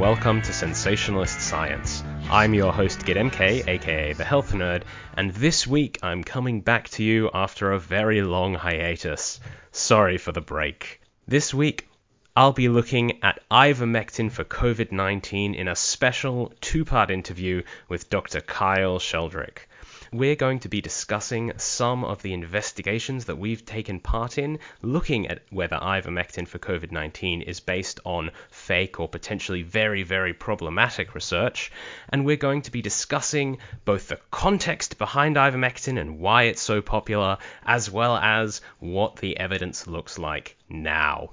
Welcome 0.00 0.40
to 0.40 0.52
Sensationalist 0.54 1.42
Science. 1.42 2.02
I'm 2.30 2.54
your 2.54 2.72
host 2.72 3.04
Gid 3.04 3.18
MK, 3.18 3.68
aka 3.68 4.14
the 4.14 4.24
Health 4.24 4.52
Nerd, 4.52 4.84
and 5.14 5.30
this 5.32 5.66
week 5.66 5.98
I'm 6.02 6.24
coming 6.24 6.62
back 6.62 6.88
to 6.92 7.04
you 7.04 7.28
after 7.34 7.70
a 7.70 7.78
very 7.78 8.22
long 8.22 8.54
hiatus. 8.54 9.40
Sorry 9.72 10.16
for 10.16 10.32
the 10.32 10.40
break. 10.40 11.02
This 11.28 11.52
week 11.52 11.86
I'll 12.34 12.54
be 12.54 12.70
looking 12.70 13.22
at 13.22 13.42
ivermectin 13.50 14.32
for 14.32 14.42
COVID 14.42 14.90
19 14.90 15.54
in 15.54 15.68
a 15.68 15.76
special 15.76 16.54
two 16.62 16.86
part 16.86 17.10
interview 17.10 17.62
with 17.90 18.08
Dr. 18.08 18.40
Kyle 18.40 18.98
Sheldrick 18.98 19.66
we're 20.12 20.34
going 20.34 20.58
to 20.58 20.68
be 20.68 20.80
discussing 20.80 21.52
some 21.56 22.04
of 22.04 22.20
the 22.22 22.32
investigations 22.32 23.26
that 23.26 23.38
we've 23.38 23.64
taken 23.64 24.00
part 24.00 24.38
in, 24.38 24.58
looking 24.82 25.28
at 25.28 25.42
whether 25.50 25.76
ivermectin 25.76 26.48
for 26.48 26.58
COVID 26.58 26.90
19 26.90 27.42
is 27.42 27.60
based 27.60 28.00
on 28.04 28.32
fake 28.70 29.00
or 29.00 29.08
potentially 29.08 29.62
very, 29.62 30.04
very 30.04 30.32
problematic 30.32 31.12
research. 31.16 31.72
And 32.08 32.24
we're 32.24 32.36
going 32.36 32.62
to 32.62 32.70
be 32.70 32.82
discussing 32.82 33.58
both 33.84 34.06
the 34.06 34.20
context 34.30 34.96
behind 34.96 35.34
ivermectin 35.34 36.00
and 36.00 36.20
why 36.20 36.44
it's 36.44 36.62
so 36.62 36.80
popular, 36.80 37.38
as 37.66 37.90
well 37.90 38.16
as 38.16 38.60
what 38.78 39.16
the 39.16 39.36
evidence 39.36 39.88
looks 39.88 40.20
like 40.20 40.56
now 40.68 41.32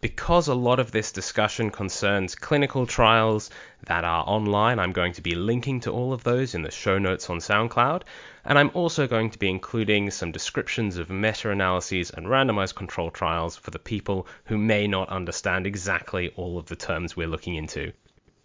because 0.00 0.48
a 0.48 0.54
lot 0.54 0.78
of 0.78 0.92
this 0.92 1.12
discussion 1.12 1.70
concerns 1.70 2.34
clinical 2.34 2.86
trials 2.86 3.50
that 3.86 4.04
are 4.04 4.24
online, 4.26 4.78
I'm 4.78 4.92
going 4.92 5.12
to 5.14 5.22
be 5.22 5.34
linking 5.34 5.80
to 5.80 5.90
all 5.90 6.12
of 6.12 6.22
those 6.22 6.54
in 6.54 6.62
the 6.62 6.70
show 6.70 6.98
notes 6.98 7.30
on 7.30 7.38
SoundCloud. 7.38 8.02
And 8.44 8.58
I'm 8.58 8.70
also 8.74 9.06
going 9.06 9.30
to 9.30 9.38
be 9.38 9.48
including 9.48 10.10
some 10.10 10.32
descriptions 10.32 10.98
of 10.98 11.10
meta 11.10 11.50
analyses 11.50 12.10
and 12.10 12.26
randomized 12.26 12.74
control 12.74 13.10
trials 13.10 13.56
for 13.56 13.70
the 13.70 13.78
people 13.78 14.26
who 14.44 14.58
may 14.58 14.86
not 14.86 15.08
understand 15.08 15.66
exactly 15.66 16.32
all 16.36 16.58
of 16.58 16.66
the 16.66 16.76
terms 16.76 17.16
we're 17.16 17.26
looking 17.26 17.56
into. 17.56 17.92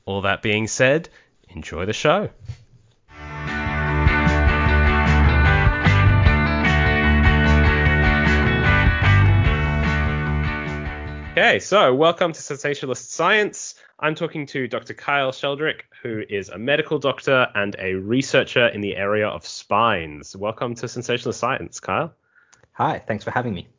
All 0.06 0.22
that 0.22 0.42
being 0.42 0.68
said, 0.68 1.10
enjoy 1.50 1.86
the 1.86 1.94
show. 1.94 2.30
Okay, 11.32 11.60
so 11.60 11.96
welcome 11.96 12.34
to 12.34 12.42
Sensationalist 12.42 13.14
Science. 13.14 13.76
I'm 13.98 14.16
talking 14.16 14.46
to 14.48 14.68
Dr. 14.68 14.94
Kyle 14.94 15.32
Sheldrick, 15.32 15.84
who 16.04 16.24
is 16.30 16.50
a 16.50 16.58
medical 16.58 17.00
doctor 17.00 17.48
and 17.56 17.74
a 17.80 17.94
researcher 17.94 18.68
in 18.68 18.82
the 18.82 18.98
area 18.98 19.30
of 19.30 19.46
spines. 19.46 20.36
Welcome 20.36 20.76
to 20.76 20.90
Sensationalist 20.90 21.40
Science, 21.40 21.80
Kyle. 21.80 22.14
Hi, 22.74 23.00
thanks 23.00 23.24
for 23.24 23.32
having 23.32 23.54
me. 23.54 23.70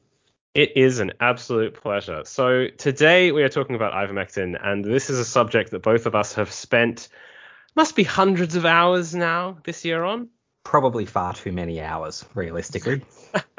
It 0.54 0.78
is 0.78 0.98
an 0.98 1.12
absolute 1.20 1.74
pleasure. 1.74 2.22
So 2.24 2.68
today 2.78 3.32
we 3.32 3.42
are 3.42 3.50
talking 3.50 3.76
about 3.76 3.92
ivermectin, 3.92 4.58
and 4.58 4.82
this 4.82 5.10
is 5.10 5.18
a 5.18 5.24
subject 5.24 5.72
that 5.72 5.82
both 5.82 6.06
of 6.06 6.14
us 6.14 6.32
have 6.32 6.50
spent 6.50 7.10
must 7.76 7.94
be 7.94 8.02
hundreds 8.02 8.56
of 8.56 8.64
hours 8.64 9.14
now 9.14 9.58
this 9.64 9.84
year 9.84 10.04
on. 10.04 10.30
Probably 10.64 11.04
far 11.04 11.34
too 11.34 11.52
many 11.52 11.82
hours, 11.82 12.24
realistically. 12.34 13.02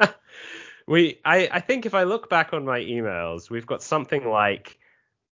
we 0.86 1.20
I, 1.24 1.48
I 1.50 1.60
think 1.60 1.86
if 1.86 1.94
I 1.94 2.04
look 2.04 2.28
back 2.28 2.52
on 2.52 2.64
my 2.64 2.80
emails, 2.80 3.50
we've 3.50 3.66
got 3.66 3.82
something 3.82 4.28
like 4.28 4.78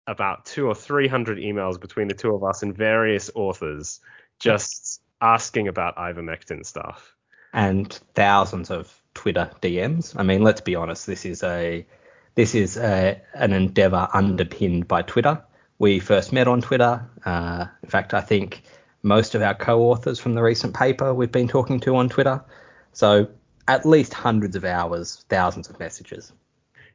about 0.06 0.46
two 0.46 0.66
or 0.66 0.74
three 0.74 1.08
hundred 1.08 1.38
emails 1.38 1.80
between 1.80 2.08
the 2.08 2.14
two 2.14 2.34
of 2.34 2.44
us 2.44 2.62
and 2.62 2.76
various 2.76 3.30
authors 3.34 4.00
just 4.38 5.00
asking 5.20 5.68
about 5.68 5.96
ivermectin 5.96 6.64
stuff. 6.64 7.14
And 7.52 7.92
thousands 8.14 8.70
of 8.70 8.94
Twitter 9.14 9.50
DMs. 9.62 10.14
I 10.18 10.22
mean, 10.22 10.42
let's 10.42 10.60
be 10.60 10.74
honest, 10.74 11.06
this 11.06 11.24
is 11.24 11.42
a 11.42 11.86
this 12.34 12.54
is 12.54 12.76
a, 12.76 13.20
an 13.34 13.52
endeavor 13.52 14.08
underpinned 14.12 14.86
by 14.86 15.02
Twitter. 15.02 15.42
We 15.80 15.98
first 15.98 16.32
met 16.32 16.46
on 16.46 16.60
Twitter. 16.60 17.04
Uh, 17.24 17.66
in 17.82 17.88
fact, 17.88 18.14
I 18.14 18.20
think 18.20 18.62
most 19.02 19.34
of 19.34 19.42
our 19.42 19.54
co-authors 19.54 20.20
from 20.20 20.34
the 20.34 20.42
recent 20.42 20.74
paper 20.74 21.12
we've 21.12 21.32
been 21.32 21.48
talking 21.48 21.80
to 21.80 21.96
on 21.96 22.08
Twitter. 22.08 22.44
So 22.92 23.28
at 23.68 23.86
least 23.86 24.12
hundreds 24.14 24.56
of 24.56 24.64
hours, 24.64 25.24
thousands 25.28 25.68
of 25.68 25.78
messages. 25.78 26.32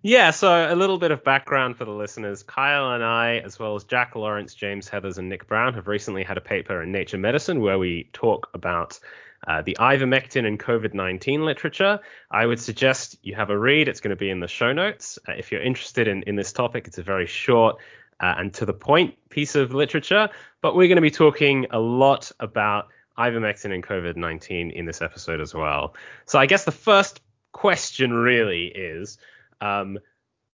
Yeah, 0.01 0.31
so 0.31 0.51
a 0.69 0.75
little 0.75 0.97
bit 0.97 1.11
of 1.11 1.23
background 1.23 1.77
for 1.77 1.85
the 1.85 1.91
listeners. 1.91 2.43
Kyle 2.43 2.91
and 2.91 3.03
I, 3.03 3.37
as 3.37 3.57
well 3.57 3.75
as 3.75 3.85
Jack 3.85 4.15
Lawrence, 4.15 4.53
James 4.53 4.89
Heathers, 4.89 5.17
and 5.17 5.29
Nick 5.29 5.47
Brown, 5.47 5.73
have 5.75 5.87
recently 5.87 6.23
had 6.23 6.35
a 6.35 6.41
paper 6.41 6.83
in 6.83 6.91
Nature 6.91 7.17
Medicine 7.17 7.61
where 7.61 7.79
we 7.79 8.09
talk 8.11 8.49
about 8.53 8.99
uh, 9.47 9.61
the 9.61 9.77
ivermectin 9.79 10.45
and 10.45 10.59
COVID 10.59 10.93
19 10.93 11.45
literature. 11.45 11.99
I 12.31 12.45
would 12.45 12.59
suggest 12.59 13.17
you 13.21 13.35
have 13.35 13.49
a 13.49 13.57
read. 13.57 13.87
It's 13.87 14.01
going 14.01 14.09
to 14.09 14.17
be 14.17 14.29
in 14.29 14.41
the 14.41 14.47
show 14.47 14.73
notes. 14.73 15.17
Uh, 15.27 15.33
if 15.37 15.53
you're 15.53 15.61
interested 15.61 16.09
in, 16.09 16.23
in 16.23 16.35
this 16.35 16.51
topic, 16.51 16.85
it's 16.87 16.97
a 16.97 17.03
very 17.03 17.27
short 17.27 17.77
uh, 18.19 18.35
and 18.37 18.53
to 18.55 18.65
the 18.65 18.73
point 18.73 19.15
piece 19.29 19.55
of 19.55 19.73
literature, 19.73 20.29
but 20.61 20.75
we're 20.75 20.87
going 20.87 20.97
to 20.97 21.01
be 21.01 21.11
talking 21.11 21.65
a 21.71 21.79
lot 21.79 22.31
about 22.39 22.87
ivermectin 23.17 23.73
and 23.73 23.83
COVID 23.83 24.15
19 24.15 24.71
in 24.71 24.85
this 24.85 25.01
episode 25.01 25.39
as 25.39 25.53
well. 25.53 25.95
So 26.25 26.39
I 26.39 26.45
guess 26.45 26.65
the 26.65 26.71
first 26.71 27.21
question 27.51 28.13
really 28.13 28.65
is 28.65 29.17
um, 29.61 29.99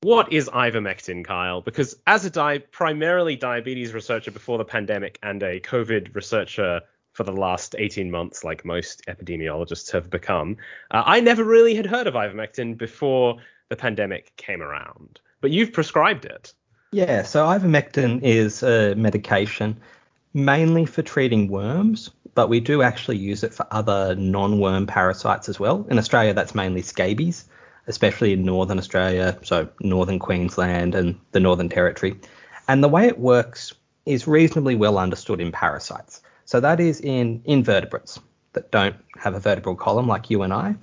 what 0.02 0.32
is 0.32 0.50
ivermectin, 0.50 1.26
Kyle? 1.26 1.62
Because 1.62 1.98
as 2.06 2.26
a 2.26 2.30
di- 2.30 2.60
primarily 2.60 3.36
diabetes 3.36 3.94
researcher 3.94 4.32
before 4.32 4.58
the 4.58 4.66
pandemic 4.66 5.18
and 5.24 5.42
a 5.42 5.60
COVID 5.60 6.16
researcher 6.16 6.82
for 7.14 7.24
the 7.24 7.32
last 7.32 7.76
18 7.78 8.12
months, 8.12 8.44
like 8.44 8.66
most 8.66 9.04
epidemiologists 9.08 9.92
have 9.92 10.10
become, 10.10 10.58
uh, 10.92 11.04
I 11.06 11.22
never 11.22 11.44
really 11.44 11.76
had 11.76 11.86
heard 11.86 12.08
of 12.08 12.14
ivermectin 12.14 12.78
before 12.78 13.38
the 13.70 13.76
pandemic 13.76 14.36
came 14.38 14.62
around. 14.62 15.20
But 15.42 15.52
you've 15.52 15.74
prescribed 15.74 16.26
it. 16.26 16.54
Yeah, 16.92 17.24
so 17.24 17.46
ivermectin 17.46 18.22
is 18.22 18.64
a 18.64 18.96
medication 18.96 19.76
mainly 20.36 20.86
for 20.86 21.02
treating 21.02 21.48
worms, 21.48 22.12
but 22.35 22.50
we 22.50 22.59
do 22.59 22.81
actually 22.81 23.18
use 23.18 23.44
it 23.44 23.53
for 23.53 23.66
other 23.72 24.13
non-worm 24.16 24.85
parasites 24.85 25.50
as 25.50 25.59
well. 25.59 25.88
In 25.90 25.97
Australia, 25.97 26.34
that's 26.34 26.53
mainly 26.53 26.81
scabies, 26.81 27.46
especially 27.88 28.34
in 28.34 28.44
northern 28.44 28.78
Australia, 28.78 29.40
so 29.41 29.68
northern 29.79 30.19
Queensland 30.19 30.94
and 30.94 31.18
the 31.31 31.40
Northern 31.40 31.69
Territory. 31.69 32.19
And 32.68 32.84
the 32.84 32.90
way 32.90 33.07
it 33.07 33.19
works 33.19 33.74
is 34.06 34.28
reasonably 34.28 34.75
well 34.75 34.97
understood 34.97 35.40
in 35.40 35.51
parasites. 35.51 36.22
So 36.44 36.59
that 36.59 36.79
is 36.79 37.00
in 37.00 37.41
invertebrates 37.45 38.19
that 38.53 38.69
don't 38.69 38.97
have 39.18 39.34
a 39.34 39.40
vertebral 39.40 39.75
column 39.75 40.07
like 40.07 40.29
you 40.29 40.44
and 40.44 40.53
I. 40.53 40.75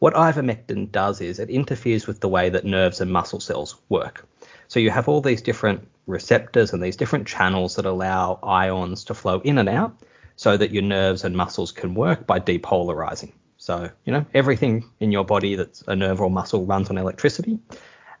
What 0.00 0.14
ivermectin 0.14 0.92
does 0.92 1.20
is 1.20 1.38
it 1.38 1.50
interferes 1.50 2.06
with 2.06 2.20
the 2.20 2.28
way 2.28 2.50
that 2.50 2.64
nerves 2.64 3.00
and 3.00 3.10
muscle 3.10 3.40
cells 3.40 3.76
work. 3.88 4.28
So 4.68 4.78
you 4.78 4.90
have 4.90 5.08
all 5.08 5.20
these 5.20 5.42
different 5.42 5.88
receptors 6.06 6.72
and 6.72 6.82
these 6.82 6.96
different 6.96 7.26
channels 7.26 7.76
that 7.76 7.86
allow 7.86 8.38
ions 8.42 9.04
to 9.04 9.14
flow 9.14 9.40
in 9.40 9.58
and 9.58 9.68
out 9.68 9.96
so 10.38 10.56
that 10.56 10.70
your 10.70 10.84
nerves 10.84 11.24
and 11.24 11.36
muscles 11.36 11.72
can 11.72 11.94
work 11.94 12.24
by 12.24 12.38
depolarizing. 12.38 13.32
So, 13.56 13.90
you 14.04 14.12
know, 14.12 14.24
everything 14.34 14.88
in 15.00 15.10
your 15.10 15.24
body 15.24 15.56
that's 15.56 15.82
a 15.88 15.96
nerve 15.96 16.20
or 16.20 16.30
muscle 16.30 16.64
runs 16.64 16.90
on 16.90 16.96
electricity. 16.96 17.58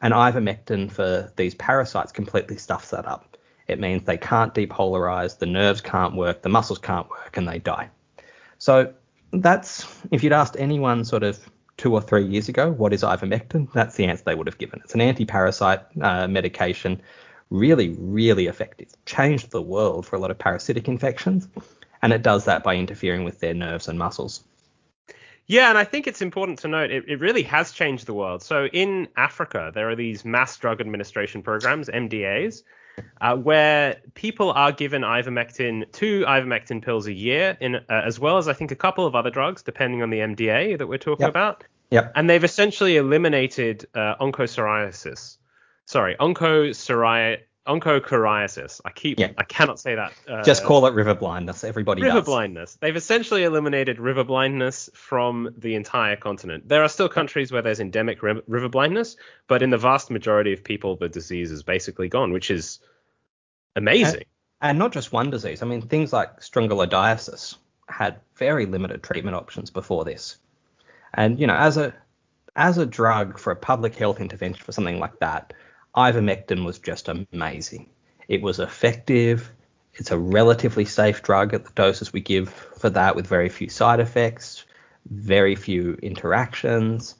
And 0.02 0.12
ivermectin 0.12 0.90
for 0.90 1.32
these 1.36 1.54
parasites 1.54 2.10
completely 2.10 2.56
stuffs 2.56 2.90
that 2.90 3.06
up. 3.06 3.36
It 3.68 3.78
means 3.78 4.02
they 4.02 4.16
can't 4.16 4.52
depolarize, 4.52 5.38
the 5.38 5.46
nerves 5.46 5.80
can't 5.80 6.16
work, 6.16 6.42
the 6.42 6.48
muscles 6.48 6.80
can't 6.80 7.08
work, 7.08 7.36
and 7.36 7.48
they 7.48 7.60
die. 7.60 7.88
So 8.58 8.92
that's, 9.32 9.86
if 10.10 10.24
you'd 10.24 10.32
asked 10.32 10.56
anyone 10.58 11.04
sort 11.04 11.22
of 11.22 11.38
two 11.76 11.92
or 11.92 12.00
three 12.00 12.26
years 12.26 12.48
ago, 12.48 12.72
what 12.72 12.92
is 12.92 13.04
ivermectin? 13.04 13.72
That's 13.72 13.94
the 13.94 14.06
answer 14.06 14.24
they 14.26 14.34
would 14.34 14.48
have 14.48 14.58
given. 14.58 14.80
It's 14.82 14.94
an 14.94 15.00
anti-parasite 15.00 15.82
uh, 16.00 16.26
medication, 16.26 17.00
really, 17.50 17.90
really 17.90 18.48
effective. 18.48 18.88
Changed 19.06 19.52
the 19.52 19.62
world 19.62 20.04
for 20.04 20.16
a 20.16 20.18
lot 20.18 20.32
of 20.32 20.38
parasitic 20.38 20.88
infections 20.88 21.46
and 22.02 22.12
it 22.12 22.22
does 22.22 22.44
that 22.44 22.62
by 22.62 22.76
interfering 22.76 23.24
with 23.24 23.40
their 23.40 23.54
nerves 23.54 23.88
and 23.88 23.98
muscles. 23.98 24.44
Yeah, 25.48 25.70
and 25.70 25.78
I 25.78 25.84
think 25.84 26.06
it's 26.06 26.20
important 26.20 26.58
to 26.60 26.68
note 26.68 26.90
it, 26.90 27.04
it 27.08 27.20
really 27.20 27.42
has 27.44 27.72
changed 27.72 28.04
the 28.04 28.12
world. 28.12 28.42
So 28.42 28.66
in 28.66 29.08
Africa, 29.16 29.72
there 29.74 29.88
are 29.88 29.96
these 29.96 30.22
mass 30.24 30.56
drug 30.58 30.80
administration 30.80 31.42
programs, 31.42 31.88
MDAs, 31.88 32.62
uh, 33.22 33.34
where 33.36 33.96
people 34.12 34.52
are 34.52 34.72
given 34.72 35.02
ivermectin, 35.02 35.90
two 35.90 36.24
ivermectin 36.26 36.82
pills 36.82 37.06
a 37.06 37.14
year, 37.14 37.56
in 37.60 37.76
uh, 37.76 37.80
as 37.88 38.20
well 38.20 38.36
as 38.36 38.46
I 38.46 38.52
think 38.52 38.72
a 38.72 38.76
couple 38.76 39.06
of 39.06 39.14
other 39.14 39.30
drugs, 39.30 39.62
depending 39.62 40.02
on 40.02 40.10
the 40.10 40.18
MDA 40.18 40.76
that 40.76 40.86
we're 40.86 40.98
talking 40.98 41.24
yep. 41.24 41.30
about. 41.30 41.64
Yep. 41.90 42.12
And 42.14 42.28
they've 42.28 42.44
essentially 42.44 42.98
eliminated 42.98 43.86
uh, 43.94 44.16
onchocerciasis. 44.16 45.38
Sorry, 45.86 46.14
onchocerciasis 46.20 47.38
onchocerciasis. 47.68 48.80
I 48.84 48.90
keep 48.90 49.20
yeah. 49.20 49.32
I 49.36 49.44
cannot 49.44 49.78
say 49.78 49.94
that. 49.94 50.12
Uh, 50.26 50.42
Just 50.42 50.64
call 50.64 50.86
it 50.86 50.94
river 50.94 51.14
blindness. 51.14 51.62
Everybody 51.62 52.02
river 52.02 52.16
does. 52.16 52.24
blindness. 52.24 52.78
They've 52.80 52.96
essentially 52.96 53.44
eliminated 53.44 54.00
river 54.00 54.24
blindness 54.24 54.90
from 54.94 55.54
the 55.56 55.74
entire 55.74 56.16
continent. 56.16 56.68
There 56.68 56.82
are 56.82 56.88
still 56.88 57.08
countries 57.08 57.52
where 57.52 57.62
there's 57.62 57.80
endemic 57.80 58.22
river 58.22 58.68
blindness, 58.68 59.16
but 59.46 59.62
in 59.62 59.70
the 59.70 59.78
vast 59.78 60.10
majority 60.10 60.52
of 60.52 60.64
people, 60.64 60.96
the 60.96 61.08
disease 61.08 61.52
is 61.52 61.62
basically 61.62 62.08
gone, 62.08 62.32
which 62.32 62.50
is 62.50 62.80
amazing. 63.76 64.24
And, 64.60 64.70
and 64.70 64.78
not 64.78 64.92
just 64.92 65.12
one 65.12 65.30
disease. 65.30 65.62
I 65.62 65.66
mean, 65.66 65.82
things 65.82 66.12
like 66.12 66.40
strongyloidiasis 66.40 67.56
had 67.88 68.16
very 68.34 68.66
limited 68.66 69.02
treatment 69.02 69.36
options 69.36 69.70
before 69.70 70.04
this. 70.04 70.38
And 71.14 71.38
you 71.38 71.46
know, 71.46 71.54
as 71.54 71.76
a 71.76 71.94
as 72.56 72.76
a 72.76 72.86
drug 72.86 73.38
for 73.38 73.50
a 73.50 73.56
public 73.56 73.94
health 73.94 74.20
intervention 74.20 74.64
for 74.64 74.72
something 74.72 74.98
like 74.98 75.18
that, 75.20 75.52
ivermectin 75.98 76.64
was 76.64 76.78
just 76.78 77.08
amazing. 77.08 77.90
It 78.28 78.40
was 78.40 78.60
effective. 78.60 79.50
It's 79.94 80.12
a 80.12 80.18
relatively 80.18 80.84
safe 80.84 81.22
drug 81.22 81.54
at 81.54 81.64
the 81.64 81.72
doses 81.72 82.12
we 82.12 82.20
give 82.20 82.50
for 82.50 82.88
that, 82.90 83.16
with 83.16 83.26
very 83.26 83.48
few 83.48 83.68
side 83.68 83.98
effects, 83.98 84.64
very 85.10 85.56
few 85.56 85.94
interactions, 85.94 87.16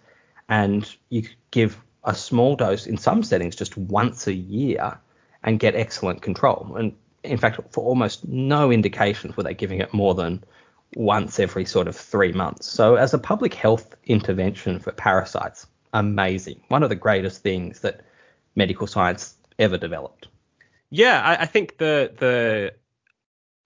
and 0.49 0.89
you 1.09 1.25
give 1.51 1.77
a 2.05 2.15
small 2.15 2.55
dose 2.55 2.87
in 2.87 2.97
some 2.97 3.23
settings 3.23 3.57
just 3.57 3.77
once 3.77 4.29
a 4.29 4.33
year 4.33 4.99
and 5.43 5.59
get 5.59 5.75
excellent 5.75 6.23
control. 6.23 6.77
And 6.79 6.95
in 7.25 7.37
fact, 7.39 7.61
for 7.73 7.85
almost 7.85 8.29
no 8.29 8.71
indications 8.71 9.37
were 9.37 9.43
they 9.43 9.55
giving 9.55 9.81
it 9.81 9.93
more 9.93 10.15
than 10.15 10.45
once 10.95 11.41
every 11.41 11.65
sort 11.65 11.89
of 11.89 11.97
three 11.97 12.33
months. 12.33 12.67
So, 12.67 12.95
as 12.95 13.13
a 13.13 13.19
public 13.19 13.55
health 13.55 13.95
intervention 14.05 14.79
for 14.79 14.93
parasites, 14.93 15.67
amazing. 15.93 16.61
One 16.69 16.83
of 16.83 16.89
the 16.89 16.97
greatest 16.97 17.43
things 17.43 17.81
that 17.81 18.03
medical 18.55 18.87
science 18.87 19.37
ever 19.59 19.79
developed. 19.79 20.29
Yeah, 20.91 21.21
I, 21.23 21.43
I 21.43 21.47
think 21.47 21.79
the 21.79 22.13
the 22.19 22.75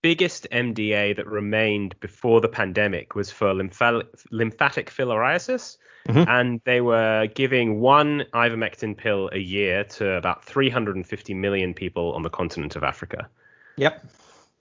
biggest 0.03 0.49
MDA 0.51 1.17
that 1.17 1.27
remained 1.27 1.99
before 2.01 2.41
the 2.41 2.49
pandemic 2.49 3.15
was 3.15 3.31
for 3.31 3.55
lymphatic, 3.55 4.09
lymphatic 4.31 4.91
filariasis. 4.91 5.79
Mm-hmm. 6.09 6.29
And 6.29 6.61
they 6.65 6.81
were 6.81 7.29
giving 7.33 7.79
one 7.81 8.25
ivermectin 8.35 8.97
pill 8.97 9.31
a 9.33 9.39
year 9.39 9.85
to 9.85 10.15
about 10.15 10.45
350 10.45 11.35
million 11.35 11.75
people 11.75 12.13
on 12.15 12.23
the 12.23 12.31
continent 12.31 12.75
of 12.75 12.83
Africa. 12.83 13.29
Yep. 13.77 14.05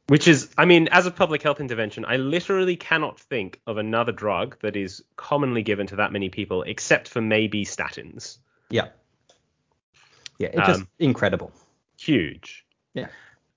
Which 0.08 0.28
is, 0.28 0.50
I 0.58 0.66
mean, 0.66 0.88
as 0.90 1.08
a 1.08 1.12
public 1.12 1.42
health 1.42 1.60
intervention, 1.60 2.06
I 2.06 2.18
literally 2.18 2.76
cannot 2.76 3.20
think 3.20 3.60
of 3.66 3.78
another 3.78 4.12
drug 4.12 4.58
that 4.62 4.76
is 4.76 5.04
commonly 5.16 5.64
given 5.64 5.88
to 5.88 5.96
that 5.96 6.12
many 6.12 6.30
people, 6.30 6.62
except 6.64 7.08
for 7.08 7.22
maybe 7.22 7.66
statins. 7.66 8.38
Yeah. 8.70 8.90
Yeah, 10.42 10.50
it's 10.54 10.68
just 10.68 10.82
um, 10.82 10.88
incredible. 10.98 11.52
Huge. 12.00 12.66
Yeah. 12.96 13.08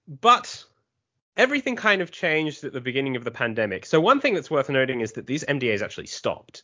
But 0.06 0.64
everything 1.36 1.76
kind 1.76 2.02
of 2.02 2.10
changed 2.10 2.62
at 2.64 2.74
the 2.74 2.80
beginning 2.80 3.16
of 3.16 3.24
the 3.24 3.30
pandemic. 3.30 3.86
So 3.86 4.00
one 4.00 4.20
thing 4.20 4.34
that's 4.34 4.50
worth 4.50 4.68
noting 4.68 5.00
is 5.00 5.12
that 5.12 5.26
these 5.26 5.44
MDAs 5.44 5.80
actually 5.80 6.06
stopped 6.08 6.62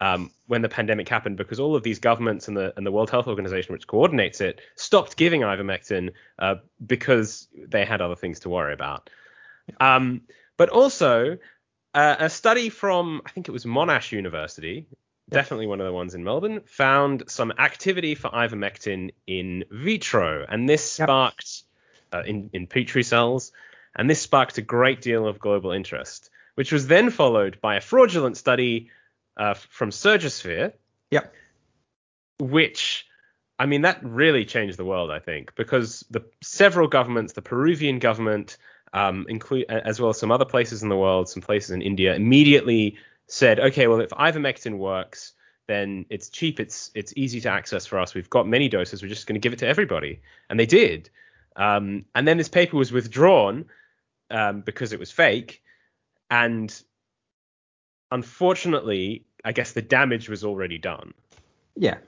um, 0.00 0.30
when 0.46 0.62
the 0.62 0.68
pandemic 0.68 1.08
happened 1.08 1.36
because 1.36 1.58
all 1.58 1.74
of 1.74 1.82
these 1.82 1.98
governments 1.98 2.46
and 2.46 2.56
the 2.56 2.72
and 2.76 2.86
the 2.86 2.92
World 2.92 3.10
Health 3.10 3.26
Organization, 3.26 3.72
which 3.72 3.88
coordinates 3.88 4.40
it, 4.40 4.60
stopped 4.76 5.16
giving 5.16 5.40
ivermectin 5.40 6.12
uh, 6.38 6.56
because 6.84 7.48
they 7.56 7.84
had 7.84 8.00
other 8.00 8.16
things 8.16 8.40
to 8.40 8.48
worry 8.48 8.72
about. 8.72 9.10
Um, 9.80 10.22
but 10.56 10.68
also, 10.68 11.38
uh, 11.92 12.16
a 12.20 12.30
study 12.30 12.68
from 12.68 13.22
I 13.26 13.30
think 13.30 13.48
it 13.48 13.52
was 13.52 13.64
Monash 13.64 14.12
University, 14.12 14.86
definitely 15.30 15.66
one 15.66 15.80
of 15.80 15.86
the 15.86 15.92
ones 15.92 16.14
in 16.14 16.24
Melbourne, 16.24 16.60
found 16.66 17.24
some 17.28 17.52
activity 17.58 18.14
for 18.14 18.30
ivermectin 18.30 19.12
in 19.26 19.64
vitro, 19.70 20.44
and 20.48 20.68
this 20.68 20.90
sparked 20.90 21.62
uh, 22.12 22.22
in 22.26 22.50
in 22.52 22.66
petri 22.66 23.02
cells, 23.02 23.52
and 23.94 24.08
this 24.08 24.20
sparked 24.20 24.58
a 24.58 24.62
great 24.62 25.00
deal 25.00 25.26
of 25.26 25.38
global 25.38 25.72
interest, 25.72 26.30
which 26.54 26.72
was 26.72 26.86
then 26.86 27.10
followed 27.10 27.60
by 27.60 27.76
a 27.76 27.80
fraudulent 27.80 28.36
study 28.36 28.90
uh, 29.36 29.54
from 29.54 29.90
Surgisphere. 29.90 30.72
Yep. 31.10 31.34
Which, 32.38 33.06
I 33.58 33.66
mean, 33.66 33.82
that 33.82 34.04
really 34.04 34.44
changed 34.44 34.76
the 34.76 34.84
world, 34.84 35.10
I 35.10 35.18
think, 35.20 35.54
because 35.54 36.04
the 36.10 36.24
several 36.42 36.88
governments, 36.88 37.32
the 37.32 37.42
Peruvian 37.42 37.98
government, 37.98 38.58
um, 38.92 39.26
include 39.28 39.64
as 39.68 40.00
well 40.00 40.10
as 40.10 40.18
some 40.18 40.30
other 40.30 40.44
places 40.44 40.82
in 40.82 40.88
the 40.88 40.96
world, 40.96 41.28
some 41.28 41.42
places 41.42 41.70
in 41.70 41.82
India, 41.82 42.14
immediately 42.14 42.96
said, 43.26 43.60
okay, 43.60 43.86
well, 43.86 44.00
if 44.00 44.10
ivermectin 44.10 44.78
works, 44.78 45.32
then 45.66 46.06
it's 46.10 46.28
cheap, 46.28 46.60
it's 46.60 46.90
it's 46.94 47.12
easy 47.16 47.40
to 47.40 47.50
access 47.50 47.86
for 47.86 47.98
us. 47.98 48.14
We've 48.14 48.30
got 48.30 48.46
many 48.46 48.68
doses. 48.68 49.02
We're 49.02 49.08
just 49.08 49.26
going 49.26 49.34
to 49.34 49.40
give 49.40 49.52
it 49.52 49.58
to 49.60 49.66
everybody, 49.66 50.20
and 50.48 50.60
they 50.60 50.66
did. 50.66 51.10
Um, 51.56 52.04
and 52.14 52.28
then 52.28 52.36
this 52.36 52.48
paper 52.48 52.76
was 52.76 52.92
withdrawn 52.92 53.64
um, 54.30 54.60
because 54.60 54.92
it 54.92 55.00
was 55.00 55.10
fake, 55.10 55.62
and 56.30 56.72
unfortunately, 58.12 59.24
I 59.44 59.52
guess 59.52 59.72
the 59.72 59.82
damage 59.82 60.28
was 60.28 60.44
already 60.44 60.78
done. 60.78 61.14
Yeah. 61.74 61.98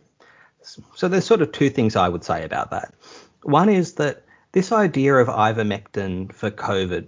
So 0.95 1.09
there's 1.09 1.25
sort 1.25 1.43
of 1.43 1.53
two 1.53 1.71
things 1.71 1.97
I 1.97 2.09
would 2.09 2.25
say 2.25 2.45
about 2.45 2.71
that. 2.71 2.95
One 3.43 3.69
is 3.69 3.95
that 3.95 4.25
this 4.53 4.73
idea 4.73 5.15
of 5.15 5.29
ivermectin 5.29 6.33
for 6.33 6.51
COVID 6.51 7.07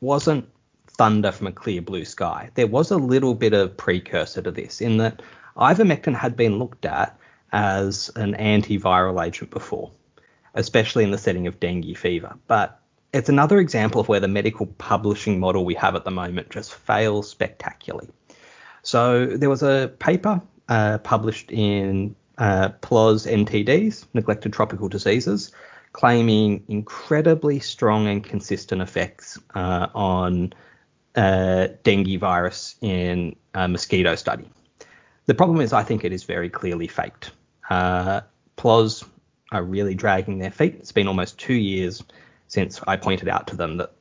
wasn't 0.00 0.48
thunder 1.00 1.32
from 1.32 1.46
a 1.46 1.52
clear 1.52 1.80
blue 1.80 2.04
sky. 2.04 2.50
There 2.56 2.66
was 2.66 2.90
a 2.90 2.98
little 2.98 3.34
bit 3.34 3.54
of 3.54 3.74
precursor 3.74 4.42
to 4.42 4.50
this 4.50 4.82
in 4.82 4.98
that 4.98 5.22
ivermectin 5.56 6.14
had 6.14 6.36
been 6.36 6.58
looked 6.58 6.84
at 6.84 7.18
as 7.52 8.10
an 8.16 8.34
antiviral 8.34 9.26
agent 9.26 9.50
before, 9.50 9.92
especially 10.52 11.04
in 11.04 11.10
the 11.10 11.16
setting 11.16 11.46
of 11.46 11.58
dengue 11.58 11.96
fever. 11.96 12.36
But 12.46 12.78
it's 13.14 13.30
another 13.30 13.60
example 13.60 14.02
of 14.02 14.08
where 14.08 14.20
the 14.20 14.28
medical 14.28 14.66
publishing 14.66 15.40
model 15.40 15.64
we 15.64 15.72
have 15.72 15.96
at 15.96 16.04
the 16.04 16.10
moment 16.10 16.50
just 16.50 16.74
fails 16.74 17.30
spectacularly. 17.30 18.10
So 18.82 19.24
there 19.24 19.48
was 19.48 19.62
a 19.62 19.90
paper 20.00 20.42
uh, 20.68 20.98
published 20.98 21.50
in 21.50 22.14
uh, 22.36 22.72
PLOS 22.82 23.26
NTDs, 23.26 24.04
Neglected 24.12 24.52
Tropical 24.52 24.90
Diseases, 24.90 25.50
claiming 25.94 26.62
incredibly 26.68 27.58
strong 27.58 28.06
and 28.06 28.22
consistent 28.22 28.82
effects 28.82 29.38
uh, 29.54 29.86
on 29.94 30.52
uh, 31.16 31.68
dengue 31.82 32.18
virus 32.18 32.76
in 32.80 33.36
a 33.54 33.68
mosquito 33.68 34.14
study. 34.14 34.48
The 35.26 35.34
problem 35.34 35.60
is, 35.60 35.72
I 35.72 35.82
think 35.82 36.04
it 36.04 36.12
is 36.12 36.24
very 36.24 36.48
clearly 36.48 36.88
faked. 36.88 37.32
Uh, 37.68 38.22
PLOS 38.56 39.04
are 39.52 39.62
really 39.62 39.94
dragging 39.94 40.38
their 40.38 40.50
feet. 40.50 40.76
It's 40.78 40.92
been 40.92 41.08
almost 41.08 41.38
two 41.38 41.54
years 41.54 42.02
since 42.48 42.80
I 42.86 42.96
pointed 42.96 43.28
out 43.28 43.46
to 43.48 43.56
them 43.56 43.76
that 43.78 43.92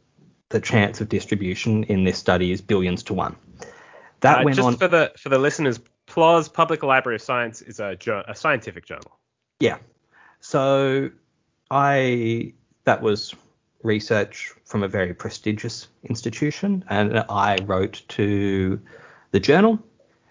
the 0.50 0.60
chance 0.60 1.02
of 1.02 1.10
distribution 1.10 1.84
in 1.84 2.04
this 2.04 2.18
study 2.18 2.52
is 2.52 2.62
billions 2.62 3.04
to 3.04 3.14
one. 3.14 3.36
That 4.22 4.40
uh, 4.40 4.44
went 4.44 4.58
just 4.58 4.68
on. 4.68 4.78
for 4.78 4.88
the 4.88 5.12
for 5.18 5.30
the 5.30 5.38
listeners, 5.38 5.80
PLOS 6.08 6.52
Public 6.52 6.84
Library 6.84 7.16
of 7.16 7.22
Science 7.22 7.62
is 7.62 7.80
a, 7.80 7.98
a 8.28 8.36
scientific 8.36 8.86
journal. 8.86 9.20
Yeah. 9.60 9.78
So 10.40 11.12
I 11.70 12.54
that 12.86 13.02
was 13.02 13.36
research 13.84 14.54
from 14.66 14.84
a 14.84 14.88
very 14.88 15.14
prestigious 15.14 15.88
institution, 16.04 16.84
and 16.90 17.24
I 17.30 17.58
wrote 17.64 18.02
to 18.10 18.80
the 19.32 19.40
journal 19.40 19.80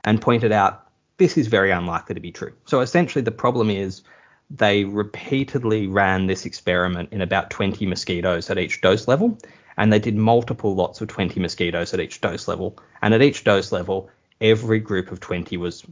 and 0.04 0.20
pointed 0.20 0.52
out 0.52 0.86
this 1.16 1.36
is 1.36 1.48
very 1.48 1.70
unlikely 1.70 2.14
to 2.14 2.20
be 2.20 2.32
true. 2.32 2.52
So 2.66 2.80
essentially, 2.80 3.22
the 3.22 3.30
problem 3.30 3.70
is 3.70 4.02
they 4.50 4.84
repeatedly 4.84 5.86
ran 5.86 6.26
this 6.26 6.46
experiment 6.46 7.12
in 7.12 7.20
about 7.20 7.50
20 7.50 7.84
mosquitoes 7.86 8.48
at 8.50 8.58
each 8.58 8.80
dose 8.80 9.08
level, 9.08 9.38
and 9.76 9.92
they 9.92 9.98
did 9.98 10.16
multiple 10.16 10.74
lots 10.74 11.00
of 11.00 11.08
20 11.08 11.40
mosquitoes 11.40 11.92
at 11.92 12.00
each 12.00 12.20
dose 12.20 12.48
level. 12.48 12.78
And 13.02 13.14
at 13.14 13.22
each 13.22 13.44
dose 13.44 13.72
level, 13.72 14.10
every 14.40 14.80
group 14.80 15.12
of 15.12 15.20
20 15.20 15.56
was 15.56 15.84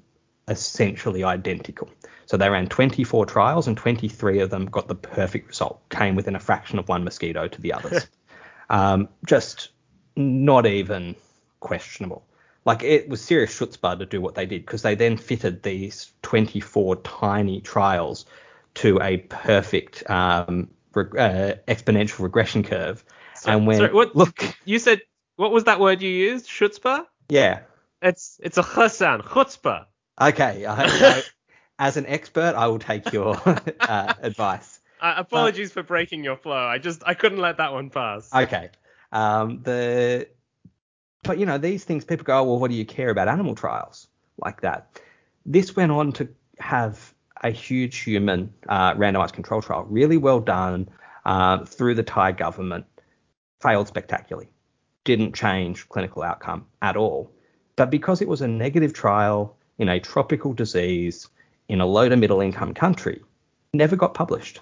essentially 0.48 1.24
identical. 1.24 1.88
So 2.26 2.36
they 2.36 2.48
ran 2.48 2.66
24 2.66 3.26
trials, 3.26 3.68
and 3.68 3.76
23 3.76 4.40
of 4.40 4.50
them 4.50 4.66
got 4.66 4.88
the 4.88 4.94
perfect 4.94 5.48
result, 5.48 5.88
came 5.90 6.16
within 6.16 6.34
a 6.34 6.40
fraction 6.40 6.78
of 6.78 6.88
one 6.88 7.04
mosquito 7.04 7.46
to 7.48 7.60
the 7.60 7.72
others. 7.72 8.06
um, 8.70 9.08
just 9.24 9.70
not 10.16 10.66
even 10.66 11.14
questionable. 11.60 12.24
Like 12.64 12.82
it 12.82 13.08
was 13.08 13.20
serious 13.20 13.56
chutzpah 13.56 13.98
to 13.98 14.06
do 14.06 14.20
what 14.20 14.34
they 14.34 14.46
did 14.46 14.66
because 14.66 14.82
they 14.82 14.96
then 14.96 15.16
fitted 15.16 15.62
these 15.62 16.10
24 16.22 16.96
tiny 16.96 17.60
trials 17.60 18.26
to 18.74 19.00
a 19.00 19.18
perfect 19.18 20.08
um, 20.10 20.68
re- 20.92 21.04
uh, 21.16 21.54
exponential 21.68 22.20
regression 22.20 22.64
curve 22.64 23.04
so, 23.36 23.50
and 23.50 23.66
when 23.66 23.78
sorry, 23.78 23.92
what, 23.92 24.16
look, 24.16 24.42
you 24.64 24.78
said 24.78 25.02
what 25.36 25.52
was 25.52 25.64
that 25.64 25.80
word 25.80 26.02
you 26.02 26.10
used? 26.10 26.46
Chutzpah. 26.46 27.06
Yeah. 27.28 27.60
It's 28.02 28.40
it's 28.42 28.58
a 28.58 28.62
chassan, 28.62 29.22
chutzpah. 29.22 29.86
Okay. 30.20 30.64
I, 30.64 30.84
I, 30.84 31.22
as 31.78 31.96
an 31.96 32.06
expert, 32.06 32.54
I 32.56 32.66
will 32.66 32.78
take 32.78 33.12
your 33.12 33.40
uh, 33.80 34.14
advice. 34.20 34.80
Uh, 34.98 35.12
apologies 35.18 35.72
for 35.72 35.82
breaking 35.82 36.24
your 36.24 36.38
flow. 36.38 36.56
I 36.56 36.78
just 36.78 37.02
I 37.04 37.12
couldn't 37.12 37.36
let 37.38 37.58
that 37.58 37.74
one 37.74 37.90
pass. 37.90 38.32
Okay. 38.32 38.70
Um, 39.12 39.60
the 39.62 40.26
but 41.22 41.38
you 41.38 41.44
know 41.44 41.58
these 41.58 41.84
things 41.84 42.04
people 42.04 42.24
go, 42.24 42.38
oh, 42.38 42.44
well, 42.44 42.58
what 42.58 42.70
do 42.70 42.76
you 42.78 42.86
care 42.86 43.10
about 43.10 43.28
animal 43.28 43.54
trials 43.54 44.08
like 44.38 44.62
that? 44.62 44.98
This 45.44 45.76
went 45.76 45.92
on 45.92 46.12
to 46.12 46.28
have 46.58 47.12
a 47.42 47.50
huge 47.50 47.98
human 47.98 48.52
uh, 48.68 48.94
randomized 48.94 49.32
control 49.32 49.60
trial, 49.60 49.84
really 49.84 50.16
well 50.16 50.40
done 50.40 50.88
uh, 51.26 51.64
through 51.64 51.94
the 51.94 52.02
Thai 52.02 52.32
government 52.32 52.86
failed 53.60 53.88
spectacularly, 53.88 54.48
didn't 55.04 55.34
change 55.34 55.88
clinical 55.88 56.22
outcome 56.22 56.66
at 56.82 56.96
all. 56.96 57.30
But 57.76 57.90
because 57.90 58.22
it 58.22 58.28
was 58.28 58.40
a 58.40 58.48
negative 58.48 58.94
trial 58.94 59.55
in 59.78 59.88
a 59.88 60.00
tropical 60.00 60.52
disease 60.52 61.28
in 61.68 61.80
a 61.80 61.86
low 61.86 62.08
to 62.08 62.16
middle 62.16 62.40
income 62.40 62.74
country, 62.74 63.22
never 63.72 63.96
got 63.96 64.14
published. 64.14 64.60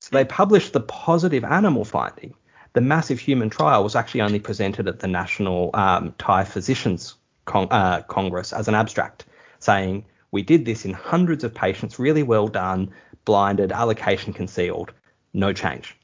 So 0.00 0.10
they 0.12 0.24
published 0.24 0.72
the 0.72 0.80
positive 0.80 1.44
animal 1.44 1.84
finding. 1.84 2.34
The 2.72 2.80
massive 2.80 3.18
human 3.18 3.50
trial 3.50 3.84
was 3.84 3.94
actually 3.94 4.22
only 4.22 4.40
presented 4.40 4.88
at 4.88 5.00
the 5.00 5.08
National 5.08 5.70
um, 5.74 6.14
Thai 6.18 6.44
Physicians 6.44 7.16
uh, 7.46 8.02
Congress 8.02 8.52
as 8.52 8.68
an 8.68 8.74
abstract, 8.74 9.26
saying 9.58 10.04
we 10.30 10.42
did 10.42 10.64
this 10.64 10.84
in 10.84 10.92
hundreds 10.92 11.44
of 11.44 11.54
patients, 11.54 11.98
really 11.98 12.22
well 12.22 12.48
done, 12.48 12.90
blinded, 13.24 13.72
allocation 13.72 14.32
concealed, 14.32 14.92
no 15.34 15.52
change 15.52 15.96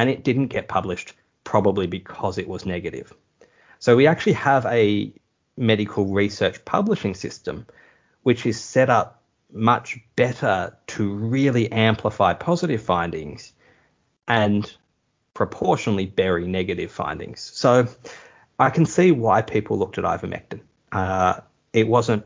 and 0.00 0.08
it 0.08 0.24
didn't 0.24 0.46
get 0.46 0.66
published 0.66 1.12
probably 1.44 1.86
because 1.86 2.38
it 2.38 2.48
was 2.48 2.64
negative. 2.64 3.12
So 3.80 3.96
we 3.96 4.06
actually 4.06 4.32
have 4.32 4.64
a 4.64 5.12
medical 5.60 6.06
research 6.06 6.64
publishing 6.64 7.14
system 7.14 7.66
which 8.22 8.46
is 8.46 8.60
set 8.60 8.90
up 8.90 9.22
much 9.52 9.98
better 10.16 10.76
to 10.86 11.12
really 11.12 11.70
amplify 11.72 12.34
positive 12.34 12.82
findings 12.82 13.52
and 14.28 14.76
proportionally 15.34 16.06
bury 16.06 16.46
negative 16.46 16.92
findings. 16.92 17.40
So 17.40 17.88
I 18.58 18.70
can 18.70 18.86
see 18.86 19.10
why 19.10 19.42
people 19.42 19.78
looked 19.78 19.98
at 19.98 20.04
ivermectin. 20.04 20.60
Uh, 20.92 21.40
it 21.72 21.88
wasn't 21.88 22.24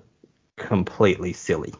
completely 0.56 1.32
silly. 1.32 1.74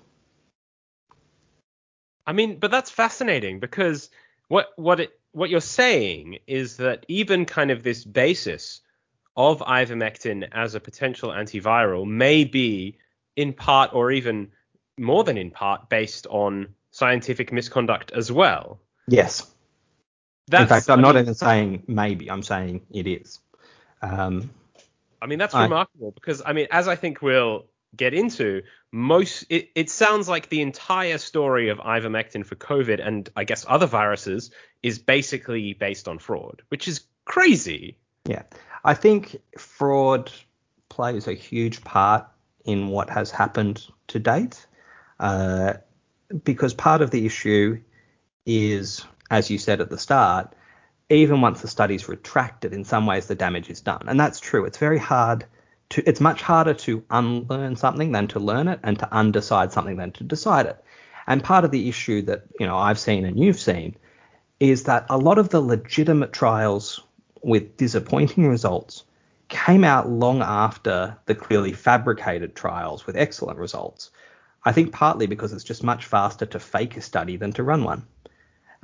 I 2.27 2.33
mean, 2.33 2.59
but 2.59 2.71
that's 2.71 2.91
fascinating 2.91 3.61
because 3.61 4.09
what 4.49 4.69
what 4.77 5.01
it 5.01 5.19
what 5.33 5.51
you're 5.51 5.61
saying 5.61 6.39
is 6.47 6.79
that 6.79 7.05
even 7.09 7.45
kind 7.45 7.71
of 7.71 7.83
this 7.83 8.05
basis 8.05 8.81
of 9.37 9.61
ivermectin 9.61 10.49
as 10.53 10.75
a 10.75 10.81
potential 10.81 11.31
antiviral 11.31 12.07
may 12.07 12.45
be 12.45 12.99
in 13.37 13.53
part 13.53 13.93
or 13.93 14.13
even 14.13 14.49
more 14.99 15.25
than 15.25 15.37
in 15.37 15.51
part 15.51 15.89
based 15.89 16.27
on 16.29 16.69
scientific 16.91 17.53
misconduct 17.53 18.13
as 18.13 18.31
well. 18.31 18.79
Yes. 19.09 19.51
That's, 20.47 20.63
in 20.63 20.69
fact, 20.69 20.91
I'm 20.91 21.01
not 21.01 21.17
even 21.17 21.35
saying 21.35 21.85
maybe. 21.87 22.31
I'm 22.31 22.43
saying 22.43 22.83
it 22.93 23.07
is. 23.07 23.41
Um, 24.03 24.51
I 25.21 25.27
mean, 25.27 25.39
that's 25.39 25.55
I, 25.55 25.65
remarkable 25.65 26.13
because 26.13 26.43
I 26.45 26.53
mean, 26.53 26.67
as 26.71 26.87
I 26.87 26.97
think 26.97 27.23
we'll 27.23 27.65
get 27.97 28.13
into, 28.13 28.63
most 28.93 29.47
it, 29.49 29.71
it 29.75 29.89
sounds 29.89 30.29
like 30.29 30.51
the 30.51 30.61
entire 30.61 31.19
story 31.19 31.71
of 31.71 31.79
ivermectin 31.79 32.45
for 32.45 32.57
COVID 32.57 33.05
and 33.05 33.29
I 33.35 33.45
guess 33.45 33.65
other 33.67 33.87
viruses 33.87 34.51
is 34.83 34.99
basically 34.99 35.73
based 35.73 36.09
on 36.09 36.19
fraud, 36.19 36.63
which 36.69 36.89
is 36.89 37.07
crazy. 37.25 37.97
Yeah, 38.27 38.43
I 38.85 38.95
think 38.95 39.37
fraud 39.59 40.33
plays 40.89 41.29
a 41.29 41.35
huge 41.35 41.85
part 41.85 42.27
in 42.65 42.89
what 42.89 43.11
has 43.11 43.31
happened 43.31 43.87
to 44.09 44.19
date, 44.19 44.67
uh, 45.21 45.75
because 46.45 46.73
part 46.73 47.03
of 47.03 47.11
the 47.11 47.27
issue 47.27 47.81
is, 48.47 49.05
as 49.31 49.51
you 49.51 49.59
said 49.59 49.81
at 49.81 49.91
the 49.91 49.99
start, 49.99 50.55
even 51.11 51.41
once 51.43 51.61
the 51.61 51.69
study's 51.69 52.09
retracted, 52.09 52.73
in 52.73 52.85
some 52.85 53.07
ways 53.07 53.27
the 53.27 53.35
damage 53.35 53.69
is 53.69 53.81
done. 53.81 54.05
And 54.09 54.19
that's 54.19 54.41
true. 54.41 54.65
It's 54.65 54.79
very 54.79 54.99
hard 54.99 55.45
to, 55.91 56.09
it's 56.09 56.21
much 56.21 56.41
harder 56.41 56.75
to 56.75 57.05
unlearn 57.11 57.77
something 57.77 58.13
than 58.13 58.27
to 58.29 58.39
learn 58.41 58.69
it 58.69 58.81
and 58.83 58.99
to 58.99 59.09
undecide 59.13 59.71
something 59.71 59.97
than 59.97 60.13
to 60.13 60.25
decide 60.25 60.67
it. 60.67 60.83
And 61.27 61.45
part 61.45 61.65
of 61.65 61.71
the 61.71 61.89
issue 61.89 62.23
that, 62.23 62.45
you 62.59 62.67
know, 62.67 62.77
I've 62.77 62.99
seen 62.99 63.25
and 63.25 63.39
you've 63.39 63.61
seen 63.61 63.97
is 64.61 64.85
that 64.85 65.07
a 65.11 65.19
lot 65.19 65.39
of 65.39 65.51
the 65.51 65.61
legitimate 65.61 66.33
trials 66.33 67.03
with 67.45 67.77
disappointing 67.77 68.49
results 68.49 69.05
came 69.49 69.85
out 69.85 70.09
long 70.09 70.41
after 70.41 71.17
the 71.27 71.35
clearly 71.35 71.73
fabricated 71.73 72.57
trials 72.57 73.07
with 73.07 73.17
excellent 73.17 73.59
results. 73.59 74.11
I 74.65 74.73
think 74.73 74.93
partly 74.93 75.27
because 75.27 75.53
it's 75.53 75.65
just 75.65 75.85
much 75.85 76.07
faster 76.07 76.47
to 76.47 76.59
fake 76.59 76.97
a 76.97 77.03
study 77.03 77.37
than 77.37 77.53
to 77.53 77.63
run 77.63 77.85
one. 77.85 78.07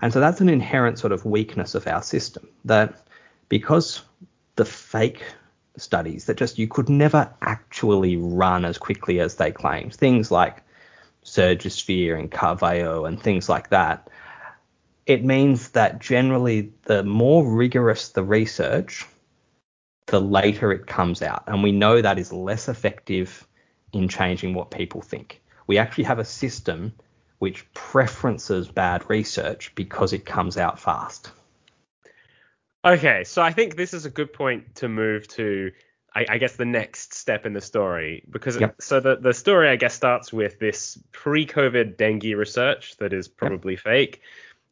And 0.01 0.13
so 0.13 0.21
that's 0.21 0.41
an 0.41 0.49
inherent 0.49 0.99
sort 0.99 1.13
of 1.13 1.25
weakness 1.25 1.75
of 1.75 1.87
our 1.87 2.03
system 2.03 2.49
that 2.65 3.07
because 3.49 4.03
the 4.57 4.65
fake 4.65 5.23
studies 5.77 6.27
that 6.27 6.37
just 6.37 6.59
you 6.59 6.69
could 6.69 6.89
never 6.89 7.33
actually 7.43 8.17
run 8.17 8.65
as 8.65 8.79
quickly 8.79 9.21
as 9.21 9.37
they 9.37 9.51
claimed, 9.51 9.95
things 9.95 10.31
like 10.31 10.63
Surgisphere 11.25 12.19
and 12.19 12.31
Carvallo 12.31 13.05
and 13.05 13.21
things 13.21 13.49
like 13.49 13.71
that, 13.71 14.09
it 15.11 15.25
means 15.25 15.71
that 15.71 15.99
generally 15.99 16.73
the 16.85 17.03
more 17.03 17.45
rigorous 17.45 18.11
the 18.11 18.23
research, 18.23 19.05
the 20.07 20.21
later 20.21 20.71
it 20.71 20.87
comes 20.87 21.21
out. 21.21 21.43
And 21.49 21.65
we 21.65 21.73
know 21.73 22.01
that 22.01 22.17
is 22.17 22.33
less 22.33 22.69
effective 22.69 23.45
in 23.93 24.09
changing 24.09 24.55
what 24.55 24.71
people 24.71 25.03
think. 25.03 25.43
We 25.67 25.79
actually 25.79 26.05
have 26.05 26.21
a 26.21 26.25
system 26.25 26.93
which 27.41 27.67
preferences 27.75 28.69
bad 28.69 29.11
research 29.11 29.73
because 29.75 30.13
it 30.13 30.25
comes 30.25 30.57
out 30.57 30.79
fast. 30.79 31.33
Okay, 32.85 33.25
so 33.25 33.43
I 33.43 33.53
think 33.53 33.75
this 33.75 33.93
is 33.93 34.05
a 34.05 34.11
good 34.11 34.33
point 34.33 34.77
to 34.77 34.89
move 34.89 35.27
to, 35.29 35.73
I, 36.15 36.25
I 36.29 36.39
guess, 36.39 36.55
the 36.55 36.65
next 36.65 37.15
step 37.15 37.47
in 37.47 37.53
the 37.53 37.61
story 37.61 38.23
because 38.31 38.61
yep. 38.61 38.77
so 38.81 39.01
the 39.01 39.17
the 39.17 39.35
story 39.35 39.69
I 39.69 39.77
guess 39.77 39.95
starts 39.95 40.33
with 40.33 40.61
this 40.61 40.99
pre-COVID 41.11 41.97
dengue 41.97 42.37
research 42.37 42.97
that 42.99 43.13
is 43.13 43.27
probably 43.27 43.75
yep. 43.75 43.83
fake. 43.83 44.23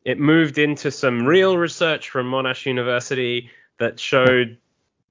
It 0.09 0.19
moved 0.19 0.57
into 0.57 0.91
some 0.91 1.27
real 1.27 1.59
research 1.59 2.09
from 2.09 2.31
Monash 2.31 2.65
University 2.65 3.51
that 3.77 4.01
showed 4.01 4.57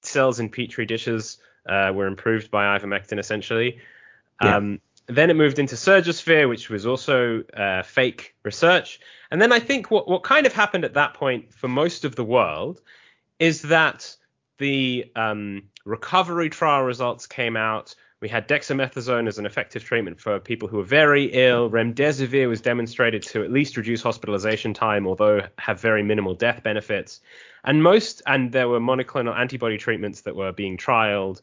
cells 0.01 0.39
in 0.39 0.49
petri 0.49 0.87
dishes 0.87 1.37
uh, 1.69 1.91
were 1.93 2.07
improved 2.07 2.49
by 2.49 2.75
ivermectin 2.75 3.19
essentially. 3.19 3.77
Um, 4.39 4.81
then 5.05 5.29
it 5.29 5.35
moved 5.35 5.59
into 5.59 5.75
Surgisphere, 5.75 6.49
which 6.49 6.71
was 6.71 6.87
also 6.87 7.43
uh, 7.55 7.83
fake 7.83 8.33
research. 8.41 8.99
And 9.29 9.39
then 9.39 9.51
I 9.51 9.59
think 9.59 9.91
what, 9.91 10.07
what 10.07 10.23
kind 10.23 10.47
of 10.47 10.53
happened 10.53 10.83
at 10.83 10.95
that 10.95 11.13
point 11.13 11.53
for 11.53 11.67
most 11.67 12.03
of 12.03 12.15
the 12.15 12.25
world 12.25 12.81
is 13.37 13.61
that 13.61 14.15
the 14.57 15.11
um, 15.15 15.69
recovery 15.85 16.49
trial 16.49 16.81
results 16.81 17.27
came 17.27 17.55
out. 17.55 17.93
We 18.19 18.29
had 18.29 18.47
dexamethasone 18.47 19.27
as 19.27 19.37
an 19.37 19.45
effective 19.45 19.83
treatment 19.83 20.19
for 20.19 20.39
people 20.39 20.67
who 20.67 20.77
were 20.77 20.83
very 20.83 21.25
ill. 21.25 21.69
Remdesivir 21.69 22.49
was 22.49 22.61
demonstrated 22.61 23.21
to 23.23 23.43
at 23.43 23.51
least 23.51 23.77
reduce 23.77 24.01
hospitalization 24.01 24.73
time, 24.73 25.05
although 25.05 25.41
have 25.59 25.79
very 25.79 26.01
minimal 26.01 26.33
death 26.33 26.63
benefits. 26.63 27.21
And 27.63 27.83
most, 27.83 28.21
and 28.25 28.51
there 28.51 28.67
were 28.67 28.79
monoclonal 28.79 29.37
antibody 29.37 29.77
treatments 29.77 30.21
that 30.21 30.35
were 30.35 30.51
being 30.51 30.77
trialed 30.77 31.41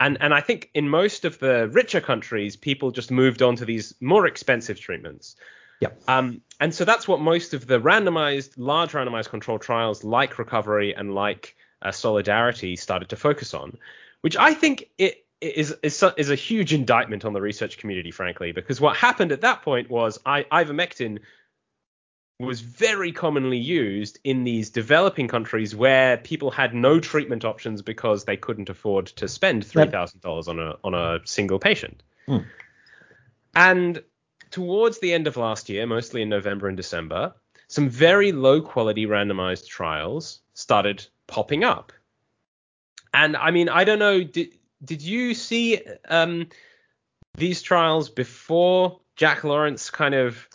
and 0.00 0.18
and 0.20 0.34
I 0.34 0.40
think 0.40 0.70
in 0.74 0.88
most 0.88 1.24
of 1.24 1.38
the 1.38 1.68
richer 1.68 2.00
countries, 2.00 2.56
people 2.56 2.90
just 2.90 3.10
moved 3.10 3.42
on 3.42 3.56
to 3.56 3.64
these 3.64 3.94
more 4.00 4.26
expensive 4.26 4.78
treatments. 4.78 5.36
Yep. 5.80 6.02
Um, 6.08 6.40
and 6.60 6.74
so 6.74 6.84
that's 6.84 7.06
what 7.06 7.20
most 7.20 7.52
of 7.54 7.66
the 7.66 7.78
randomized, 7.78 8.54
large 8.56 8.92
randomized 8.92 9.28
control 9.28 9.58
trials 9.58 10.04
like 10.04 10.38
Recovery 10.38 10.94
and 10.94 11.14
like 11.14 11.54
uh, 11.82 11.92
Solidarity 11.92 12.76
started 12.76 13.10
to 13.10 13.16
focus 13.16 13.52
on, 13.52 13.76
which 14.22 14.36
I 14.36 14.54
think 14.54 14.88
it 14.96 15.25
is, 15.40 15.74
is 15.82 16.02
is 16.16 16.30
a 16.30 16.34
huge 16.34 16.72
indictment 16.72 17.24
on 17.24 17.32
the 17.32 17.40
research 17.40 17.78
community, 17.78 18.10
frankly, 18.10 18.52
because 18.52 18.80
what 18.80 18.96
happened 18.96 19.32
at 19.32 19.42
that 19.42 19.62
point 19.62 19.90
was 19.90 20.18
I, 20.24 20.44
ivermectin 20.44 21.18
was 22.38 22.60
very 22.60 23.12
commonly 23.12 23.58
used 23.58 24.18
in 24.22 24.44
these 24.44 24.70
developing 24.70 25.26
countries 25.26 25.74
where 25.74 26.18
people 26.18 26.50
had 26.50 26.74
no 26.74 27.00
treatment 27.00 27.44
options 27.44 27.80
because 27.80 28.24
they 28.24 28.36
couldn't 28.36 28.68
afford 28.68 29.06
to 29.06 29.28
spend 29.28 29.64
three 29.64 29.86
thousand 29.86 30.20
dollars 30.20 30.48
on 30.48 30.58
a 30.58 30.76
on 30.84 30.94
a 30.94 31.20
single 31.24 31.58
patient. 31.58 32.02
Hmm. 32.26 32.38
And 33.54 34.02
towards 34.50 34.98
the 34.98 35.12
end 35.12 35.26
of 35.26 35.36
last 35.36 35.68
year, 35.68 35.86
mostly 35.86 36.22
in 36.22 36.28
November 36.28 36.68
and 36.68 36.76
December, 36.76 37.34
some 37.68 37.88
very 37.88 38.32
low 38.32 38.60
quality 38.60 39.06
randomized 39.06 39.66
trials 39.66 40.40
started 40.54 41.06
popping 41.26 41.64
up. 41.64 41.92
And 43.14 43.34
I 43.34 43.50
mean, 43.50 43.70
I 43.70 43.84
don't 43.84 43.98
know, 43.98 44.22
did 44.22 44.54
did 44.84 45.02
you 45.02 45.34
see 45.34 45.80
um, 46.08 46.48
these 47.36 47.62
trials 47.62 48.08
before 48.08 49.00
Jack 49.16 49.44
Lawrence 49.44 49.90
kind 49.90 50.14
of 50.14 50.48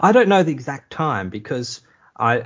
I 0.00 0.12
don't 0.12 0.28
know 0.28 0.42
the 0.42 0.52
exact 0.52 0.92
time 0.92 1.30
because 1.30 1.80
I 2.18 2.44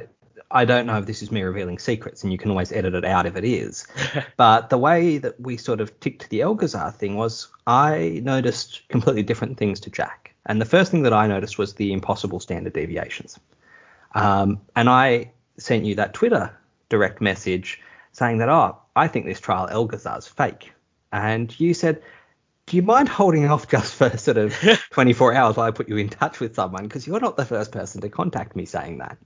I 0.51 0.65
don't 0.65 0.87
know 0.87 0.99
if 0.99 1.07
this 1.07 1.23
is 1.23 1.31
me 1.31 1.43
revealing 1.43 1.79
secrets, 1.79 2.23
and 2.23 2.33
you 2.33 2.39
can 2.39 2.51
always 2.51 2.73
edit 2.73 2.95
it 2.95 3.05
out 3.05 3.27
if 3.27 3.37
it 3.37 3.45
is. 3.45 3.87
but 4.37 4.71
the 4.71 4.79
way 4.79 5.19
that 5.19 5.39
we 5.39 5.57
sort 5.57 5.81
of 5.81 5.99
ticked 6.01 6.31
the 6.31 6.41
Elgazzar 6.41 6.95
thing 6.95 7.17
was 7.17 7.49
I 7.67 8.21
noticed 8.25 8.89
completely 8.89 9.23
different 9.23 9.59
things 9.59 9.79
to 9.81 9.91
Jack. 9.91 10.35
And 10.47 10.61
the 10.61 10.65
first 10.65 10.91
thing 10.91 11.03
that 11.03 11.13
I 11.13 11.27
noticed 11.27 11.59
was 11.59 11.75
the 11.75 11.93
impossible 11.93 12.41
standard 12.41 12.73
deviations. 12.73 13.39
Um, 14.15 14.63
and 14.75 14.89
I 14.89 15.33
sent 15.59 15.85
you 15.85 15.95
that 15.97 16.15
Twitter 16.15 16.51
direct 16.89 17.21
message 17.21 17.83
saying 18.13 18.39
that, 18.39 18.49
oh, 18.49 18.79
I 18.97 19.07
think 19.07 19.27
this 19.27 19.41
trial 19.41 19.69
Elgazzar's 19.69 20.27
fake. 20.27 20.73
And 21.13 21.59
you 21.59 21.75
said, 21.75 22.03
do 22.69 22.77
you 22.77 22.83
mind 22.83 23.09
holding 23.09 23.47
off 23.47 23.69
just 23.69 23.95
for 23.95 24.17
sort 24.19 24.37
of 24.37 24.55
24 24.91 25.35
hours 25.35 25.57
while 25.57 25.67
I 25.67 25.71
put 25.71 25.89
you 25.89 25.97
in 25.97 26.09
touch 26.09 26.39
with 26.39 26.55
someone? 26.55 26.85
Because 26.85 27.07
you're 27.07 27.21
not 27.21 27.37
the 27.37 27.45
first 27.45 27.73
person 27.73 28.01
to 28.03 28.09
contact 28.09 28.55
me 28.55 28.67
saying 28.67 28.99
that. 28.99 29.17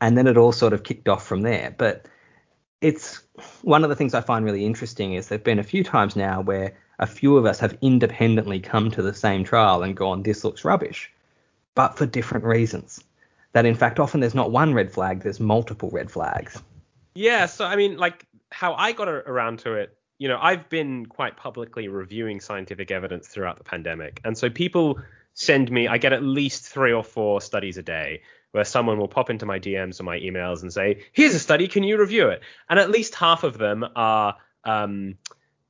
And 0.00 0.16
then 0.16 0.28
it 0.28 0.36
all 0.36 0.52
sort 0.52 0.72
of 0.72 0.84
kicked 0.84 1.08
off 1.08 1.26
from 1.26 1.42
there. 1.42 1.74
But 1.76 2.06
it's 2.80 3.20
one 3.62 3.82
of 3.82 3.90
the 3.90 3.96
things 3.96 4.14
I 4.14 4.20
find 4.20 4.44
really 4.44 4.64
interesting 4.64 5.14
is 5.14 5.28
there've 5.28 5.42
been 5.42 5.58
a 5.58 5.64
few 5.64 5.82
times 5.82 6.14
now 6.14 6.40
where 6.40 6.76
a 7.00 7.06
few 7.06 7.36
of 7.36 7.46
us 7.46 7.58
have 7.58 7.76
independently 7.80 8.60
come 8.60 8.90
to 8.92 9.02
the 9.02 9.14
same 9.14 9.42
trial 9.42 9.82
and 9.82 9.96
gone, 9.96 10.22
this 10.22 10.44
looks 10.44 10.64
rubbish, 10.64 11.10
but 11.74 11.98
for 11.98 12.06
different 12.06 12.44
reasons. 12.44 13.02
That 13.54 13.66
in 13.66 13.74
fact, 13.74 13.98
often 13.98 14.20
there's 14.20 14.34
not 14.34 14.52
one 14.52 14.74
red 14.74 14.92
flag, 14.92 15.22
there's 15.22 15.40
multiple 15.40 15.90
red 15.90 16.10
flags. 16.10 16.62
Yeah. 17.14 17.46
So, 17.46 17.64
I 17.64 17.74
mean, 17.74 17.96
like 17.96 18.24
how 18.50 18.74
I 18.74 18.92
got 18.92 19.08
around 19.08 19.60
to 19.60 19.72
it 19.74 19.97
you 20.18 20.28
know, 20.28 20.38
I've 20.40 20.68
been 20.68 21.06
quite 21.06 21.36
publicly 21.36 21.88
reviewing 21.88 22.40
scientific 22.40 22.90
evidence 22.90 23.28
throughout 23.28 23.58
the 23.58 23.64
pandemic. 23.64 24.20
And 24.24 24.36
so 24.36 24.50
people 24.50 25.00
send 25.34 25.70
me, 25.70 25.86
I 25.86 25.98
get 25.98 26.12
at 26.12 26.22
least 26.22 26.68
three 26.68 26.92
or 26.92 27.04
four 27.04 27.40
studies 27.40 27.78
a 27.78 27.82
day 27.82 28.22
where 28.50 28.64
someone 28.64 28.98
will 28.98 29.08
pop 29.08 29.30
into 29.30 29.46
my 29.46 29.58
DMs 29.58 30.00
or 30.00 30.04
my 30.04 30.18
emails 30.18 30.62
and 30.62 30.72
say, 30.72 31.04
"Here's 31.12 31.34
a 31.34 31.38
study, 31.38 31.68
can 31.68 31.82
you 31.82 31.98
review 31.98 32.28
it?" 32.28 32.40
And 32.68 32.78
at 32.78 32.90
least 32.90 33.14
half 33.14 33.44
of 33.44 33.58
them 33.58 33.84
are 33.94 34.36
um, 34.64 35.16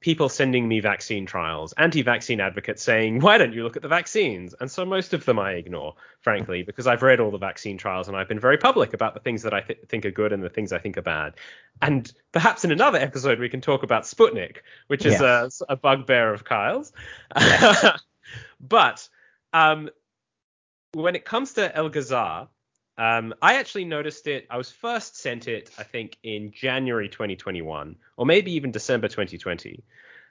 people 0.00 0.28
sending 0.28 0.68
me 0.68 0.80
vaccine 0.80 1.26
trials, 1.26 1.72
anti-vaccine 1.76 2.40
advocates 2.40 2.82
saying, 2.82 3.20
"Why 3.20 3.36
don't 3.38 3.52
you 3.52 3.64
look 3.64 3.76
at 3.76 3.82
the 3.82 3.88
vaccines?" 3.88 4.54
And 4.60 4.70
so 4.70 4.84
most 4.84 5.12
of 5.12 5.24
them 5.24 5.38
I 5.38 5.52
ignore, 5.52 5.94
frankly, 6.20 6.62
because 6.62 6.86
I've 6.86 7.02
read 7.02 7.20
all 7.20 7.30
the 7.30 7.38
vaccine 7.38 7.78
trials 7.78 8.08
and 8.08 8.16
I've 8.16 8.28
been 8.28 8.38
very 8.38 8.58
public 8.58 8.94
about 8.94 9.14
the 9.14 9.20
things 9.20 9.42
that 9.42 9.54
I 9.54 9.60
th- 9.60 9.80
think 9.88 10.06
are 10.06 10.10
good 10.10 10.32
and 10.32 10.42
the 10.42 10.48
things 10.48 10.72
I 10.72 10.78
think 10.78 10.96
are 10.96 11.02
bad. 11.02 11.34
And 11.82 12.12
perhaps 12.32 12.64
in 12.64 12.72
another 12.72 12.98
episode 12.98 13.38
we 13.38 13.48
can 13.48 13.60
talk 13.60 13.82
about 13.82 14.04
Sputnik, 14.04 14.58
which 14.86 15.04
is 15.04 15.20
a, 15.20 15.50
a, 15.68 15.76
bugbear 15.76 16.32
of 16.32 16.44
Kyle's. 16.44 16.92
but 18.60 19.08
um, 19.52 19.90
when 20.92 21.16
it 21.16 21.24
comes 21.24 21.54
to 21.54 21.68
Elgazzar, 21.70 22.48
um, 22.98 23.32
I 23.40 23.54
actually 23.54 23.84
noticed 23.84 24.26
it. 24.26 24.46
I 24.50 24.56
was 24.56 24.70
first 24.70 25.16
sent 25.16 25.46
it, 25.46 25.70
I 25.78 25.84
think, 25.84 26.18
in 26.24 26.50
January 26.50 27.08
2021, 27.08 27.96
or 28.16 28.26
maybe 28.26 28.52
even 28.52 28.72
December 28.72 29.06
2020. 29.06 29.82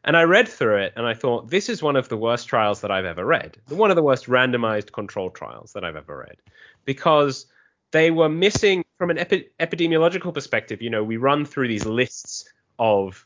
And 0.04 0.16
I 0.16 0.24
read 0.24 0.48
through 0.48 0.78
it 0.78 0.94
and 0.96 1.06
I 1.06 1.14
thought, 1.14 1.50
this 1.50 1.70
is 1.70 1.82
one 1.82 1.96
of 1.96 2.10
the 2.10 2.18
worst 2.18 2.48
trials 2.48 2.82
that 2.82 2.92
I've 2.92 3.06
ever 3.06 3.26
read. 3.26 3.58
One 3.70 3.90
of 3.90 3.96
the 3.96 4.04
worst 4.04 4.28
randomized 4.28 4.92
control 4.92 5.30
trials 5.30 5.74
that 5.74 5.84
I've 5.84 5.96
ever 5.96 6.18
read. 6.20 6.38
Because 6.86 7.46
they 7.92 8.12
were 8.12 8.30
missing, 8.30 8.84
from 8.98 9.10
an 9.12 9.18
epi- 9.18 9.50
epidemiological 9.60 10.34
perspective, 10.34 10.82
you 10.82 10.90
know, 10.90 11.04
we 11.04 11.18
run 11.18 11.46
through 11.46 11.70
these 11.70 11.86
lists 11.86 12.50
of 12.80 13.26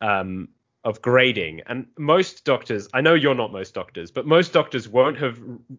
um, 0.00 0.48
of 0.84 1.02
grading. 1.02 1.62
And 1.66 1.86
most 1.98 2.44
doctors, 2.44 2.88
I 2.94 3.00
know 3.00 3.14
you're 3.14 3.34
not 3.34 3.52
most 3.52 3.74
doctors, 3.74 4.10
but 4.10 4.26
most 4.26 4.52
doctors 4.52 4.88
won't 4.88 5.18
have 5.18 5.38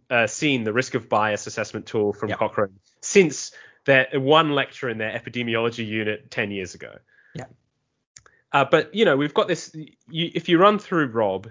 uh, 0.09 0.27
seen 0.27 0.63
the 0.63 0.73
risk 0.73 0.95
of 0.95 1.09
bias 1.09 1.47
assessment 1.47 1.85
tool 1.85 2.13
from 2.13 2.29
yep. 2.29 2.39
Cochrane 2.39 2.79
since 3.01 3.51
their 3.85 4.07
one 4.13 4.51
lecture 4.51 4.89
in 4.89 4.97
their 4.97 5.17
epidemiology 5.17 5.85
unit 5.87 6.29
10 6.29 6.51
years 6.51 6.75
ago. 6.75 6.95
Yeah. 7.33 7.45
Uh, 8.51 8.65
but 8.69 8.93
you 8.93 9.05
know, 9.05 9.15
we've 9.15 9.33
got 9.33 9.47
this. 9.47 9.73
You, 9.73 10.31
if 10.33 10.49
you 10.49 10.57
run 10.57 10.79
through 10.79 11.07
Rob, 11.07 11.47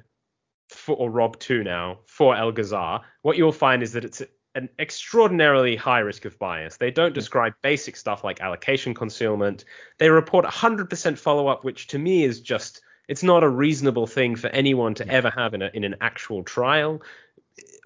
for, 0.69 0.97
or 0.97 1.11
Rob 1.11 1.39
two 1.39 1.65
now 1.65 2.01
for 2.07 2.35
Elgazzar, 2.35 3.01
what 3.23 3.37
you'll 3.37 3.53
find 3.53 3.83
is 3.83 3.93
that 3.93 4.05
it's 4.05 4.23
an 4.55 4.69
extraordinarily 4.79 5.77
high 5.77 6.01
risk 6.01 6.25
of 6.25 6.39
bias. 6.39 6.77
They 6.77 6.91
don't 6.91 7.15
describe 7.15 7.55
basic 7.63 7.97
stuff 7.97 8.25
like 8.25 8.41
allocation 8.41 8.95
concealment. 8.95 9.65
They 9.99 10.11
report 10.11 10.45
100% 10.45 11.19
follow 11.19 11.47
up, 11.49 11.65
which 11.65 11.87
to 11.89 11.99
me 11.99 12.25
is 12.25 12.41
just 12.41 12.83
it's 13.09 13.23
not 13.23 13.43
a 13.43 13.49
reasonable 13.49 14.07
thing 14.07 14.37
for 14.37 14.49
anyone 14.49 14.95
to 14.95 15.09
ever 15.09 15.31
have 15.31 15.55
in, 15.55 15.63
a, 15.63 15.71
in 15.73 15.85
an 15.85 15.97
actual 16.01 16.45
trial. 16.45 17.03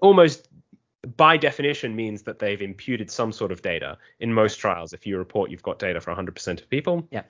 Almost 0.02 0.48
by 1.16 1.36
definition 1.36 1.96
means 1.96 2.22
that 2.22 2.38
they've 2.38 2.60
imputed 2.60 3.10
some 3.10 3.32
sort 3.32 3.52
of 3.52 3.62
data 3.62 3.98
in 4.20 4.34
most 4.34 4.56
trials. 4.56 4.92
If 4.92 5.06
you 5.06 5.18
report 5.18 5.50
you've 5.50 5.62
got 5.62 5.78
data 5.78 6.00
for 6.00 6.14
100% 6.14 6.60
of 6.60 6.68
people. 6.68 7.06
Yeah. 7.10 7.22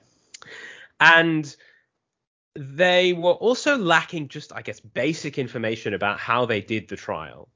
And 0.99 1.55
they 2.55 3.13
were 3.13 3.33
also 3.33 3.77
lacking 3.77 4.27
just, 4.27 4.53
I 4.53 4.61
guess, 4.61 4.79
basic 4.79 5.37
information 5.37 5.93
about 5.93 6.19
how 6.19 6.45
they 6.45 6.61
did 6.61 6.87
the 6.87 6.95
trial. 6.95 7.49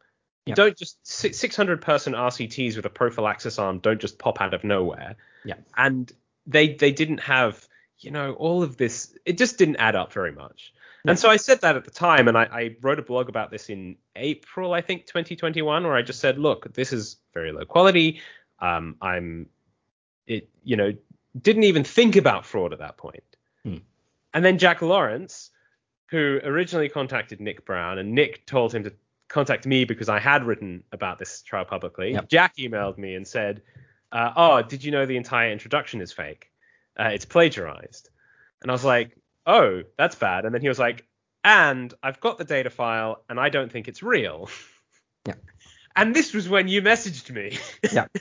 You 0.45 0.55
don't 0.55 0.77
just 0.77 1.05
600 1.05 1.81
person 1.81 2.13
RCTs 2.13 2.77
with 2.77 2.85
a 2.85 2.89
prophylaxis 2.89 3.59
arm 3.59 3.79
don't 3.79 3.99
just 3.99 4.17
pop 4.17 4.39
out 4.39 4.53
of 4.53 4.63
nowhere. 4.63 5.17
Yeah. 5.43 5.55
And 5.75 6.09
they 6.45 6.73
they 6.73 6.93
didn't 6.93 7.19
have 7.19 7.67
you 7.99 8.11
know, 8.11 8.33
all 8.33 8.63
of 8.63 8.77
this, 8.77 9.15
it 9.25 9.37
just 9.37 9.57
didn't 9.57 9.77
add 9.77 9.95
up 9.95 10.13
very 10.13 10.31
much. 10.31 10.73
And 11.05 11.17
so 11.17 11.29
I 11.29 11.37
said 11.37 11.61
that 11.61 11.77
at 11.77 11.85
the 11.85 11.91
time, 11.91 12.27
and 12.27 12.37
I, 12.37 12.43
I, 12.43 12.75
wrote 12.81 12.99
a 12.99 13.01
blog 13.01 13.29
about 13.29 13.49
this 13.49 13.69
in 13.69 13.95
April, 14.17 14.73
I 14.73 14.81
think, 14.81 15.05
2021, 15.05 15.83
where 15.83 15.95
I 15.95 16.01
just 16.01 16.19
said, 16.19 16.37
look, 16.37 16.73
this 16.73 16.91
is 16.91 17.15
very 17.33 17.53
low 17.53 17.63
quality. 17.63 18.19
Um, 18.59 18.97
I'm, 19.01 19.47
it, 20.25 20.49
you 20.65 20.75
know, 20.75 20.93
didn't 21.41 21.63
even 21.63 21.85
think 21.85 22.17
about 22.17 22.45
fraud 22.45 22.73
at 22.73 22.79
that 22.79 22.97
point. 22.97 23.23
Hmm. 23.63 23.77
And 24.33 24.43
then 24.43 24.57
Jack 24.57 24.81
Lawrence, 24.81 25.51
who 26.07 26.41
originally 26.43 26.89
contacted 26.89 27.39
Nick 27.39 27.65
Brown, 27.65 27.99
and 27.99 28.13
Nick 28.13 28.45
told 28.45 28.73
him 28.73 28.83
to 28.83 28.93
contact 29.29 29.65
me 29.65 29.85
because 29.85 30.09
I 30.09 30.19
had 30.19 30.43
written 30.45 30.83
about 30.91 31.19
this 31.19 31.41
trial 31.41 31.65
publicly. 31.65 32.13
Yep. 32.13 32.29
Jack 32.29 32.57
emailed 32.57 32.97
me 32.97 33.15
and 33.15 33.27
said, 33.27 33.61
uh, 34.11 34.31
"Oh, 34.35 34.61
did 34.61 34.83
you 34.83 34.91
know 34.91 35.05
the 35.05 35.17
entire 35.17 35.51
introduction 35.51 36.01
is 36.01 36.11
fake?" 36.11 36.49
Uh, 36.99 37.09
it's 37.13 37.25
plagiarized. 37.25 38.09
And 38.61 38.71
I 38.71 38.73
was 38.73 38.83
like, 38.83 39.15
oh, 39.45 39.83
that's 39.97 40.15
bad. 40.15 40.45
And 40.45 40.53
then 40.53 40.61
he 40.61 40.67
was 40.67 40.79
like, 40.79 41.05
and 41.43 41.93
I've 42.03 42.19
got 42.19 42.37
the 42.37 42.43
data 42.43 42.69
file 42.69 43.23
and 43.29 43.39
I 43.39 43.49
don't 43.49 43.71
think 43.71 43.87
it's 43.87 44.03
real. 44.03 44.49
Yeah. 45.25 45.35
And 45.95 46.15
this 46.15 46.33
was 46.33 46.49
when 46.49 46.67
you 46.67 46.81
messaged 46.81 47.29
me. 47.29 47.57
yeah. 47.91 48.07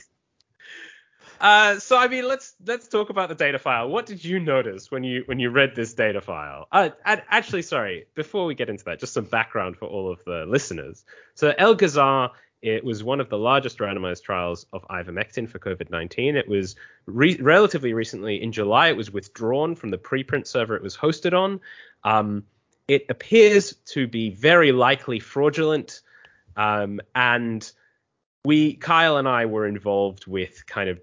Uh, 1.39 1.79
so 1.79 1.97
I 1.97 2.07
mean, 2.07 2.27
let's 2.27 2.55
let's 2.65 2.87
talk 2.87 3.09
about 3.09 3.29
the 3.29 3.35
data 3.35 3.59
file. 3.59 3.89
What 3.89 4.05
did 4.05 4.25
you 4.25 4.39
notice 4.39 4.89
when 4.89 5.03
you 5.03 5.23
when 5.27 5.39
you 5.39 5.49
read 5.49 5.75
this 5.75 5.93
data 5.93 6.21
file? 6.21 6.67
Uh, 6.71 6.89
actually, 7.05 7.61
sorry, 7.61 8.05
before 8.15 8.45
we 8.45 8.55
get 8.55 8.69
into 8.69 8.83
that, 8.85 8.99
just 8.99 9.13
some 9.13 9.25
background 9.25 9.77
for 9.77 9.85
all 9.85 10.11
of 10.11 10.23
the 10.25 10.45
listeners. 10.47 11.05
So 11.35 11.51
Elgazzar 11.51 12.31
it 12.75 12.83
was 12.83 13.03
one 13.03 13.19
of 13.19 13.29
the 13.29 13.37
largest 13.37 13.79
randomized 13.79 14.23
trials 14.23 14.65
of 14.73 14.85
ivermectin 14.89 15.49
for 15.49 15.59
COVID 15.59 15.89
19. 15.89 16.35
It 16.35 16.47
was 16.47 16.75
re- 17.05 17.37
relatively 17.37 17.93
recently, 17.93 18.41
in 18.41 18.51
July, 18.51 18.89
it 18.89 18.97
was 18.97 19.11
withdrawn 19.11 19.75
from 19.75 19.89
the 19.89 19.97
preprint 19.97 20.47
server 20.47 20.75
it 20.75 20.83
was 20.83 20.97
hosted 20.97 21.33
on. 21.33 21.59
Um, 22.03 22.43
it 22.87 23.05
appears 23.09 23.73
to 23.87 24.07
be 24.07 24.29
very 24.29 24.71
likely 24.71 25.19
fraudulent. 25.19 26.01
Um, 26.55 26.99
and 27.15 27.69
we, 28.45 28.75
Kyle 28.75 29.17
and 29.17 29.27
I, 29.27 29.45
were 29.45 29.67
involved 29.67 30.25
with 30.27 30.65
kind 30.65 30.89
of 30.89 30.99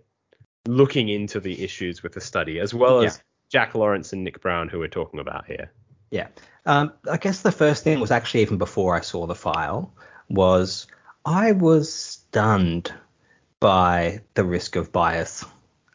looking 0.67 1.09
into 1.09 1.41
the 1.41 1.63
issues 1.63 2.03
with 2.03 2.13
the 2.13 2.21
study, 2.21 2.59
as 2.59 2.73
well 2.75 3.01
as 3.01 3.17
yeah. 3.17 3.23
Jack 3.51 3.75
Lawrence 3.75 4.13
and 4.13 4.25
Nick 4.25 4.41
Brown, 4.41 4.69
who 4.69 4.79
we're 4.79 4.89
talking 4.89 5.21
about 5.21 5.47
here. 5.47 5.71
Yeah. 6.11 6.29
Um, 6.67 6.93
I 7.11 7.19
guess 7.19 7.43
the 7.43 7.53
first 7.53 7.85
thing 7.85 8.01
was 8.01 8.11
actually 8.11 8.43
even 8.43 8.57
before 8.57 8.95
I 8.97 9.01
saw 9.01 9.27
the 9.27 9.35
file 9.35 9.93
was 10.29 10.87
I 11.25 11.53
was 11.53 11.93
stunned 11.93 12.93
by 13.59 14.21
the 14.35 14.45
risk 14.45 14.77
of 14.77 14.93
bias 14.93 15.45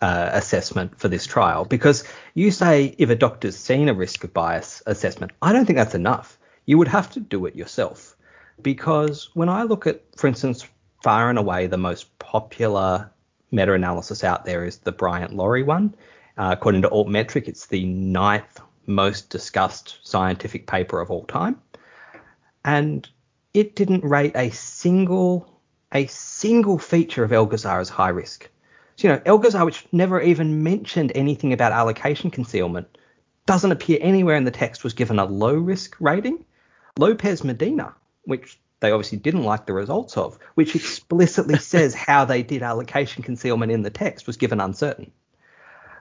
uh, 0.02 0.30
assessment 0.34 1.00
for 1.00 1.08
this 1.08 1.28
trial 1.28 1.66
because 1.66 2.04
you 2.34 2.50
say 2.50 2.96
if 2.98 3.12
a 3.12 3.16
doctor's 3.16 3.56
seen 3.56 3.90
a 3.90 3.94
risk 3.94 4.24
of 4.24 4.34
bias 4.34 4.82
assessment, 4.88 5.32
I 5.42 5.54
don't 5.54 5.66
think 5.66 5.78
that's 5.78 5.94
enough. 5.94 6.40
You 6.66 6.80
would 6.80 6.88
have 6.88 7.12
to 7.12 7.20
do 7.20 7.46
it 7.46 7.56
yourself 7.56 8.16
because 8.62 9.30
when 9.36 9.50
I 9.50 9.64
look 9.64 9.86
at, 9.86 10.02
for 10.18 10.28
instance, 10.28 10.68
far 11.04 11.30
and 11.30 11.38
away 11.38 11.68
the 11.68 11.78
most 11.78 12.18
popular 12.18 13.12
meta 13.52 13.74
analysis 13.74 14.24
out 14.24 14.46
there 14.46 14.66
is 14.66 14.78
the 14.78 14.92
Bryant 14.92 15.36
Lawrie 15.36 15.64
one. 15.64 15.94
Uh, 16.38 16.56
according 16.58 16.82
to 16.84 16.90
Altmetric, 16.90 17.48
it's 17.48 17.68
the 17.68 17.86
ninth 17.86 18.60
most 18.88 19.30
discussed 19.30 20.00
scientific 20.02 20.66
paper 20.66 21.00
of 21.00 21.12
all 21.12 21.26
time. 21.26 21.62
And 22.66 23.08
it 23.54 23.76
didn't 23.76 24.04
rate 24.04 24.34
a 24.36 24.50
single 24.52 25.60
a 25.92 26.06
single 26.06 26.78
feature 26.78 27.24
of 27.24 27.32
Elgazzar 27.32 27.80
as 27.82 27.90
high 27.90 28.10
risk. 28.10 28.48
So, 28.96 29.08
you 29.08 29.14
know, 29.14 29.20
Elgazzar, 29.22 29.66
which 29.66 29.88
never 29.92 30.22
even 30.22 30.62
mentioned 30.62 31.12
anything 31.16 31.52
about 31.52 31.72
allocation 31.72 32.30
concealment, 32.30 32.88
doesn't 33.48 33.72
appear 33.72 33.98
anywhere 34.02 34.36
in 34.36 34.44
the 34.44 34.52
text, 34.52 34.84
was 34.84 34.94
given 34.94 35.18
a 35.18 35.26
low 35.26 35.56
risk 35.56 35.96
rating. 36.00 36.46
Lopez 36.98 37.44
Medina, 37.44 37.96
which 38.26 38.60
they 38.82 38.92
obviously 38.92 39.18
didn't 39.18 39.44
like 39.44 39.66
the 39.66 39.74
results 39.74 40.16
of, 40.18 40.38
which 40.54 40.76
explicitly 40.76 41.58
says 41.60 41.96
how 41.96 42.26
they 42.26 42.44
did 42.44 42.62
allocation 42.62 43.24
concealment 43.24 43.72
in 43.72 43.82
the 43.82 43.90
text, 43.90 44.28
was 44.28 44.38
given 44.38 44.60
uncertain. 44.60 45.12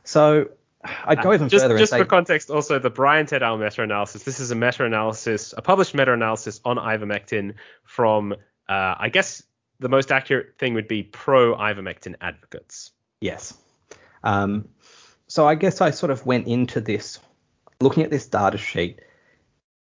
So 0.05 0.51
I'd 0.85 1.23
go 1.23 1.33
even 1.33 1.49
just, 1.49 1.65
further. 1.65 1.79
Just 1.79 1.91
say, 1.91 1.99
for 1.99 2.05
context, 2.05 2.51
also 2.51 2.79
the 2.79 2.91
Bryant 2.91 3.33
et 3.33 3.43
al. 3.43 3.59
meta-analysis. 3.59 4.23
This 4.23 4.41
is 4.41 4.51
a 4.51 4.55
meta-analysis, 4.55 5.55
a 5.57 5.63
published 5.63 5.95
meta-analysis 5.95 6.61
on 6.65 6.77
ivermectin 6.77 7.55
from, 7.85 8.33
uh, 8.69 8.95
I 8.99 9.09
guess, 9.09 9.43
the 9.81 9.89
most 9.89 10.13
accurate 10.13 10.59
thing 10.59 10.75
would 10.75 10.89
be 10.89 11.03
pro-ivermectin 11.03 12.17
advocates. 12.21 12.93
Yes. 13.21 13.57
Um, 14.23 14.69
so 15.27 15.47
I 15.47 15.55
guess 15.57 15.81
I 15.81 15.91
sort 15.91 16.11
of 16.11 16.25
went 16.27 16.47
into 16.47 16.81
this, 16.81 17.19
looking 17.81 18.03
at 18.03 18.11
this 18.11 18.27
data 18.27 18.59
sheet, 18.59 19.01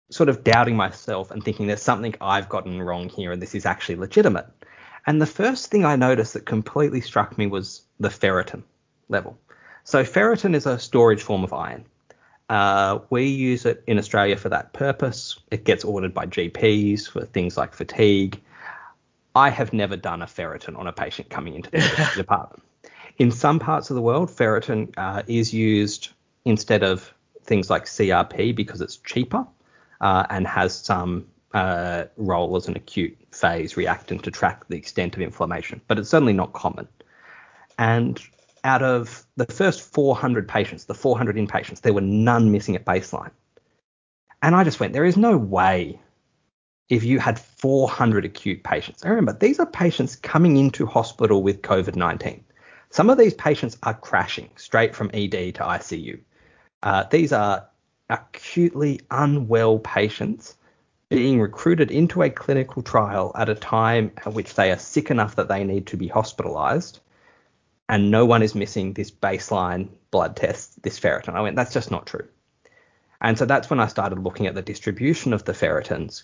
sort 0.10 0.30
of 0.30 0.44
doubting 0.44 0.76
myself 0.76 1.32
and 1.32 1.44
thinking 1.44 1.68
there's 1.68 1.82
something 1.82 2.16
I've 2.22 2.50
gotten 2.50 2.82
wrong 2.82 3.10
here 3.10 3.32
and 3.32 3.42
this 3.42 3.56
is 3.56 3.66
actually 3.66 3.96
legitimate. 3.96 4.48
And 5.06 5.22
the 5.22 5.26
first 5.26 5.70
thing 5.72 5.86
I 5.86 5.96
noticed 5.96 6.34
that 6.34 6.46
completely 6.46 7.02
struck 7.02 7.38
me 7.38 7.48
was 7.48 7.84
the 8.00 8.10
ferritin 8.10 8.64
level. 9.10 9.40
So 9.88 10.04
ferritin 10.04 10.54
is 10.54 10.66
a 10.66 10.78
storage 10.78 11.24
form 11.24 11.46
of 11.46 11.54
iron. 11.54 11.86
Uh, 12.50 13.00
we 13.10 13.24
use 13.24 13.66
it 13.66 13.86
in 13.88 13.98
Australia 13.98 14.36
for 14.36 14.50
that 14.50 14.74
purpose. 14.74 15.40
It 15.50 15.64
gets 15.64 15.86
ordered 15.86 16.14
by 16.14 16.26
GPs 16.26 17.08
for 17.08 17.24
things 17.24 17.56
like 17.56 17.74
fatigue. 17.74 18.38
I 19.34 19.50
have 19.50 19.72
never 19.72 19.96
done 19.96 20.22
a 20.22 20.26
ferritin 20.26 20.78
on 20.78 20.88
a 20.88 20.92
patient 20.92 21.30
coming 21.30 21.54
into 21.54 21.72
the 21.72 22.12
department. 22.18 22.64
In 23.18 23.32
some 23.32 23.60
parts 23.60 23.90
of 23.90 23.96
the 23.96 24.02
world, 24.02 24.30
ferritin 24.30 24.94
uh, 24.98 25.24
is 25.26 25.54
used 25.54 26.10
instead 26.44 26.84
of 26.84 27.14
things 27.46 27.70
like 27.70 27.86
CRP 27.86 28.54
because 28.54 28.82
it's 28.82 28.98
cheaper 28.98 29.48
uh, 30.02 30.26
and 30.30 30.46
has 30.48 30.76
some 30.78 31.26
uh, 31.54 32.04
role 32.18 32.58
as 32.58 32.68
an 32.68 32.76
acute 32.76 33.18
phase 33.32 33.78
reactant 33.78 34.24
to 34.26 34.32
track 34.32 34.68
the 34.68 34.76
extent 34.76 35.16
of 35.16 35.22
inflammation, 35.22 35.80
but 35.88 35.98
it's 35.98 36.10
certainly 36.10 36.34
not 36.34 36.52
common. 36.52 36.90
And 37.80 38.22
out 38.68 38.84
of 38.84 39.26
the 39.38 39.46
first 39.46 39.82
400 39.82 40.48
patients, 40.48 40.86
the 40.86 40.94
400 40.94 41.38
inpatients, 41.38 41.82
there 41.82 41.94
were 41.94 42.02
none 42.02 42.52
missing 42.52 42.76
at 42.76 42.86
baseline. 42.86 43.32
And 44.42 44.56
I 44.56 44.64
just 44.64 44.80
went, 44.80 44.94
there 44.94 45.06
is 45.06 45.18
no 45.18 45.38
way 45.38 46.00
if 46.90 47.04
you 47.04 47.20
had 47.20 47.40
400 47.40 48.26
acute 48.26 48.64
patients. 48.64 49.04
I 49.04 49.10
remember 49.10 49.34
these 49.34 49.60
are 49.60 49.66
patients 49.66 50.16
coming 50.16 50.58
into 50.58 50.86
hospital 50.86 51.42
with 51.42 51.62
COVID 51.62 51.96
19. 51.96 52.44
Some 52.90 53.10
of 53.10 53.18
these 53.18 53.34
patients 53.34 53.78
are 53.84 53.94
crashing 53.94 54.50
straight 54.56 54.96
from 54.96 55.12
ED 55.14 55.32
to 55.56 55.64
ICU. 55.64 56.20
Uh, 56.84 57.04
these 57.10 57.34
are 57.34 57.68
acutely 58.10 59.02
unwell 59.12 59.80
patients 59.80 60.56
being 61.10 61.40
recruited 61.40 61.90
into 61.90 62.22
a 62.22 62.30
clinical 62.30 62.82
trial 62.82 63.32
at 63.36 63.50
a 63.50 63.56
time 63.56 64.12
at 64.26 64.34
which 64.34 64.56
they 64.56 64.72
are 64.72 64.78
sick 64.78 65.10
enough 65.10 65.36
that 65.36 65.48
they 65.48 65.64
need 65.64 65.88
to 65.88 65.98
be 65.98 66.08
hospitalized, 66.08 67.00
and 67.90 68.12
no 68.12 68.26
one 68.26 68.44
is 68.44 68.56
missing 68.56 68.94
this 68.94 69.12
baseline 69.12 69.90
blood 70.12 70.36
test, 70.36 70.82
this 70.84 71.00
ferritin. 71.00 71.36
I 71.36 71.42
went, 71.42 71.56
that's 71.56 71.74
just 71.74 71.92
not 71.92 72.06
true. 72.06 72.28
And 73.22 73.38
so 73.38 73.46
that's 73.46 73.70
when 73.70 73.80
I 73.80 73.88
started 73.88 74.20
looking 74.20 74.48
at 74.48 74.56
the 74.56 74.62
distribution 74.62 75.34
of 75.34 75.46
the 75.46 75.54
ferritins. 75.54 76.24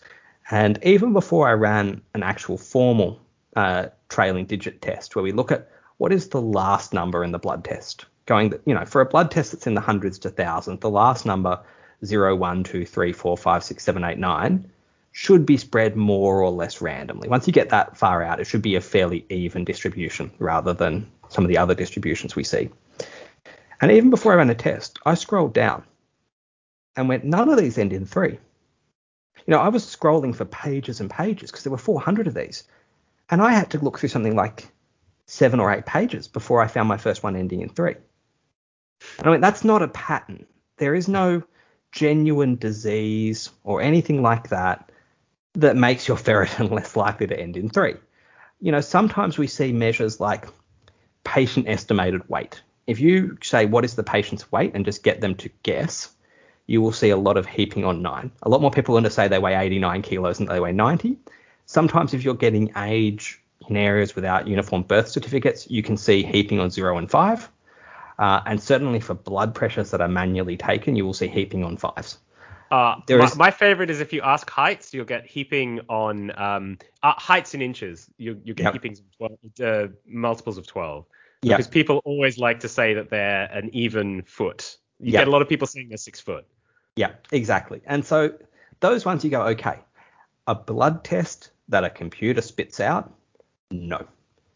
And 0.51 0.77
even 0.83 1.13
before 1.13 1.47
I 1.47 1.53
ran 1.53 2.01
an 2.13 2.23
actual 2.23 2.57
formal 2.57 3.19
uh, 3.55 3.87
trailing 4.09 4.45
digit 4.45 4.81
test, 4.81 5.15
where 5.15 5.23
we 5.23 5.31
look 5.31 5.51
at 5.51 5.69
what 5.97 6.11
is 6.11 6.29
the 6.29 6.41
last 6.41 6.93
number 6.93 7.23
in 7.23 7.31
the 7.31 7.39
blood 7.39 7.63
test, 7.63 8.05
going, 8.25 8.53
you 8.65 8.73
know, 8.73 8.85
for 8.85 9.01
a 9.01 9.05
blood 9.05 9.31
test 9.31 9.51
that's 9.51 9.67
in 9.67 9.73
the 9.73 9.81
hundreds 9.81 10.19
to 10.19 10.29
thousands, 10.29 10.81
the 10.81 10.89
last 10.89 11.25
number 11.25 11.59
0, 12.05 12.35
1, 12.35 12.63
2, 12.63 12.85
3, 12.85 13.13
4, 13.13 13.37
5, 13.37 13.63
6, 13.63 13.83
7, 13.83 14.03
8, 14.03 14.17
9 14.17 14.71
should 15.13 15.45
be 15.45 15.57
spread 15.57 15.95
more 15.95 16.41
or 16.41 16.49
less 16.49 16.81
randomly. 16.81 17.29
Once 17.29 17.47
you 17.47 17.53
get 17.53 17.69
that 17.69 17.95
far 17.95 18.23
out, 18.23 18.39
it 18.39 18.45
should 18.45 18.63
be 18.63 18.75
a 18.75 18.81
fairly 18.81 19.25
even 19.29 19.63
distribution 19.63 20.31
rather 20.39 20.73
than 20.73 21.09
some 21.33 21.43
of 21.43 21.49
the 21.49 21.57
other 21.57 21.75
distributions 21.75 22.35
we 22.35 22.43
see. 22.43 22.69
And 23.81 23.91
even 23.91 24.09
before 24.09 24.31
I 24.31 24.35
ran 24.35 24.49
a 24.49 24.55
test, 24.55 24.99
I 25.05 25.15
scrolled 25.15 25.53
down 25.53 25.83
and 26.95 27.09
went, 27.09 27.25
none 27.25 27.49
of 27.49 27.57
these 27.57 27.77
end 27.77 27.91
in 27.91 28.05
three. 28.05 28.39
You 29.35 29.51
know, 29.51 29.59
I 29.59 29.69
was 29.69 29.83
scrolling 29.83 30.35
for 30.35 30.45
pages 30.45 31.01
and 31.01 31.09
pages 31.09 31.51
because 31.51 31.63
there 31.63 31.71
were 31.71 31.77
400 31.77 32.27
of 32.27 32.33
these. 32.33 32.63
And 33.29 33.41
I 33.41 33.51
had 33.51 33.71
to 33.71 33.79
look 33.79 33.99
through 33.99 34.09
something 34.09 34.35
like 34.35 34.67
seven 35.25 35.59
or 35.59 35.71
eight 35.73 35.85
pages 35.85 36.27
before 36.27 36.61
I 36.61 36.67
found 36.67 36.87
my 36.87 36.97
first 36.97 37.23
one 37.23 37.35
ending 37.35 37.61
in 37.61 37.69
three. 37.69 37.95
And 39.17 39.27
I 39.27 39.29
went, 39.31 39.41
that's 39.41 39.63
not 39.63 39.81
a 39.81 39.87
pattern. 39.87 40.45
There 40.77 40.95
is 40.95 41.07
no 41.07 41.43
genuine 41.91 42.55
disease 42.55 43.49
or 43.63 43.81
anything 43.81 44.21
like 44.21 44.49
that 44.49 44.91
that 45.55 45.75
makes 45.75 46.07
your 46.07 46.17
ferritin 46.17 46.71
less 46.71 46.95
likely 46.95 47.27
to 47.27 47.39
end 47.39 47.57
in 47.57 47.69
three. 47.69 47.95
You 48.59 48.71
know, 48.71 48.81
sometimes 48.81 49.37
we 49.37 49.47
see 49.47 49.71
measures 49.71 50.19
like 50.19 50.47
patient 51.23 51.67
estimated 51.67 52.27
weight. 52.29 52.61
If 52.87 52.99
you 52.99 53.37
say 53.41 53.65
what 53.65 53.85
is 53.85 53.95
the 53.95 54.03
patient's 54.03 54.51
weight 54.51 54.71
and 54.73 54.85
just 54.85 55.03
get 55.03 55.21
them 55.21 55.35
to 55.35 55.49
guess, 55.63 56.09
you 56.67 56.81
will 56.81 56.91
see 56.91 57.09
a 57.09 57.17
lot 57.17 57.37
of 57.37 57.45
heaping 57.45 57.85
on 57.85 58.01
nine. 58.01 58.31
A 58.43 58.49
lot 58.49 58.61
more 58.61 58.71
people 58.71 58.93
are 58.93 58.97
going 58.97 59.03
to 59.05 59.09
say 59.09 59.27
they 59.27 59.39
weigh 59.39 59.55
89 59.55 60.01
kilos 60.01 60.37
than 60.37 60.47
they 60.47 60.59
weigh 60.59 60.71
90. 60.71 61.17
Sometimes 61.65 62.13
if 62.13 62.23
you're 62.23 62.33
getting 62.33 62.71
age 62.77 63.41
in 63.69 63.77
areas 63.77 64.15
without 64.15 64.47
uniform 64.47 64.83
birth 64.83 65.07
certificates, 65.07 65.69
you 65.69 65.83
can 65.83 65.97
see 65.97 66.23
heaping 66.23 66.59
on 66.59 66.69
zero 66.69 66.97
and 66.97 67.09
five. 67.09 67.49
Uh, 68.19 68.41
and 68.45 68.61
certainly 68.61 68.99
for 68.99 69.13
blood 69.13 69.55
pressures 69.55 69.91
that 69.91 70.01
are 70.01 70.07
manually 70.07 70.57
taken, 70.57 70.95
you 70.95 71.05
will 71.05 71.13
see 71.13 71.27
heaping 71.27 71.63
on 71.63 71.77
fives. 71.77 72.17
Uh, 72.73 72.99
my, 73.07 73.31
my, 73.35 73.51
favorite 73.51 73.91
is 73.91 74.01
if 74.01 74.11
you 74.11 74.21
ask 74.23 74.49
heights, 74.49 74.95
you'll 74.95 75.05
get 75.05 75.27
heaping 75.27 75.79
on 75.89 76.31
um, 76.39 76.79
uh, 77.03 77.13
heights 77.13 77.53
in 77.53 77.61
inches. 77.61 78.09
You 78.17 78.41
you 78.43 78.55
get 78.55 78.63
yep. 78.63 78.73
heapings 78.73 78.99
of 78.99 79.05
12, 79.17 79.39
uh, 79.61 79.93
multiples 80.07 80.57
of 80.57 80.65
12 80.65 81.05
because 81.43 81.67
people 81.67 82.01
always 82.03 82.39
like 82.39 82.61
to 82.61 82.67
say 82.67 82.95
that 82.95 83.11
they're 83.11 83.43
an 83.53 83.69
even 83.73 84.23
foot. 84.23 84.77
You 84.99 85.11
yep. 85.11 85.21
get 85.21 85.27
a 85.27 85.31
lot 85.31 85.43
of 85.43 85.49
people 85.49 85.67
saying 85.67 85.89
they're 85.89 85.97
six 85.97 86.19
foot. 86.19 86.47
Yeah, 86.95 87.11
exactly. 87.31 87.81
And 87.85 88.03
so 88.03 88.33
those 88.79 89.05
ones 89.05 89.23
you 89.23 89.29
go, 89.29 89.43
okay, 89.49 89.77
a 90.47 90.55
blood 90.55 91.03
test 91.03 91.51
that 91.69 91.83
a 91.83 91.91
computer 91.91 92.41
spits 92.41 92.79
out, 92.79 93.13
no. 93.69 94.07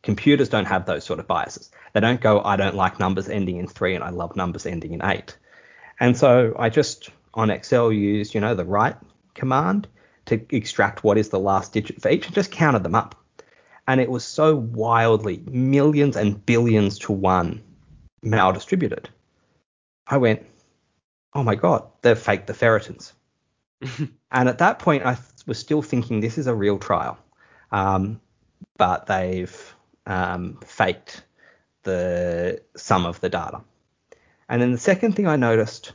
Computers 0.02 0.50
don't 0.50 0.66
have 0.66 0.88
those 0.88 1.04
sort 1.04 1.20
of 1.20 1.28
biases. 1.28 1.70
They 1.94 2.00
don't 2.00 2.22
go, 2.22 2.42
I 2.42 2.56
don't 2.56 2.76
like 2.76 3.00
numbers 3.00 3.30
ending 3.30 3.58
in 3.58 3.68
three 3.68 3.94
and 3.94 4.04
I 4.04 4.10
love 4.10 4.36
numbers 4.36 4.66
ending 4.66 4.94
in 4.94 5.04
eight. 5.04 5.38
And 6.00 6.16
so 6.16 6.56
I 6.58 6.70
just 6.70 7.10
on 7.38 7.52
Excel 7.52 7.92
used, 7.92 8.34
you 8.34 8.42
know, 8.42 8.56
the 8.56 8.66
right 8.66 8.96
command 9.36 9.88
to 10.26 10.44
extract 10.50 11.04
what 11.04 11.18
is 11.18 11.30
the 11.30 11.40
last 11.40 11.72
digit 11.72 12.02
for 12.02 12.10
each 12.10 12.26
and 12.26 12.36
just 12.36 12.52
counted 12.52 12.84
them 12.84 12.96
up. 12.96 13.16
And 13.88 14.02
it 14.02 14.10
was 14.10 14.26
so 14.26 14.56
wildly 14.56 15.42
millions 15.50 16.18
and 16.18 16.46
billions 16.46 17.00
to 17.00 17.14
one 17.14 17.64
maldistributed. 18.26 19.06
I 20.08 20.18
went, 20.18 20.46
oh 21.34 21.44
my 21.44 21.56
God, 21.56 21.88
they've 22.02 22.18
faked 22.18 22.48
the 22.48 22.54
ferritins. 22.54 23.14
and 24.32 24.50
at 24.50 24.58
that 24.58 24.80
point, 24.80 25.06
I 25.06 25.18
was 25.46 25.60
still 25.60 25.82
thinking 25.82 26.20
this 26.20 26.38
is 26.38 26.48
a 26.48 26.56
real 26.56 26.80
trial. 26.80 27.18
Um, 27.72 28.20
but 28.78 29.06
they've 29.06 29.76
um, 30.06 30.60
faked 30.66 31.24
the 31.84 32.62
sum 32.76 33.06
of 33.06 33.22
the 33.22 33.30
data. 33.30 33.62
And 34.50 34.62
then 34.62 34.72
the 34.72 34.78
second 34.78 35.14
thing 35.14 35.28
I 35.28 35.36
noticed 35.36 35.94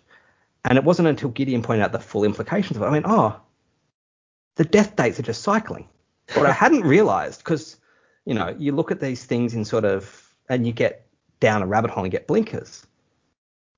and 0.64 0.78
it 0.78 0.84
wasn't 0.84 1.08
until 1.08 1.30
Gideon 1.30 1.62
pointed 1.62 1.82
out 1.82 1.92
the 1.92 1.98
full 1.98 2.24
implications 2.24 2.76
of 2.76 2.82
it. 2.82 2.86
I 2.86 2.90
went, 2.90 3.06
oh, 3.08 3.40
the 4.56 4.64
death 4.64 4.96
dates 4.96 5.18
are 5.18 5.24
just 5.24 5.42
cycling. 5.42 5.88
But 6.34 6.46
I 6.46 6.52
hadn't 6.52 6.82
realized 6.82 7.40
because, 7.40 7.76
you 8.24 8.34
know, 8.34 8.54
you 8.58 8.72
look 8.72 8.90
at 8.90 9.00
these 9.00 9.24
things 9.24 9.54
in 9.54 9.64
sort 9.64 9.84
of, 9.84 10.34
and 10.48 10.66
you 10.66 10.72
get 10.72 11.06
down 11.40 11.62
a 11.62 11.66
rabbit 11.66 11.90
hole 11.90 12.04
and 12.04 12.12
get 12.12 12.26
blinkers. 12.26 12.86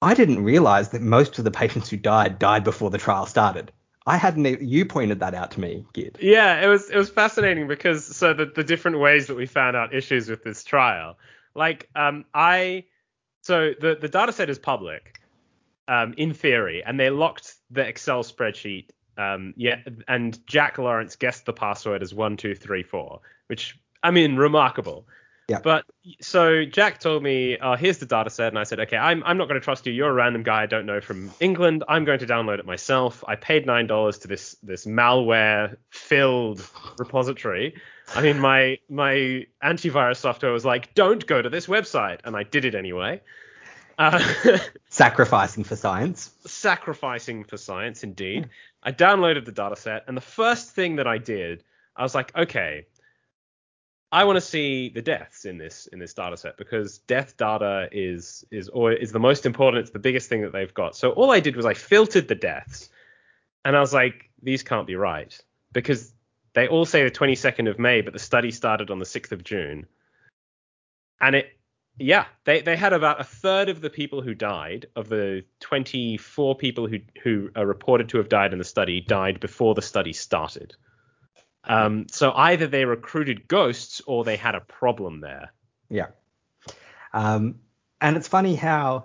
I 0.02 0.14
didn't 0.14 0.44
realize 0.44 0.90
that 0.90 1.00
most 1.00 1.38
of 1.38 1.44
the 1.44 1.50
patients 1.50 1.88
who 1.88 1.96
died 1.96 2.38
died 2.38 2.62
before 2.62 2.90
the 2.90 2.98
trial 2.98 3.26
started. 3.26 3.72
I 4.06 4.18
hadn't. 4.18 4.60
You 4.60 4.84
pointed 4.84 5.20
that 5.20 5.34
out 5.34 5.52
to 5.52 5.60
me, 5.60 5.86
Gid. 5.94 6.18
Yeah, 6.20 6.62
it 6.62 6.66
was 6.66 6.90
it 6.90 6.96
was 6.96 7.08
fascinating 7.08 7.66
because 7.66 8.04
so 8.14 8.34
the 8.34 8.44
the 8.44 8.62
different 8.62 8.98
ways 8.98 9.28
that 9.28 9.34
we 9.34 9.46
found 9.46 9.76
out 9.76 9.94
issues 9.94 10.28
with 10.28 10.44
this 10.44 10.62
trial, 10.62 11.16
like 11.54 11.88
um 11.96 12.26
I, 12.34 12.84
so 13.40 13.72
the 13.80 13.96
the 13.98 14.08
data 14.08 14.32
set 14.32 14.50
is 14.50 14.58
public, 14.58 15.20
um, 15.88 16.14
in 16.16 16.34
theory, 16.34 16.82
and 16.84 16.98
they 16.98 17.10
locked 17.10 17.54
the 17.70 17.86
Excel 17.86 18.22
spreadsheet. 18.22 18.88
Um, 19.16 19.54
yeah, 19.56 19.80
and 20.08 20.44
Jack 20.46 20.78
Lawrence 20.78 21.16
guessed 21.16 21.46
the 21.46 21.52
password 21.52 22.02
as 22.02 22.12
one 22.12 22.36
two 22.36 22.54
three 22.54 22.82
four, 22.82 23.20
which 23.46 23.78
I 24.02 24.10
mean, 24.10 24.36
remarkable. 24.36 25.06
Yeah. 25.48 25.58
But 25.62 25.84
so 26.22 26.64
Jack 26.64 27.00
told 27.00 27.22
me, 27.22 27.58
uh, 27.58 27.76
here's 27.76 27.98
the 27.98 28.06
data 28.06 28.30
set, 28.30 28.48
and 28.48 28.58
I 28.58 28.64
said, 28.64 28.80
okay, 28.80 28.96
I'm 28.96 29.22
I'm 29.24 29.36
not 29.36 29.46
going 29.46 29.60
to 29.60 29.64
trust 29.64 29.84
you. 29.84 29.92
You're 29.92 30.08
a 30.08 30.14
random 30.14 30.42
guy 30.42 30.62
I 30.62 30.66
don't 30.66 30.86
know 30.86 31.02
from 31.02 31.30
England. 31.38 31.84
I'm 31.86 32.04
going 32.04 32.20
to 32.20 32.26
download 32.26 32.60
it 32.60 32.66
myself. 32.66 33.22
I 33.28 33.36
paid 33.36 33.66
nine 33.66 33.86
dollars 33.86 34.18
to 34.20 34.28
this 34.28 34.56
this 34.62 34.86
malware 34.86 35.76
filled 35.90 36.66
repository. 36.98 37.74
I 38.14 38.22
mean, 38.22 38.40
my 38.40 38.78
my 38.88 39.46
antivirus 39.62 40.16
software 40.16 40.52
was 40.52 40.64
like, 40.64 40.94
don't 40.94 41.24
go 41.26 41.42
to 41.42 41.50
this 41.50 41.66
website, 41.66 42.20
and 42.24 42.34
I 42.34 42.42
did 42.42 42.64
it 42.64 42.74
anyway. 42.74 43.20
Uh, 43.98 44.58
sacrificing 44.88 45.64
for 45.64 45.76
science. 45.76 46.30
Sacrificing 46.46 47.44
for 47.44 47.56
science, 47.56 48.02
indeed. 48.02 48.48
I 48.82 48.92
downloaded 48.92 49.44
the 49.44 49.52
dataset, 49.52 50.02
and 50.06 50.16
the 50.16 50.22
first 50.22 50.70
thing 50.70 50.96
that 50.96 51.06
I 51.06 51.18
did, 51.18 51.64
I 51.96 52.02
was 52.02 52.14
like, 52.14 52.36
okay, 52.36 52.86
I 54.14 54.24
want 54.24 54.36
to 54.36 54.40
see 54.40 54.90
the 54.90 55.02
deaths 55.02 55.44
in 55.44 55.58
this 55.58 55.88
in 55.88 55.98
this 55.98 56.14
dataset 56.14 56.56
because 56.56 56.98
death 56.98 57.36
data 57.36 57.88
is 57.90 58.44
is 58.50 58.68
or 58.68 58.92
is 58.92 59.10
the 59.10 59.18
most 59.18 59.46
important. 59.46 59.82
It's 59.82 59.90
the 59.90 59.98
biggest 59.98 60.28
thing 60.28 60.42
that 60.42 60.52
they've 60.52 60.72
got. 60.72 60.96
So 60.96 61.10
all 61.10 61.32
I 61.32 61.40
did 61.40 61.56
was 61.56 61.66
I 61.66 61.74
filtered 61.74 62.28
the 62.28 62.36
deaths, 62.36 62.90
and 63.64 63.76
I 63.76 63.80
was 63.80 63.92
like, 63.92 64.30
these 64.42 64.62
can't 64.62 64.86
be 64.86 64.96
right 64.96 65.36
because 65.72 66.12
they 66.52 66.68
all 66.68 66.84
say 66.84 67.02
the 67.02 67.10
22nd 67.10 67.68
of 67.68 67.80
May, 67.80 68.00
but 68.02 68.12
the 68.12 68.20
study 68.20 68.52
started 68.52 68.90
on 68.90 69.00
the 69.00 69.04
6th 69.04 69.32
of 69.32 69.42
June, 69.42 69.86
and 71.20 71.34
it 71.34 71.48
yeah, 71.98 72.26
they, 72.44 72.60
they 72.60 72.76
had 72.76 72.92
about 72.92 73.20
a 73.20 73.24
third 73.24 73.68
of 73.68 73.80
the 73.80 73.90
people 73.90 74.20
who 74.20 74.34
died, 74.34 74.86
of 74.96 75.08
the 75.08 75.44
24 75.60 76.56
people 76.56 76.88
who, 76.88 76.98
who 77.22 77.50
are 77.54 77.66
reported 77.66 78.08
to 78.10 78.18
have 78.18 78.28
died 78.28 78.52
in 78.52 78.58
the 78.58 78.64
study, 78.64 79.00
died 79.00 79.38
before 79.38 79.74
the 79.74 79.82
study 79.82 80.12
started. 80.12 80.74
Um, 81.64 82.06
so 82.10 82.32
either 82.32 82.66
they 82.66 82.84
recruited 82.84 83.46
ghosts 83.46 84.02
or 84.06 84.24
they 84.24 84.36
had 84.36 84.54
a 84.54 84.60
problem 84.60 85.20
there. 85.20 85.52
Yeah. 85.88 86.08
Um, 87.12 87.60
and 88.00 88.16
it's 88.16 88.28
funny 88.28 88.54
how 88.56 89.04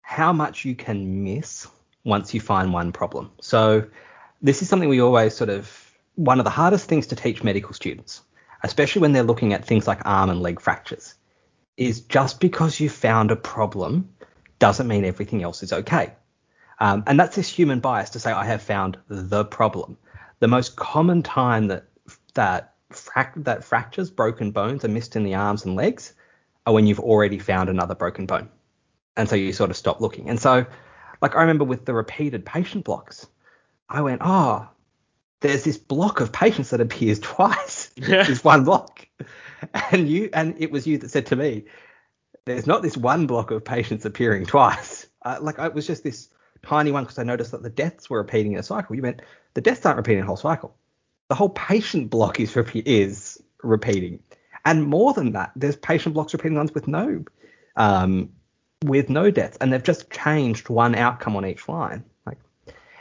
how 0.00 0.32
much 0.32 0.64
you 0.64 0.74
can 0.74 1.22
miss 1.22 1.68
once 2.02 2.34
you 2.34 2.40
find 2.40 2.72
one 2.72 2.90
problem. 2.90 3.30
So 3.40 3.86
this 4.42 4.62
is 4.62 4.68
something 4.68 4.88
we 4.88 5.00
always 5.00 5.36
sort 5.36 5.50
of 5.50 5.92
one 6.16 6.40
of 6.40 6.44
the 6.44 6.50
hardest 6.50 6.88
things 6.88 7.06
to 7.08 7.14
teach 7.14 7.44
medical 7.44 7.72
students, 7.72 8.22
especially 8.64 9.02
when 9.02 9.12
they're 9.12 9.22
looking 9.22 9.52
at 9.52 9.64
things 9.64 9.86
like 9.86 10.00
arm 10.04 10.30
and 10.30 10.40
leg 10.40 10.60
fractures 10.60 11.14
is 11.76 12.00
just 12.02 12.40
because 12.40 12.80
you 12.80 12.88
found 12.88 13.30
a 13.30 13.36
problem 13.36 14.08
doesn't 14.58 14.86
mean 14.86 15.04
everything 15.04 15.42
else 15.42 15.62
is 15.62 15.72
okay. 15.72 16.12
Um, 16.78 17.02
and 17.06 17.18
that's 17.18 17.36
this 17.36 17.48
human 17.48 17.80
bias 17.80 18.10
to 18.10 18.20
say 18.20 18.32
I 18.32 18.44
have 18.44 18.62
found 18.62 18.98
the 19.08 19.44
problem. 19.44 19.96
The 20.40 20.48
most 20.48 20.76
common 20.76 21.22
time 21.22 21.68
that 21.68 21.84
that 22.34 22.74
frac- 22.90 23.44
that 23.44 23.64
fractures, 23.64 24.10
broken 24.10 24.50
bones 24.50 24.84
are 24.84 24.88
missed 24.88 25.16
in 25.16 25.22
the 25.22 25.34
arms 25.34 25.64
and 25.64 25.76
legs 25.76 26.14
are 26.66 26.72
when 26.72 26.86
you've 26.86 27.00
already 27.00 27.38
found 27.38 27.68
another 27.68 27.94
broken 27.94 28.26
bone. 28.26 28.48
And 29.16 29.28
so 29.28 29.36
you 29.36 29.52
sort 29.52 29.70
of 29.70 29.76
stop 29.76 30.00
looking. 30.00 30.28
And 30.28 30.40
so, 30.40 30.64
like, 31.20 31.34
I 31.34 31.40
remember 31.40 31.64
with 31.64 31.84
the 31.84 31.94
repeated 31.94 32.46
patient 32.46 32.84
blocks, 32.84 33.26
I 33.88 34.00
went, 34.02 34.22
oh, 34.24 34.68
there's 35.40 35.64
this 35.64 35.78
block 35.78 36.20
of 36.20 36.32
patients 36.32 36.70
that 36.70 36.80
appears 36.80 37.18
twice. 37.20 37.90
Yeah. 37.96 38.24
this 38.24 38.44
one 38.44 38.64
block. 38.64 39.06
And 39.92 40.08
you, 40.08 40.30
and 40.32 40.54
it 40.58 40.70
was 40.70 40.86
you 40.86 40.96
that 40.98 41.10
said 41.10 41.26
to 41.26 41.36
me, 41.36 41.64
there's 42.46 42.66
not 42.66 42.82
this 42.82 42.96
one 42.96 43.26
block 43.26 43.50
of 43.50 43.64
patients 43.64 44.06
appearing 44.06 44.46
twice. 44.46 45.06
Uh, 45.22 45.38
like, 45.40 45.58
it 45.58 45.74
was 45.74 45.86
just 45.86 46.02
this 46.02 46.28
tiny 46.62 46.92
one 46.92 47.04
because 47.04 47.18
I 47.18 47.22
noticed 47.22 47.52
that 47.52 47.62
the 47.62 47.70
deaths 47.70 48.08
were 48.08 48.18
repeating 48.18 48.52
in 48.52 48.58
a 48.58 48.62
cycle. 48.62 48.96
You 48.96 49.02
meant 49.02 49.22
the 49.54 49.60
deaths 49.60 49.84
aren't 49.84 49.98
repeating 49.98 50.22
a 50.22 50.26
whole 50.26 50.36
cycle. 50.36 50.74
The 51.28 51.34
whole 51.34 51.50
patient 51.50 52.10
block 52.10 52.40
is 52.40 52.56
repeat 52.56 52.86
is 52.86 53.40
repeating, 53.62 54.20
and 54.64 54.84
more 54.84 55.12
than 55.12 55.32
that, 55.32 55.52
there's 55.54 55.76
patient 55.76 56.14
blocks 56.14 56.32
repeating 56.32 56.56
ones 56.56 56.74
with 56.74 56.88
no, 56.88 57.24
um, 57.76 58.30
with 58.84 59.08
no 59.10 59.30
deaths, 59.30 59.56
and 59.60 59.72
they've 59.72 59.82
just 59.82 60.10
changed 60.10 60.68
one 60.68 60.94
outcome 60.94 61.36
on 61.36 61.46
each 61.46 61.68
line. 61.68 62.04
Like 62.26 62.38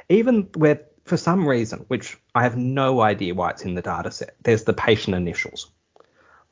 even 0.09 0.49
where 0.55 0.81
for 1.09 1.17
some 1.17 1.47
reason, 1.47 1.83
which 1.89 2.17
I 2.35 2.43
have 2.43 2.55
no 2.55 3.01
idea 3.01 3.33
why 3.33 3.49
it's 3.49 3.63
in 3.63 3.75
the 3.75 3.81
data 3.81 4.11
set, 4.11 4.35
there's 4.43 4.63
the 4.63 4.73
patient 4.73 5.15
initials. 5.15 5.69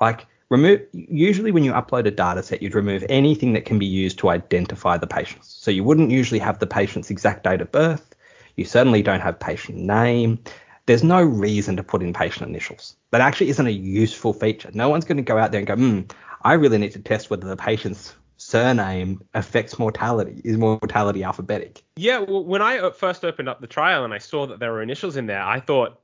Like 0.01 0.25
remove 0.49 0.81
usually 0.91 1.51
when 1.51 1.63
you 1.63 1.71
upload 1.71 2.05
a 2.07 2.11
data 2.11 2.43
set, 2.43 2.61
you'd 2.61 2.75
remove 2.75 3.05
anything 3.07 3.53
that 3.53 3.65
can 3.65 3.79
be 3.79 3.85
used 3.85 4.19
to 4.19 4.29
identify 4.29 4.97
the 4.97 5.07
patients. 5.07 5.47
So 5.47 5.71
you 5.71 5.83
wouldn't 5.83 6.11
usually 6.11 6.39
have 6.39 6.59
the 6.59 6.67
patient's 6.67 7.09
exact 7.09 7.43
date 7.43 7.61
of 7.61 7.71
birth. 7.71 8.15
You 8.55 8.65
certainly 8.65 9.01
don't 9.01 9.21
have 9.21 9.39
patient 9.39 9.77
name. 9.77 10.39
There's 10.87 11.03
no 11.03 11.21
reason 11.21 11.77
to 11.77 11.83
put 11.83 12.01
in 12.01 12.13
patient 12.13 12.49
initials. 12.49 12.95
That 13.11 13.21
actually 13.21 13.49
isn't 13.49 13.67
a 13.67 13.71
useful 13.71 14.33
feature. 14.33 14.71
No 14.73 14.89
one's 14.89 15.05
going 15.05 15.17
to 15.17 15.23
go 15.23 15.37
out 15.37 15.51
there 15.51 15.59
and 15.59 15.67
go, 15.67 15.75
hmm, 15.75 16.01
I 16.41 16.53
really 16.53 16.77
need 16.77 16.93
to 16.93 16.99
test 16.99 17.29
whether 17.29 17.47
the 17.47 17.57
patient's 17.57 18.15
surname 18.37 19.21
affects 19.33 19.77
mortality. 19.77 20.41
Is 20.43 20.57
mortality 20.57 21.23
alphabetic? 21.23 21.83
Yeah, 21.95 22.19
well, 22.19 22.43
when 22.43 22.61
I 22.61 22.77
uh, 22.77 22.91
first 22.91 23.25
opened 23.25 23.49
up 23.49 23.61
the 23.61 23.67
trial 23.67 24.05
and 24.05 24.13
I 24.13 24.19
saw 24.19 24.47
that 24.47 24.59
there 24.59 24.71
were 24.71 24.81
initials 24.81 25.17
in 25.17 25.25
there, 25.25 25.41
I 25.41 25.59
thought 25.59 25.99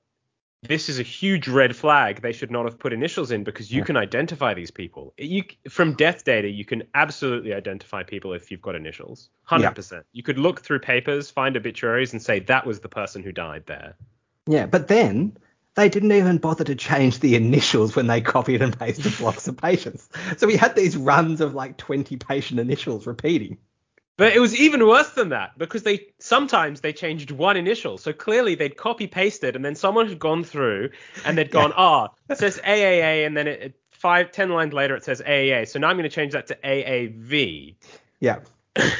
this 0.64 0.90
is 0.90 0.98
a 0.98 1.04
huge 1.04 1.48
red 1.48 1.76
flag. 1.76 2.22
They 2.22 2.32
should 2.32 2.50
not 2.50 2.66
have 2.66 2.80
put 2.80 2.94
initials 2.94 3.32
in 3.32 3.44
because 3.44 3.72
you 3.72 3.80
Yeah. 3.80 3.86
can 3.86 3.98
identify 3.98 4.54
these 4.54 4.72
people. 4.72 5.14
You 5.18 5.44
from 5.70 5.94
death 5.94 6.24
data, 6.24 6.50
you 6.50 6.66
can 6.66 6.84
absolutely 6.96 7.54
identify 7.54 8.04
people 8.04 8.34
if 8.34 8.50
you've 8.50 8.62
got 8.62 8.76
initials. 8.76 9.30
100%. 9.50 10.04
You 10.14 10.24
could 10.24 10.40
look 10.40 10.62
through 10.62 10.80
papers, 10.80 11.30
find 11.30 11.58
obituaries 11.58 12.14
and 12.14 12.22
say 12.22 12.40
that 12.40 12.66
was 12.66 12.80
the 12.80 12.90
person 12.90 13.24
who 13.24 13.32
died 13.32 13.64
there. 13.66 13.96
Yeah, 14.48 14.66
but 14.66 14.88
then 14.88 15.38
they 15.76 15.90
didn't 15.90 16.12
even 16.12 16.38
bother 16.38 16.64
to 16.64 16.76
change 16.76 17.20
the 17.20 17.36
initials 17.36 17.96
when 17.96 18.08
they 18.08 18.22
copied 18.22 18.62
and 18.62 18.78
pasted 18.78 19.18
blocks 19.18 19.48
of 19.48 19.58
patients. 19.58 20.08
So 20.38 20.48
we 20.48 20.56
had 20.56 20.76
these 20.76 20.96
runs 20.96 21.42
of 21.42 21.56
like 21.56 21.78
20 21.78 22.18
patient 22.18 22.60
initials 22.60 23.08
repeating. 23.08 23.58
But 24.16 24.34
it 24.34 24.40
was 24.40 24.56
even 24.56 24.86
worse 24.88 25.10
than 25.10 25.30
that 25.30 25.58
because 25.58 25.82
they 25.82 26.08
sometimes 26.20 26.82
they 26.82 26.94
changed 26.94 27.32
one 27.32 27.58
initial. 27.58 27.98
So 27.98 28.14
clearly 28.14 28.54
they'd 28.54 28.78
copy 28.78 29.08
pasted 29.08 29.56
and 29.56 29.66
then 29.66 29.74
someone 29.74 30.08
had 30.08 30.20
gone 30.20 30.44
through 30.44 30.92
and 31.26 31.36
they'd 31.36 31.50
gone, 31.50 31.74
ah, 31.78 32.10
it 32.30 32.38
says 32.38 32.60
AAA 32.64 33.26
and 33.26 33.36
then 33.36 33.48
it, 33.48 33.62
it 33.62 33.76
five 33.90 34.32
ten 34.32 34.50
lines 34.50 34.74
later 34.74 34.96
it 34.96 35.04
says 35.04 35.22
AAA. 35.26 35.68
So 35.68 35.80
now 35.80 35.88
I'm 35.88 35.98
going 35.98 36.10
to 36.10 36.16
change 36.16 36.34
that 36.34 36.48
to 36.48 36.56
AAV. 36.64 37.76
Yeah. 38.20 38.40
it 38.76 38.94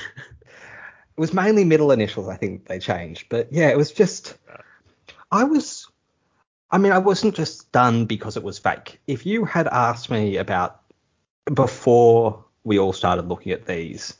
was 1.16 1.32
mainly 1.32 1.64
middle 1.64 1.92
initials, 1.92 2.28
I 2.28 2.38
think 2.38 2.68
they 2.68 2.80
changed. 2.80 3.28
But 3.30 3.54
yeah, 3.54 3.70
it 3.70 3.78
was 3.78 3.92
just. 3.92 4.36
I 5.32 5.44
was. 5.44 5.88
I 6.74 6.80
mean, 6.80 6.92
I 6.92 6.98
wasn't 6.98 7.36
just 7.36 7.60
stunned 7.60 8.08
because 8.08 8.36
it 8.36 8.42
was 8.42 8.58
fake. 8.58 9.00
If 9.06 9.28
you 9.28 9.46
had 9.46 9.68
asked 9.68 10.10
me 10.10 10.38
about 10.38 10.82
before 11.54 12.44
we 12.64 12.80
all 12.80 12.94
started 12.94 13.28
looking 13.28 13.52
at 13.52 13.68
these, 13.68 14.18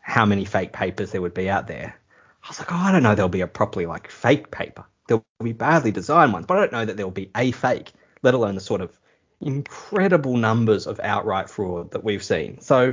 how 0.00 0.26
many 0.26 0.44
fake 0.44 0.74
papers 0.74 1.12
there 1.12 1.22
would 1.22 1.32
be 1.32 1.48
out 1.48 1.66
there, 1.66 1.98
I 2.42 2.48
was 2.48 2.58
like, 2.58 2.70
oh, 2.70 2.76
I 2.76 2.92
don't 2.92 3.02
know, 3.02 3.14
there'll 3.14 3.30
be 3.30 3.40
a 3.40 3.46
properly 3.46 3.86
like 3.86 4.10
fake 4.10 4.50
paper. 4.50 4.84
There'll 5.08 5.24
be 5.42 5.54
badly 5.54 5.92
designed 5.92 6.34
ones, 6.34 6.44
but 6.44 6.58
I 6.58 6.60
don't 6.60 6.72
know 6.72 6.84
that 6.84 6.98
there'll 6.98 7.10
be 7.10 7.30
a 7.34 7.52
fake, 7.52 7.94
let 8.22 8.34
alone 8.34 8.54
the 8.54 8.60
sort 8.60 8.82
of 8.82 8.98
incredible 9.40 10.36
numbers 10.36 10.86
of 10.86 11.00
outright 11.00 11.48
fraud 11.48 11.92
that 11.92 12.04
we've 12.04 12.22
seen. 12.22 12.60
So 12.60 12.92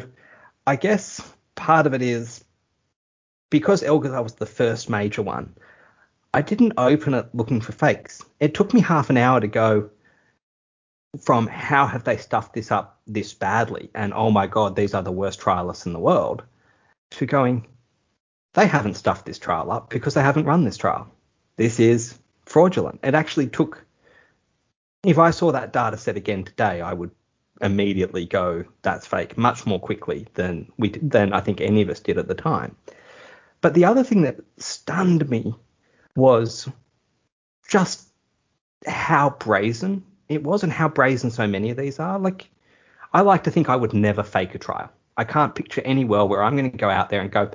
I 0.66 0.78
guess 0.78 1.22
part 1.56 1.86
of 1.86 1.94
it 1.94 2.02
is 2.02 2.46
because 3.50 3.84
Elgazzar 3.84 4.24
was 4.24 4.36
the 4.36 4.46
first 4.46 4.90
major 4.90 5.22
one, 5.22 5.54
I 6.34 6.42
didn't 6.42 6.74
open 6.78 7.14
it 7.14 7.28
looking 7.34 7.62
for 7.62 7.74
fakes. 7.74 8.24
It 8.40 8.54
took 8.54 8.74
me 8.74 8.82
half 8.82 9.10
an 9.10 9.18
hour 9.18 9.40
to 9.40 9.48
go 9.48 9.90
from 11.20 11.48
how 11.48 11.88
have 11.88 12.06
they 12.06 12.18
stuffed 12.18 12.54
this 12.54 12.72
up 12.72 13.02
this 13.06 13.34
badly 13.34 13.90
and 13.94 14.14
oh 14.14 14.32
my 14.32 14.48
god, 14.48 14.76
these 14.76 14.94
are 14.94 15.04
the 15.04 15.12
worst 15.12 15.42
trialists 15.42 15.86
in 15.86 15.92
the 15.94 16.00
world 16.00 16.44
to 17.12 17.26
going, 17.26 17.68
they 18.54 18.66
haven't 18.66 18.96
stuffed 18.96 19.26
this 19.26 19.40
trial 19.40 19.72
up 19.72 19.90
because 19.90 20.14
they 20.14 20.22
haven't 20.22 20.46
run 20.46 20.64
this 20.64 20.78
trial. 20.78 21.10
This 21.58 21.80
is 21.80 22.18
fraudulent. 22.46 23.00
It 23.04 23.14
actually 23.14 23.48
took, 23.48 23.86
if 25.04 25.18
I 25.18 25.32
saw 25.32 25.52
that 25.52 25.74
data 25.74 25.98
set 25.98 26.18
again 26.18 26.46
today, 26.46 26.82
I 26.82 26.94
would 26.94 27.12
immediately 27.62 28.26
go, 28.26 28.64
that's 28.82 29.06
fake, 29.06 29.38
much 29.38 29.66
more 29.66 29.80
quickly 29.80 30.28
than 30.34 30.72
we 30.78 30.90
than 30.90 31.34
I 31.34 31.42
think 31.42 31.62
any 31.62 31.82
of 31.82 31.90
us 31.90 32.00
did 32.00 32.18
at 32.18 32.28
the 32.28 32.36
time. 32.36 32.76
But 33.60 33.74
the 33.74 33.86
other 33.86 34.04
thing 34.04 34.24
that 34.24 34.40
stunned 34.58 35.30
me 35.30 35.54
was 36.16 36.70
just 37.68 38.08
how 38.88 39.32
brazen 39.40 40.04
it 40.30 40.44
was 40.44 40.64
and 40.64 40.72
how 40.72 40.88
brazen 40.90 41.30
so 41.30 41.48
many 41.48 41.70
of 41.70 41.78
these 41.78 42.00
are. 42.00 42.20
Like, 42.20 42.50
I 43.14 43.22
like 43.22 43.44
to 43.44 43.52
think 43.52 43.70
I 43.70 43.76
would 43.76 43.94
never 43.94 44.24
fake 44.24 44.56
a 44.56 44.60
trial. 44.60 44.90
I 45.18 45.24
can't 45.24 45.56
picture 45.56 45.82
any 45.84 46.06
world 46.06 46.30
where 46.30 46.44
I'm 46.44 46.56
going 46.56 46.72
to 46.72 46.78
go 46.78 46.90
out 46.90 47.10
there 47.10 47.22
and 47.22 47.32
go, 47.32 47.52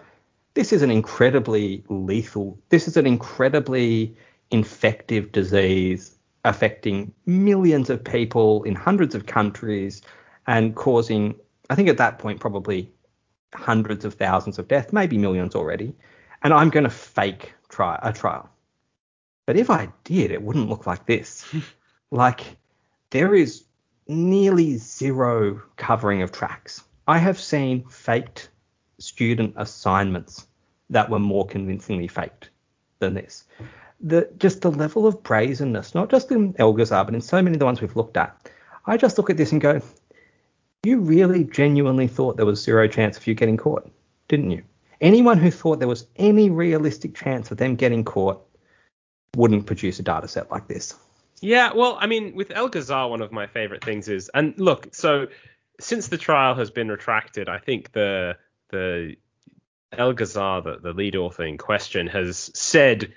this 0.54 0.72
is 0.72 0.82
an 0.82 0.90
incredibly 0.90 1.84
lethal, 1.88 2.58
this 2.68 2.88
is 2.88 2.96
an 2.96 3.06
incredibly 3.06 4.16
infective 4.50 5.32
disease 5.32 6.14
affecting 6.44 7.12
millions 7.26 7.90
of 7.90 8.04
people 8.04 8.62
in 8.62 8.74
hundreds 8.74 9.14
of 9.14 9.26
countries 9.26 10.00
and 10.46 10.76
causing, 10.76 11.34
I 11.70 11.74
think 11.74 11.88
at 11.88 11.98
that 11.98 12.18
point, 12.18 12.40
probably 12.40 12.90
hundreds 13.54 14.04
of 14.04 14.14
thousands 14.14 14.58
of 14.58 14.68
deaths, 14.68 14.92
maybe 14.92 15.18
millions 15.18 15.54
already. 15.54 15.94
And 16.42 16.54
I'm 16.54 16.70
going 16.70 16.84
to 16.84 16.90
fake 16.90 17.52
try 17.76 17.98
a 18.02 18.12
trial. 18.12 18.48
But 19.44 19.56
if 19.56 19.68
I 19.68 19.88
did, 20.04 20.30
it 20.30 20.42
wouldn't 20.42 20.68
look 20.68 20.86
like 20.86 21.04
this. 21.04 21.44
like 22.10 22.42
there 23.10 23.34
is 23.34 23.64
nearly 24.08 24.78
zero 24.78 25.60
covering 25.76 26.22
of 26.22 26.32
tracks. 26.32 26.82
I 27.06 27.18
have 27.18 27.38
seen 27.38 27.86
faked 27.88 28.48
student 28.98 29.54
assignments 29.56 30.46
that 30.88 31.10
were 31.10 31.18
more 31.18 31.46
convincingly 31.46 32.08
faked 32.08 32.48
than 32.98 33.12
this. 33.12 33.44
The 34.00 34.30
just 34.38 34.62
the 34.62 34.70
level 34.70 35.06
of 35.06 35.22
brazenness, 35.22 35.94
not 35.94 36.10
just 36.10 36.32
in 36.32 36.54
Elgazzar, 36.54 37.04
but 37.04 37.14
in 37.14 37.20
so 37.20 37.42
many 37.42 37.56
of 37.56 37.60
the 37.60 37.66
ones 37.66 37.80
we've 37.80 37.96
looked 37.96 38.16
at. 38.16 38.50
I 38.86 38.96
just 38.96 39.18
look 39.18 39.30
at 39.30 39.36
this 39.36 39.52
and 39.52 39.60
go, 39.60 39.80
you 40.82 41.00
really 41.00 41.44
genuinely 41.44 42.06
thought 42.06 42.36
there 42.36 42.46
was 42.46 42.62
zero 42.62 42.88
chance 42.88 43.18
of 43.18 43.26
you 43.26 43.34
getting 43.34 43.56
caught, 43.56 43.90
didn't 44.28 44.50
you? 44.50 44.62
Anyone 45.00 45.38
who 45.38 45.50
thought 45.50 45.78
there 45.78 45.88
was 45.88 46.06
any 46.16 46.50
realistic 46.50 47.14
chance 47.14 47.50
of 47.50 47.58
them 47.58 47.76
getting 47.76 48.04
caught 48.04 48.42
wouldn't 49.36 49.66
produce 49.66 49.98
a 49.98 50.02
data 50.02 50.28
set 50.28 50.50
like 50.50 50.66
this. 50.66 50.94
Yeah, 51.40 51.72
well, 51.74 51.98
I 52.00 52.06
mean, 52.06 52.34
with 52.34 52.48
Elgazzar, 52.48 53.10
one 53.10 53.20
of 53.20 53.30
my 53.30 53.46
favorite 53.46 53.84
things 53.84 54.08
is, 54.08 54.30
and 54.32 54.58
look, 54.58 54.88
so 54.94 55.26
since 55.78 56.08
the 56.08 56.16
trial 56.16 56.54
has 56.54 56.70
been 56.70 56.88
retracted, 56.88 57.48
I 57.48 57.58
think 57.58 57.92
the 57.92 58.36
the 58.70 59.16
Elgazzar, 59.92 60.64
the, 60.64 60.78
the 60.78 60.92
lead 60.92 61.14
author 61.14 61.44
in 61.44 61.58
question, 61.58 62.06
has 62.06 62.50
said 62.54 63.12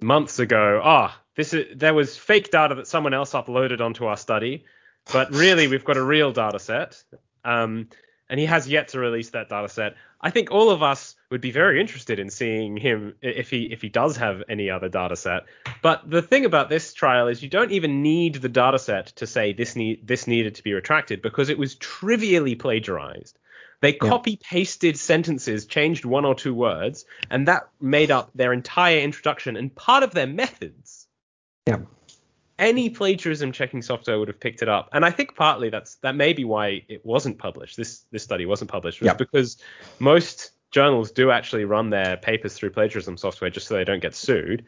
months 0.00 0.38
ago, 0.38 0.80
ah, 0.82 1.20
this 1.36 1.52
is 1.52 1.76
there 1.76 1.94
was 1.94 2.16
fake 2.16 2.50
data 2.50 2.74
that 2.76 2.86
someone 2.86 3.14
else 3.14 3.32
uploaded 3.32 3.80
onto 3.80 4.06
our 4.06 4.16
study, 4.16 4.64
but 5.12 5.30
really 5.32 5.68
we've 5.68 5.84
got 5.84 5.96
a 5.98 6.02
real 6.02 6.32
data 6.32 6.58
set. 6.58 7.02
Um, 7.44 7.88
and 8.30 8.38
he 8.38 8.46
has 8.46 8.68
yet 8.68 8.88
to 8.88 8.98
release 8.98 9.30
that 9.30 9.48
data 9.48 9.68
set. 9.68 9.94
I 10.20 10.30
think 10.30 10.50
all 10.50 10.70
of 10.70 10.82
us 10.82 11.14
would 11.30 11.40
be 11.40 11.50
very 11.50 11.80
interested 11.80 12.18
in 12.18 12.30
seeing 12.30 12.76
him 12.76 13.14
if 13.22 13.50
he 13.50 13.64
if 13.64 13.80
he 13.82 13.88
does 13.88 14.16
have 14.16 14.42
any 14.48 14.68
other 14.70 14.88
data 14.88 15.16
set. 15.16 15.44
But 15.82 16.08
the 16.10 16.22
thing 16.22 16.44
about 16.44 16.68
this 16.68 16.92
trial 16.92 17.28
is 17.28 17.42
you 17.42 17.48
don't 17.48 17.70
even 17.70 18.02
need 18.02 18.36
the 18.36 18.48
data 18.48 18.78
set 18.78 19.06
to 19.16 19.26
say 19.26 19.52
this 19.52 19.76
need 19.76 20.06
this 20.06 20.26
needed 20.26 20.54
to 20.56 20.64
be 20.64 20.72
retracted 20.72 21.22
because 21.22 21.48
it 21.48 21.58
was 21.58 21.76
trivially 21.76 22.54
plagiarized. 22.54 23.38
They 23.80 23.90
Yeah. 23.90 24.08
copy 24.08 24.40
pasted 24.42 24.98
sentences, 24.98 25.64
changed 25.64 26.04
one 26.04 26.24
or 26.24 26.34
two 26.34 26.52
words, 26.52 27.04
and 27.30 27.46
that 27.46 27.68
made 27.80 28.10
up 28.10 28.30
their 28.34 28.52
entire 28.52 28.98
introduction 28.98 29.56
and 29.56 29.72
part 29.74 30.02
of 30.02 30.12
their 30.14 30.26
methods 30.26 31.06
Yeah. 31.66 31.78
Any 32.58 32.90
plagiarism 32.90 33.52
checking 33.52 33.82
software 33.82 34.18
would 34.18 34.28
have 34.28 34.40
picked 34.40 34.62
it 34.62 34.68
up. 34.68 34.88
And 34.92 35.04
I 35.04 35.10
think 35.10 35.36
partly 35.36 35.70
that's 35.70 35.96
that 35.96 36.14
may 36.16 36.32
be 36.32 36.44
why 36.44 36.84
it 36.88 37.04
wasn't 37.04 37.38
published. 37.38 37.76
This 37.76 38.04
this 38.10 38.22
study 38.22 38.46
wasn't 38.46 38.70
published 38.70 39.00
was 39.00 39.06
Yep. 39.06 39.18
because 39.18 39.56
most 39.98 40.52
journals 40.70 41.10
do 41.10 41.30
actually 41.30 41.64
run 41.64 41.90
their 41.90 42.16
papers 42.16 42.54
through 42.54 42.70
plagiarism 42.70 43.16
software 43.16 43.50
just 43.50 43.66
so 43.68 43.74
they 43.74 43.84
don't 43.84 44.00
get 44.02 44.14
sued. 44.14 44.64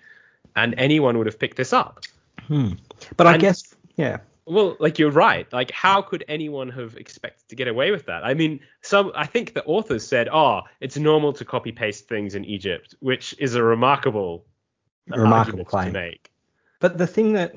And 0.57 0.75
anyone 0.79 1.19
would 1.19 1.27
have 1.27 1.39
picked 1.39 1.57
this 1.57 1.73
up. 1.73 2.01
Hmm. 2.47 2.73
But 3.17 3.27
I 3.27 3.37
guess, 3.37 3.75
yeah. 3.97 4.19
Well, 4.47 4.77
like 4.81 4.99
you're 4.99 5.11
right. 5.13 5.53
Like, 5.53 5.71
how 5.71 6.03
could 6.03 6.25
anyone 6.27 6.71
have 6.71 6.97
expected 6.97 7.49
to 7.51 7.55
get 7.55 7.69
away 7.69 7.91
with 7.93 8.07
that? 8.07 8.25
I 8.25 8.35
mean, 8.35 8.59
some. 8.83 9.13
I 9.15 9.27
think 9.27 9.55
the 9.55 9.63
authors 9.65 10.05
said, 10.05 10.29
"Oh, 10.33 10.63
it's 10.81 10.97
normal 10.97 11.33
to 11.35 11.45
copy 11.45 11.71
paste 11.71 12.09
things 12.09 12.35
in 12.35 12.45
Egypt," 12.45 12.95
which 13.01 13.33
is 13.39 13.55
a 13.55 13.63
remarkable, 13.63 14.45
Remarkable 15.07 15.65
claim. 15.65 15.89
to 15.89 15.93
make. 15.93 16.31
But 16.81 16.99
the 16.99 17.07
thing 17.07 17.35
that 17.35 17.55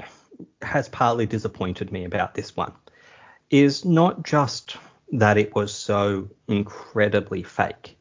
has 0.61 0.89
partly 0.89 1.25
disappointed 1.25 1.91
me 1.91 2.05
about 2.05 2.33
this 2.33 2.55
one 2.55 2.73
is 3.49 3.85
not 3.85 4.23
just 4.23 4.77
that 5.11 5.37
it 5.37 5.53
was 5.53 5.73
so 5.73 6.27
incredibly 6.47 7.43
fake, 7.43 7.97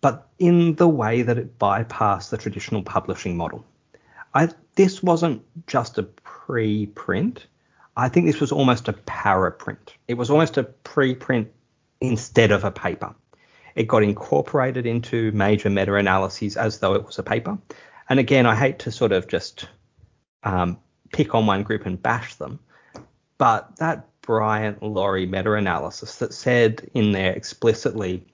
but 0.00 0.28
in 0.38 0.74
the 0.74 0.88
way 0.88 1.22
that 1.22 1.38
it 1.38 1.58
bypassed 1.58 2.30
the 2.30 2.36
traditional 2.36 2.82
publishing 2.82 3.36
model. 3.36 3.64
I, 4.34 4.50
this 4.74 5.02
wasn't 5.02 5.42
just 5.66 5.98
a 5.98 6.02
pre-print. 6.02 7.46
I 7.96 8.08
think 8.08 8.26
this 8.26 8.40
was 8.40 8.52
almost 8.52 8.88
a 8.88 8.92
paraprint. 8.92 9.94
It 10.08 10.14
was 10.14 10.30
almost 10.30 10.58
a 10.58 10.64
preprint 10.84 11.48
instead 12.00 12.50
of 12.50 12.64
a 12.64 12.70
paper. 12.70 13.14
It 13.74 13.88
got 13.88 14.02
incorporated 14.02 14.86
into 14.86 15.32
major 15.32 15.70
meta-analyses 15.70 16.56
as 16.56 16.78
though 16.78 16.94
it 16.94 17.06
was 17.06 17.18
a 17.18 17.22
paper. 17.22 17.58
And 18.08 18.20
again, 18.20 18.46
I 18.46 18.56
hate 18.56 18.80
to 18.80 18.92
sort 18.92 19.12
of 19.12 19.26
just 19.28 19.68
um, 20.42 20.78
pick 21.12 21.34
on 21.34 21.46
one 21.46 21.62
group 21.62 21.86
and 21.86 22.02
bash 22.02 22.34
them, 22.36 22.58
but 23.38 23.76
that 23.76 24.06
Bryant 24.22 24.82
Lawrie 24.82 25.26
meta-analysis 25.26 26.16
that 26.16 26.32
said 26.32 26.88
in 26.94 27.12
there 27.12 27.32
explicitly 27.32 28.24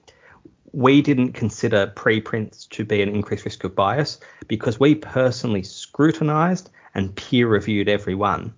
we 0.73 1.01
didn't 1.01 1.33
consider 1.33 1.87
preprints 1.87 2.65
to 2.67 2.85
be 2.85 3.01
an 3.01 3.09
increased 3.09 3.45
risk 3.45 3.63
of 3.63 3.73
bias 3.73 4.19
because 4.47 4.79
we 4.79 4.93
personally 4.93 5.63
scrutinized 5.63 6.69
and 6.93 7.15
peer 7.15 7.47
reviewed 7.47 7.89
every 7.89 8.15
one. 8.15 8.53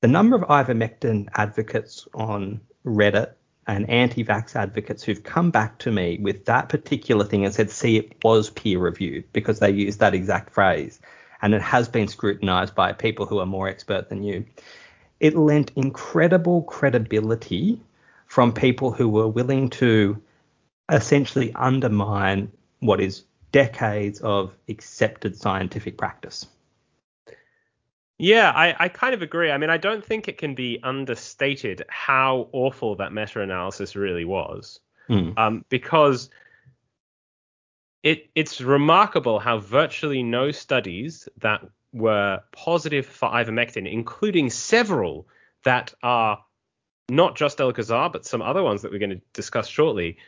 The 0.00 0.08
number 0.08 0.36
of 0.36 0.42
ivermectin 0.42 1.28
advocates 1.34 2.06
on 2.14 2.60
Reddit 2.84 3.32
and 3.66 3.88
anti-vax 3.88 4.54
advocates 4.54 5.02
who've 5.02 5.22
come 5.22 5.50
back 5.50 5.78
to 5.78 5.90
me 5.90 6.18
with 6.20 6.44
that 6.44 6.68
particular 6.68 7.24
thing 7.24 7.44
and 7.44 7.54
said, 7.54 7.70
see, 7.70 7.96
it 7.96 8.12
was 8.22 8.50
peer 8.50 8.78
reviewed 8.78 9.24
because 9.32 9.58
they 9.58 9.70
used 9.70 10.00
that 10.00 10.14
exact 10.14 10.52
phrase 10.52 11.00
and 11.42 11.54
it 11.54 11.62
has 11.62 11.88
been 11.88 12.08
scrutinized 12.08 12.74
by 12.74 12.92
people 12.92 13.26
who 13.26 13.38
are 13.38 13.46
more 13.46 13.68
expert 13.68 14.08
than 14.08 14.22
you. 14.22 14.44
It 15.20 15.36
lent 15.36 15.72
incredible 15.76 16.62
credibility 16.62 17.80
from 18.26 18.52
people 18.52 18.90
who 18.90 19.08
were 19.08 19.28
willing 19.28 19.70
to 19.70 20.20
essentially 20.90 21.52
undermine 21.54 22.50
what 22.80 23.00
is 23.00 23.24
decades 23.52 24.20
of 24.20 24.52
accepted 24.68 25.36
scientific 25.36 25.96
practice. 25.96 26.46
Yeah, 28.18 28.50
I, 28.50 28.74
I 28.78 28.88
kind 28.88 29.14
of 29.14 29.22
agree. 29.22 29.50
I 29.50 29.58
mean, 29.58 29.70
I 29.70 29.76
don't 29.76 30.04
think 30.04 30.26
it 30.28 30.38
can 30.38 30.54
be 30.54 30.80
understated 30.82 31.84
how 31.88 32.48
awful 32.52 32.96
that 32.96 33.12
meta-analysis 33.12 33.96
really 33.96 34.24
was, 34.24 34.80
Mm. 35.08 35.38
um, 35.38 35.64
because 35.68 36.30
it 38.06 38.30
it's 38.36 38.60
remarkable 38.60 39.40
how 39.40 39.58
virtually 39.58 40.22
no 40.22 40.52
studies 40.52 41.28
that 41.38 41.60
were 41.92 42.40
positive 42.52 43.04
for 43.04 43.28
ivermectin, 43.28 43.90
including 43.90 44.48
several 44.48 45.26
that 45.64 45.92
are 46.04 46.38
not 47.08 47.34
just 47.36 47.58
Elgazzar, 47.58 48.12
but 48.12 48.24
some 48.24 48.42
other 48.42 48.62
ones 48.62 48.82
that 48.82 48.92
we're 48.92 49.00
going 49.00 49.10
to 49.10 49.20
discuss 49.32 49.66
shortly, 49.66 50.18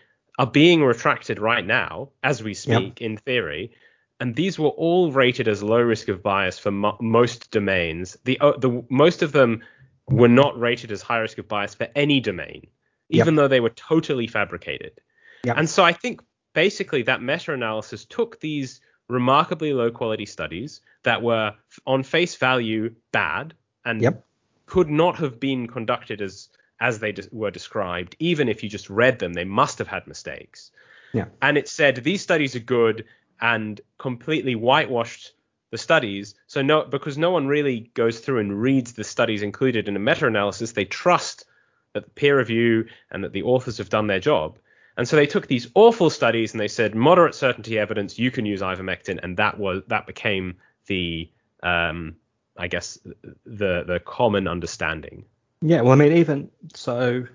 are 0.40 0.46
being 0.46 0.82
retracted 0.82 1.38
right 1.38 1.64
now 1.64 2.10
as 2.24 2.42
we 2.42 2.52
speak, 2.54 3.00
in 3.00 3.16
theory. 3.16 3.70
And 4.18 4.34
these 4.34 4.58
were 4.58 4.70
all 4.70 5.12
rated 5.12 5.46
as 5.46 5.62
low 5.62 5.80
risk 5.80 6.08
of 6.08 6.20
bias 6.20 6.58
for 6.58 6.72
mo- 6.72 6.96
most 7.00 7.52
domains. 7.52 8.16
The 8.24 8.40
uh, 8.40 8.56
the 8.58 8.84
most 8.90 9.22
of 9.22 9.30
them 9.30 9.62
were 10.08 10.26
not 10.42 10.58
rated 10.58 10.90
as 10.90 11.00
high 11.00 11.18
risk 11.18 11.38
of 11.38 11.46
bias 11.46 11.76
for 11.76 11.86
any 11.94 12.18
domain, 12.18 12.66
Yep. 13.10 13.24
even 13.24 13.36
though 13.36 13.46
they 13.46 13.60
were 13.60 13.70
totally 13.70 14.26
fabricated. 14.26 15.00
Yep. 15.44 15.56
And 15.58 15.70
so 15.70 15.84
I 15.84 15.92
think 15.92 16.22
basically 16.58 17.02
that 17.04 17.22
meta-analysis 17.22 18.04
took 18.06 18.40
these 18.40 18.80
remarkably 19.06 19.72
low 19.72 19.92
quality 19.92 20.26
studies 20.26 20.80
that 21.04 21.22
were 21.22 21.54
on 21.86 22.02
face 22.02 22.34
value 22.34 22.92
bad 23.12 23.54
and 23.84 24.02
Yep. 24.02 24.24
could 24.66 24.90
not 24.90 25.14
have 25.18 25.38
been 25.38 25.68
conducted 25.68 26.20
as 26.20 26.48
as 26.80 26.98
they 26.98 27.12
des- 27.12 27.28
were 27.30 27.52
described 27.52 28.16
even 28.18 28.48
if 28.48 28.64
you 28.64 28.68
just 28.68 28.90
read 28.90 29.20
them 29.20 29.34
they 29.34 29.44
must 29.44 29.78
have 29.78 29.86
had 29.86 30.04
mistakes 30.08 30.72
Yeah. 31.12 31.26
and 31.40 31.56
it 31.56 31.68
said 31.68 31.94
these 31.96 32.22
studies 32.22 32.56
are 32.56 32.72
good 32.78 33.04
and 33.40 33.80
completely 33.98 34.56
whitewashed 34.56 35.34
the 35.70 35.78
studies 35.78 36.34
so 36.48 36.60
no 36.60 36.84
because 36.96 37.16
no 37.16 37.30
one 37.30 37.46
really 37.46 37.78
goes 37.94 38.18
through 38.18 38.40
and 38.40 38.60
reads 38.60 38.94
the 38.94 39.04
studies 39.04 39.42
included 39.42 39.86
in 39.86 39.94
a 39.94 40.00
meta-analysis 40.08 40.72
they 40.72 40.84
trust 40.84 41.44
that 41.92 42.04
the 42.04 42.10
peer 42.20 42.36
review 42.36 42.84
and 43.12 43.22
that 43.22 43.32
the 43.32 43.44
authors 43.44 43.78
have 43.78 43.90
done 43.90 44.08
their 44.08 44.24
job 44.32 44.58
and 44.98 45.08
so 45.08 45.16
they 45.16 45.26
took 45.26 45.46
these 45.46 45.68
awful 45.74 46.10
studies 46.10 46.52
and 46.52 46.60
they 46.60 46.68
said 46.68 46.94
moderate 46.94 47.34
certainty 47.34 47.78
evidence 47.78 48.18
you 48.18 48.30
can 48.30 48.44
use 48.44 48.60
ivermectin 48.60 49.18
and 49.22 49.38
that 49.38 49.58
was 49.58 49.82
that 49.86 50.06
became 50.06 50.56
the 50.86 51.30
um 51.62 52.14
i 52.58 52.68
guess 52.68 52.98
the 53.46 53.84
the 53.86 54.00
common 54.04 54.46
understanding 54.46 55.24
Yeah, 55.60 55.80
well, 55.82 55.92
I 55.92 55.96
mean, 55.96 56.12
even 56.12 56.50
so, 56.74 57.26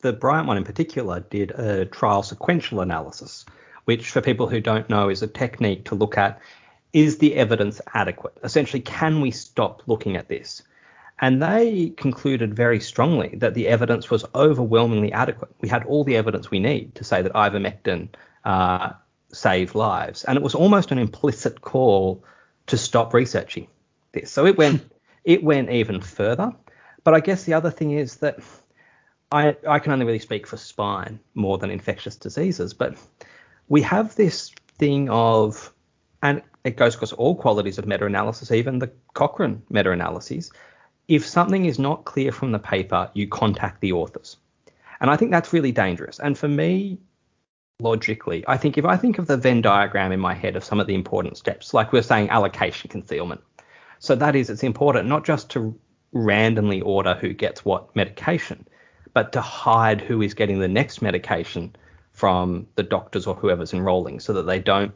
the 0.00 0.12
Bryant 0.12 0.46
one 0.46 0.56
in 0.56 0.64
particular 0.64 1.20
did 1.20 1.50
a 1.50 1.84
trial 1.84 2.22
sequential 2.22 2.80
analysis, 2.80 3.44
which, 3.84 4.10
for 4.10 4.22
people 4.22 4.48
who 4.48 4.60
don't 4.60 4.88
know, 4.88 5.10
is 5.10 5.22
a 5.22 5.26
technique 5.26 5.84
to 5.86 5.94
look 5.94 6.16
at 6.16 6.40
is 6.92 7.18
the 7.18 7.34
evidence 7.34 7.80
adequate? 7.92 8.38
Essentially, 8.42 8.80
can 8.80 9.20
we 9.20 9.30
stop 9.30 9.82
looking 9.86 10.16
at 10.16 10.28
this? 10.28 10.62
And 11.18 11.42
they 11.42 11.94
concluded 11.96 12.54
very 12.54 12.78
strongly 12.80 13.36
that 13.38 13.54
the 13.54 13.68
evidence 13.68 14.10
was 14.10 14.24
overwhelmingly 14.34 15.12
adequate. 15.12 15.50
We 15.60 15.68
had 15.68 15.84
all 15.84 16.04
the 16.04 16.16
evidence 16.16 16.50
we 16.50 16.60
need 16.60 16.94
to 16.96 17.04
say 17.04 17.22
that 17.22 17.32
ivermectin 17.32 18.08
uh, 18.44 18.92
saved 19.32 19.74
lives. 19.74 20.24
And 20.24 20.36
it 20.36 20.42
was 20.42 20.54
almost 20.54 20.92
an 20.92 20.98
implicit 20.98 21.62
call 21.62 22.22
to 22.66 22.76
stop 22.76 23.14
researching 23.14 23.68
this. 24.12 24.30
So 24.30 24.46
it 24.46 24.58
went 24.58 24.92
it 25.24 25.42
went 25.42 25.70
even 25.70 26.00
further. 26.00 26.52
But 27.02 27.14
I 27.14 27.20
guess 27.20 27.44
the 27.44 27.54
other 27.54 27.70
thing 27.70 27.92
is 27.92 28.16
that 28.16 28.38
I, 29.32 29.56
I 29.66 29.78
can 29.78 29.92
only 29.92 30.06
really 30.06 30.18
speak 30.18 30.46
for 30.46 30.56
spine 30.56 31.18
more 31.34 31.58
than 31.58 31.70
infectious 31.70 32.16
diseases, 32.16 32.74
but 32.74 32.96
we 33.68 33.82
have 33.82 34.14
this 34.14 34.52
thing 34.78 35.10
of, 35.10 35.72
and 36.22 36.42
it 36.64 36.76
goes 36.76 36.94
across 36.94 37.12
all 37.12 37.34
qualities 37.34 37.78
of 37.78 37.86
meta-analysis, 37.86 38.52
even 38.52 38.78
the 38.78 38.90
Cochrane 39.14 39.62
meta-analyses. 39.68 40.52
If 41.08 41.26
something 41.26 41.66
is 41.66 41.78
not 41.78 42.04
clear 42.04 42.32
from 42.32 42.52
the 42.52 42.58
paper, 42.58 43.10
you 43.14 43.28
contact 43.28 43.80
the 43.80 43.92
authors. 43.92 44.36
And 45.00 45.10
I 45.10 45.16
think 45.16 45.30
that's 45.30 45.52
really 45.52 45.72
dangerous. 45.72 46.18
And 46.18 46.36
for 46.36 46.48
me, 46.48 46.98
logically, 47.80 48.44
I 48.48 48.56
think 48.56 48.78
if 48.78 48.84
I 48.84 48.96
think 48.96 49.18
of 49.18 49.26
the 49.26 49.36
Venn 49.36 49.60
diagram 49.60 50.12
in 50.12 50.20
my 50.20 50.34
head 50.34 50.56
of 50.56 50.64
some 50.64 50.80
of 50.80 50.86
the 50.86 50.94
important 50.94 51.36
steps, 51.36 51.74
like 51.74 51.92
we're 51.92 52.02
saying 52.02 52.30
allocation 52.30 52.88
concealment. 52.88 53.42
So 53.98 54.14
that 54.16 54.36
is, 54.36 54.50
it's 54.50 54.62
important 54.62 55.08
not 55.08 55.24
just 55.24 55.50
to 55.50 55.78
randomly 56.12 56.80
order 56.80 57.14
who 57.14 57.32
gets 57.32 57.64
what 57.64 57.94
medication, 57.94 58.66
but 59.12 59.32
to 59.32 59.40
hide 59.40 60.00
who 60.00 60.22
is 60.22 60.34
getting 60.34 60.58
the 60.58 60.68
next 60.68 61.02
medication 61.02 61.74
from 62.12 62.66
the 62.76 62.82
doctors 62.82 63.26
or 63.26 63.34
whoever's 63.34 63.74
enrolling 63.74 64.20
so 64.20 64.32
that 64.32 64.44
they 64.44 64.58
don't 64.58 64.94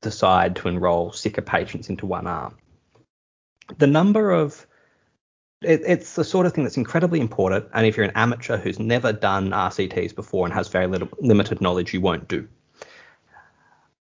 decide 0.00 0.56
to 0.56 0.68
enroll 0.68 1.12
sicker 1.12 1.42
patients 1.42 1.88
into 1.88 2.06
one 2.06 2.26
arm. 2.26 2.56
The 3.78 3.86
number 3.86 4.30
of 4.30 4.66
it, 5.64 5.82
it's 5.86 6.14
the 6.14 6.24
sort 6.24 6.46
of 6.46 6.52
thing 6.52 6.64
that's 6.64 6.76
incredibly 6.76 7.20
important, 7.20 7.66
and 7.74 7.86
if 7.86 7.96
you're 7.96 8.06
an 8.06 8.12
amateur 8.14 8.56
who's 8.56 8.78
never 8.78 9.12
done 9.12 9.50
RCTs 9.50 10.14
before 10.14 10.46
and 10.46 10.54
has 10.54 10.68
very 10.68 10.86
little, 10.86 11.08
limited 11.20 11.60
knowledge, 11.60 11.92
you 11.92 12.00
won't 12.00 12.28
do. 12.28 12.48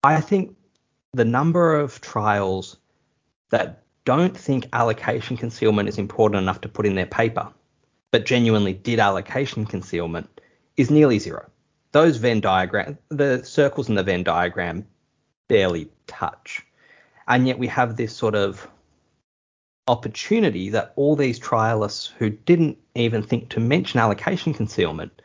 I 0.02 0.20
think 0.20 0.56
the 1.12 1.24
number 1.24 1.74
of 1.74 2.00
trials 2.00 2.76
that 3.50 3.82
don't 4.04 4.36
think 4.36 4.68
allocation 4.72 5.36
concealment 5.36 5.88
is 5.88 5.98
important 5.98 6.42
enough 6.42 6.60
to 6.62 6.68
put 6.68 6.86
in 6.86 6.94
their 6.94 7.06
paper, 7.06 7.48
but 8.10 8.26
genuinely 8.26 8.74
did 8.74 8.98
allocation 8.98 9.64
concealment 9.64 10.40
is 10.76 10.90
nearly 10.90 11.18
zero. 11.18 11.48
Those 11.92 12.16
Venn 12.16 12.40
diagram, 12.40 12.98
the 13.08 13.42
circles 13.44 13.88
in 13.88 13.94
the 13.94 14.02
Venn 14.02 14.24
diagram 14.24 14.86
barely 15.48 15.88
touch. 16.06 16.66
And 17.28 17.46
yet 17.46 17.58
we 17.58 17.68
have 17.68 17.96
this 17.96 18.14
sort 18.14 18.34
of 18.34 18.68
opportunity 19.86 20.70
that 20.70 20.92
all 20.96 21.16
these 21.16 21.38
trialists 21.38 22.10
who 22.18 22.30
didn't 22.30 22.78
even 22.94 23.22
think 23.22 23.50
to 23.50 23.60
mention 23.60 24.00
allocation 24.00 24.54
concealment, 24.54 25.20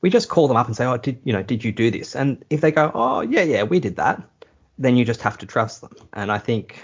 we 0.00 0.10
just 0.10 0.28
call 0.28 0.48
them 0.48 0.56
up 0.56 0.66
and 0.66 0.76
say, 0.76 0.84
"Oh, 0.84 0.96
did 0.96 1.20
you 1.24 1.32
know? 1.32 1.42
Did 1.42 1.64
you 1.64 1.72
do 1.72 1.90
this?" 1.90 2.14
And 2.14 2.44
if 2.50 2.60
they 2.60 2.70
go, 2.70 2.90
"Oh, 2.94 3.20
yeah, 3.22 3.42
yeah, 3.42 3.62
we 3.62 3.80
did 3.80 3.96
that," 3.96 4.22
then 4.78 4.96
you 4.96 5.04
just 5.04 5.22
have 5.22 5.38
to 5.38 5.46
trust 5.46 5.80
them. 5.80 5.94
And 6.12 6.30
I 6.30 6.38
think 6.38 6.82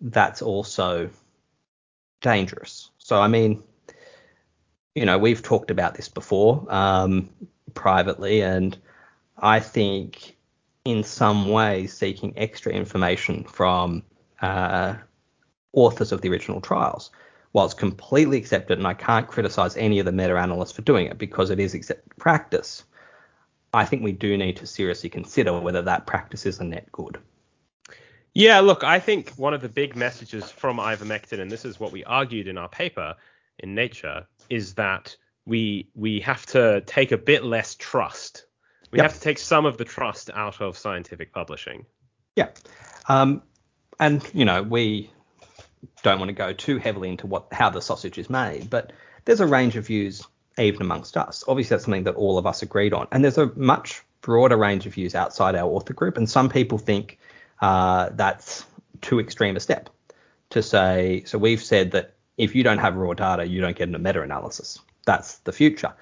that's 0.00 0.42
also 0.42 1.10
dangerous. 2.20 2.90
So 2.98 3.20
I 3.20 3.28
mean, 3.28 3.62
you 4.94 5.04
know, 5.04 5.18
we've 5.18 5.42
talked 5.42 5.70
about 5.70 5.94
this 5.94 6.08
before 6.08 6.64
um, 6.68 7.28
privately, 7.74 8.42
and 8.42 8.76
I 9.38 9.60
think 9.60 10.36
in 10.84 11.04
some 11.04 11.48
way 11.48 11.86
seeking 11.86 12.32
extra 12.36 12.72
information 12.72 13.44
from 13.44 14.02
uh, 14.40 14.94
authors 15.72 16.12
of 16.12 16.20
the 16.20 16.28
original 16.28 16.60
trials 16.60 17.10
While 17.52 17.64
it's 17.64 17.74
completely 17.74 18.38
accepted, 18.38 18.78
and 18.78 18.86
I 18.86 18.94
can't 18.94 19.26
criticize 19.26 19.76
any 19.76 19.98
of 19.98 20.06
the 20.06 20.12
meta 20.12 20.36
analysts 20.36 20.72
for 20.72 20.82
doing 20.82 21.06
it 21.06 21.18
because 21.18 21.50
it 21.50 21.60
is 21.60 21.74
accepted 21.74 22.16
practice, 22.16 22.84
I 23.72 23.84
think 23.84 24.02
we 24.02 24.12
do 24.12 24.36
need 24.36 24.56
to 24.56 24.66
seriously 24.66 25.10
consider 25.10 25.58
whether 25.58 25.82
that 25.82 26.06
practice 26.06 26.46
is 26.46 26.58
a 26.60 26.64
net 26.64 26.90
good. 26.92 27.18
Yeah, 28.34 28.60
look, 28.60 28.84
I 28.84 29.00
think 29.00 29.30
one 29.30 29.54
of 29.54 29.60
the 29.60 29.68
big 29.68 29.96
messages 29.96 30.50
from 30.50 30.78
ivermectin, 30.78 31.40
and 31.40 31.50
this 31.50 31.64
is 31.64 31.80
what 31.80 31.92
we 31.92 32.04
argued 32.04 32.46
in 32.46 32.58
our 32.58 32.68
paper 32.68 33.16
in 33.58 33.74
Nature, 33.74 34.26
is 34.48 34.74
that 34.74 35.16
we 35.46 35.88
we 35.94 36.20
have 36.20 36.46
to 36.46 36.80
take 36.82 37.10
a 37.10 37.18
bit 37.18 37.44
less 37.44 37.74
trust. 37.74 38.46
We 38.92 38.98
yep. 38.98 39.06
have 39.06 39.14
to 39.14 39.20
take 39.20 39.38
some 39.38 39.66
of 39.66 39.78
the 39.78 39.84
trust 39.84 40.30
out 40.34 40.60
of 40.60 40.78
scientific 40.78 41.32
publishing. 41.32 41.86
Yeah, 42.36 42.50
um, 43.08 43.42
and 43.98 44.28
you 44.32 44.44
know 44.44 44.62
we 44.62 45.10
don't 46.02 46.18
want 46.18 46.28
to 46.28 46.34
go 46.34 46.52
too 46.52 46.78
heavily 46.78 47.08
into 47.08 47.26
what 47.26 47.46
how 47.52 47.70
the 47.70 47.80
sausage 47.80 48.18
is 48.18 48.30
made, 48.30 48.70
but 48.70 48.92
there's 49.24 49.40
a 49.40 49.46
range 49.46 49.76
of 49.76 49.86
views 49.86 50.26
even 50.58 50.82
amongst 50.82 51.16
us. 51.16 51.44
Obviously, 51.46 51.74
that's 51.74 51.84
something 51.84 52.04
that 52.04 52.14
all 52.14 52.38
of 52.38 52.46
us 52.46 52.62
agreed 52.62 52.92
on, 52.92 53.06
and 53.12 53.24
there's 53.24 53.38
a 53.38 53.46
much 53.56 54.02
broader 54.20 54.56
range 54.56 54.86
of 54.86 54.94
views 54.94 55.14
outside 55.14 55.54
our 55.54 55.68
author 55.68 55.94
group, 55.94 56.16
and 56.16 56.28
some 56.28 56.48
people 56.48 56.78
think 56.78 57.18
uh, 57.60 58.10
that's 58.12 58.64
too 59.00 59.20
extreme 59.20 59.56
a 59.56 59.60
step 59.60 59.90
to 60.50 60.62
say. 60.62 61.22
So 61.26 61.38
we've 61.38 61.62
said 61.62 61.92
that 61.92 62.14
if 62.36 62.54
you 62.54 62.62
don't 62.62 62.78
have 62.78 62.96
raw 62.96 63.14
data, 63.14 63.46
you 63.46 63.60
don't 63.60 63.76
get 63.76 63.94
a 63.94 63.98
meta-analysis. 63.98 64.78
That's 65.06 65.38
the 65.38 65.52
future. 65.52 65.92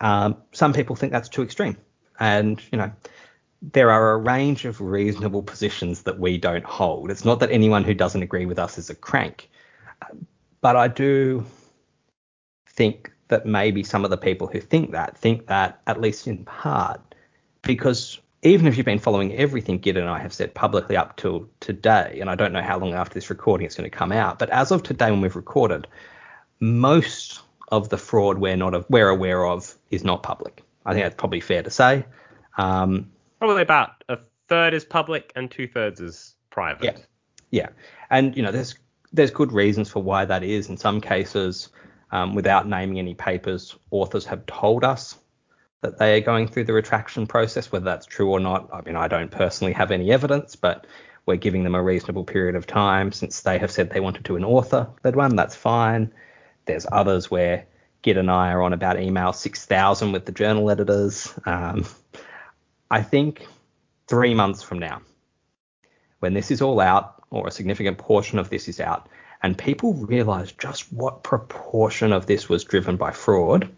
Um, 0.00 0.36
some 0.52 0.72
people 0.72 0.96
think 0.96 1.12
that's 1.12 1.28
too 1.28 1.42
extreme, 1.42 1.76
and 2.18 2.62
you 2.70 2.78
know 2.78 2.92
there 3.62 3.90
are 3.90 4.12
a 4.12 4.18
range 4.18 4.64
of 4.64 4.80
reasonable 4.80 5.42
positions 5.42 6.02
that 6.02 6.18
we 6.18 6.38
don't 6.38 6.64
hold. 6.64 7.10
It's 7.10 7.24
not 7.24 7.40
that 7.40 7.50
anyone 7.50 7.84
who 7.84 7.94
doesn't 7.94 8.22
agree 8.22 8.46
with 8.46 8.58
us 8.58 8.78
is 8.78 8.90
a 8.90 8.94
crank, 8.94 9.50
but 10.60 10.76
I 10.76 10.88
do 10.88 11.44
think 12.68 13.12
that 13.28 13.46
maybe 13.46 13.82
some 13.82 14.04
of 14.04 14.10
the 14.10 14.16
people 14.16 14.46
who 14.46 14.60
think 14.60 14.92
that 14.92 15.16
think 15.16 15.46
that 15.46 15.80
at 15.86 16.00
least 16.00 16.26
in 16.26 16.44
part 16.44 17.00
because 17.62 18.20
even 18.42 18.66
if 18.66 18.76
you've 18.76 18.86
been 18.86 18.98
following 18.98 19.34
everything 19.34 19.78
Gid 19.78 19.96
and 19.96 20.08
I 20.08 20.20
have 20.20 20.32
said 20.32 20.54
publicly 20.54 20.96
up 20.96 21.16
till 21.16 21.48
today, 21.60 22.18
and 22.20 22.30
I 22.30 22.36
don't 22.36 22.52
know 22.52 22.62
how 22.62 22.78
long 22.78 22.94
after 22.94 23.14
this 23.14 23.28
recording 23.28 23.66
it's 23.66 23.74
going 23.74 23.90
to 23.90 23.96
come 23.96 24.12
out, 24.12 24.38
but 24.38 24.50
as 24.50 24.70
of 24.70 24.82
today 24.82 25.10
when 25.10 25.20
we've 25.20 25.34
recorded, 25.34 25.88
most 26.60 27.40
of 27.72 27.88
the 27.88 27.98
fraud 27.98 28.38
we're 28.38 28.56
not 28.56 28.88
we're 28.90 29.08
aware 29.08 29.44
of 29.44 29.74
is 29.90 30.04
not 30.04 30.22
public. 30.22 30.62
I 30.84 30.92
think 30.92 31.04
that's 31.04 31.16
probably 31.16 31.40
fair 31.40 31.62
to 31.62 31.70
say. 31.70 32.06
Um, 32.56 33.10
Probably 33.38 33.62
about 33.62 34.04
a 34.08 34.18
third 34.48 34.74
is 34.74 34.84
public 34.84 35.32
and 35.36 35.50
two 35.50 35.66
thirds 35.66 36.00
is 36.00 36.34
private. 36.50 36.84
Yeah, 36.84 36.96
yeah, 37.50 37.68
and 38.10 38.36
you 38.36 38.42
know 38.42 38.52
there's 38.52 38.76
there's 39.12 39.30
good 39.30 39.52
reasons 39.52 39.90
for 39.90 40.02
why 40.02 40.24
that 40.24 40.42
is. 40.42 40.68
In 40.68 40.76
some 40.76 41.00
cases, 41.00 41.68
um, 42.10 42.34
without 42.34 42.68
naming 42.68 42.98
any 42.98 43.14
papers, 43.14 43.76
authors 43.90 44.26
have 44.26 44.46
told 44.46 44.84
us 44.84 45.18
that 45.82 45.98
they 45.98 46.16
are 46.16 46.20
going 46.20 46.48
through 46.48 46.64
the 46.64 46.72
retraction 46.72 47.26
process. 47.26 47.70
Whether 47.70 47.84
that's 47.84 48.06
true 48.06 48.30
or 48.30 48.40
not, 48.40 48.68
I 48.72 48.80
mean, 48.82 48.96
I 48.96 49.08
don't 49.08 49.30
personally 49.30 49.72
have 49.74 49.90
any 49.90 50.10
evidence, 50.12 50.56
but 50.56 50.86
we're 51.26 51.36
giving 51.36 51.64
them 51.64 51.74
a 51.74 51.82
reasonable 51.82 52.24
period 52.24 52.54
of 52.54 52.66
time 52.66 53.12
since 53.12 53.40
they 53.40 53.58
have 53.58 53.70
said 53.70 53.90
they 53.90 54.00
wanted 54.00 54.24
to 54.26 54.36
an 54.36 54.44
author 54.44 54.88
that 55.02 55.16
one. 55.16 55.36
That's 55.36 55.56
fine. 55.56 56.12
There's 56.66 56.86
others 56.90 57.30
where 57.30 57.66
Gid 58.02 58.18
and 58.18 58.30
I 58.30 58.52
are 58.52 58.62
on 58.62 58.72
about 58.72 59.00
email 59.00 59.32
6,000 59.32 60.12
with 60.12 60.26
the 60.26 60.32
journal 60.32 60.70
editors. 60.70 61.32
Um, 61.44 61.84
I 62.90 63.02
think 63.02 63.46
three 64.06 64.34
months 64.34 64.62
from 64.62 64.78
now, 64.78 65.02
when 66.20 66.34
this 66.34 66.50
is 66.50 66.62
all 66.62 66.80
out, 66.80 67.22
or 67.30 67.48
a 67.48 67.50
significant 67.50 67.98
portion 67.98 68.38
of 68.38 68.50
this 68.50 68.68
is 68.68 68.80
out, 68.80 69.08
and 69.42 69.58
people 69.58 69.94
realize 69.94 70.52
just 70.52 70.92
what 70.92 71.22
proportion 71.22 72.12
of 72.12 72.26
this 72.26 72.48
was 72.48 72.64
driven 72.64 72.96
by 72.96 73.10
fraud, 73.10 73.68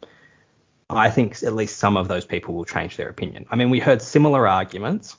I 0.90 1.10
think 1.10 1.42
at 1.42 1.54
least 1.54 1.78
some 1.78 1.96
of 1.96 2.08
those 2.08 2.24
people 2.24 2.54
will 2.54 2.64
change 2.64 2.96
their 2.96 3.08
opinion. 3.08 3.46
I 3.50 3.56
mean, 3.56 3.70
we 3.70 3.80
heard 3.80 4.00
similar 4.00 4.46
arguments 4.46 5.16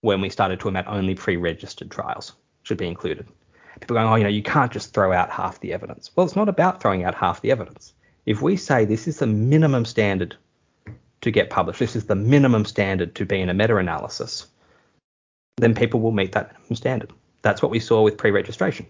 when 0.00 0.20
we 0.20 0.28
started 0.28 0.60
talking 0.60 0.76
about 0.76 0.92
only 0.92 1.14
pre-registered 1.14 1.90
trials 1.90 2.32
should 2.62 2.78
be 2.78 2.86
included. 2.86 3.26
People 3.80 3.94
going, 3.94 4.08
oh, 4.08 4.14
you 4.16 4.24
know, 4.24 4.28
you 4.28 4.42
can't 4.42 4.72
just 4.72 4.92
throw 4.92 5.12
out 5.12 5.30
half 5.30 5.60
the 5.60 5.72
evidence. 5.72 6.10
Well, 6.14 6.26
it's 6.26 6.36
not 6.36 6.48
about 6.48 6.80
throwing 6.80 7.04
out 7.04 7.14
half 7.14 7.40
the 7.40 7.50
evidence. 7.50 7.94
If 8.26 8.42
we 8.42 8.56
say 8.56 8.84
this 8.84 9.08
is 9.08 9.18
the 9.18 9.26
minimum 9.26 9.84
standard 9.84 10.36
to 11.24 11.30
get 11.30 11.50
published. 11.50 11.80
This 11.80 11.96
is 11.96 12.04
the 12.04 12.14
minimum 12.14 12.64
standard 12.64 13.14
to 13.16 13.24
be 13.24 13.40
in 13.40 13.48
a 13.48 13.54
meta-analysis. 13.54 14.46
Then 15.56 15.74
people 15.74 16.00
will 16.00 16.12
meet 16.12 16.32
that 16.32 16.52
minimum 16.52 16.76
standard. 16.76 17.12
That's 17.42 17.62
what 17.62 17.70
we 17.70 17.80
saw 17.80 18.02
with 18.02 18.16
pre-registration. 18.16 18.86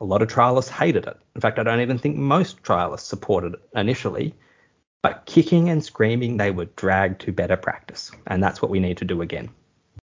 A 0.00 0.04
lot 0.04 0.22
of 0.22 0.28
trialists 0.28 0.68
hated 0.68 1.06
it. 1.06 1.16
In 1.34 1.40
fact, 1.40 1.58
I 1.58 1.62
don't 1.62 1.80
even 1.80 1.98
think 1.98 2.16
most 2.16 2.62
trialists 2.62 3.00
supported 3.00 3.54
it 3.54 3.60
initially. 3.74 4.34
But 5.02 5.26
kicking 5.26 5.70
and 5.70 5.84
screaming, 5.84 6.36
they 6.36 6.50
were 6.50 6.64
dragged 6.64 7.20
to 7.22 7.32
better 7.32 7.56
practice. 7.56 8.10
And 8.26 8.42
that's 8.42 8.60
what 8.60 8.70
we 8.70 8.80
need 8.80 8.96
to 8.98 9.04
do 9.04 9.22
again. 9.22 9.48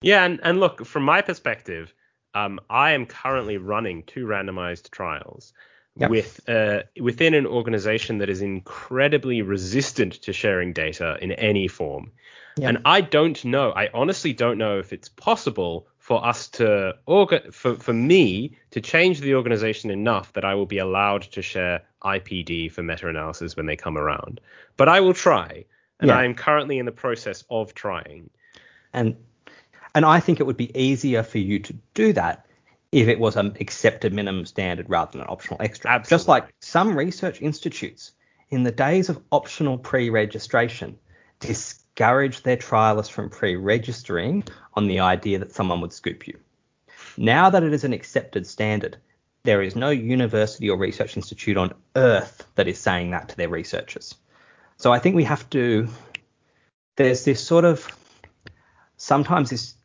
Yeah, 0.02 0.24
and, 0.26 0.40
and 0.44 0.60
look, 0.60 0.86
from 0.86 1.04
my 1.04 1.22
perspective, 1.22 1.94
um, 2.34 2.60
I 2.70 2.92
am 2.92 3.06
currently 3.06 3.58
running 3.58 4.04
two 4.04 4.26
randomized 4.26 4.90
trials 4.90 5.54
yep. 6.00 6.10
with 6.10 6.42
uh, 6.50 6.82
within 7.00 7.34
an 7.34 7.46
organization 7.46 8.18
that 8.20 8.30
is 8.30 8.42
incredibly 8.42 9.42
resistant 9.42 10.14
to 10.22 10.34
sharing 10.34 10.74
data 10.74 11.18
in 11.22 11.32
any 11.34 11.68
form. 11.68 12.12
Yep. 12.58 12.70
And 12.70 12.78
I 12.86 13.02
don't 13.02 13.44
know. 13.46 13.72
I 13.72 13.90
honestly 13.94 14.34
don't 14.34 14.58
know 14.58 14.80
if 14.80 14.92
it's 14.92 15.10
possible 15.10 15.88
for 15.98 16.26
us 16.26 16.48
to 16.50 16.96
orga- 17.08 17.54
for 17.54 17.76
for 17.76 17.94
me 17.94 18.58
to 18.72 18.82
change 18.82 19.22
the 19.22 19.36
organization 19.36 19.92
enough 19.92 20.34
that 20.34 20.46
I 20.46 20.56
will 20.56 20.66
be 20.66 20.80
allowed 20.80 21.24
to 21.24 21.42
share 21.42 21.84
IPD 22.04 22.72
for 22.72 22.82
meta-analysis 22.82 23.56
when 23.56 23.66
they 23.66 23.76
come 23.76 23.98
around. 23.98 24.42
But 24.78 24.90
I 24.90 25.02
will 25.02 25.14
try, 25.14 25.66
and 26.00 26.10
yeah. 26.10 26.18
I 26.18 26.26
am 26.26 26.34
currently 26.34 26.80
in 26.80 26.86
the 26.86 26.92
process 26.92 27.44
of 27.50 27.74
trying. 27.74 28.30
And 28.94 29.16
and 29.96 30.06
I 30.06 30.20
think 30.20 30.40
it 30.40 30.46
would 30.46 30.58
be 30.58 30.78
easier 30.80 31.24
for 31.24 31.40
you 31.40 31.60
to 31.60 31.74
do 31.94 32.14
that 32.14 32.46
if 32.92 33.08
it 33.08 33.20
was 33.20 33.36
an 33.36 33.56
accepted 33.60 34.14
minimum 34.14 34.46
standard 34.46 34.90
rather 34.90 35.12
than 35.12 35.22
an 35.22 35.28
optional 35.28 35.62
extra. 35.62 35.92
Absolutely. 35.92 36.18
Just 36.18 36.28
like 36.28 36.54
some 36.60 36.98
research 36.98 37.42
institutes 37.42 38.14
in 38.50 38.64
the 38.64 38.72
days 38.72 39.10
of 39.10 39.22
optional 39.32 39.78
pre-registration 39.78 40.98
discouraged 41.40 42.44
their 42.44 42.58
trialists 42.58 43.12
from 43.12 43.30
pre-registering 43.30 44.44
on 44.74 44.88
the 44.88 45.00
idea 45.00 45.38
that 45.40 45.54
someone 45.54 45.82
would 45.82 45.94
scoop 45.94 46.28
you. 46.28 46.38
Now 47.18 47.50
that 47.50 47.64
it 47.64 47.74
is 47.74 47.84
an 47.84 47.94
accepted 47.94 48.48
standard, 48.48 48.98
there 49.44 49.62
is 49.62 49.76
no 49.76 49.90
university 49.90 50.70
or 50.70 50.78
research 50.78 51.16
institute 51.16 51.58
on 51.58 51.74
earth 51.96 52.46
that 52.56 52.68
is 52.68 52.80
saying 52.80 53.12
that 53.12 53.30
to 53.30 53.38
their 53.38 53.50
researchers. 53.50 54.16
So 54.78 54.92
I 54.92 55.00
think 55.00 55.16
we 55.16 55.24
have 55.26 55.50
to 55.52 55.88
there's 56.96 57.24
this 57.24 57.42
sort 57.42 57.64
of 57.64 57.88
sometimes 58.98 59.50
this 59.50 59.76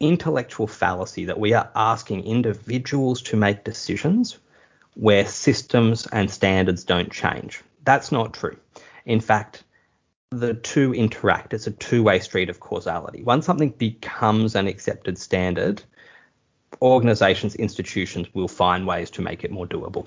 intellectual 0.00 0.66
fallacy 0.66 1.24
that 1.24 1.40
we 1.40 1.52
are 1.52 1.70
asking 1.74 2.24
individuals 2.24 3.22
to 3.22 3.36
make 3.36 3.64
decisions 3.64 4.38
where 4.94 5.26
systems 5.26 6.06
and 6.08 6.30
standards 6.30 6.84
don't 6.84 7.12
change. 7.12 7.62
That's 7.84 8.12
not 8.12 8.34
true. 8.34 8.56
In 9.06 9.20
fact, 9.20 9.64
the 10.30 10.54
two 10.54 10.92
interact. 10.94 11.54
It's 11.54 11.66
a 11.66 11.70
two 11.70 12.02
way 12.02 12.18
street 12.18 12.50
of 12.50 12.60
causality. 12.60 13.22
Once 13.22 13.46
something 13.46 13.70
becomes 13.70 14.54
an 14.54 14.66
accepted 14.66 15.18
standard, 15.18 15.82
organizations, 16.82 17.54
institutions 17.54 18.32
will 18.34 18.48
find 18.48 18.86
ways 18.86 19.10
to 19.10 19.22
make 19.22 19.44
it 19.44 19.50
more 19.50 19.66
doable. 19.66 20.06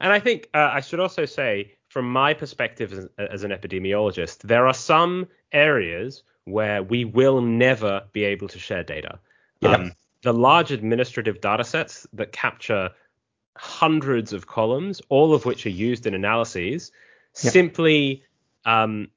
And 0.00 0.12
I 0.12 0.18
think 0.18 0.48
uh, 0.54 0.70
I 0.72 0.80
should 0.80 1.00
also 1.00 1.24
say, 1.24 1.74
from 1.88 2.10
my 2.10 2.34
perspective 2.34 2.92
as, 2.92 3.08
as 3.18 3.44
an 3.44 3.50
epidemiologist, 3.50 4.38
there 4.38 4.66
are 4.66 4.74
some 4.74 5.28
areas 5.52 6.22
where 6.46 6.82
we 6.82 7.04
will 7.04 7.40
never 7.40 8.02
be 8.12 8.24
able 8.24 8.48
to 8.48 8.58
share 8.58 8.82
data. 8.82 9.18
Yeah. 9.60 9.72
Um, 9.72 9.92
the 10.22 10.32
large 10.32 10.72
administrative 10.72 11.40
data 11.40 11.64
sets 11.64 12.06
that 12.14 12.32
capture 12.32 12.90
hundreds 13.56 14.32
of 14.32 14.46
columns, 14.46 15.02
all 15.08 15.34
of 15.34 15.44
which 15.44 15.66
are 15.66 15.70
used 15.70 16.06
in 16.06 16.14
analyses, 16.14 16.90
yeah. 17.42 17.50
simply 17.50 18.22
um, 18.64 19.08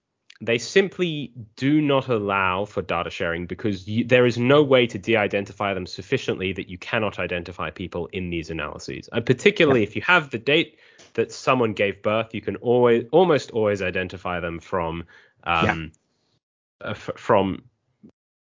they 0.42 0.58
simply 0.58 1.34
do 1.58 1.82
not 1.82 2.08
allow 2.08 2.66
for 2.66 2.82
data 2.82 3.10
sharing 3.10 3.46
because 3.46 3.88
you, 3.88 4.06
there 4.06 4.26
is 4.26 4.38
no 4.38 4.64
way 4.64 4.88
to 4.88 4.98
de-identify 4.98 5.74
them 5.74 5.86
sufficiently 5.86 6.54
that 6.54 6.70
you 6.70 6.78
cannot 6.78 7.20
identify 7.20 7.70
people 7.70 8.08
in 8.14 8.30
these 8.30 8.50
analyses. 8.50 9.10
And 9.12 9.26
particularly 9.26 9.82
yeah. 9.82 9.88
if 9.88 9.96
you 9.96 10.02
have 10.04 10.30
the 10.30 10.38
date 10.38 10.80
that 11.16 11.32
someone 11.32 11.74
gave 11.74 12.02
birth, 12.02 12.34
you 12.34 12.42
can 12.42 12.56
always 12.58 13.06
almost 13.12 13.52
always 13.52 13.82
identify 13.82 14.40
them 14.40 14.60
from 14.60 15.04
um, 15.44 15.92
uh, 16.84 16.92
f- 16.92 17.12
from 17.16 17.64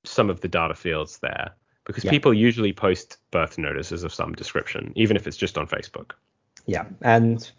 some 0.04 0.30
of 0.30 0.42
the 0.42 0.48
data 0.48 0.74
fields 0.74 1.20
there 1.20 1.52
because 1.88 2.04
yeah. 2.04 2.12
people 2.12 2.34
usually 2.34 2.74
post 2.74 3.18
birth 3.32 3.58
notices 3.58 4.04
of 4.04 4.14
some 4.14 4.34
description, 4.34 4.92
even 4.96 5.16
if 5.16 5.26
it's 5.26 5.38
just 5.38 5.58
on 5.58 5.66
Facebook. 5.68 6.12
Yeah, 6.66 6.86
and 7.02 7.50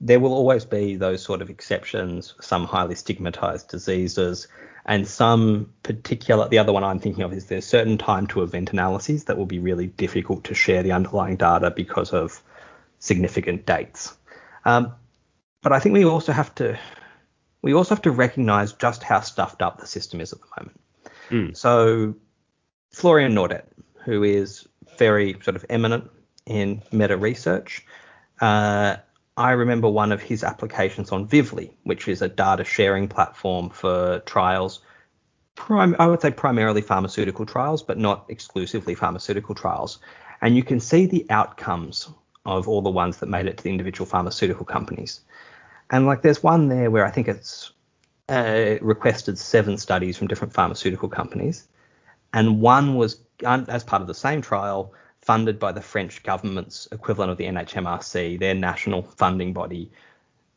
there 0.00 0.20
will 0.20 0.34
always 0.34 0.66
be 0.66 0.96
those 0.96 1.22
sort 1.22 1.40
of 1.40 1.48
exceptions, 1.48 2.34
some 2.40 2.66
highly 2.66 2.94
stigmatized 2.94 3.68
diseases, 3.68 4.46
and 4.84 5.08
some 5.08 5.72
particular. 5.82 6.48
The 6.48 6.58
other 6.58 6.72
one 6.72 6.84
I'm 6.84 6.98
thinking 6.98 7.24
of 7.24 7.32
is 7.32 7.46
there's 7.46 7.66
certain 7.66 7.96
time 7.96 8.26
to 8.28 8.42
event 8.42 8.72
analyses 8.74 9.24
that 9.24 9.38
will 9.38 9.46
be 9.46 9.58
really 9.58 9.86
difficult 9.86 10.44
to 10.44 10.54
share 10.54 10.82
the 10.82 10.92
underlying 10.92 11.36
data 11.36 11.70
because 11.70 12.12
of 12.12 12.42
significant 12.98 13.64
dates. 13.64 14.14
Um, 14.66 14.92
but 15.62 15.72
I 15.72 15.80
think 15.80 15.94
we 15.94 16.04
also 16.04 16.32
have 16.32 16.54
to 16.56 16.78
we 17.62 17.74
also 17.74 17.94
have 17.94 18.02
to 18.02 18.10
recognize 18.10 18.72
just 18.72 19.02
how 19.02 19.20
stuffed 19.20 19.62
up 19.62 19.78
the 19.80 19.86
system 19.86 20.20
is 20.20 20.32
at 20.32 20.38
the 20.40 20.46
moment. 20.58 20.80
Mm. 21.30 21.56
So 21.56 22.14
Florian 22.90 23.34
Naudet, 23.34 23.64
who 24.04 24.22
is 24.22 24.66
very 24.98 25.36
sort 25.42 25.56
of 25.56 25.64
eminent 25.68 26.10
in 26.46 26.82
meta 26.92 27.16
research, 27.16 27.84
uh, 28.40 28.96
I 29.36 29.52
remember 29.52 29.88
one 29.88 30.10
of 30.10 30.20
his 30.20 30.42
applications 30.42 31.12
on 31.12 31.28
Vivli, 31.28 31.70
which 31.84 32.08
is 32.08 32.22
a 32.22 32.28
data 32.28 32.64
sharing 32.64 33.06
platform 33.06 33.70
for 33.70 34.20
trials. 34.20 34.80
Prim- 35.54 35.96
I 35.98 36.06
would 36.06 36.20
say 36.20 36.32
primarily 36.32 36.82
pharmaceutical 36.82 37.46
trials, 37.46 37.82
but 37.82 37.98
not 37.98 38.24
exclusively 38.28 38.94
pharmaceutical 38.94 39.54
trials. 39.54 39.98
And 40.40 40.56
you 40.56 40.62
can 40.62 40.80
see 40.80 41.06
the 41.06 41.26
outcomes 41.30 42.08
of 42.46 42.66
all 42.66 42.82
the 42.82 42.90
ones 42.90 43.18
that 43.18 43.28
made 43.28 43.46
it 43.46 43.58
to 43.58 43.64
the 43.64 43.70
individual 43.70 44.06
pharmaceutical 44.06 44.64
companies. 44.64 45.20
And 45.90 46.06
like 46.06 46.22
there's 46.22 46.42
one 46.42 46.68
there 46.68 46.90
where 46.90 47.06
I 47.06 47.10
think 47.10 47.28
it's 47.28 47.72
uh, 48.28 48.76
requested 48.80 49.38
seven 49.38 49.78
studies 49.78 50.16
from 50.16 50.28
different 50.28 50.52
pharmaceutical 50.52 51.08
companies, 51.08 51.66
and 52.32 52.60
one 52.60 52.96
was 52.96 53.20
as 53.42 53.84
part 53.84 54.02
of 54.02 54.08
the 54.08 54.14
same 54.14 54.42
trial 54.42 54.92
funded 55.22 55.58
by 55.58 55.72
the 55.72 55.80
French 55.80 56.22
government's 56.22 56.88
equivalent 56.92 57.30
of 57.30 57.38
the 57.38 57.44
NHMRC, 57.44 58.38
their 58.38 58.54
national 58.54 59.02
funding 59.02 59.52
body, 59.52 59.90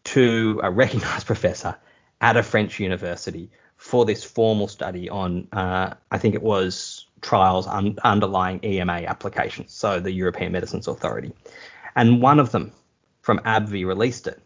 to 0.03 0.59
a 0.63 0.71
recognised 0.71 1.25
professor 1.34 1.77
at 2.19 2.38
a 2.38 2.43
French 2.43 2.79
university 2.79 3.49
for 3.77 4.05
this 4.05 4.23
formal 4.23 4.67
study 4.67 5.09
on, 5.09 5.47
uh, 5.51 5.93
I 6.11 6.17
think 6.19 6.36
it 6.36 6.43
was 6.43 7.07
trials 7.21 7.67
un- 7.67 7.97
underlying 8.03 8.63
EMA 8.63 9.03
applications, 9.07 9.73
so 9.73 9.99
the 9.99 10.11
European 10.11 10.51
Medicines 10.51 10.88
Authority. 10.88 11.34
And 11.95 12.21
one 12.21 12.39
of 12.39 12.51
them 12.51 12.73
from 13.21 13.39
AbbVie 13.39 13.86
released 13.86 14.27
it 14.27 14.39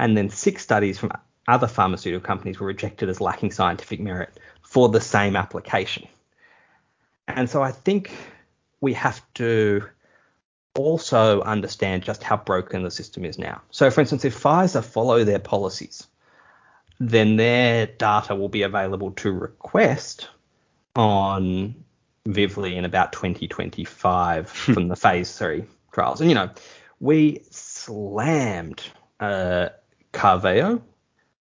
and 0.00 0.16
then 0.16 0.30
six 0.30 0.62
studies 0.62 0.98
from 0.98 1.12
other 1.46 1.68
pharmaceutical 1.68 2.26
companies 2.26 2.58
were 2.58 2.66
rejected 2.66 3.10
as 3.10 3.20
lacking 3.20 3.52
scientific 3.52 4.00
merit 4.00 4.30
for 4.62 4.88
the 4.88 5.00
same 5.00 5.36
application. 5.36 6.08
And 7.28 7.50
so 7.50 7.62
I 7.62 7.70
think 7.70 8.10
we 8.80 8.94
have 8.94 9.22
to 9.34 9.84
also 10.74 11.42
understand 11.42 12.02
just 12.02 12.22
how 12.22 12.38
broken 12.38 12.82
the 12.82 12.90
system 12.90 13.26
is 13.26 13.38
now. 13.38 13.60
So, 13.70 13.90
for 13.90 14.00
instance, 14.00 14.24
if 14.24 14.42
Pfizer 14.42 14.82
follow 14.82 15.22
their 15.24 15.38
policies, 15.38 16.06
then 16.98 17.36
their 17.36 17.86
data 17.86 18.34
will 18.34 18.48
be 18.48 18.62
available 18.62 19.10
to 19.12 19.30
request 19.30 20.28
on 20.96 21.74
Vivli 22.26 22.74
in 22.74 22.86
about 22.86 23.12
2025 23.12 24.48
from 24.48 24.88
the 24.88 24.96
phase 24.96 25.36
three 25.36 25.64
trials. 25.92 26.22
And, 26.22 26.30
you 26.30 26.34
know, 26.34 26.48
we 27.00 27.42
slammed 27.50 28.82
uh, 29.18 29.68
Carvallo, 30.12 30.82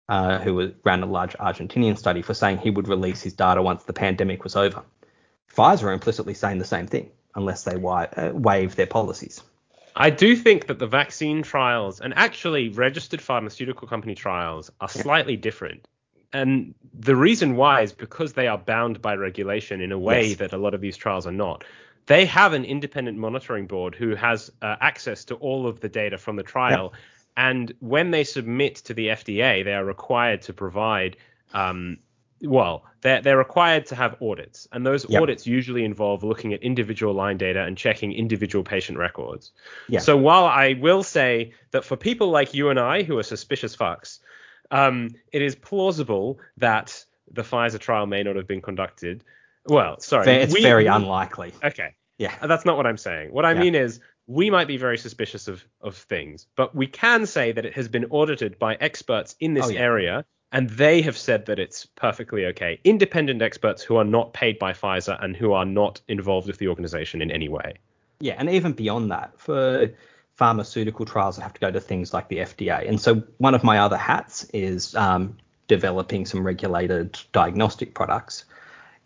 uh, 0.10 0.40
who 0.40 0.74
ran 0.84 1.04
a 1.04 1.06
large 1.06 1.34
Argentinian 1.34 1.98
study, 1.98 2.22
for 2.22 2.34
saying 2.34 2.58
he 2.58 2.70
would 2.70 2.88
release 2.88 3.22
his 3.22 3.34
data 3.34 3.62
once 3.62 3.84
the 3.84 3.94
pandemic 3.94 4.44
was 4.44 4.56
over. 4.56 4.84
Pfizer 5.56 5.84
are 5.84 5.94
implicitly 5.94 6.34
saying 6.34 6.60
the 6.60 6.66
same 6.66 6.88
thing, 6.88 7.10
unless 7.36 7.64
they 7.64 7.76
uh, 7.76 8.32
waive 8.34 8.76
their 8.76 8.88
policies. 8.88 9.42
I 9.96 10.10
do 10.10 10.36
think 10.36 10.68
that 10.68 10.80
the 10.80 10.88
vaccine 10.88 11.44
trials 11.44 12.00
and 12.00 12.14
actually 12.16 12.70
registered 12.70 13.22
pharmaceutical 13.22 13.88
company 13.88 14.16
trials 14.16 14.72
are 14.80 14.88
slightly 14.88 15.36
different. 15.36 15.86
And 16.34 16.76
the 16.94 17.16
reason 17.16 17.58
why 17.58 17.82
is 17.82 17.92
because 17.92 18.34
they 18.34 18.48
are 18.48 18.58
bound 18.58 19.02
by 19.02 19.16
regulation 19.16 19.82
in 19.82 19.92
a 19.92 20.00
way 20.00 20.30
Yes. 20.30 20.38
that 20.38 20.54
a 20.54 20.58
lot 20.58 20.74
of 20.74 20.80
these 20.80 20.96
trials 20.96 21.28
are 21.28 21.34
not. 21.34 21.66
They 22.06 22.26
have 22.26 22.54
an 22.54 22.64
independent 22.64 23.18
monitoring 23.18 23.68
board 23.68 23.96
who 23.96 24.16
has 24.16 24.50
uh, 24.62 24.78
access 24.80 25.26
to 25.26 25.36
all 25.36 25.68
of 25.68 25.82
the 25.82 25.90
data 25.90 26.18
from 26.18 26.38
the 26.38 26.44
trial. 26.44 26.94
And 27.38 27.74
when 27.80 28.12
they 28.12 28.24
submit 28.24 28.76
to 28.76 28.94
the 28.94 29.08
FDA, 29.08 29.64
they 29.64 29.74
are 29.74 29.86
required 29.86 30.42
to 30.44 30.54
provide, 30.54 31.18
um, 31.54 31.98
well, 32.42 32.84
they're, 33.02 33.22
they're 33.22 33.38
required 33.38 33.86
to 33.88 33.96
have 33.96 34.22
audits. 34.22 34.68
And 34.72 34.86
those 34.86 35.10
Yep. 35.10 35.22
audits 35.22 35.48
usually 35.48 35.86
involve 35.86 36.24
looking 36.24 36.54
at 36.54 36.62
individual 36.62 37.14
line 37.14 37.38
data 37.38 37.64
and 37.64 37.78
checking 37.78 38.12
individual 38.12 38.64
patient 38.64 38.98
records. 38.98 39.52
Yeah. 39.88 40.00
So 40.00 40.18
while 40.18 40.46
I 40.46 40.74
will 40.74 41.04
say 41.04 41.54
that 41.72 41.86
for 41.86 41.96
people 41.96 42.30
like 42.30 42.54
you 42.54 42.70
and 42.70 42.80
I 42.80 43.04
who 43.04 43.18
are 43.18 43.24
suspicious 43.24 43.76
fucks, 43.76 44.20
um, 44.72 45.10
it 45.32 45.42
is 45.42 45.56
plausible 45.56 46.40
that 46.58 47.04
the 47.32 47.44
Pfizer 47.44 47.80
trial 47.80 48.08
may 48.08 48.24
not 48.24 48.36
have 48.36 48.48
been 48.48 48.62
conducted. 48.62 49.24
Well, 49.68 50.00
sorry. 50.00 50.30
It's 50.32 50.54
we- 50.54 50.62
very 50.64 50.84
we- 50.84 50.90
unlikely. 50.90 51.54
Okay. 51.64 51.96
Yeah. 52.18 52.34
That's 52.46 52.66
not 52.66 52.78
what 52.78 52.86
I'm 52.86 52.98
saying. 52.98 53.32
What 53.32 53.46
I 53.46 53.54
Yeah. 53.54 53.60
mean 53.60 53.76
is 53.76 54.00
we 54.32 54.50
might 54.50 54.68
be 54.68 54.78
very 54.78 54.98
suspicious 54.98 55.50
of, 55.50 55.66
of 55.82 55.98
things, 55.98 56.48
but 56.56 56.74
we 56.74 56.88
can 56.88 57.26
say 57.26 57.52
that 57.52 57.66
it 57.66 57.74
has 57.74 57.90
been 57.90 58.06
audited 58.10 58.58
by 58.58 58.76
experts 58.76 59.36
in 59.42 59.54
this 59.54 59.66
Oh, 59.66 59.70
yeah. 59.70 59.80
area, 59.82 60.26
and 60.54 60.70
they 60.70 61.02
have 61.02 61.18
said 61.18 61.46
that 61.48 61.60
it's 61.60 61.86
perfectly 61.86 62.46
okay. 62.48 62.80
Independent 62.86 63.42
experts 63.42 63.84
who 63.84 63.98
are 63.98 64.06
not 64.06 64.34
paid 64.34 64.58
by 64.58 64.72
Pfizer 64.72 65.22
and 65.22 65.36
who 65.36 65.52
are 65.52 65.66
not 65.66 66.00
involved 66.08 66.48
with 66.48 66.60
the 66.60 66.70
organization 66.70 67.22
in 67.22 67.30
any 67.30 67.50
way. 67.50 67.74
Yeah, 68.22 68.36
and 68.38 68.50
even 68.50 68.72
beyond 68.72 69.12
that, 69.12 69.38
for 69.38 69.90
pharmaceutical 70.36 71.06
trials, 71.06 71.38
I 71.38 71.44
have 71.44 71.54
to 71.54 71.60
go 71.60 71.72
to 71.72 71.82
things 71.82 72.14
like 72.14 72.30
the 72.30 72.38
FDA. 72.38 72.88
And 72.88 73.02
so 73.02 73.24
one 73.40 73.54
of 73.54 73.64
my 73.66 73.80
other 73.80 73.98
hats 73.98 74.46
is 74.54 74.96
um, 74.96 75.38
developing 75.68 76.26
some 76.26 76.46
regulated 76.46 77.20
diagnostic 77.34 77.94
products. 77.96 78.46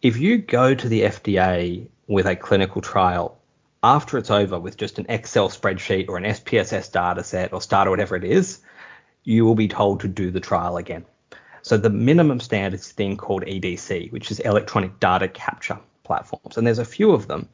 If 0.03 0.17
you 0.17 0.37
go 0.37 0.75
to 0.75 0.87
the 0.87 1.01
FDA 1.01 1.87
with 2.07 2.27
a 2.27 2.35
clinical 2.35 2.81
trial, 2.81 3.39
after 3.85 4.17
it's 4.17 4.31
over 4.31 4.59
with 4.59 4.77
just 4.77 4.97
an 4.97 5.05
Excel 5.09 5.47
spreadsheet 5.47 6.09
or 6.09 6.17
an 6.17 6.23
SPSS 6.23 6.91
data 6.91 7.23
set 7.23 7.53
or 7.53 7.61
STAR 7.61 7.85
or 7.85 7.91
whatever 7.91 8.15
it 8.15 8.23
is, 8.23 8.59
you 9.23 9.45
will 9.45 9.53
be 9.53 9.67
told 9.67 9.99
to 9.99 10.07
do 10.07 10.31
the 10.31 10.39
trial 10.39 10.77
again. 10.77 11.05
So 11.61 11.77
the 11.77 11.91
minimum 11.91 12.39
standard 12.39 12.79
is 12.79 12.89
a 12.89 12.93
thing 12.93 13.15
called 13.15 13.43
EDC, 13.43 14.11
which 14.11 14.31
is 14.31 14.39
electronic 14.39 14.99
data 14.99 15.27
capture 15.27 15.77
platforms. 16.03 16.57
And 16.57 16.65
there's 16.65 16.79
a 16.79 16.85
few 16.85 17.11
of 17.11 17.27
them, 17.27 17.47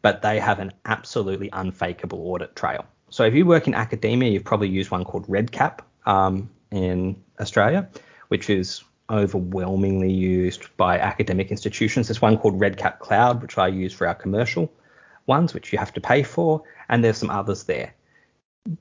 but 0.00 0.22
they 0.22 0.40
have 0.40 0.60
an 0.60 0.72
absolutely 0.86 1.50
unfakeable 1.52 2.20
audit 2.20 2.56
trail. 2.56 2.86
So 3.10 3.24
if 3.24 3.34
you 3.34 3.44
work 3.44 3.66
in 3.66 3.74
academia, 3.74 4.30
you've 4.30 4.44
probably 4.44 4.68
used 4.68 4.90
one 4.90 5.04
called 5.04 5.26
RedCap 5.28 5.80
um, 6.06 6.48
in 6.70 7.22
Australia, 7.38 7.86
which 8.28 8.48
is 8.48 8.82
overwhelmingly 9.10 10.10
used 10.10 10.74
by 10.78 10.98
academic 10.98 11.50
institutions. 11.50 12.08
There's 12.08 12.22
one 12.22 12.38
called 12.38 12.58
RedCap 12.58 12.98
Cloud, 12.98 13.42
which 13.42 13.58
I 13.58 13.68
use 13.68 13.92
for 13.92 14.08
our 14.08 14.14
commercial 14.14 14.72
ones, 15.26 15.54
which 15.54 15.72
you 15.72 15.78
have 15.78 15.92
to 15.94 16.00
pay 16.00 16.22
for, 16.22 16.62
and 16.88 17.02
there's 17.02 17.18
some 17.18 17.30
others 17.30 17.64
there. 17.64 17.94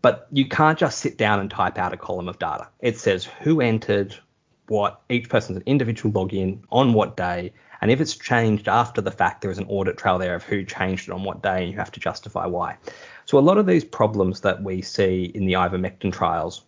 But 0.02 0.28
you 0.32 0.48
can't 0.48 0.80
just 0.80 1.00
sit 1.00 1.18
down 1.18 1.40
and 1.40 1.50
type 1.50 1.78
out 1.78 1.94
a 1.94 1.98
column 1.98 2.28
of 2.28 2.40
data. 2.40 2.68
It 2.80 2.98
says 2.98 3.26
who 3.26 3.62
entered, 3.62 4.16
what 4.68 5.02
each 5.10 5.30
person's 5.30 5.58
an 5.58 5.64
individual 5.66 6.12
login 6.12 6.60
on 6.72 6.94
what 6.94 7.16
day, 7.18 7.54
and 7.82 7.92
if 7.92 8.02
it's 8.02 8.16
changed 8.16 8.68
after 8.68 9.02
the 9.02 9.12
fact, 9.12 9.42
there 9.42 9.52
is 9.52 9.60
an 9.60 9.68
audit 9.68 9.98
trail 9.98 10.18
there 10.18 10.34
of 10.34 10.44
who 10.44 10.64
changed 10.64 11.08
it 11.08 11.12
on 11.12 11.24
what 11.24 11.44
day, 11.44 11.64
and 11.64 11.72
you 11.72 11.78
have 11.78 11.92
to 11.92 12.00
justify 12.00 12.46
why. 12.46 12.78
So 13.26 13.38
a 13.38 13.40
lot 13.40 13.58
of 13.58 13.68
these 13.68 13.84
problems 13.84 14.42
that 14.42 14.64
we 14.64 14.82
see 14.82 15.26
in 15.36 15.46
the 15.46 15.54
ivermectin 15.54 16.12
trials 16.12 16.64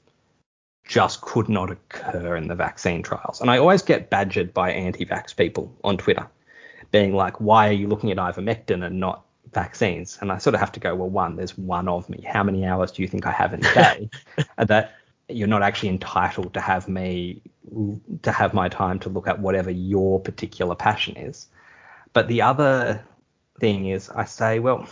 just 0.86 1.22
could 1.22 1.50
not 1.50 1.72
occur 1.72 2.36
in 2.36 2.48
the 2.48 2.56
vaccine 2.56 3.04
trials. 3.04 3.42
And 3.42 3.50
I 3.50 3.58
always 3.58 3.82
get 3.82 4.10
badgered 4.10 4.54
by 4.54 4.72
anti-vax 4.72 5.36
people 5.36 5.76
on 5.84 5.98
Twitter, 5.98 6.28
being 6.92 7.14
like, 7.16 7.42
"Why 7.42 7.68
are 7.68 7.74
you 7.74 7.88
looking 7.88 8.12
at 8.12 8.18
ivermectin 8.18 8.86
and 8.86 9.00
not 9.00 9.26
vaccines?" 9.64 10.18
And 10.22 10.32
I 10.32 10.38
sort 10.38 10.54
of 10.56 10.60
have 10.60 10.72
to 10.74 10.80
go, 10.80 10.96
"Well, 10.96 11.10
one, 11.10 11.36
there's 11.38 11.58
one 11.58 11.88
of 11.88 12.10
me. 12.10 12.20
How 12.36 12.44
many 12.44 12.66
hours 12.66 12.92
do 12.92 13.02
you 13.02 13.08
think 13.08 13.26
I 13.26 13.32
have 13.32 13.54
in 13.54 13.66
a 13.66 13.74
day?" 13.74 14.10
that 14.72 14.94
you're 15.30 15.54
not 15.56 15.64
actually 15.64 15.90
entitled 15.90 16.54
to 16.54 16.62
have 16.62 16.88
me 16.88 17.42
to 18.22 18.32
have 18.32 18.54
my 18.54 18.70
time 18.70 19.00
to 19.00 19.10
look 19.10 19.28
at 19.28 19.40
whatever 19.40 19.72
your 19.72 20.20
particular 20.20 20.76
passion 20.76 21.18
is. 21.18 21.48
But 22.14 22.28
the 22.28 22.42
other 22.42 23.04
thing 23.60 23.88
is, 23.88 24.10
I 24.10 24.26
say, 24.26 24.60
well, 24.60 24.88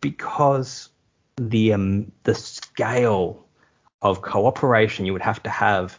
because 0.00 0.88
the 1.36 1.72
um, 1.72 2.12
the 2.24 2.34
scale 2.34 3.46
of 4.02 4.22
cooperation 4.22 5.06
you 5.06 5.12
would 5.12 5.22
have 5.22 5.42
to 5.42 5.50
have 5.50 5.98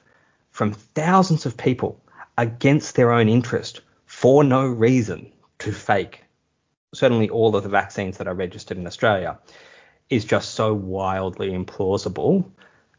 from 0.51 0.73
thousands 0.73 1.45
of 1.45 1.55
people 1.55 1.99
against 2.37 2.95
their 2.95 3.11
own 3.11 3.29
interest 3.29 3.81
for 4.05 4.43
no 4.43 4.65
reason 4.65 5.31
to 5.59 5.71
fake 5.71 6.23
certainly 6.93 7.29
all 7.29 7.55
of 7.55 7.63
the 7.63 7.69
vaccines 7.69 8.17
that 8.17 8.27
are 8.27 8.33
registered 8.33 8.77
in 8.77 8.87
Australia 8.87 9.37
is 10.09 10.25
just 10.25 10.55
so 10.55 10.73
wildly 10.73 11.51
implausible 11.51 12.43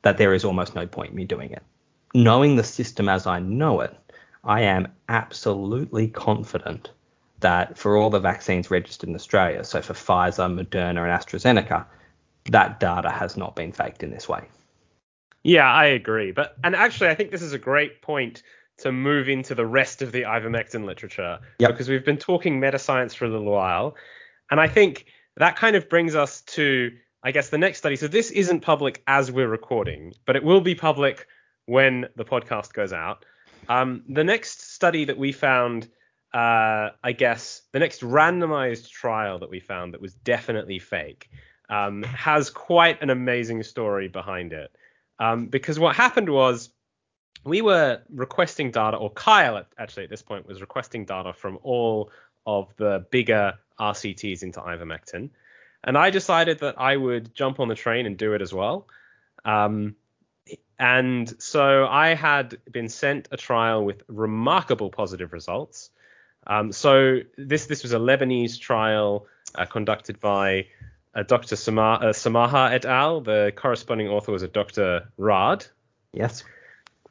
that 0.03 0.19
there 0.19 0.35
is 0.35 0.45
almost 0.45 0.75
no 0.75 0.87
point 0.87 1.11
in 1.11 1.17
me 1.17 1.25
doing 1.25 1.51
it. 1.51 1.63
Knowing 2.15 2.57
the 2.57 2.65
system 2.65 3.09
as 3.09 3.27
I 3.27 3.39
know 3.39 3.81
it, 3.81 3.97
I 4.45 4.63
am 4.63 4.89
absolutely 5.09 6.09
confident 6.09 6.91
that 7.41 7.77
for 7.77 7.97
all 7.97 8.11
the 8.11 8.21
vaccines 8.21 8.71
registered 8.71 9.09
in 9.09 9.15
Australia, 9.15 9.65
so 9.65 9.83
for 9.83 9.95
Pfizer, 9.95 10.49
Moderna, 10.49 10.89
and 10.89 10.99
AstraZeneca, 10.99 11.85
that 12.51 12.81
data 12.81 13.11
has 13.11 13.37
not 13.37 13.55
been 13.55 13.73
faked 13.73 14.03
in 14.03 14.11
this 14.11 14.29
way. 14.29 14.45
Yeah, 15.45 15.71
I 15.71 15.87
agree. 15.87 16.33
But 16.33 16.57
and 16.65 16.75
actually, 16.75 17.11
I 17.11 17.15
think 17.15 17.31
this 17.31 17.43
is 17.43 17.53
a 17.53 17.59
great 17.59 18.01
point 18.01 18.43
to 18.83 18.93
move 18.93 19.29
into 19.29 19.55
the 19.55 19.67
rest 19.67 20.03
of 20.03 20.13
the 20.13 20.23
ivermectin 20.23 20.85
literature 20.85 21.39
Yep. 21.59 21.71
because 21.71 21.89
we've 21.89 22.05
been 22.05 22.19
talking 22.19 22.61
meta 22.61 22.79
science 22.79 23.15
for 23.15 23.25
a 23.25 23.29
little 23.29 23.51
while, 23.51 23.97
and 24.51 24.61
I 24.61 24.69
think 24.69 25.07
that 25.37 25.57
kind 25.57 25.77
of 25.77 25.89
brings 25.89 26.15
us 26.15 26.43
to 26.43 26.93
I 27.25 27.31
guess 27.31 27.51
the 27.51 27.59
next 27.59 27.79
study. 27.79 27.95
So 27.95 28.09
this 28.09 28.33
isn't 28.33 28.61
public 28.63 29.01
as 29.07 29.31
we're 29.31 29.49
recording, 29.49 30.13
but 30.27 30.35
it 30.35 30.43
will 30.43 30.61
be 30.61 30.75
public 30.75 31.29
when 31.67 32.09
the 32.17 32.25
podcast 32.25 32.73
goes 32.73 32.93
out. 32.93 33.25
Um, 33.69 34.03
the 34.09 34.25
next 34.25 34.73
study 34.75 35.05
that 35.05 35.17
we 35.17 35.31
found, 35.31 35.89
uh, 36.35 36.91
I 37.05 37.13
guess, 37.17 37.63
the 37.71 37.79
next 37.79 38.01
randomized 38.01 38.91
trial 38.91 39.39
that 39.39 39.51
we 39.51 39.61
found 39.61 39.95
that 39.95 40.01
was 40.01 40.15
definitely 40.15 40.81
fake, 40.81 41.31
um, 41.71 42.03
has 42.03 42.51
quite 42.51 43.01
an 43.03 43.11
amazing 43.11 43.63
story 43.63 44.09
behind 44.09 44.53
it. 44.53 44.73
Um, 45.21 45.47
because 45.47 45.79
what 45.79 45.95
happened 45.95 46.29
was 46.29 46.71
we 47.45 47.63
were 47.63 48.01
requesting 48.11 48.71
data, 48.71 48.97
or 48.97 49.11
Kyle 49.11 49.65
actually 49.79 50.05
at 50.05 50.11
this 50.11 50.23
point 50.23 50.47
was 50.47 50.61
requesting 50.61 51.05
data 51.05 51.33
from 51.33 51.59
all 51.63 52.11
of 52.47 52.75
the 52.77 53.07
bigger 53.11 53.55
RCTs 53.79 54.43
into 54.43 54.61
ivermectin. 54.61 55.31
And 55.85 55.99
I 55.99 56.11
decided 56.11 56.61
that 56.61 56.81
I 56.81 56.97
would 56.97 57.35
jump 57.35 57.59
on 57.59 57.69
the 57.69 57.75
train 57.75 58.07
and 58.07 58.17
do 58.17 58.35
it 58.35 58.43
as 58.43 58.53
well. 58.53 58.87
Um, 59.45 59.97
and 60.79 61.33
so 61.43 61.87
I 61.87 62.15
had 62.15 62.59
been 62.71 62.89
sent 62.89 63.29
a 63.31 63.37
trial 63.37 63.85
with 63.85 64.03
remarkable 64.09 64.91
positive 64.91 65.33
results. 65.33 65.91
Um, 66.47 66.73
so 66.73 67.21
this 67.37 67.67
this 67.67 67.83
was 67.83 67.93
a 67.93 67.99
Lebanese 67.99 68.59
trial 68.59 69.27
uh, 69.55 69.65
conducted 69.65 70.19
by 70.19 70.67
uh, 71.15 71.23
Dr. 71.23 71.57
Samah, 71.57 72.03
uh, 72.03 72.07
Samaha 72.07 72.73
et 72.73 72.85
al. 72.85 73.21
The 73.21 73.53
corresponding 73.55 74.09
author 74.09 74.33
was 74.33 74.43
a 74.43 74.49
Dr. 74.49 75.09
Rad. 75.19 75.67
Yes. 76.13 76.45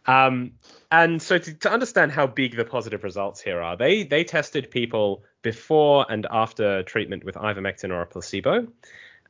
Um, 0.05 0.53
and 0.91 1.21
so 1.21 1.37
to, 1.37 1.53
to, 1.53 1.71
understand 1.71 2.11
how 2.11 2.25
big 2.25 2.55
the 2.55 2.65
positive 2.65 3.03
results 3.03 3.39
here 3.39 3.61
are, 3.61 3.77
they 3.77 4.03
they 4.03 4.23
tested 4.23 4.71
people 4.71 5.23
before 5.43 6.05
and 6.09 6.25
after 6.31 6.83
treatment 6.83 7.23
with 7.23 7.35
ivermectin 7.35 7.91
or 7.91 8.01
a 8.01 8.05
placebo, 8.07 8.67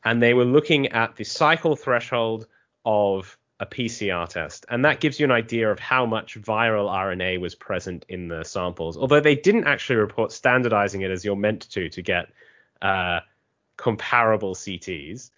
and 0.06 0.22
they 0.22 0.34
were 0.34 0.46
looking 0.46 0.88
at 0.88 1.16
the 1.18 1.26
cycle 1.26 1.76
threshold 1.76 2.48
of 2.86 3.38
a 3.60 3.66
PCR 3.66 4.28
test, 4.28 4.66
and 4.70 4.86
that 4.86 5.02
gives 5.02 5.20
you 5.20 5.26
an 5.26 5.32
idea 5.32 5.70
of 5.70 5.78
how 5.78 6.06
much 6.06 6.42
viral 6.42 6.90
RNA 6.90 7.42
was 7.42 7.54
present 7.54 8.06
in 8.08 8.28
the 8.28 8.44
samples. 8.44 8.98
Although 8.98 9.20
they 9.20 9.36
didn't 9.36 9.68
actually 9.68 9.98
report 9.98 10.32
standardizing 10.32 11.02
it 11.02 11.12
as 11.12 11.26
you're 11.26 11.36
meant 11.36 11.70
to 11.72 11.90
to 11.90 12.02
get 12.02 12.30
uh, 12.82 13.20
comparable 13.76 14.56
CTs, 14.56 15.32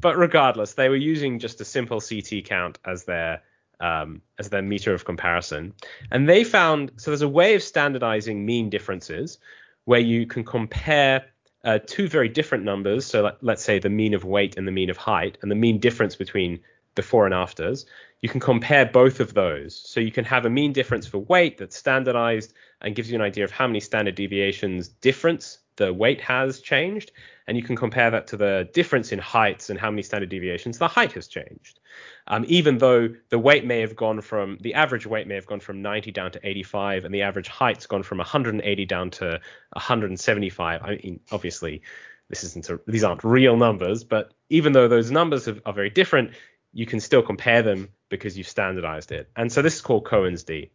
but 0.00 0.16
regardless, 0.16 0.72
they 0.72 0.88
were 0.88 0.96
using 0.96 1.38
just 1.38 1.60
a 1.60 1.64
simple 1.64 2.00
CT 2.00 2.44
count 2.44 2.78
as 2.84 3.04
their 3.04 3.42
um, 3.80 4.22
as 4.38 4.50
their 4.50 4.62
meter 4.62 4.94
of 4.94 5.04
comparison. 5.04 5.74
And 6.10 6.28
they 6.28 6.44
found 6.44 6.92
so 6.96 7.10
there's 7.10 7.22
a 7.22 7.28
way 7.28 7.54
of 7.54 7.62
standardizing 7.62 8.44
mean 8.44 8.70
differences 8.70 9.38
where 9.84 10.00
you 10.00 10.26
can 10.26 10.44
compare 10.44 11.24
uh, 11.64 11.78
two 11.86 12.08
very 12.08 12.28
different 12.28 12.64
numbers. 12.64 13.04
So 13.06 13.22
let, 13.22 13.42
let's 13.42 13.64
say 13.64 13.78
the 13.78 13.90
mean 13.90 14.14
of 14.14 14.24
weight 14.24 14.56
and 14.56 14.66
the 14.66 14.72
mean 14.72 14.90
of 14.90 14.96
height, 14.96 15.38
and 15.42 15.50
the 15.50 15.56
mean 15.56 15.78
difference 15.78 16.16
between 16.16 16.60
before 16.94 17.24
and 17.24 17.34
afters. 17.34 17.86
You 18.22 18.28
can 18.28 18.40
compare 18.40 18.84
both 18.84 19.20
of 19.20 19.32
those. 19.32 19.74
So 19.74 20.00
you 20.00 20.12
can 20.12 20.24
have 20.26 20.44
a 20.44 20.50
mean 20.50 20.72
difference 20.72 21.06
for 21.06 21.18
weight 21.18 21.56
that's 21.56 21.76
standardized 21.76 22.52
and 22.82 22.94
gives 22.94 23.10
you 23.10 23.16
an 23.16 23.22
idea 23.22 23.44
of 23.44 23.50
how 23.50 23.66
many 23.66 23.80
standard 23.80 24.14
deviations 24.14 24.88
difference 24.88 25.59
the 25.80 25.92
weight 25.92 26.20
has 26.20 26.60
changed. 26.60 27.10
And 27.48 27.56
you 27.56 27.64
can 27.64 27.74
compare 27.74 28.12
that 28.12 28.28
to 28.28 28.36
the 28.36 28.68
difference 28.72 29.10
in 29.10 29.18
heights 29.18 29.70
and 29.70 29.80
how 29.80 29.90
many 29.90 30.02
standard 30.02 30.28
deviations 30.28 30.78
the 30.78 30.86
height 30.86 31.12
has 31.14 31.26
changed. 31.26 31.80
Um, 32.28 32.44
even 32.46 32.78
though 32.78 33.08
the 33.30 33.40
weight 33.40 33.64
may 33.64 33.80
have 33.80 33.96
gone 33.96 34.20
from 34.20 34.56
the 34.60 34.74
average 34.74 35.04
weight 35.04 35.26
may 35.26 35.34
have 35.34 35.46
gone 35.46 35.58
from 35.58 35.82
90 35.82 36.12
down 36.12 36.30
to 36.30 36.40
85 36.46 37.04
and 37.04 37.12
the 37.12 37.22
average 37.22 37.48
height's 37.48 37.86
gone 37.86 38.04
from 38.04 38.18
180 38.18 38.86
down 38.86 39.10
to 39.10 39.40
175 39.72 40.82
i 40.82 40.90
mean 40.90 41.18
obviously 41.32 41.82
this 42.28 42.44
isn't 42.44 42.70
a, 42.70 42.78
these 42.86 43.02
aren't 43.02 43.24
real 43.24 43.56
numbers 43.56 44.04
but 44.04 44.32
even 44.48 44.72
though 44.72 44.86
those 44.86 45.10
numbers 45.10 45.46
have, 45.46 45.60
are 45.66 45.72
very 45.72 45.90
different 45.90 46.30
you 46.72 46.86
can 46.86 47.00
still 47.00 47.22
compare 47.22 47.62
them 47.62 47.88
because 48.08 48.36
you've 48.36 48.48
standardized 48.48 49.12
it. 49.12 49.30
And 49.36 49.52
so 49.52 49.62
this 49.62 49.76
is 49.76 49.80
called 49.80 50.04
cohen's 50.04 50.44
d. 50.44 50.70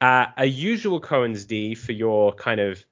Uh, 0.00 0.26
a 0.36 0.46
usual 0.46 1.00
cohen's 1.00 1.44
d 1.44 1.74
for 1.74 1.92
your 1.92 2.32
kind 2.32 2.60
of 2.60 2.84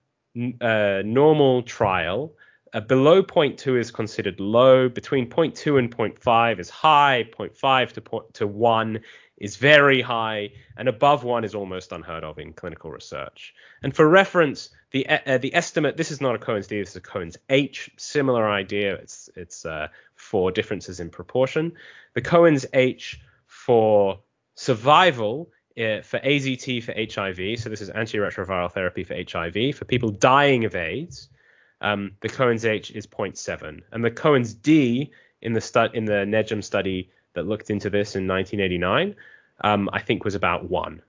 uh, 0.61 1.03
normal 1.05 1.63
trial 1.63 2.33
uh, 2.73 2.81
below 2.81 3.23
0.2 3.23 3.79
is 3.79 3.91
considered 3.91 4.41
low. 4.41 4.89
Between 4.89 5.29
0.2 5.29 5.79
and 5.79 5.95
0.5 5.95 6.59
is 6.59 6.71
high. 6.71 7.29
0.5 7.39 7.93
to, 7.93 8.01
point, 8.01 8.35
to 8.35 8.47
1 8.47 9.01
is 9.39 9.57
very 9.57 10.01
high. 10.01 10.51
And 10.77 10.89
above 10.89 11.25
1 11.25 11.45
is 11.45 11.55
almost 11.55 11.93
unheard 11.93 12.25
of 12.25 12.39
in 12.39 12.53
clinical 12.53 12.91
research. 12.91 13.55
And 13.83 13.95
for 13.95 14.09
reference, 14.09 14.71
the 14.91 15.07
uh, 15.09 15.39
the 15.39 15.55
estimate, 15.55 15.97
this 15.97 16.11
is 16.11 16.21
not 16.21 16.35
a 16.35 16.39
Cohen's 16.39 16.67
D, 16.67 16.79
this 16.79 16.91
is 16.91 16.97
a 16.97 17.01
Cohen's 17.01 17.37
H. 17.51 17.91
Similar 17.97 18.49
idea. 18.49 18.95
It's, 18.95 19.29
it's 19.37 19.67
uh, 19.67 19.89
for 20.15 20.51
differences 20.51 21.01
in 21.01 21.11
proportion. 21.11 21.73
The 22.15 22.23
Cohen's 22.23 22.67
H 22.73 23.21
for 23.47 24.21
survival 24.55 25.51
for 25.79 26.19
AZT 26.19 26.83
for 26.83 26.93
HIV, 26.93 27.61
so 27.61 27.69
this 27.69 27.81
is 27.81 27.91
antiretroviral 27.91 28.73
therapy 28.73 29.05
for 29.05 29.15
HIV, 29.15 29.77
for 29.77 29.85
people 29.85 30.11
dying 30.11 30.65
of 30.65 30.75
AIDS, 30.75 31.29
um, 31.81 32.13
the 32.21 32.29
Cohen's 32.29 32.65
H 32.65 32.91
is 32.91 33.07
0.7, 33.07 33.83
and 33.93 34.05
the 34.05 34.11
Cohen's 34.11 34.55
D 34.55 35.13
in 35.41 35.53
the 35.53 35.61
stu- 35.61 35.93
in 35.95 36.05
the 36.05 36.25
NEJM 36.25 36.65
study 36.65 37.11
that 37.35 37.47
looked 37.47 37.71
into 37.71 37.91
this 37.91 38.17
in 38.17 38.27
1989, 38.27 39.15
um, 39.63 39.89
I 39.93 40.01
think 40.01 40.25
was 40.25 40.35
about 40.35 40.69
one. 40.69 41.01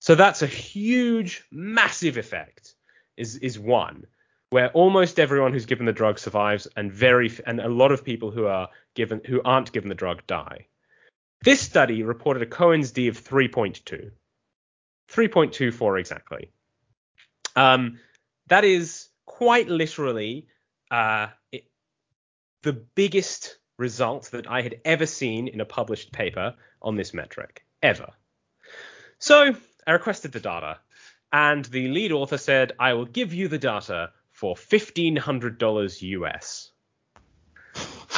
So 0.00 0.14
that's 0.14 0.42
a 0.42 0.46
huge, 0.46 1.44
massive 1.50 2.18
effect. 2.18 2.74
Is 3.16 3.36
is 3.36 3.58
one 3.58 4.06
where 4.50 4.68
almost 4.72 5.18
everyone 5.18 5.52
who's 5.52 5.66
given 5.66 5.86
the 5.86 5.92
drug 5.92 6.18
survives, 6.18 6.68
and 6.76 6.92
very 6.92 7.32
and 7.46 7.60
a 7.60 7.68
lot 7.68 7.92
of 7.92 8.04
people 8.04 8.30
who 8.30 8.46
are 8.46 8.68
given 8.94 9.22
who 9.26 9.40
aren't 9.42 9.72
given 9.72 9.88
the 9.88 9.94
drug 9.94 10.26
die. 10.26 10.66
This 11.42 11.60
study 11.60 12.02
reported 12.02 12.42
a 12.42 12.46
Cohen's 12.46 12.90
D 12.90 13.08
of 13.08 13.22
3.2, 13.22 14.10
3.24 15.10 16.00
exactly. 16.00 16.50
Um, 17.54 17.98
that 18.48 18.64
is 18.64 19.08
quite 19.26 19.68
literally 19.68 20.46
uh, 20.90 21.28
it, 21.52 21.64
the 22.62 22.72
biggest 22.72 23.58
result 23.76 24.30
that 24.32 24.50
I 24.50 24.62
had 24.62 24.80
ever 24.84 25.06
seen 25.06 25.48
in 25.48 25.60
a 25.60 25.64
published 25.64 26.12
paper 26.12 26.54
on 26.82 26.96
this 26.96 27.14
metric, 27.14 27.64
ever. 27.82 28.10
So 29.18 29.54
I 29.86 29.92
requested 29.92 30.32
the 30.32 30.40
data, 30.40 30.78
and 31.32 31.64
the 31.66 31.88
lead 31.88 32.12
author 32.12 32.38
said, 32.38 32.72
I 32.78 32.94
will 32.94 33.06
give 33.06 33.32
you 33.32 33.48
the 33.48 33.58
data 33.58 34.10
for 34.32 34.54
$1,500 34.54 36.02
US. 36.02 36.70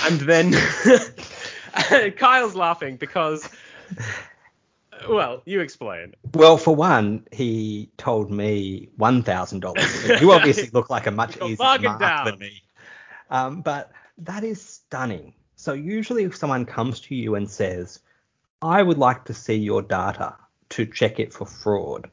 And 0.04 0.20
then 0.20 0.52
Kyle's 2.16 2.54
laughing 2.54 2.96
because 2.96 3.48
well, 5.08 5.42
you 5.44 5.60
explain. 5.60 6.14
Well, 6.34 6.56
for 6.56 6.74
one, 6.74 7.26
he 7.32 7.90
told 7.96 8.30
me 8.30 8.88
one 8.96 9.22
thousand 9.22 9.60
dollars. 9.60 10.20
You 10.20 10.32
obviously 10.32 10.70
look 10.72 10.90
like 10.90 11.06
a 11.06 11.10
much 11.10 11.36
easier 11.42 11.56
mark 11.56 12.00
down. 12.00 12.24
than 12.26 12.38
me. 12.38 12.62
Um, 13.30 13.62
but 13.62 13.92
that 14.18 14.44
is 14.44 14.60
stunning. 14.62 15.34
So 15.56 15.72
usually, 15.72 16.24
if 16.24 16.36
someone 16.36 16.66
comes 16.66 17.00
to 17.02 17.14
you 17.14 17.34
and 17.34 17.50
says, 17.50 18.00
"I 18.62 18.82
would 18.82 18.98
like 18.98 19.24
to 19.26 19.34
see 19.34 19.56
your 19.56 19.82
data 19.82 20.36
to 20.70 20.86
check 20.86 21.20
it 21.20 21.32
for 21.32 21.46
fraud," 21.46 22.10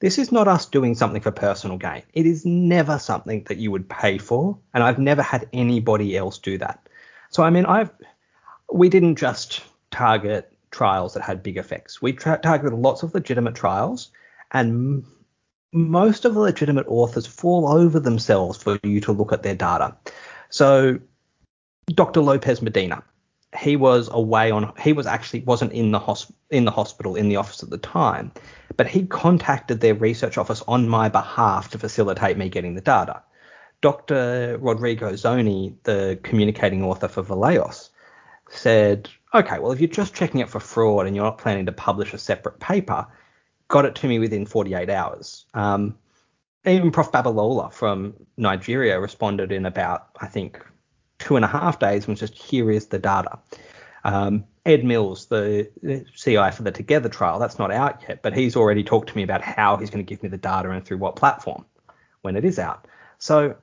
this 0.00 0.18
is 0.18 0.32
not 0.32 0.48
us 0.48 0.66
doing 0.66 0.94
something 0.94 1.22
for 1.22 1.30
personal 1.30 1.78
gain. 1.78 2.02
It 2.12 2.26
is 2.26 2.44
never 2.44 2.98
something 2.98 3.44
that 3.44 3.58
you 3.58 3.70
would 3.70 3.88
pay 3.88 4.18
for, 4.18 4.58
and 4.74 4.82
I've 4.82 4.98
never 4.98 5.22
had 5.22 5.48
anybody 5.52 6.16
else 6.16 6.38
do 6.38 6.58
that. 6.58 6.88
So 7.30 7.42
I 7.42 7.50
mean, 7.50 7.66
I've 7.66 7.90
we 8.72 8.88
didn't 8.88 9.16
just 9.16 9.62
target 9.90 10.52
trials 10.70 11.14
that 11.14 11.22
had 11.22 11.42
big 11.42 11.56
effects. 11.56 12.02
We 12.02 12.12
tra- 12.12 12.40
targeted 12.42 12.78
lots 12.78 13.02
of 13.02 13.14
legitimate 13.14 13.54
trials, 13.54 14.10
and 14.52 14.70
m- 14.70 15.06
most 15.72 16.24
of 16.24 16.34
the 16.34 16.40
legitimate 16.40 16.86
authors 16.88 17.26
fall 17.26 17.68
over 17.68 18.00
themselves 18.00 18.62
for 18.62 18.78
you 18.82 19.00
to 19.02 19.12
look 19.12 19.32
at 19.32 19.42
their 19.42 19.54
data. 19.54 19.96
So, 20.48 20.98
Dr. 21.86 22.20
Lopez 22.20 22.62
Medina, 22.62 23.02
he 23.58 23.76
was 23.76 24.08
away 24.12 24.50
on. 24.50 24.72
He 24.80 24.92
was 24.92 25.06
actually 25.06 25.40
wasn't 25.40 25.72
in 25.72 25.90
the 25.90 26.00
hosp- 26.00 26.32
in 26.50 26.64
the 26.64 26.70
hospital 26.70 27.16
in 27.16 27.28
the 27.28 27.36
office 27.36 27.62
at 27.62 27.70
the 27.70 27.78
time, 27.78 28.32
but 28.76 28.86
he 28.86 29.06
contacted 29.06 29.80
their 29.80 29.94
research 29.94 30.38
office 30.38 30.62
on 30.66 30.88
my 30.88 31.08
behalf 31.08 31.70
to 31.70 31.78
facilitate 31.78 32.38
me 32.38 32.48
getting 32.48 32.74
the 32.74 32.80
data. 32.80 33.22
Dr. 33.82 34.58
Rodrigo 34.60 35.12
Zoni, 35.12 35.74
the 35.82 36.18
communicating 36.22 36.84
author 36.84 37.08
for 37.08 37.22
Vallejos, 37.22 37.90
said, 38.52 39.08
okay, 39.34 39.58
well, 39.58 39.72
if 39.72 39.80
you're 39.80 39.88
just 39.88 40.14
checking 40.14 40.40
it 40.40 40.48
for 40.48 40.60
fraud 40.60 41.06
and 41.06 41.16
you're 41.16 41.24
not 41.24 41.38
planning 41.38 41.66
to 41.66 41.72
publish 41.72 42.12
a 42.12 42.18
separate 42.18 42.60
paper, 42.60 43.06
got 43.68 43.84
it 43.84 43.94
to 43.96 44.08
me 44.08 44.18
within 44.18 44.46
48 44.46 44.90
hours. 44.90 45.46
Um, 45.54 45.96
even 46.64 46.92
Prof. 46.92 47.10
Babalola 47.10 47.72
from 47.72 48.14
Nigeria 48.36 49.00
responded 49.00 49.50
in 49.50 49.66
about, 49.66 50.08
I 50.20 50.26
think, 50.26 50.64
two 51.18 51.36
and 51.36 51.44
a 51.44 51.48
half 51.48 51.78
days 51.78 52.04
and 52.04 52.08
was 52.12 52.20
just, 52.20 52.34
here 52.34 52.70
is 52.70 52.86
the 52.86 52.98
data. 52.98 53.38
Um, 54.04 54.44
Ed 54.64 54.84
Mills, 54.84 55.26
the 55.26 55.70
CI 56.14 56.50
for 56.52 56.62
the 56.62 56.70
Together 56.70 57.08
trial, 57.08 57.38
that's 57.38 57.58
not 57.58 57.72
out 57.72 58.02
yet, 58.08 58.22
but 58.22 58.34
he's 58.34 58.54
already 58.54 58.84
talked 58.84 59.08
to 59.08 59.16
me 59.16 59.22
about 59.22 59.42
how 59.42 59.76
he's 59.76 59.90
going 59.90 60.04
to 60.04 60.08
give 60.08 60.22
me 60.22 60.28
the 60.28 60.38
data 60.38 60.70
and 60.70 60.84
through 60.84 60.98
what 60.98 61.16
platform 61.16 61.64
when 62.20 62.36
it 62.36 62.44
is 62.44 62.58
out. 62.58 62.86
So 63.18 63.56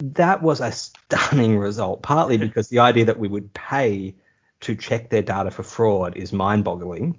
that 0.00 0.42
was 0.42 0.60
a 0.60 0.72
stunning 0.72 1.58
result, 1.58 2.02
partly 2.02 2.36
because 2.36 2.68
the 2.68 2.78
idea 2.78 3.04
that 3.04 3.18
we 3.18 3.28
would 3.28 3.52
pay 3.54 4.14
to 4.60 4.74
check 4.74 5.10
their 5.10 5.22
data 5.22 5.50
for 5.50 5.62
fraud 5.62 6.16
is 6.16 6.32
mind 6.32 6.64
boggling, 6.64 7.18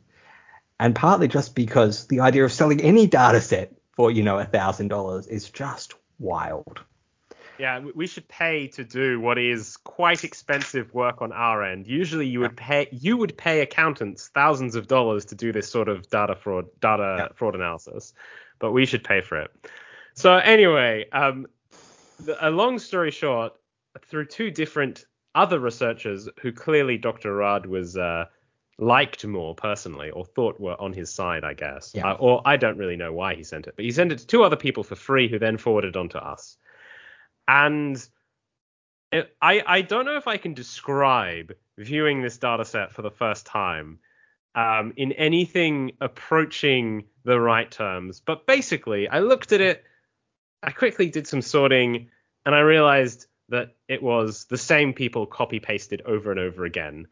and 0.80 0.96
partly 0.96 1.28
just 1.28 1.56
because 1.56 2.08
the 2.08 2.20
idea 2.20 2.44
of 2.44 2.52
selling 2.52 2.82
any 2.82 3.08
data 3.08 3.42
set 3.42 3.74
for, 3.92 4.12
you 4.12 4.24
know, 4.24 4.40
a 4.40 4.46
$1,000 4.46 5.28
is 5.28 5.50
just 5.50 5.96
wild. 6.20 6.82
Yeah, 7.60 7.80
we 7.94 8.08
should 8.08 8.28
pay 8.28 8.68
to 8.70 8.84
do 8.84 9.20
what 9.20 9.38
is 9.38 9.78
quite 9.78 10.24
expensive 10.24 10.92
work 10.96 11.22
on 11.22 11.32
our 11.32 11.64
end. 11.64 11.86
Usually, 11.86 12.26
you 12.26 12.40
would 12.40 12.58
pay 12.58 12.88
you 12.92 13.18
would 13.18 13.38
pay 13.38 13.62
accountants 13.62 14.30
thousands 14.30 14.74
of 14.74 14.88
dollars 14.88 15.26
to 15.26 15.36
do 15.36 15.52
this 15.52 15.70
sort 15.70 15.88
of 15.88 16.10
data 16.10 16.36
fraud 16.36 16.66
data 16.80 17.18
yeah. 17.20 17.28
fraud 17.36 17.54
analysis, 17.54 18.16
but 18.58 18.72
we 18.72 18.88
should 18.88 19.04
pay 19.04 19.22
for 19.22 19.40
it. 19.40 19.52
So 20.16 20.38
anyway, 20.38 21.06
um, 21.12 21.46
a 22.40 22.50
long 22.50 22.80
story 22.80 23.12
short, 23.12 23.54
through 24.08 24.26
two 24.26 24.52
different 24.52 25.06
other 25.36 25.60
researchers 25.60 26.28
who 26.42 26.52
clearly 26.52 26.98
Dr. 26.98 27.36
Rudd 27.36 27.66
was 27.66 27.98
uh, 27.98 28.26
liked 28.78 29.26
more 29.26 29.56
personally 29.56 30.10
or 30.10 30.26
thought 30.26 30.60
were 30.60 30.80
on 30.80 30.94
his 30.94 31.14
side, 31.14 31.44
I 31.44 31.54
guess. 31.54 31.92
Yeah. 31.94 32.12
Uh, 32.12 32.16
or 32.16 32.42
I 32.46 32.58
don't 32.58 32.78
really 32.78 32.98
know 32.98 33.14
why 33.14 33.36
he 33.36 33.44
sent 33.44 33.68
it, 33.68 33.76
but 33.76 33.86
he 33.86 33.92
sent 33.92 34.12
it 34.12 34.20
to 34.20 34.28
two 34.28 34.44
other 34.44 34.56
people 34.56 34.84
for 34.84 34.96
free 34.96 35.30
who 35.30 35.40
then 35.40 35.58
forwarded 35.58 35.96
on 35.96 36.10
to 36.10 36.24
us. 36.24 36.58
And 37.48 37.98
it, 39.12 39.36
I 39.42 39.64
I 39.66 39.82
don't 39.82 40.06
know 40.06 40.18
if 40.18 40.28
I 40.28 40.38
can 40.38 40.54
describe 40.54 41.54
viewing 41.78 42.22
this 42.22 42.38
data 42.38 42.66
set 42.66 42.92
for 42.92 43.02
the 43.02 43.12
first 43.12 43.46
time 43.46 44.00
um, 44.56 44.94
in 44.98 45.12
anything 45.14 45.94
approaching 46.02 47.06
the 47.24 47.40
right 47.40 47.70
terms. 47.70 48.20
But 48.20 48.46
basically, 48.46 49.08
I 49.08 49.20
looked 49.20 49.52
at 49.52 49.62
it, 49.62 49.84
I 50.64 50.72
quickly 50.72 51.10
did 51.10 51.28
some 51.28 51.42
sorting, 51.42 52.10
and 52.46 52.56
I 52.56 52.60
realized 52.60 53.26
that 53.50 53.76
it 53.88 54.02
was 54.02 54.46
the 54.46 54.58
same 54.58 54.94
people 54.94 55.26
copy 55.26 55.60
pasted 55.60 56.02
over 56.04 56.32
and 56.32 56.40
over 56.40 56.66
again. 56.66 57.08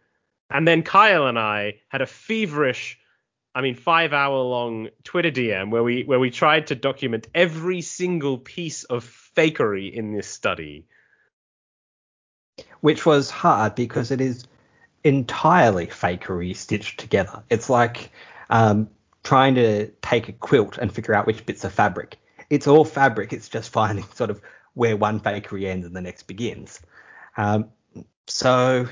And 0.50 0.68
then 0.68 0.84
Kyle 0.84 1.28
and 1.28 1.38
I 1.38 1.82
had 1.90 2.02
a 2.02 2.06
feverish 2.08 3.00
I 3.56 3.62
mean, 3.62 3.76
five 3.76 4.14
hour 4.14 4.38
long 4.38 4.90
Twitter 5.04 5.32
DM 5.32 5.72
where 5.72 5.84
we 5.84 6.04
where 6.04 6.20
we 6.20 6.30
tried 6.30 6.68
to 6.68 6.76
document 6.76 7.28
every 7.34 7.82
single 7.82 8.38
piece 8.38 8.84
of 8.86 9.04
fakery 9.36 9.92
in 9.92 10.14
this 10.14 10.28
study. 10.28 10.86
Which 12.82 13.06
was 13.06 13.30
hard 13.30 13.76
because 13.76 14.12
it 14.12 14.22
is 14.22 14.46
entirely 15.04 15.88
fakery 15.88 16.56
stitched 16.56 17.00
together. 17.00 17.44
It's 17.50 17.70
like 17.70 18.12
um, 18.50 18.90
trying 19.24 19.56
to 19.56 19.88
take 20.02 20.30
a 20.30 20.34
quilt 20.34 20.78
and 20.78 20.94
figure 20.94 21.14
out 21.14 21.26
which 21.26 21.46
bits 21.46 21.66
are 21.66 21.70
fabric. 21.70 22.18
It's 22.50 22.68
all 22.68 22.86
fabric. 22.86 23.34
It's 23.34 23.50
just 23.50 23.72
finding 23.72 24.06
sort 24.14 24.30
of 24.30 24.42
where 24.74 24.98
one 24.98 25.20
fakery 25.20 25.66
ends 25.66 25.86
and 25.86 25.96
the 25.96 26.02
next 26.02 26.24
begins. 26.24 26.80
Um, 27.38 27.70
so 28.28 28.88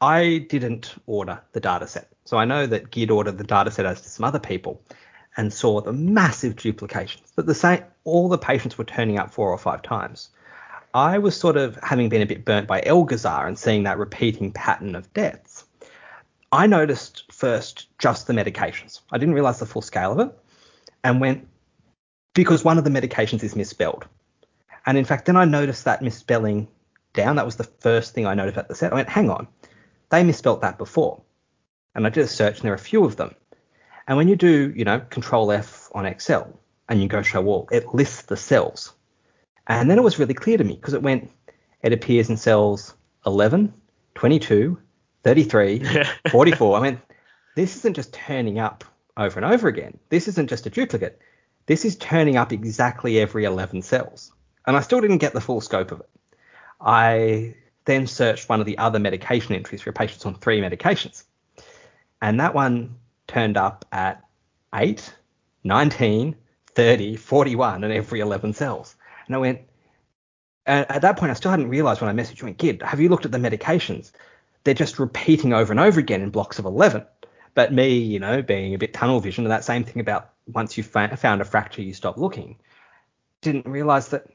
I 0.00 0.46
didn't 0.48 0.94
order 1.06 1.40
the 1.52 1.60
data 1.60 1.86
set. 1.86 2.08
So 2.24 2.36
I 2.36 2.44
know 2.44 2.66
that 2.66 2.90
Gid 2.90 3.10
ordered 3.10 3.38
the 3.38 3.44
data 3.44 3.70
set 3.70 3.86
as 3.86 4.00
to 4.02 4.08
some 4.08 4.24
other 4.24 4.38
people 4.38 4.82
and 5.36 5.52
saw 5.52 5.80
the 5.80 5.92
massive 5.92 6.56
duplications 6.56 7.30
that 7.32 7.46
the 7.46 7.54
same 7.54 7.82
all 8.04 8.28
the 8.28 8.38
patients 8.38 8.78
were 8.78 8.84
turning 8.84 9.18
up 9.18 9.30
four 9.30 9.50
or 9.50 9.58
five 9.58 9.82
times. 9.82 10.30
I 10.94 11.18
was 11.18 11.36
sort 11.36 11.56
of 11.56 11.76
having 11.82 12.08
been 12.08 12.22
a 12.22 12.26
bit 12.26 12.44
burnt 12.44 12.68
by 12.68 12.80
Elgazzar 12.82 13.46
and 13.46 13.58
seeing 13.58 13.82
that 13.82 13.98
repeating 13.98 14.52
pattern 14.52 14.94
of 14.94 15.12
deaths. 15.12 15.64
I 16.52 16.66
noticed 16.68 17.24
first 17.32 17.88
just 17.98 18.26
the 18.26 18.32
medications. 18.32 19.00
I 19.10 19.18
didn't 19.18 19.34
realize 19.34 19.58
the 19.58 19.66
full 19.66 19.82
scale 19.82 20.12
of 20.12 20.28
it 20.28 20.38
and 21.02 21.20
went 21.20 21.48
because 22.34 22.64
one 22.64 22.78
of 22.78 22.84
the 22.84 22.90
medications 22.90 23.42
is 23.42 23.56
misspelled. 23.56 24.06
And 24.86 24.98
in 24.98 25.04
fact, 25.04 25.26
then 25.26 25.36
I 25.36 25.44
noticed 25.44 25.84
that 25.84 26.02
misspelling 26.02 26.68
down. 27.14 27.36
That 27.36 27.46
was 27.46 27.56
the 27.56 27.64
first 27.64 28.12
thing 28.12 28.26
I 28.26 28.34
noticed 28.34 28.58
at 28.58 28.68
the 28.68 28.74
set. 28.74 28.92
I 28.92 28.96
went, 28.96 29.08
hang 29.08 29.30
on, 29.30 29.48
they 30.10 30.22
misspelled 30.22 30.60
that 30.60 30.76
before. 30.76 31.22
And 31.94 32.06
I 32.06 32.10
did 32.10 32.24
a 32.24 32.28
search 32.28 32.56
and 32.56 32.64
there 32.64 32.72
are 32.72 32.76
a 32.76 32.78
few 32.78 33.04
of 33.04 33.16
them. 33.16 33.34
And 34.06 34.18
when 34.18 34.28
you 34.28 34.36
do, 34.36 34.72
you 34.76 34.84
know, 34.84 35.00
control 35.00 35.50
F 35.50 35.88
on 35.94 36.04
Excel 36.04 36.58
and 36.88 37.00
you 37.00 37.08
go 37.08 37.22
show 37.22 37.46
all, 37.46 37.68
it 37.72 37.94
lists 37.94 38.22
the 38.22 38.36
cells. 38.36 38.92
And 39.66 39.90
then 39.90 39.98
it 39.98 40.02
was 40.02 40.18
really 40.18 40.34
clear 40.34 40.58
to 40.58 40.64
me 40.64 40.74
because 40.74 40.92
it 40.92 41.02
went, 41.02 41.30
it 41.82 41.92
appears 41.92 42.28
in 42.28 42.36
cells 42.36 42.94
11, 43.24 43.72
22, 44.14 44.78
33, 45.22 45.86
44. 46.30 46.76
I 46.76 46.80
mean, 46.82 47.00
this 47.56 47.76
isn't 47.76 47.94
just 47.94 48.12
turning 48.12 48.58
up 48.58 48.84
over 49.16 49.38
and 49.38 49.50
over 49.50 49.68
again. 49.68 49.98
This 50.10 50.28
isn't 50.28 50.50
just 50.50 50.66
a 50.66 50.70
duplicate. 50.70 51.20
This 51.66 51.84
is 51.84 51.96
turning 51.96 52.36
up 52.36 52.52
exactly 52.52 53.18
every 53.18 53.44
11 53.44 53.82
cells. 53.82 54.32
And 54.66 54.76
I 54.76 54.80
still 54.80 55.00
didn't 55.00 55.18
get 55.18 55.32
the 55.32 55.40
full 55.40 55.60
scope 55.60 55.92
of 55.92 56.00
it. 56.00 56.10
I 56.80 57.54
then 57.84 58.06
searched 58.06 58.48
one 58.48 58.60
of 58.60 58.66
the 58.66 58.78
other 58.78 58.98
medication 58.98 59.54
entries 59.54 59.82
for 59.82 59.92
patients 59.92 60.26
on 60.26 60.34
three 60.34 60.60
medications. 60.60 61.24
And 62.20 62.40
that 62.40 62.54
one 62.54 62.96
turned 63.26 63.56
up 63.56 63.84
at 63.92 64.24
8, 64.74 65.12
19, 65.64 66.36
30, 66.74 67.16
41 67.16 67.84
and 67.84 67.92
every 67.92 68.20
11 68.20 68.52
cells. 68.52 68.96
And 69.26 69.36
I 69.36 69.38
went, 69.38 69.60
uh, 70.66 70.84
at 70.88 71.02
that 71.02 71.18
point, 71.18 71.30
I 71.30 71.34
still 71.34 71.50
hadn't 71.50 71.68
realized 71.68 72.00
when 72.00 72.10
I 72.10 72.22
messaged 72.22 72.40
you, 72.40 72.46
went, 72.46 72.58
Gid, 72.58 72.82
have 72.82 73.00
you 73.00 73.08
looked 73.08 73.24
at 73.24 73.32
the 73.32 73.38
medications? 73.38 74.12
They're 74.64 74.74
just 74.74 74.98
repeating 74.98 75.52
over 75.52 75.72
and 75.72 75.80
over 75.80 76.00
again 76.00 76.22
in 76.22 76.30
blocks 76.30 76.58
of 76.58 76.64
11. 76.64 77.04
But 77.54 77.72
me, 77.72 77.96
you 77.98 78.18
know, 78.18 78.42
being 78.42 78.74
a 78.74 78.78
bit 78.78 78.94
tunnel 78.94 79.20
vision, 79.20 79.44
and 79.44 79.52
that 79.52 79.64
same 79.64 79.84
thing 79.84 80.00
about 80.00 80.33
once 80.46 80.76
you've 80.76 80.86
found 80.86 81.40
a 81.40 81.44
fracture, 81.44 81.82
you 81.82 81.94
stop 81.94 82.18
looking, 82.18 82.56
didn't 83.40 83.66
realize 83.66 84.08
that 84.08 84.26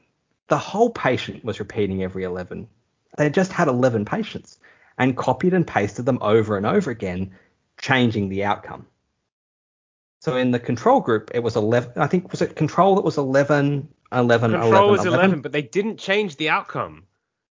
the 0.48 0.58
whole 0.58 0.90
patient 0.90 1.44
was 1.44 1.60
repeating 1.60 2.02
every 2.02 2.24
11. 2.24 2.68
They 3.16 3.30
just 3.30 3.52
had 3.52 3.68
11 3.68 4.04
patients 4.04 4.58
and 4.98 5.16
copied 5.16 5.54
and 5.54 5.66
pasted 5.66 6.06
them 6.06 6.18
over 6.20 6.56
and 6.56 6.66
over 6.66 6.90
again, 6.90 7.32
changing 7.80 8.28
the 8.28 8.44
outcome. 8.44 8.86
So 10.20 10.36
in 10.36 10.50
the 10.50 10.58
control 10.58 11.00
group, 11.00 11.30
it 11.32 11.42
was 11.42 11.56
11. 11.56 11.92
I 11.96 12.06
think 12.06 12.30
was 12.30 12.42
it 12.42 12.54
control 12.54 12.96
that 12.96 13.04
was 13.04 13.16
11, 13.16 13.88
11, 14.12 14.50
control 14.50 14.72
11, 14.72 14.90
was 14.90 15.06
11, 15.06 15.40
but 15.40 15.52
they 15.52 15.62
didn't 15.62 15.96
change 15.98 16.36
the 16.36 16.50
outcome. 16.50 17.04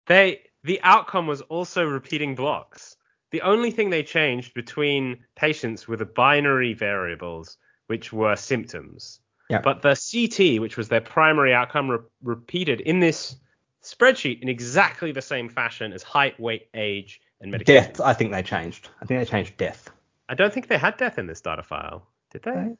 They 0.07 0.41
the 0.63 0.79
outcome 0.81 1.27
was 1.27 1.41
also 1.41 1.83
repeating 1.83 2.33
blocks. 2.33 2.95
The 3.29 3.41
only 3.41 3.69
thing 3.69 3.91
they 3.91 4.01
changed 4.01 4.55
between 4.55 5.25
patients 5.35 5.87
were 5.87 5.97
the 5.97 6.05
binary 6.05 6.73
variables, 6.73 7.57
which 7.87 8.11
were 8.13 8.35
symptoms. 8.35 9.19
Yeah. 9.49 9.61
But 9.61 9.81
the 9.81 9.95
CT, 9.95 10.61
which 10.61 10.77
was 10.77 10.89
their 10.89 11.01
primary 11.01 11.53
outcome, 11.53 11.89
re- 11.89 11.99
repeated 12.23 12.81
in 12.81 12.99
this 12.99 13.35
spreadsheet 13.83 14.41
in 14.41 14.49
exactly 14.49 15.11
the 15.11 15.21
same 15.21 15.49
fashion 15.49 15.93
as 15.93 16.01
height, 16.01 16.39
weight, 16.39 16.67
age, 16.73 17.21
and 17.39 17.51
medication. 17.51 17.83
Death, 17.83 18.01
I 18.01 18.13
think 18.13 18.31
they 18.31 18.41
changed. 18.41 18.89
I 19.01 19.05
think 19.05 19.21
they 19.21 19.25
changed 19.25 19.57
death. 19.57 19.89
I 20.27 20.33
don't 20.33 20.51
think 20.51 20.67
they 20.67 20.77
had 20.77 20.97
death 20.97 21.19
in 21.19 21.27
this 21.27 21.41
data 21.41 21.61
file. 21.61 22.07
Did 22.31 22.43
they? 22.43 22.51
Right. 22.51 22.77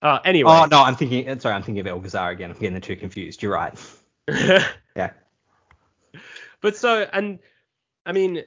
Uh, 0.00 0.20
anyway. 0.24 0.52
Oh 0.52 0.66
no, 0.66 0.82
I'm 0.82 0.94
thinking. 0.94 1.38
Sorry, 1.40 1.54
I'm 1.54 1.62
thinking 1.62 1.86
of 1.86 2.02
Elgazzar 2.02 2.30
again. 2.30 2.50
I'm 2.50 2.58
getting 2.58 2.74
the 2.74 2.80
two 2.80 2.96
confused. 2.96 3.42
You're 3.42 3.54
right. 3.54 3.74
yeah. 4.28 5.10
But 6.60 6.76
so, 6.76 7.08
and 7.12 7.40
I 8.06 8.12
mean, 8.12 8.44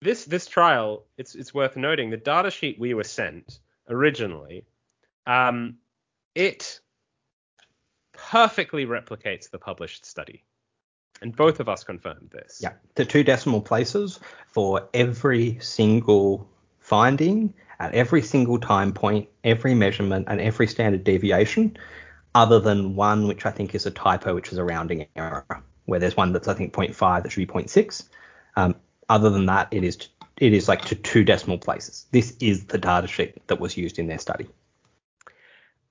this 0.00 0.24
this 0.26 0.46
trial, 0.46 1.04
it's 1.16 1.34
it's 1.34 1.52
worth 1.52 1.76
noting 1.76 2.10
the 2.10 2.16
data 2.16 2.50
sheet 2.50 2.78
we 2.78 2.94
were 2.94 3.04
sent 3.04 3.58
originally, 3.88 4.66
um, 5.26 5.76
it 6.34 6.80
perfectly 8.12 8.86
replicates 8.86 9.50
the 9.50 9.58
published 9.58 10.06
study. 10.06 10.44
And 11.22 11.34
both 11.34 11.60
of 11.60 11.68
us 11.68 11.84
confirmed 11.84 12.30
this. 12.32 12.60
Yeah, 12.62 12.72
the 12.96 13.04
two 13.04 13.22
decimal 13.22 13.60
places 13.60 14.20
for 14.48 14.88
every 14.92 15.58
single 15.60 16.48
finding 16.80 17.54
at 17.80 17.94
every 17.94 18.22
single 18.22 18.58
time 18.58 18.92
point, 18.92 19.28
every 19.42 19.74
measurement, 19.74 20.26
and 20.28 20.40
every 20.40 20.66
standard 20.66 21.04
deviation, 21.04 21.76
other 22.34 22.60
than 22.60 22.96
one 22.96 23.26
which 23.26 23.46
I 23.46 23.50
think 23.50 23.74
is 23.74 23.86
a 23.86 23.90
typo, 23.90 24.34
which 24.34 24.52
is 24.52 24.58
a 24.58 24.64
rounding 24.64 25.06
error, 25.16 25.44
where 25.86 26.00
there's 26.00 26.16
one 26.16 26.32
that's 26.32 26.48
I 26.48 26.54
think 26.54 26.72
0.5 26.72 27.22
that 27.22 27.32
should 27.32 27.46
be 27.46 27.52
0.6. 27.52 28.08
Um, 28.56 28.74
other 29.08 29.30
than 29.30 29.46
that, 29.46 29.68
it 29.70 29.84
is 29.84 30.08
it 30.38 30.52
is 30.52 30.68
like 30.68 30.84
to 30.86 30.94
two 30.94 31.24
decimal 31.24 31.58
places. 31.58 32.06
This 32.10 32.36
is 32.40 32.66
the 32.66 32.78
data 32.78 33.06
sheet 33.06 33.46
that 33.46 33.60
was 33.60 33.76
used 33.76 33.98
in 33.98 34.08
their 34.08 34.18
study. 34.18 34.48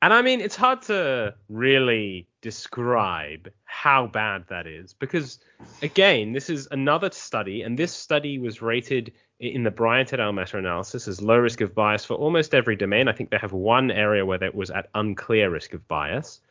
And 0.04 0.14
I 0.14 0.22
mean, 0.22 0.42
it's 0.42 0.58
hard 0.58 0.82
to 0.84 1.34
really 1.48 2.28
describe 2.42 3.50
how 3.64 4.08
bad 4.08 4.44
that 4.50 4.68
is 4.68 4.92
because, 4.92 5.40
again, 5.82 6.34
this 6.34 6.50
is 6.50 6.68
another 6.72 7.10
study, 7.10 7.62
and 7.62 7.80
this 7.80 7.94
study 7.94 8.38
was 8.38 8.62
rated 8.62 9.14
in 9.40 9.64
the 9.64 9.72
Bryant 9.72 10.12
et 10.12 10.20
al. 10.20 10.34
meta-analysis 10.34 11.08
as 11.08 11.22
low 11.22 11.38
risk 11.38 11.62
of 11.62 11.74
bias 11.74 12.04
for 12.04 12.16
almost 12.16 12.54
every 12.54 12.76
domain. 12.76 13.08
I 13.08 13.14
think 13.14 13.30
they 13.30 13.38
have 13.38 13.54
one 13.54 13.92
area 13.92 14.26
where 14.26 14.38
that 14.40 14.54
was 14.54 14.70
at 14.72 14.90
unclear 14.94 15.50
risk 15.50 15.74
of 15.74 15.88
bias, 15.88 16.42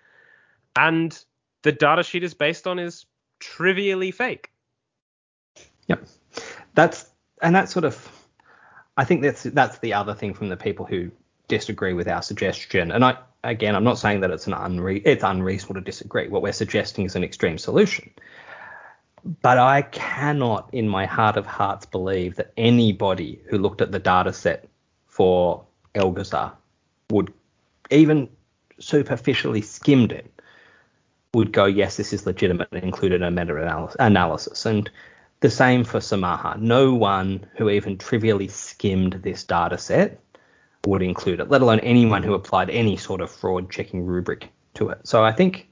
and 0.74 1.22
the 1.60 1.72
data 1.72 2.04
sheet 2.04 2.24
is 2.24 2.32
based 2.32 2.66
on 2.66 2.78
is 2.78 3.04
trivially 3.38 4.12
fake. 4.12 4.50
Yep, 5.88 6.06
that's 6.72 7.04
and 7.42 7.54
that's 7.54 7.70
sort 7.70 7.84
of. 7.84 8.10
I 8.96 9.04
think 9.04 9.20
that's 9.20 9.42
that's 9.42 9.76
the 9.80 9.92
other 9.92 10.14
thing 10.14 10.32
from 10.32 10.48
the 10.48 10.56
people 10.56 10.86
who 10.86 11.10
disagree 11.48 11.92
with 11.92 12.08
our 12.08 12.22
suggestion, 12.22 12.90
and 12.90 13.04
I 13.04 13.18
again, 13.44 13.74
I'm 13.74 13.84
not 13.84 13.98
saying 13.98 14.20
that 14.20 14.30
it's 14.30 14.46
an 14.46 14.54
unre- 14.54 15.02
it's 15.04 15.24
unreasonable 15.24 15.74
to 15.74 15.80
disagree. 15.80 16.28
What 16.28 16.42
we're 16.42 16.52
suggesting 16.52 17.04
is 17.04 17.16
an 17.16 17.24
extreme 17.24 17.58
solution. 17.58 18.10
but 19.40 19.58
I 19.58 19.82
cannot, 19.82 20.70
in 20.72 20.88
my 20.88 21.06
heart 21.06 21.36
of 21.36 21.46
hearts, 21.46 21.86
believe 21.86 22.36
that 22.36 22.52
anybody 22.56 23.40
who 23.48 23.58
looked 23.58 23.80
at 23.80 23.92
the 23.92 24.00
data 24.00 24.32
set 24.32 24.68
for 25.06 25.64
Elgazzar 25.94 26.52
would 27.10 27.32
even 27.90 28.28
superficially 28.80 29.62
skimmed 29.62 30.10
it 30.12 30.32
would 31.34 31.52
go, 31.52 31.66
yes, 31.66 31.96
this 31.96 32.12
is 32.12 32.26
legitimate 32.26 32.68
and 32.72 32.82
included 32.82 33.22
in 33.22 33.22
a 33.22 33.30
meta 33.30 33.94
analysis. 34.00 34.66
And 34.66 34.90
the 35.40 35.50
same 35.50 35.84
for 35.84 35.98
Samaha. 35.98 36.58
No 36.58 36.94
one 36.94 37.46
who 37.56 37.70
even 37.70 37.98
trivially 37.98 38.48
skimmed 38.48 39.14
this 39.22 39.44
data 39.44 39.78
set 39.78 40.20
would 40.86 41.02
include 41.02 41.40
it, 41.40 41.48
let 41.48 41.62
alone 41.62 41.80
anyone 41.80 42.22
who 42.22 42.34
applied 42.34 42.70
any 42.70 42.96
sort 42.96 43.20
of 43.20 43.30
fraud 43.30 43.70
checking 43.70 44.04
rubric 44.04 44.48
to 44.74 44.88
it. 44.88 44.98
So 45.04 45.24
I 45.24 45.32
think 45.32 45.68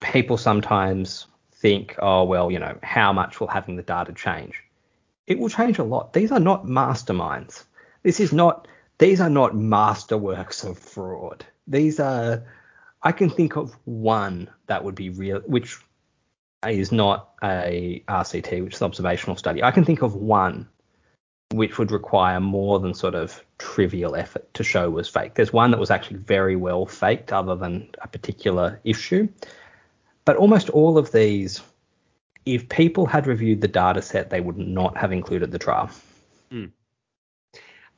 people 0.00 0.36
sometimes 0.36 1.26
think, 1.54 1.96
oh, 1.98 2.24
well, 2.24 2.50
you 2.50 2.58
know, 2.58 2.78
how 2.82 3.12
much 3.12 3.40
will 3.40 3.48
having 3.48 3.76
the 3.76 3.82
data 3.82 4.12
change? 4.12 4.62
It 5.26 5.38
will 5.38 5.48
change 5.48 5.78
a 5.78 5.84
lot. 5.84 6.12
These 6.12 6.30
are 6.30 6.40
not 6.40 6.66
masterminds. 6.66 7.64
This 8.02 8.20
is 8.20 8.32
not, 8.32 8.68
these 8.98 9.20
are 9.20 9.30
not 9.30 9.54
masterworks 9.54 10.68
of 10.68 10.78
fraud. 10.78 11.44
These 11.66 11.98
are, 11.98 12.44
I 13.02 13.12
can 13.12 13.30
think 13.30 13.56
of 13.56 13.74
one 13.84 14.50
that 14.66 14.84
would 14.84 14.94
be 14.94 15.10
real, 15.10 15.40
which 15.46 15.78
is 16.68 16.92
not 16.92 17.30
a 17.42 18.04
RCT, 18.08 18.62
which 18.62 18.74
is 18.74 18.82
observational 18.82 19.36
study. 19.36 19.62
I 19.62 19.70
can 19.70 19.84
think 19.84 20.02
of 20.02 20.14
one 20.14 20.68
which 21.54 21.78
would 21.78 21.92
require 21.92 22.40
more 22.40 22.80
than 22.80 22.92
sort 22.94 23.14
of 23.14 23.44
trivial 23.58 24.16
effort 24.16 24.52
to 24.54 24.64
show 24.64 24.90
was 24.90 25.08
fake. 25.08 25.34
There's 25.34 25.52
one 25.52 25.70
that 25.70 25.78
was 25.78 25.90
actually 25.90 26.18
very 26.18 26.56
well 26.56 26.84
faked, 26.84 27.32
other 27.32 27.54
than 27.54 27.88
a 28.02 28.08
particular 28.08 28.80
issue. 28.84 29.28
But 30.24 30.36
almost 30.36 30.68
all 30.70 30.98
of 30.98 31.12
these, 31.12 31.60
if 32.44 32.68
people 32.68 33.06
had 33.06 33.26
reviewed 33.26 33.60
the 33.60 33.68
data 33.68 34.02
set, 34.02 34.30
they 34.30 34.40
would 34.40 34.58
not 34.58 34.96
have 34.96 35.12
included 35.12 35.52
the 35.52 35.58
trial. 35.58 35.90
Mm. 36.50 36.72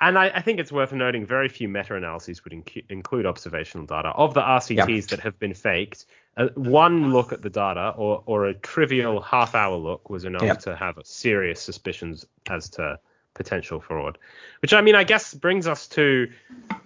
And 0.03 0.19
I, 0.19 0.27
I, 0.35 0.43
think 0.43 0.61
it's 0.61 0.71
worth 0.71 0.93
noting 0.93 1.25
very 1.25 1.49
few 1.49 1.69
meta-analyses 1.69 2.45
would 2.45 2.53
inc- 2.53 2.85
include 2.91 3.25
observational 3.25 3.87
data. 3.87 4.09
Of 4.09 4.35
the 4.35 4.43
RCTs 4.43 4.89
yep. 4.89 5.05
that 5.07 5.21
have 5.21 5.39
been 5.39 5.55
faked, 5.55 6.05
uh, 6.37 6.49
one 6.55 7.15
look 7.15 7.33
at 7.33 7.41
the 7.41 7.49
data 7.49 7.95
or, 7.97 8.23
or 8.27 8.45
a 8.45 8.55
trivial 8.55 9.23
half-hour 9.23 9.77
look 9.77 10.11
was 10.11 10.27
enough 10.27 10.43
yep. 10.43 10.59
to 10.61 10.77
have 10.77 10.99
serious 11.05 11.63
suspicions 11.63 12.27
as 12.51 12.69
to 12.71 12.99
potential 13.37 13.81
fraud. 13.81 14.19
Which 14.61 14.73
I 14.73 14.81
mean, 14.81 14.95
I 14.95 15.05
guess 15.05 15.35
brings 15.35 15.67
us 15.67 15.87
to 15.89 16.31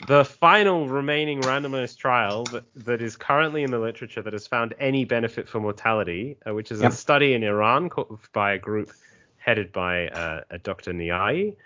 the 0.07 0.25
final 0.25 0.89
remaining 0.89 1.41
randomized 1.43 1.97
trial 1.97 2.45
that, 2.45 2.65
that 2.85 3.01
is 3.01 3.17
currently 3.17 3.63
in 3.63 3.71
the 3.71 3.79
literature 3.79 4.21
that 4.23 4.33
has 4.33 4.47
found 4.47 4.75
any 4.79 5.05
benefit 5.05 5.49
for 5.49 5.61
mortality, 5.61 6.37
uh, 6.47 6.53
which 6.53 6.71
is 6.71 6.83
yep. 6.83 6.93
a 6.93 6.95
study 6.95 7.33
in 7.33 7.43
Iran 7.43 7.91
by 8.33 8.53
a 8.53 8.59
group 8.59 8.93
headed 9.39 9.73
by 9.73 10.09
uh, 10.09 10.43
a 10.51 10.59
Dr. 10.59 10.93
Niaee 10.93 11.57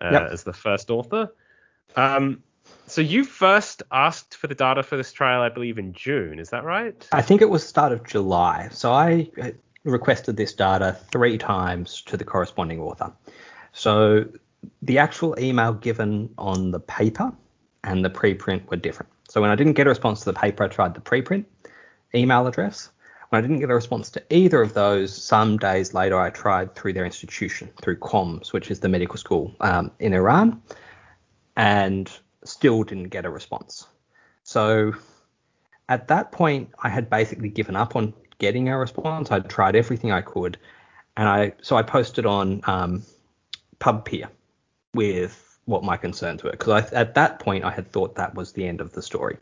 uh, 0.00 0.08
yep. 0.10 0.22
as 0.32 0.42
the 0.42 0.52
first 0.52 0.90
author. 0.90 1.32
Um, 1.94 2.42
so 2.86 3.00
you 3.00 3.24
first 3.24 3.82
asked 3.92 4.34
for 4.34 4.46
the 4.46 4.54
data 4.54 4.82
for 4.82 4.96
this 4.96 5.12
trial, 5.12 5.42
I 5.42 5.48
believe, 5.48 5.78
in 5.78 5.92
June. 5.92 6.38
Is 6.38 6.50
that 6.50 6.64
right? 6.64 7.08
I 7.12 7.22
think 7.22 7.40
it 7.40 7.50
was 7.50 7.66
start 7.66 7.92
of 7.92 8.04
July. 8.04 8.68
So 8.72 8.92
I 8.92 9.30
requested 9.84 10.36
this 10.36 10.52
data 10.52 10.96
three 11.10 11.38
times 11.38 12.02
to 12.02 12.16
the 12.16 12.24
corresponding 12.24 12.80
author. 12.80 13.12
So 13.72 14.26
the 14.82 14.98
actual 14.98 15.38
email 15.38 15.72
given 15.72 16.30
on 16.38 16.70
the 16.70 16.80
paper 16.80 17.32
and 17.84 18.04
the 18.04 18.10
preprint 18.10 18.68
were 18.70 18.76
different. 18.76 19.10
So 19.28 19.40
when 19.40 19.50
I 19.50 19.54
didn't 19.54 19.74
get 19.74 19.86
a 19.86 19.90
response 19.90 20.20
to 20.20 20.26
the 20.26 20.38
paper, 20.38 20.64
I 20.64 20.68
tried 20.68 20.94
the 20.94 21.00
preprint 21.00 21.44
email 22.14 22.46
address. 22.46 22.90
When 23.28 23.38
I 23.38 23.42
didn't 23.42 23.60
get 23.60 23.70
a 23.70 23.74
response 23.74 24.10
to 24.10 24.22
either 24.30 24.60
of 24.60 24.74
those, 24.74 25.16
some 25.16 25.56
days 25.56 25.94
later 25.94 26.18
I 26.18 26.30
tried 26.30 26.74
through 26.74 26.94
their 26.94 27.04
institution, 27.04 27.70
through 27.80 27.98
QOMS, 27.98 28.52
which 28.52 28.72
is 28.72 28.80
the 28.80 28.88
medical 28.88 29.16
school 29.16 29.54
um, 29.60 29.92
in 30.00 30.12
Iran, 30.12 30.60
and 31.56 32.10
still 32.44 32.82
didn't 32.82 33.10
get 33.10 33.24
a 33.24 33.30
response. 33.30 33.86
So 34.42 34.94
at 35.88 36.08
that 36.08 36.32
point, 36.32 36.70
I 36.82 36.88
had 36.88 37.08
basically 37.08 37.50
given 37.50 37.76
up 37.76 37.94
on 37.94 38.12
getting 38.38 38.68
a 38.68 38.76
response. 38.76 39.30
I'd 39.30 39.48
tried 39.48 39.76
everything 39.76 40.10
I 40.10 40.22
could, 40.22 40.58
and 41.16 41.28
I 41.28 41.52
so 41.62 41.76
I 41.76 41.82
posted 41.82 42.26
on 42.26 42.62
um, 42.64 43.04
PubPeer 43.80 44.28
with 44.94 45.58
what 45.64 45.84
my 45.84 45.96
concerns 45.96 46.42
were 46.42 46.50
because 46.50 46.92
at 46.92 47.14
that 47.14 47.38
point 47.38 47.64
I 47.64 47.70
had 47.70 47.90
thought 47.90 48.16
that 48.16 48.34
was 48.34 48.52
the 48.52 48.66
end 48.66 48.80
of 48.80 48.92
the 48.92 49.02
story. 49.02 49.38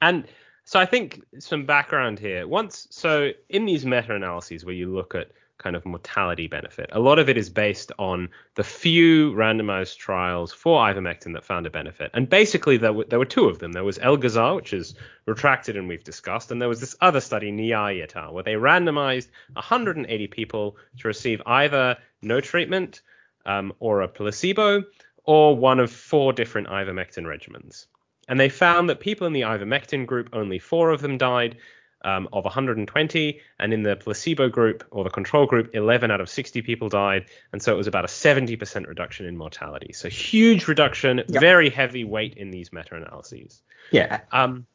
And 0.00 0.26
so 0.64 0.78
I 0.78 0.86
think 0.86 1.22
some 1.38 1.66
background 1.66 2.18
here. 2.18 2.46
Once 2.46 2.86
so 2.90 3.30
in 3.48 3.64
these 3.64 3.84
meta-analyses 3.84 4.64
where 4.64 4.74
you 4.74 4.94
look 4.94 5.14
at 5.14 5.30
kind 5.58 5.74
of 5.74 5.84
mortality 5.84 6.46
benefit, 6.46 6.88
a 6.92 7.00
lot 7.00 7.18
of 7.18 7.28
it 7.28 7.36
is 7.36 7.50
based 7.50 7.92
on 7.98 8.28
the 8.54 8.64
few 8.64 9.32
randomized 9.32 9.98
trials 9.98 10.52
for 10.52 10.80
ivermectin 10.80 11.34
that 11.34 11.44
found 11.44 11.66
a 11.66 11.70
benefit. 11.70 12.10
And 12.14 12.28
basically 12.28 12.76
there 12.76 12.92
were, 12.92 13.04
there 13.04 13.18
were 13.18 13.24
two 13.24 13.46
of 13.46 13.58
them. 13.58 13.72
There 13.72 13.84
was 13.84 13.98
Elgazzar, 13.98 14.56
which 14.56 14.72
is 14.72 14.94
retracted 15.26 15.76
and 15.76 15.88
we've 15.88 16.04
discussed, 16.04 16.50
and 16.50 16.62
there 16.62 16.68
was 16.68 16.80
this 16.80 16.96
other 17.00 17.20
study, 17.20 17.52
Niaee 17.52 18.32
where 18.32 18.44
they 18.44 18.54
randomized 18.54 19.28
180 19.52 20.26
people 20.28 20.76
to 20.98 21.08
receive 21.08 21.42
either 21.44 21.96
no 22.22 22.40
treatment 22.40 23.02
um, 23.44 23.72
or 23.80 24.02
a 24.02 24.08
placebo 24.08 24.84
or 25.24 25.56
one 25.56 25.80
of 25.80 25.90
four 25.90 26.32
different 26.32 26.68
ivermectin 26.68 27.24
regimens. 27.24 27.86
And 28.28 28.38
they 28.38 28.48
found 28.48 28.88
that 28.90 29.00
people 29.00 29.26
in 29.26 29.32
the 29.32 29.42
ivermectin 29.42 30.06
group, 30.06 30.28
only 30.32 30.58
four 30.58 30.90
of 30.90 31.00
them 31.00 31.18
died 31.18 31.56
um, 32.02 32.28
of 32.32 32.44
120, 32.44 33.40
and 33.58 33.72
in 33.72 33.82
the 33.82 33.96
placebo 33.96 34.48
group 34.48 34.84
or 34.90 35.04
the 35.04 35.10
control 35.10 35.46
group, 35.46 35.70
11 35.74 36.10
out 36.10 36.20
of 36.20 36.28
60 36.28 36.62
people 36.62 36.88
died. 36.88 37.26
And 37.52 37.62
so 37.62 37.72
it 37.72 37.76
was 37.76 37.86
about 37.86 38.04
a 38.04 38.08
70% 38.08 38.86
reduction 38.86 39.26
in 39.26 39.36
mortality. 39.36 39.92
So 39.92 40.08
huge 40.08 40.68
reduction, 40.68 41.18
yep. 41.28 41.40
very 41.40 41.70
heavy 41.70 42.04
weight 42.04 42.34
in 42.34 42.50
these 42.50 42.72
meta 42.72 42.96
analyses. 42.96 43.62
Yeah. 43.90 44.20
Um, 44.32 44.66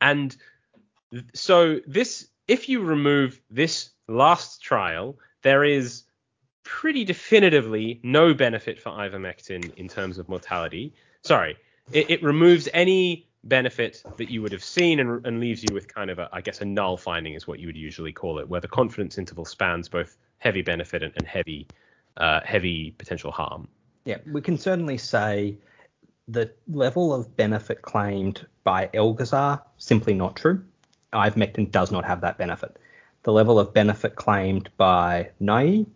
and 0.00 0.36
so 1.34 1.80
this, 1.86 2.28
if 2.48 2.68
you 2.68 2.82
remove 2.82 3.40
this 3.50 3.90
last 4.08 4.62
trial, 4.62 5.18
there 5.42 5.64
is 5.64 6.04
pretty 6.64 7.04
definitively 7.04 8.00
no 8.02 8.34
benefit 8.34 8.80
for 8.80 8.90
ivermectin 8.90 9.74
in 9.76 9.88
terms 9.88 10.18
of 10.18 10.28
mortality. 10.28 10.94
Sorry, 11.22 11.56
it, 11.92 12.10
it 12.10 12.22
removes 12.22 12.68
any 12.72 13.28
benefit 13.44 14.02
that 14.16 14.30
you 14.30 14.42
would 14.42 14.52
have 14.52 14.62
seen 14.62 15.00
and, 15.00 15.24
and, 15.26 15.40
leaves 15.40 15.62
you 15.62 15.74
with 15.74 15.92
kind 15.92 16.10
of 16.10 16.18
a, 16.18 16.28
I 16.32 16.40
guess, 16.40 16.60
a 16.60 16.64
null 16.64 16.96
finding 16.96 17.34
is 17.34 17.46
what 17.46 17.58
you 17.58 17.66
would 17.66 17.76
usually 17.76 18.12
call 18.12 18.38
it, 18.38 18.48
where 18.48 18.60
the 18.60 18.68
confidence 18.68 19.18
interval 19.18 19.44
spans 19.44 19.88
both 19.88 20.16
heavy 20.38 20.62
benefit 20.62 21.02
and, 21.02 21.12
and 21.16 21.26
heavy, 21.26 21.66
uh, 22.16 22.40
heavy 22.44 22.94
potential 22.98 23.32
harm. 23.32 23.68
Yeah, 24.04 24.18
we 24.30 24.40
can 24.40 24.56
certainly 24.58 24.98
say 24.98 25.56
the 26.28 26.52
level 26.68 27.12
of 27.12 27.36
benefit 27.36 27.82
claimed 27.82 28.46
by 28.64 28.88
Elgazzar 28.94 29.60
simply 29.76 30.14
not 30.14 30.36
true. 30.36 30.62
Ivermectin 31.12 31.70
does 31.70 31.90
not 31.90 32.04
have 32.04 32.20
that 32.20 32.38
benefit. 32.38 32.76
The 33.24 33.32
level 33.32 33.58
of 33.58 33.74
benefit 33.74 34.16
claimed 34.16 34.70
by 34.76 35.30
Niaee, 35.40 35.86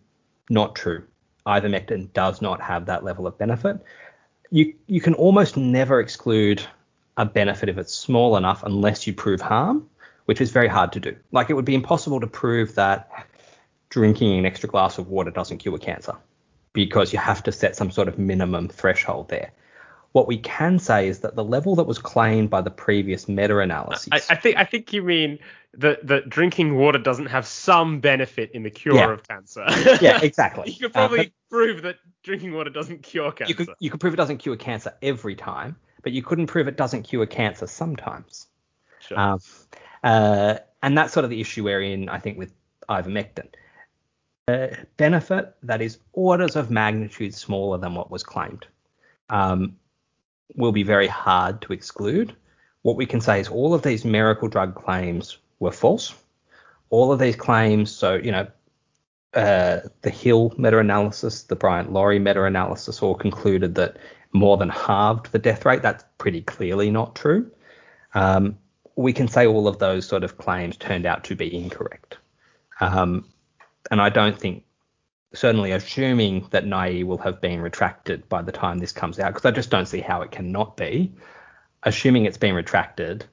not 0.51 0.75
true. 0.75 1.05
Ivermectin 1.47 2.13
does 2.13 2.43
not 2.43 2.61
have 2.61 2.87
that 2.87 3.05
level 3.05 3.27
of 3.27 3.39
benefit 3.39 3.81
you 4.51 4.75
you 4.87 5.01
can 5.01 5.15
almost 5.15 5.57
never 5.57 6.01
exclude 6.01 6.63
a 7.17 7.25
benefit 7.25 7.69
if 7.69 7.79
it's 7.79 7.95
small 7.95 8.37
enough 8.37 8.63
unless 8.63 9.07
you 9.07 9.13
prove 9.13 9.41
harm, 9.41 9.89
which 10.27 10.41
is 10.41 10.51
very 10.51 10.69
hard 10.69 10.93
to 10.93 11.01
do. 11.01 11.17
Like 11.33 11.51
it 11.51 11.55
would 11.55 11.65
be 11.65 11.75
impossible 11.75 12.21
to 12.21 12.27
prove 12.27 12.75
that 12.75 13.27
drinking 13.89 14.39
an 14.39 14.47
extra 14.47 14.69
glass 14.69 14.99
of 14.99 15.09
water 15.09 15.31
doesn't 15.31 15.59
cure 15.59 15.79
cancer 15.79 16.15
because 16.73 17.13
you 17.13 17.19
have 17.19 17.43
to 17.45 17.53
set 17.53 17.75
some 17.75 17.91
sort 17.91 18.09
of 18.09 18.19
minimum 18.19 18.69
threshold 18.69 19.29
there. 19.29 19.53
What 20.13 20.27
we 20.27 20.39
can 20.39 20.79
say 20.79 21.09
is 21.09 21.21
that 21.21 21.37
the 21.37 21.45
level 21.45 21.75
that 21.77 21.85
was 21.85 21.99
claimed 21.99 22.51
by 22.51 22.63
the 22.63 22.71
previous 22.71 23.29
meta-analysis. 23.29 24.09
I, 24.13 24.35
I 24.35 24.37
think 24.37 24.57
I 24.57 24.65
think 24.65 24.93
you 24.93 25.03
mean 25.03 25.39
that 25.75 26.07
that 26.07 26.29
drinking 26.29 26.77
water 26.77 26.99
doesn't 26.99 27.27
have 27.27 27.47
some 27.47 28.01
benefit 28.01 28.51
in 28.53 28.63
the 28.63 28.71
cure 28.71 28.97
yeah. 28.97 29.13
of 29.13 29.27
cancer. 29.29 29.65
yeah, 30.01 30.21
exactly. 30.23 30.71
you 30.71 30.81
could 30.81 30.95
probably 30.95 31.21
uh, 31.21 31.31
prove 31.51 31.83
that 31.83 31.97
drinking 32.23 32.53
water 32.55 32.71
doesn't 32.71 33.03
cure 33.03 33.31
cancer. 33.33 33.51
You 33.51 33.55
could 33.55 33.69
you 33.79 33.91
could 33.91 34.01
prove 34.01 34.15
it 34.15 34.17
doesn't 34.17 34.39
cure 34.39 34.57
cancer 34.57 34.95
every 35.03 35.35
time, 35.35 35.77
but 36.03 36.13
you 36.13 36.23
couldn't 36.23 36.47
prove 36.47 36.69
it 36.69 36.77
doesn't 36.77 37.03
cure 37.03 37.27
cancer 37.27 37.67
sometimes. 37.67 38.47
Sure. 39.01 39.19
Um, 39.19 39.41
uh, 40.05 40.59
and 40.83 40.97
that's 40.97 41.13
sort 41.13 41.25
of 41.25 41.31
the 41.31 41.41
issue 41.41 41.65
we're 41.65 41.83
in, 41.83 42.09
I 42.09 42.19
think, 42.19 42.39
with 42.39 42.53
ivermectin. 42.89 43.49
Uh, 44.49 44.69
benefit 44.97 45.57
that 45.65 45.83
is 45.83 45.99
orders 46.13 46.55
of 46.55 46.71
magnitude 46.71 47.35
smaller 47.35 47.79
than 47.79 47.95
what 47.95 48.13
was 48.13 48.23
claimed 48.23 48.65
um, 49.31 49.77
will 50.55 50.71
be 50.71 50.85
very 50.85 51.09
hard 51.09 51.61
to 51.63 51.73
exclude. 51.73 52.37
What 52.83 52.97
we 52.97 53.07
can 53.07 53.21
say 53.21 53.41
is 53.41 53.49
all 53.49 53.75
of 53.75 53.83
these 53.83 54.05
miracle 54.05 54.47
drug 54.47 54.77
claims 54.77 55.39
were 55.59 55.73
false. 55.73 56.15
All 56.91 57.11
of 57.11 57.19
these 57.19 57.35
claims, 57.35 57.91
so 57.91 58.15
you 58.15 58.31
know, 58.31 58.47
uh, 59.35 59.81
the 60.03 60.11
Hill 60.11 60.55
meta-analysis, 60.57 61.45
the 61.45 61.57
Bryant 61.57 61.93
Lawrie 61.93 62.19
meta-analysis, 62.19 63.03
all 63.03 63.15
concluded 63.15 63.75
that 63.75 63.97
more 64.33 64.57
than 64.57 64.69
halved 64.69 65.33
the 65.33 65.39
death 65.39 65.65
rate. 65.65 65.83
That's 65.83 66.05
pretty 66.19 66.43
clearly 66.43 66.91
not 66.91 67.15
true. 67.15 67.51
Um, 68.15 68.59
we 68.97 69.13
can 69.13 69.29
say 69.29 69.47
all 69.47 69.69
of 69.69 69.79
those 69.79 70.07
sort 70.07 70.25
of 70.25 70.39
claims 70.39 70.77
turned 70.77 71.07
out 71.07 71.25
to 71.25 71.37
be 71.37 71.55
incorrect. 71.55 72.19
Um, 72.81 73.27
and 73.91 74.01
I 74.01 74.09
don't 74.09 74.39
think, 74.39 74.65
certainly 75.35 75.73
assuming 75.73 76.49
that 76.51 76.65
Niaee 76.65 77.05
will 77.05 77.19
have 77.19 77.41
been 77.41 77.61
retracted 77.61 78.27
by 78.29 78.43
the 78.43 78.53
time 78.53 78.79
this 78.79 78.93
comes 78.93 79.19
out, 79.19 79.35
because 79.35 79.45
I 79.45 79.51
just 79.51 79.71
don't 79.71 79.87
see 79.87 80.01
how 80.01 80.23
it 80.23 80.31
cannot 80.31 80.77
be. 80.77 81.13
Assuming 81.83 82.25
it's 82.25 82.39
been 82.39 82.55
retracted, 82.55 83.27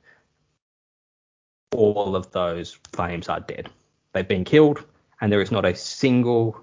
all 1.74 2.16
of 2.16 2.30
those 2.32 2.78
claims 2.92 3.30
are 3.30 3.40
dead. 3.40 3.70
They've 4.12 4.28
been 4.28 4.44
killed, 4.44 4.84
and 5.24 5.32
there 5.32 5.42
is 5.42 5.52
not 5.52 5.64
a 5.64 5.74
single, 5.74 6.60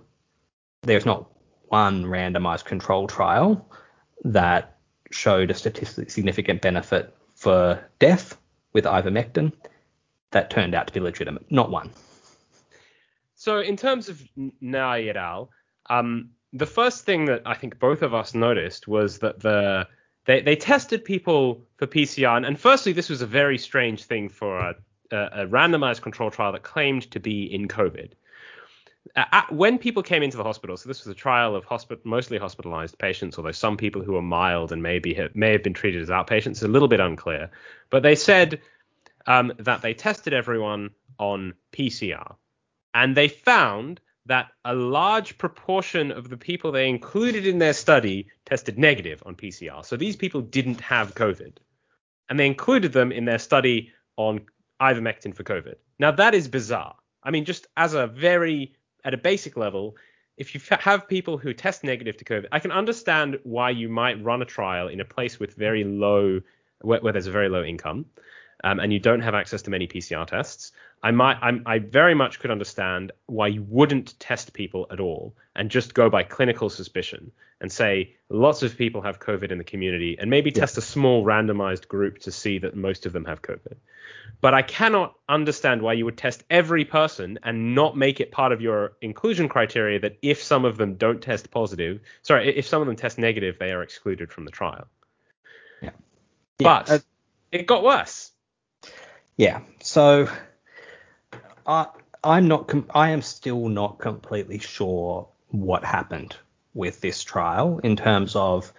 there's 0.83 1.07
not 1.07 1.31
one 1.69 2.05
randomized 2.05 2.67
control 2.67 3.07
trial 3.07 3.67
that 4.23 4.77
showed 5.11 5.51
a 5.51 5.55
statistically 5.55 6.11
significant 6.11 6.61
benefit 6.61 7.17
for 7.35 7.83
death 8.01 8.37
with 8.75 8.85
ivermectin 8.85 9.51
that 10.33 10.51
turned 10.51 10.75
out 10.75 10.87
to 10.87 10.93
be 10.93 11.01
legitimate. 11.01 11.51
Not 11.51 11.71
one. 11.71 11.89
So 13.35 13.61
in 13.61 13.79
terms 13.79 14.11
of 14.11 14.23
Niaee 14.37 15.09
et 15.09 15.17
al., 15.17 15.49
um, 15.89 16.29
the 16.53 16.67
first 16.67 17.07
thing 17.07 17.25
that 17.25 17.41
I 17.47 17.55
think 17.55 17.79
both 17.79 18.03
of 18.03 18.13
us 18.13 18.35
noticed 18.35 18.87
was 18.87 19.21
that 19.21 19.41
the 19.41 19.89
they, 20.27 20.43
they 20.43 20.55
tested 20.55 21.03
people 21.03 21.67
for 21.79 21.87
PCR, 21.87 22.37
and, 22.37 22.45
and 22.45 22.61
firstly, 22.61 22.93
this 22.93 23.09
was 23.09 23.23
a 23.23 23.27
very 23.27 23.57
strange 23.57 24.05
thing 24.05 24.29
for 24.29 24.59
a, 24.59 24.75
a, 25.11 25.17
a 25.17 25.47
randomized 25.47 26.03
control 26.03 26.31
trial 26.31 26.53
that 26.53 26.63
claimed 26.63 27.11
to 27.13 27.19
be 27.19 27.45
in 27.45 27.67
COVID. 27.67 28.13
At, 29.17 29.51
when 29.51 29.79
people 29.79 30.03
came 30.03 30.23
into 30.23 30.37
the 30.37 30.45
hospital, 30.45 30.77
so 30.77 30.89
this 30.89 31.05
was 31.05 31.11
a 31.11 31.17
trial 31.17 31.57
of 31.57 31.65
hospital, 31.65 32.03
mostly 32.05 32.39
hospitalized 32.39 32.99
patients, 32.99 33.39
although 33.39 33.53
some 33.53 33.77
people 33.77 34.03
who 34.03 34.13
were 34.13 34.23
mild 34.23 34.73
and 34.73 34.83
maybe 34.83 35.15
have, 35.15 35.35
may 35.35 35.53
have 35.53 35.63
been 35.63 35.75
treated 35.75 36.03
as 36.03 36.09
outpatients. 36.09 36.51
It's 36.53 36.63
a 36.63 36.69
little 36.69 36.89
bit 36.89 37.01
unclear, 37.01 37.51
but 37.89 38.03
they 38.03 38.15
said 38.15 38.61
um, 39.27 39.53
that 39.59 39.83
they 39.83 39.95
tested 39.95 40.33
everyone 40.33 40.91
on 41.19 41.55
PCR, 41.73 42.37
and 42.95 43.17
they 43.17 43.29
found 43.29 44.01
that 44.27 44.49
a 44.65 44.75
large 44.75 45.39
proportion 45.39 46.13
of 46.13 46.29
the 46.29 46.37
people 46.37 46.71
they 46.71 46.89
included 46.89 47.47
in 47.47 47.59
their 47.59 47.73
study 47.73 48.29
tested 48.45 48.79
negative 48.79 49.23
on 49.27 49.35
PCR. 49.35 49.85
So 49.85 49.97
these 49.97 50.15
people 50.15 50.43
didn't 50.43 50.81
have 50.83 51.15
COVID, 51.15 51.57
and 52.29 52.39
they 52.39 52.47
included 52.47 52.93
them 52.93 53.13
in 53.13 53.25
their 53.25 53.39
study 53.39 53.93
on 54.17 54.43
ivermectin 54.81 55.35
for 55.35 55.43
COVID. 55.43 55.77
Now 55.99 56.11
that 56.13 56.35
is 56.35 56.49
bizarre. 56.49 56.95
I 57.23 57.31
mean, 57.31 57.45
just 57.45 57.67
as 57.77 57.95
a 57.95 58.07
very 58.07 58.75
at 59.05 59.15
a 59.15 59.17
basic 59.17 59.57
level, 59.57 59.97
if 60.37 60.55
you 60.55 60.61
have 60.71 61.09
people 61.09 61.37
who 61.39 61.53
test 61.53 61.85
negative 61.85 62.17
to 62.17 62.25
COVID, 62.25 62.47
I 62.53 62.59
can 62.61 62.73
understand 62.73 63.39
why 63.45 63.71
you 63.71 63.89
might 63.89 64.23
run 64.23 64.43
a 64.43 64.47
trial 64.47 64.89
in 64.89 65.01
a 65.01 65.05
place 65.05 65.39
with 65.39 65.55
very 65.55 65.85
low, 65.85 66.41
where, 66.81 67.01
where 67.01 67.13
there's 67.13 67.27
a 67.27 67.33
very 67.33 67.49
low 67.49 67.63
income, 67.63 68.07
um, 68.65 68.81
and 68.81 68.93
you 68.93 68.99
don't 68.99 69.21
have 69.21 69.35
access 69.35 69.63
to 69.63 69.71
many 69.71 69.87
PCR 69.87 70.27
tests. 70.27 70.73
I 71.03 71.13
might, 71.13 71.39
I'm, 71.41 71.63
i 71.65 71.79
very 71.79 72.15
much 72.15 72.41
could 72.41 72.51
understand 72.51 73.13
why 73.27 73.47
you 73.47 73.63
wouldn't 73.63 74.19
test 74.21 74.53
people 74.53 74.87
at 74.91 75.01
all 75.01 75.35
and 75.57 75.71
just 75.71 75.95
go 75.95 76.11
by 76.11 76.25
clinical 76.25 76.69
suspicion 76.69 77.33
and 77.61 77.73
say 77.73 78.17
lots 78.29 78.63
of 78.63 78.77
people 78.77 79.01
have 79.01 79.19
COVID 79.19 79.51
in 79.51 79.59
the 79.59 79.65
community 79.65 80.17
and 80.19 80.29
maybe 80.29 80.51
yeah. 80.51 80.61
test 80.61 80.77
a 80.77 80.83
small 80.83 81.25
randomized 81.25 81.89
group 81.89 82.19
to 82.21 82.31
see 82.31 82.59
that 82.59 82.77
most 82.77 83.07
of 83.07 83.13
them 83.13 83.25
have 83.25 83.41
COVID. 83.41 83.77
But 84.43 84.55
I 84.55 84.63
cannot 84.63 85.15
understand 85.29 85.83
why 85.83 85.95
you 85.95 86.05
would 86.05 86.17
test 86.17 86.45
every 86.51 86.85
person 86.85 87.39
and 87.43 87.75
not 87.75 87.97
make 87.97 88.21
it 88.21 88.31
part 88.31 88.53
of 88.53 88.61
your 88.61 88.93
inclusion 89.01 89.49
criteria 89.49 90.01
that 90.01 90.19
if 90.23 90.43
some 90.43 90.65
of 90.65 90.77
them 90.77 90.95
don't 90.95 91.21
test 91.23 91.51
positive, 91.51 92.01
sorry, 92.23 92.57
if 92.57 92.67
some 92.67 92.81
of 92.81 92.87
them 92.87 92.97
test 92.97 93.19
negative, 93.19 93.59
they 93.59 93.73
are 93.73 93.83
excluded 93.83 94.33
from 94.33 94.45
the 94.45 94.51
trial. 94.51 94.87
Yeah. 95.83 95.91
But 96.59 96.89
yeah, 96.89 96.95
uh, 96.95 96.99
it 97.53 97.67
got 97.67 97.83
worse. 97.83 98.33
Yeah. 99.41 99.61
So 99.81 100.29
I 101.67 101.87
I'm 102.23 102.47
not 102.47 102.69
com- 102.69 102.91
I 102.95 103.09
am 103.09 103.23
still 103.23 103.71
not 103.71 103.99
completely 103.99 104.59
sure 104.59 105.29
what 105.49 105.83
happened 105.83 106.37
with 106.75 107.01
this 107.01 107.25
trial 107.25 107.81
in 107.83 107.97
terms 107.97 108.37
of 108.37 108.71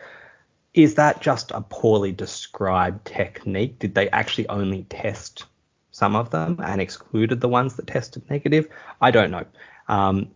is 0.76 0.93
that 0.95 1.20
just 1.20 1.49
a 1.49 1.62
poorly 1.62 2.12
described 2.12 3.05
technique? 3.05 3.80
Did 3.80 3.95
they 3.95 4.07
actually 4.12 4.49
only 4.49 4.84
test 4.84 5.45
some 5.89 6.16
of 6.16 6.30
them 6.30 6.59
and 6.64 6.80
excluded 6.80 7.41
the 7.41 7.49
ones 7.49 7.76
that 7.78 7.88
tested 7.88 8.30
negative. 8.30 8.70
I 9.01 9.09
don't 9.09 9.32
know. 9.32 9.45
Um, 9.88 10.30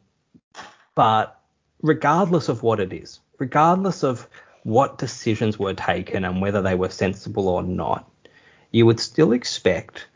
but 0.96 1.40
regardless 1.84 2.50
of 2.50 2.64
what 2.64 2.80
it 2.80 2.92
is, 2.92 3.20
regardless 3.38 4.04
of 4.04 4.28
what 4.64 4.98
decisions 4.98 5.60
were 5.60 5.76
taken 5.76 6.26
and 6.26 6.42
whether 6.42 6.64
they 6.64 6.74
were 6.74 6.90
sensible 6.90 7.48
or 7.48 7.62
not, 7.62 8.10
you 8.72 8.88
would 8.88 9.00
still 9.00 9.32
expect 9.32 10.08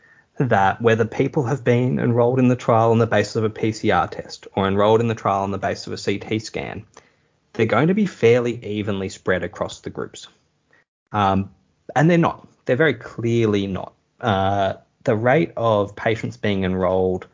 that 0.44 0.80
whether 0.80 1.04
people 1.04 1.44
have 1.44 1.64
been 1.64 1.98
enrolled 1.98 2.38
in 2.38 2.48
the 2.48 2.56
trial 2.56 2.90
on 2.90 2.98
the 2.98 3.06
basis 3.06 3.36
of 3.36 3.44
a 3.44 3.50
PCR 3.50 4.10
test 4.10 4.46
or 4.56 4.66
enrolled 4.66 5.00
in 5.00 5.08
the 5.08 5.14
trial 5.14 5.42
on 5.42 5.50
the 5.50 5.58
basis 5.58 5.86
of 5.86 5.92
a 5.92 6.18
CT 6.18 6.42
scan, 6.42 6.84
they're 7.52 7.66
going 7.66 7.88
to 7.88 7.94
be 7.94 8.06
fairly 8.06 8.64
evenly 8.64 9.08
spread 9.08 9.42
across 9.42 9.80
the 9.80 9.90
groups. 9.90 10.28
Um, 11.12 11.50
and 11.94 12.08
they're 12.08 12.18
not. 12.18 12.46
They're 12.64 12.76
very 12.76 12.94
clearly 12.94 13.66
not. 13.66 13.92
Uh, 14.20 14.74
the 15.04 15.16
rate 15.16 15.52
of 15.56 15.96
patients 15.96 16.36
being 16.36 16.64
enrolled 16.64 17.26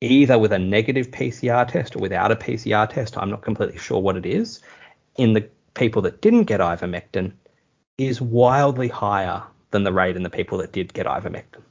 either 0.00 0.38
with 0.38 0.52
a 0.52 0.58
negative 0.58 1.10
PCR 1.10 1.68
test 1.68 1.94
or 1.94 1.98
without 1.98 2.32
a 2.32 2.36
PCR 2.36 2.88
test, 2.88 3.18
I'm 3.18 3.30
not 3.30 3.42
completely 3.42 3.78
sure 3.78 4.00
what 4.00 4.16
it 4.16 4.26
is, 4.26 4.60
in 5.16 5.34
the 5.34 5.48
people 5.74 6.02
that 6.02 6.22
didn't 6.22 6.44
get 6.44 6.60
ivermectin 6.60 7.32
is 7.98 8.20
wildly 8.20 8.88
higher 8.88 9.42
than 9.70 9.84
the 9.84 9.92
rate 9.92 10.16
in 10.16 10.22
the 10.22 10.30
people 10.30 10.58
that 10.58 10.72
did 10.72 10.94
get 10.94 11.06
ivermectin. 11.06 11.62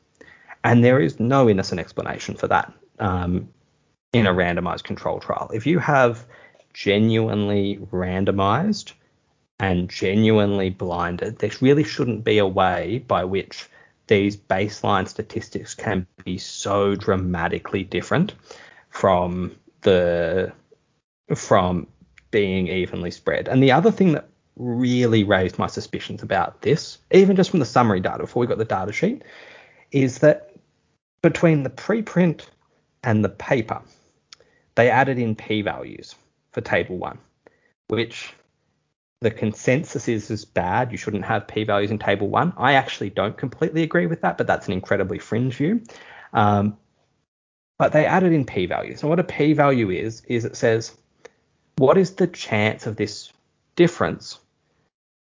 And 0.63 0.83
there 0.83 0.99
is 0.99 1.19
no 1.19 1.49
innocent 1.49 1.79
explanation 1.79 2.35
for 2.35 2.47
that 2.47 2.73
um, 2.99 3.49
in 4.13 4.27
a 4.27 4.33
randomized 4.33 4.83
control 4.83 5.19
trial. 5.19 5.49
If 5.53 5.65
you 5.65 5.79
have 5.79 6.25
genuinely 6.73 7.77
randomized 7.91 8.93
and 9.59 9.89
genuinely 9.89 10.69
blinded, 10.69 11.39
there 11.39 11.51
really 11.61 11.83
shouldn't 11.83 12.23
be 12.23 12.37
a 12.37 12.47
way 12.47 13.03
by 13.07 13.23
which 13.23 13.67
these 14.07 14.35
baseline 14.35 15.07
statistics 15.07 15.75
can 15.75 16.07
be 16.25 16.37
so 16.37 16.95
dramatically 16.95 17.83
different 17.83 18.33
from 18.89 19.55
the 19.81 20.51
from 21.35 21.87
being 22.31 22.67
evenly 22.67 23.11
spread. 23.11 23.47
And 23.47 23.61
the 23.61 23.71
other 23.71 23.91
thing 23.91 24.13
that 24.13 24.27
really 24.55 25.23
raised 25.23 25.59
my 25.59 25.67
suspicions 25.67 26.23
about 26.23 26.61
this, 26.61 26.97
even 27.11 27.35
just 27.35 27.51
from 27.51 27.59
the 27.59 27.65
summary 27.65 27.99
data 27.99 28.19
before 28.19 28.41
we 28.41 28.47
got 28.47 28.57
the 28.57 28.65
data 28.65 28.91
sheet, 28.91 29.23
is 29.91 30.19
that 30.19 30.48
between 31.21 31.63
the 31.63 31.69
preprint 31.69 32.45
and 33.03 33.23
the 33.23 33.29
paper, 33.29 33.81
they 34.75 34.89
added 34.89 35.19
in 35.19 35.35
p-values 35.35 36.15
for 36.51 36.61
table 36.61 36.97
one, 36.97 37.17
which 37.87 38.33
the 39.21 39.31
consensus 39.31 40.07
is 40.07 40.31
is 40.31 40.45
bad. 40.45 40.91
You 40.91 40.97
shouldn't 40.97 41.25
have 41.25 41.47
p-values 41.47 41.91
in 41.91 41.99
table 41.99 42.29
one. 42.29 42.53
I 42.57 42.73
actually 42.73 43.09
don't 43.09 43.37
completely 43.37 43.83
agree 43.83 44.07
with 44.07 44.21
that, 44.21 44.37
but 44.37 44.47
that's 44.47 44.67
an 44.67 44.73
incredibly 44.73 45.19
fringe 45.19 45.55
view. 45.55 45.81
Um, 46.33 46.77
but 47.77 47.91
they 47.93 48.05
added 48.05 48.33
in 48.33 48.45
p-values. 48.45 49.01
And 49.01 49.09
what 49.09 49.19
a 49.19 49.23
p-value 49.23 49.89
is, 49.89 50.21
is 50.27 50.45
it 50.45 50.55
says, 50.55 50.95
what 51.77 51.97
is 51.97 52.15
the 52.15 52.27
chance 52.27 52.87
of 52.87 52.97
this 52.97 53.31
difference 53.75 54.39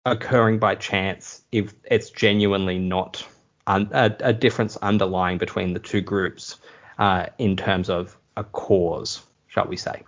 occurring 0.06 0.58
by 0.58 0.74
chance 0.76 1.42
if 1.52 1.74
it's 1.84 2.10
genuinely 2.10 2.80
not 2.80 3.26
un- 3.68 3.90
a, 3.94 4.16
a, 4.22 4.34
difference 4.34 4.78
underlying 4.78 5.38
between 5.38 5.74
the 5.74 5.80
two 5.80 6.02
groups 6.02 6.58
uh, 6.98 7.28
in 7.38 7.56
terms 7.56 7.90
of 7.90 8.18
a 8.36 8.44
cause, 8.44 9.22
shall 9.48 9.68
we 9.68 9.78
say. 9.78 10.04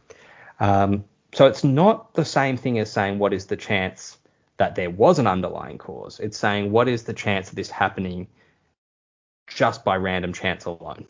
Um, 0.59 1.03
so 1.33 1.45
it's 1.45 1.63
not 1.63 2.13
the 2.15 2.25
same 2.25 2.57
thing 2.57 2.79
as 2.79 2.91
saying 2.91 3.19
what 3.19 3.33
is 3.33 3.45
the 3.45 3.57
chance 3.57 4.17
that 4.57 4.75
there 4.75 4.89
was 4.89 5.19
an 5.19 5.27
underlying 5.27 5.77
cause. 5.77 6.19
It's 6.19 6.37
saying 6.37 6.71
what 6.71 6.87
is 6.87 7.03
the 7.03 7.13
chance 7.13 7.49
of 7.49 7.55
this 7.55 7.69
happening 7.69 8.27
just 9.47 9.83
by 9.83 9.95
random 9.95 10.33
chance 10.33 10.65
alone. 10.65 11.05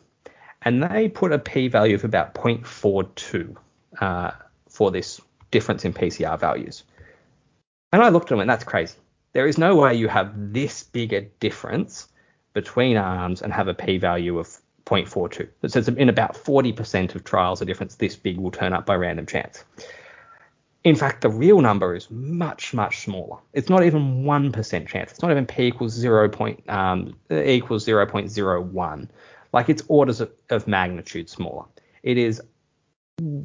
And 0.62 0.82
they 0.82 1.08
put 1.08 1.32
a 1.32 1.38
p-value 1.38 1.94
of 1.94 2.04
about 2.04 2.34
0.42 2.34 3.56
uh, 4.00 4.32
for 4.68 4.90
this 4.90 5.20
difference 5.50 5.84
in 5.84 5.92
PCR 5.92 6.38
values. 6.38 6.84
And 7.92 8.02
I 8.02 8.08
looked 8.10 8.26
at 8.26 8.30
them 8.30 8.40
and 8.40 8.50
that's 8.50 8.64
crazy. 8.64 8.96
There 9.32 9.46
is 9.46 9.58
no 9.58 9.76
way 9.76 9.94
you 9.94 10.08
have 10.08 10.32
this 10.52 10.82
big 10.82 11.12
a 11.12 11.22
difference 11.22 12.08
between 12.52 12.96
arms 12.96 13.42
and 13.42 13.52
have 13.52 13.68
a 13.68 13.74
p-value 13.74 14.38
of 14.38 14.48
0.42. 14.86 15.48
It 15.62 15.70
says 15.70 15.88
in 15.88 16.08
about 16.08 16.34
40% 16.34 17.14
of 17.14 17.24
trials 17.24 17.62
a 17.62 17.64
difference 17.64 17.94
this 17.94 18.16
big 18.16 18.38
will 18.38 18.50
turn 18.50 18.72
up 18.72 18.86
by 18.86 18.96
random 18.96 19.26
chance. 19.26 19.64
In 20.82 20.96
fact, 20.96 21.20
the 21.20 21.28
real 21.28 21.60
number 21.60 21.94
is 21.94 22.10
much, 22.10 22.72
much 22.72 23.00
smaller. 23.00 23.36
It's 23.52 23.68
not 23.68 23.84
even 23.84 24.24
1% 24.24 24.86
chance. 24.88 25.10
It's 25.10 25.22
not 25.22 25.30
even 25.30 25.46
p 25.46 25.66
equals 25.66 25.92
0. 25.92 26.28
Point, 26.30 26.68
um, 26.70 27.14
equals 27.30 27.86
0.01. 27.86 29.08
Like 29.52 29.68
it's 29.68 29.82
orders 29.88 30.20
of, 30.20 30.32
of 30.48 30.66
magnitude 30.66 31.28
smaller. 31.28 31.66
It 32.02 32.16
is 32.16 32.40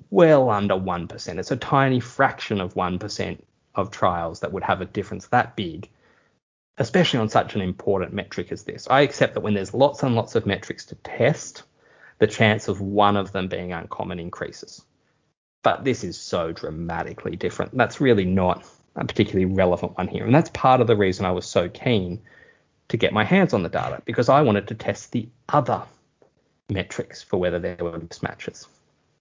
well 0.10 0.49
under 0.49 0.76
1%. 0.76 1.39
It's 1.39 1.51
a 1.51 1.58
tiny 1.58 1.99
fraction 1.99 2.62
of 2.62 2.74
1% 2.76 3.39
of 3.76 3.91
trials 3.91 4.39
that 4.39 4.53
would 4.53 4.64
have 4.64 4.80
a 4.80 4.86
difference 4.86 5.28
that 5.28 5.58
big, 5.58 5.89
especially 6.78 7.19
on 7.19 7.30
such 7.30 7.55
an 7.55 7.61
important 7.61 8.13
metric 8.13 8.51
as 8.51 8.63
this. 8.63 8.88
I 8.89 9.01
accept 9.01 9.34
that 9.34 9.41
when 9.41 9.53
there's 9.53 9.73
lots 9.73 10.03
and 10.03 10.15
lots 10.15 10.36
of 10.36 10.45
metrics 10.45 10.86
to 10.86 10.95
test, 10.95 11.63
the 12.19 12.28
chance 12.28 12.67
of 12.67 12.82
one 12.82 13.17
of 13.17 13.32
them 13.32 13.47
being 13.47 13.73
uncommon 13.73 14.19
increases. 14.19 14.84
But 15.63 15.84
this 15.84 16.03
is 16.03 16.19
so 16.19 16.51
dramatically 16.51 17.36
different. 17.36 17.76
That's 17.76 18.01
really 18.01 18.26
not 18.26 18.65
a 18.95 19.05
particularly 19.05 19.45
relevant 19.45 19.97
one 19.97 20.07
here. 20.07 20.26
And 20.26 20.34
that's 20.34 20.49
part 20.51 20.82
of 20.82 20.88
the 20.88 20.95
reason 20.95 21.26
I 21.26 21.32
was 21.32 21.45
so 21.45 21.69
keen 21.69 22.21
to 22.89 22.97
get 22.97 23.13
my 23.13 23.23
hands 23.23 23.53
on 23.53 23.63
the 23.63 23.69
data 23.69 24.01
because 24.05 24.30
I 24.30 24.41
wanted 24.41 24.67
to 24.67 24.76
test 24.76 25.11
the 25.11 25.28
other 25.49 25.82
metrics 26.69 27.21
for 27.21 27.38
whether 27.38 27.59
there 27.59 27.78
were 27.80 27.99
mismatches. 27.99 28.67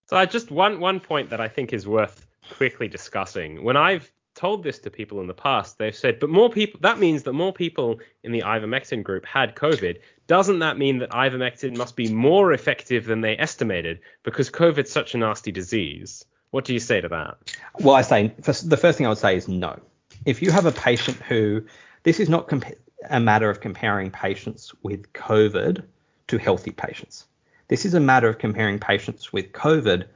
So 0.07 0.17
I 0.17 0.27
just 0.27 0.51
one 0.51 0.81
one 0.81 1.01
point 1.01 1.31
that 1.31 1.41
I 1.41 1.49
think 1.49 1.73
is 1.73 1.87
worth 1.87 2.27
quickly 2.53 2.89
discussing. 2.89 3.65
When 3.65 3.77
I've 3.77 4.11
told 4.35 4.63
this 4.63 4.79
to 4.81 4.91
people 4.91 5.21
in 5.21 5.27
the 5.27 5.35
past, 5.35 5.79
they've 5.79 5.95
said, 5.95 6.19
but 6.19 6.31
more 6.31 6.51
people 6.51 6.81
that 6.83 6.99
means 6.99 7.23
that 7.23 7.33
more 7.33 7.53
people 7.53 8.01
in 8.23 8.33
the 8.33 8.43
ivermectin 8.43 9.03
group 9.03 9.25
had 9.25 9.55
COVID. 9.55 9.99
Doesn't 10.27 10.59
that 10.61 10.79
mean 10.79 10.99
that 10.99 11.11
ivermectin 11.11 11.77
must 11.77 11.97
be 11.97 12.13
more 12.13 12.53
effective 12.53 13.05
than 13.05 13.21
they 13.21 13.37
estimated 13.39 14.01
because 14.23 14.51
COVID's 14.51 14.91
such 14.91 15.15
a 15.15 15.19
nasty 15.19 15.53
disease? 15.53 16.25
What 16.51 16.65
do 16.65 16.73
you 16.73 16.81
say 16.81 17.01
to 17.01 17.09
that? 17.09 17.37
Well, 17.81 17.95
I 17.95 18.03
say 18.03 18.33
the 18.39 18.77
first 18.77 18.99
thing 18.99 19.07
I 19.07 19.09
would 19.09 19.19
say 19.19 19.37
is 19.37 19.49
no. 19.49 19.79
If 20.25 20.41
you 20.41 20.51
have 20.51 20.67
a 20.67 20.73
patient 20.73 21.17
who 21.19 21.65
this 22.05 22.21
is 22.21 22.29
not 22.29 22.49
comp- 22.49 22.79
a 23.11 23.21
matter 23.21 23.51
of 23.51 23.61
comparing 23.61 24.11
patients 24.11 24.73
with 24.83 25.13
COVID 25.13 25.85
to 26.29 26.39
healthy 26.39 26.71
patients. 26.71 27.27
This 27.69 27.85
is 27.85 27.95
a 27.95 28.01
matter 28.01 28.29
of 28.29 28.39
comparing 28.39 28.79
patients 28.79 29.33
with 29.33 29.53
COVID 29.53 30.07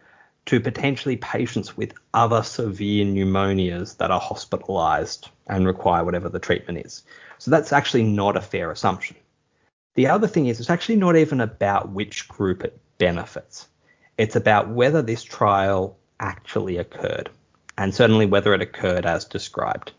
to 0.48 0.60
potentially 0.60 1.18
patients 1.18 1.76
with 1.76 1.92
other 2.14 2.42
severe 2.42 3.04
pneumonias 3.04 3.98
that 3.98 4.10
are 4.10 4.18
hospitalized 4.18 5.28
and 5.46 5.66
require 5.66 6.02
whatever 6.02 6.30
the 6.30 6.38
treatment 6.38 6.86
is. 6.86 7.02
So 7.36 7.50
that's 7.50 7.70
actually 7.70 8.04
not 8.04 8.34
a 8.34 8.40
fair 8.40 8.70
assumption. 8.70 9.16
The 9.94 10.06
other 10.06 10.26
thing 10.26 10.46
is, 10.46 10.58
it's 10.58 10.70
actually 10.70 10.96
not 10.96 11.16
even 11.16 11.42
about 11.42 11.90
which 11.90 12.28
group 12.28 12.64
it 12.64 12.80
benefits. 12.96 13.68
It's 14.16 14.36
about 14.36 14.70
whether 14.70 15.02
this 15.02 15.22
trial 15.22 15.98
actually 16.18 16.78
occurred, 16.78 17.28
and 17.76 17.94
certainly 17.94 18.24
whether 18.24 18.54
it 18.54 18.62
occurred 18.62 19.04
as 19.04 19.26
described. 19.26 19.92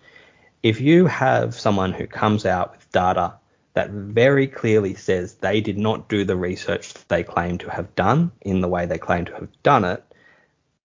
If 0.64 0.82
you 0.82 1.06
have 1.06 1.54
someone 1.54 1.93
who 1.93 2.08
comes 2.08 2.47
out 2.47 2.72
with 2.72 2.91
data 2.91 3.36
that 3.76 3.91
very 3.91 4.47
clearly 4.47 4.95
says 4.95 5.36
they 5.36 5.62
did 5.62 5.78
not 5.78 6.10
do 6.10 6.26
the 6.26 6.36
research 6.36 6.91
they 7.08 7.22
claim 7.22 7.60
to 7.60 7.70
have 7.70 7.93
done 7.93 8.32
in 8.41 8.62
the 8.62 8.68
way 8.68 8.88
they 8.88 8.97
claim 8.97 9.26
to 9.26 9.36
have 9.36 9.47
done 9.62 9.86
it, 9.86 10.04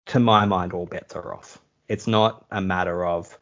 to 0.07 0.19
my 0.19 0.45
mind, 0.45 0.73
all 0.73 0.85
bets 0.85 1.15
are 1.15 1.33
off. 1.33 1.59
It's 1.87 2.07
not 2.07 2.45
a 2.51 2.61
matter 2.61 3.05
of 3.05 3.37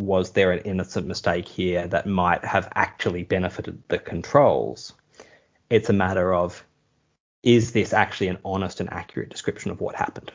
was 0.00 0.30
there 0.30 0.52
an 0.52 0.60
innocent 0.60 1.06
mistake 1.06 1.48
here 1.48 1.86
that 1.88 2.06
might 2.06 2.44
have 2.44 2.70
actually 2.74 3.24
benefited 3.24 3.82
the 3.88 3.98
controls. 3.98 4.92
It's 5.70 5.88
a 5.88 5.92
matter 5.92 6.32
of 6.32 6.64
is 7.42 7.72
this 7.72 7.92
actually 7.92 8.28
an 8.28 8.38
honest 8.44 8.80
and 8.80 8.92
accurate 8.92 9.28
description 9.28 9.70
of 9.70 9.80
what 9.80 9.94
happened? 9.94 10.32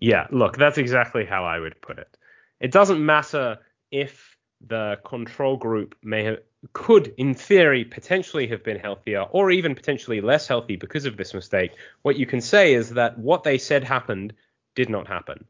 Yeah, 0.00 0.26
look, 0.30 0.56
that's 0.56 0.78
exactly 0.78 1.24
how 1.24 1.44
I 1.44 1.58
would 1.58 1.80
put 1.80 1.98
it. 1.98 2.16
It 2.60 2.72
doesn't 2.72 3.04
matter 3.04 3.58
if 3.90 4.36
the 4.66 4.98
control 5.04 5.56
group 5.56 5.94
may 6.02 6.24
have 6.24 6.38
could 6.72 7.12
in 7.16 7.34
theory 7.34 7.84
potentially 7.84 8.46
have 8.46 8.62
been 8.62 8.78
healthier 8.78 9.22
or 9.32 9.50
even 9.50 9.74
potentially 9.74 10.20
less 10.20 10.46
healthy 10.46 10.76
because 10.76 11.04
of 11.04 11.16
this 11.16 11.34
mistake 11.34 11.72
what 12.02 12.16
you 12.16 12.24
can 12.24 12.40
say 12.40 12.72
is 12.74 12.90
that 12.90 13.18
what 13.18 13.42
they 13.42 13.58
said 13.58 13.82
happened 13.82 14.32
did 14.74 14.88
not 14.88 15.06
happen. 15.06 15.44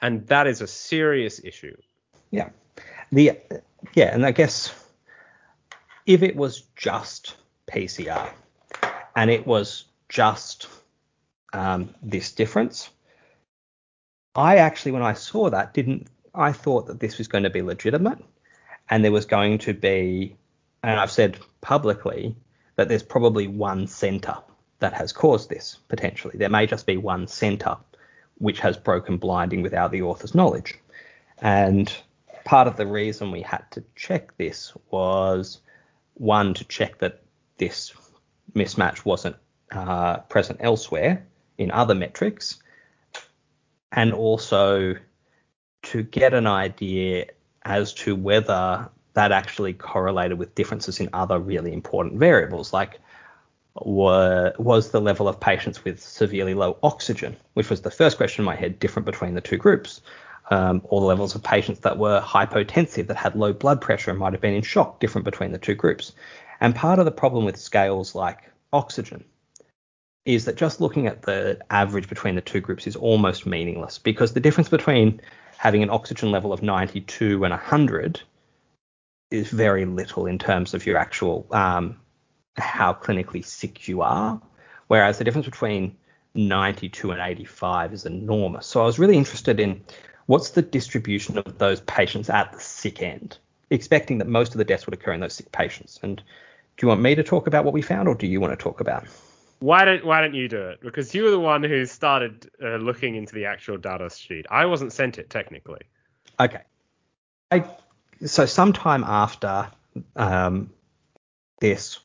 And 0.00 0.26
that 0.28 0.46
is 0.46 0.60
a 0.60 0.66
serious 0.66 1.40
issue. 1.42 1.76
Yeah. 2.30 2.50
The 3.10 3.38
yeah 3.94 4.12
and 4.12 4.26
i 4.26 4.32
guess 4.32 4.74
if 6.04 6.22
it 6.22 6.34
was 6.34 6.62
just 6.74 7.36
pcr 7.70 8.28
and 9.14 9.30
it 9.30 9.46
was 9.46 9.84
just 10.08 10.66
um, 11.52 11.94
this 12.02 12.32
difference 12.32 12.90
i 14.34 14.56
actually 14.56 14.92
when 14.92 15.02
i 15.02 15.12
saw 15.12 15.48
that 15.48 15.72
didn't 15.72 16.08
i 16.34 16.52
thought 16.52 16.88
that 16.88 16.98
this 16.98 17.18
was 17.18 17.28
going 17.28 17.44
to 17.44 17.50
be 17.50 17.62
legitimate 17.62 18.18
and 18.90 19.04
there 19.04 19.12
was 19.12 19.26
going 19.26 19.58
to 19.58 19.74
be, 19.74 20.36
and 20.88 20.98
I've 20.98 21.10
said 21.10 21.38
publicly 21.60 22.34
that 22.76 22.88
there's 22.88 23.02
probably 23.02 23.46
one 23.46 23.86
centre 23.86 24.38
that 24.78 24.94
has 24.94 25.12
caused 25.12 25.50
this 25.50 25.76
potentially. 25.88 26.38
There 26.38 26.48
may 26.48 26.66
just 26.66 26.86
be 26.86 26.96
one 26.96 27.26
centre 27.26 27.76
which 28.38 28.60
has 28.60 28.78
broken 28.78 29.18
blinding 29.18 29.60
without 29.60 29.92
the 29.92 30.00
author's 30.00 30.34
knowledge. 30.34 30.78
And 31.42 31.92
part 32.46 32.68
of 32.68 32.78
the 32.78 32.86
reason 32.86 33.30
we 33.30 33.42
had 33.42 33.70
to 33.72 33.84
check 33.96 34.34
this 34.38 34.72
was 34.90 35.60
one, 36.14 36.54
to 36.54 36.64
check 36.64 37.00
that 37.00 37.20
this 37.58 37.92
mismatch 38.54 39.04
wasn't 39.04 39.36
uh, 39.70 40.20
present 40.20 40.60
elsewhere 40.62 41.26
in 41.58 41.70
other 41.70 41.94
metrics, 41.94 42.62
and 43.92 44.14
also 44.14 44.94
to 45.82 46.02
get 46.02 46.32
an 46.32 46.46
idea 46.46 47.26
as 47.62 47.92
to 47.92 48.16
whether 48.16 48.88
that 49.18 49.32
actually 49.32 49.72
correlated 49.72 50.38
with 50.38 50.54
differences 50.54 51.00
in 51.00 51.08
other 51.12 51.40
really 51.40 51.72
important 51.72 52.20
variables, 52.20 52.72
like 52.72 53.00
were, 53.84 54.52
was 54.58 54.92
the 54.92 55.00
level 55.00 55.26
of 55.26 55.40
patients 55.40 55.84
with 55.84 56.00
severely 56.00 56.54
low 56.54 56.78
oxygen, 56.84 57.36
which 57.54 57.68
was 57.68 57.82
the 57.82 57.90
first 57.90 58.16
question 58.16 58.42
in 58.42 58.46
my 58.46 58.54
head, 58.54 58.78
different 58.78 59.06
between 59.06 59.34
the 59.34 59.40
two 59.40 59.56
groups, 59.56 60.00
um, 60.50 60.80
or 60.84 61.00
the 61.00 61.06
levels 61.06 61.34
of 61.34 61.42
patients 61.42 61.80
that 61.80 61.98
were 61.98 62.20
hypotensive, 62.20 63.08
that 63.08 63.16
had 63.16 63.34
low 63.34 63.52
blood 63.52 63.80
pressure 63.80 64.12
and 64.12 64.20
might 64.20 64.32
have 64.32 64.40
been 64.40 64.54
in 64.54 64.62
shock, 64.62 65.00
different 65.00 65.24
between 65.24 65.50
the 65.50 65.58
two 65.58 65.74
groups. 65.74 66.12
And 66.60 66.76
part 66.76 67.00
of 67.00 67.04
the 67.04 67.10
problem 67.10 67.44
with 67.44 67.56
scales 67.56 68.14
like 68.14 68.48
oxygen 68.72 69.24
is 70.26 70.44
that 70.44 70.54
just 70.54 70.80
looking 70.80 71.08
at 71.08 71.22
the 71.22 71.58
average 71.70 72.08
between 72.08 72.36
the 72.36 72.40
two 72.40 72.60
groups 72.60 72.86
is 72.86 72.94
almost 72.94 73.46
meaningless 73.46 73.98
because 73.98 74.32
the 74.32 74.40
difference 74.40 74.68
between 74.68 75.20
having 75.56 75.82
an 75.82 75.90
oxygen 75.90 76.30
level 76.30 76.52
of 76.52 76.62
92 76.62 77.42
and 77.42 77.50
100 77.50 78.20
is 79.30 79.50
very 79.50 79.84
little 79.84 80.26
in 80.26 80.38
terms 80.38 80.74
of 80.74 80.86
your 80.86 80.96
actual 80.96 81.46
um, 81.50 81.96
how 82.56 82.92
clinically 82.92 83.44
sick 83.44 83.88
you 83.88 84.02
are, 84.02 84.40
whereas 84.88 85.18
the 85.18 85.24
difference 85.24 85.46
between 85.46 85.96
92 86.34 87.10
and 87.10 87.20
85 87.20 87.92
is 87.92 88.06
enormous. 88.06 88.66
So 88.66 88.82
I 88.82 88.84
was 88.84 88.98
really 88.98 89.16
interested 89.16 89.60
in 89.60 89.82
what's 90.26 90.50
the 90.50 90.62
distribution 90.62 91.38
of 91.38 91.58
those 91.58 91.80
patients 91.82 92.30
at 92.30 92.52
the 92.52 92.60
sick 92.60 93.02
end, 93.02 93.38
expecting 93.70 94.18
that 94.18 94.28
most 94.28 94.52
of 94.52 94.58
the 94.58 94.64
deaths 94.64 94.86
would 94.86 94.94
occur 94.94 95.12
in 95.12 95.20
those 95.20 95.34
sick 95.34 95.50
patients. 95.52 95.98
And 96.02 96.16
do 96.16 96.84
you 96.86 96.88
want 96.88 97.00
me 97.00 97.14
to 97.14 97.22
talk 97.22 97.46
about 97.46 97.64
what 97.64 97.74
we 97.74 97.82
found, 97.82 98.08
or 98.08 98.14
do 98.14 98.26
you 98.26 98.40
want 98.40 98.52
to 98.52 98.62
talk 98.62 98.80
about? 98.80 99.06
Why 99.60 99.84
don't 99.84 100.04
Why 100.04 100.20
don't 100.20 100.34
you 100.34 100.48
do 100.48 100.68
it? 100.68 100.80
Because 100.80 101.14
you 101.14 101.24
were 101.24 101.30
the 101.30 101.40
one 101.40 101.64
who 101.64 101.84
started 101.86 102.48
uh, 102.62 102.76
looking 102.76 103.16
into 103.16 103.34
the 103.34 103.46
actual 103.46 103.76
data 103.76 104.08
sheet. 104.10 104.46
I 104.50 104.66
wasn't 104.66 104.92
sent 104.92 105.18
it 105.18 105.30
technically. 105.30 105.80
Okay. 106.38 106.60
I, 107.50 107.64
so 108.24 108.46
sometime 108.46 109.04
after 109.04 109.68
um, 110.16 110.70
this 111.60 111.98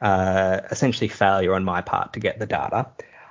uh, 0.00 0.60
essentially 0.70 1.08
failure 1.08 1.54
on 1.54 1.64
my 1.64 1.80
part 1.80 2.12
to 2.14 2.20
get 2.20 2.38
the 2.38 2.46
data, 2.46 2.86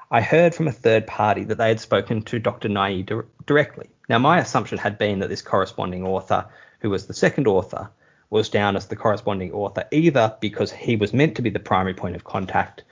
I 0.09 0.21
heard 0.21 0.55
from 0.55 0.67
a 0.67 0.71
third 0.71 1.07
party 1.07 1.43
that 1.45 1.57
they 1.57 1.69
had 1.69 1.79
spoken 1.79 2.21
to 2.23 2.39
Dr. 2.39 2.69
Niaee 2.69 3.05
di- 3.05 3.27
directly. 3.45 3.89
Now, 4.09 4.19
my 4.19 4.39
assumption 4.39 4.77
had 4.77 4.97
been 4.97 5.19
that 5.19 5.29
this 5.29 5.41
corresponding 5.41 6.05
author, 6.05 6.45
who 6.79 6.89
was 6.89 7.07
the 7.07 7.13
second 7.13 7.47
author, 7.47 7.89
was 8.29 8.49
down 8.49 8.75
as 8.75 8.87
the 8.87 8.95
corresponding 8.95 9.51
author 9.51 9.85
either 9.91 10.35
because 10.39 10.71
he 10.71 10.95
was 10.95 11.13
meant 11.13 11.35
to 11.35 11.41
be 11.41 11.49
the 11.49 11.59
primary 11.59 11.93
point 11.93 12.15
of 12.15 12.23
contact 12.23 12.83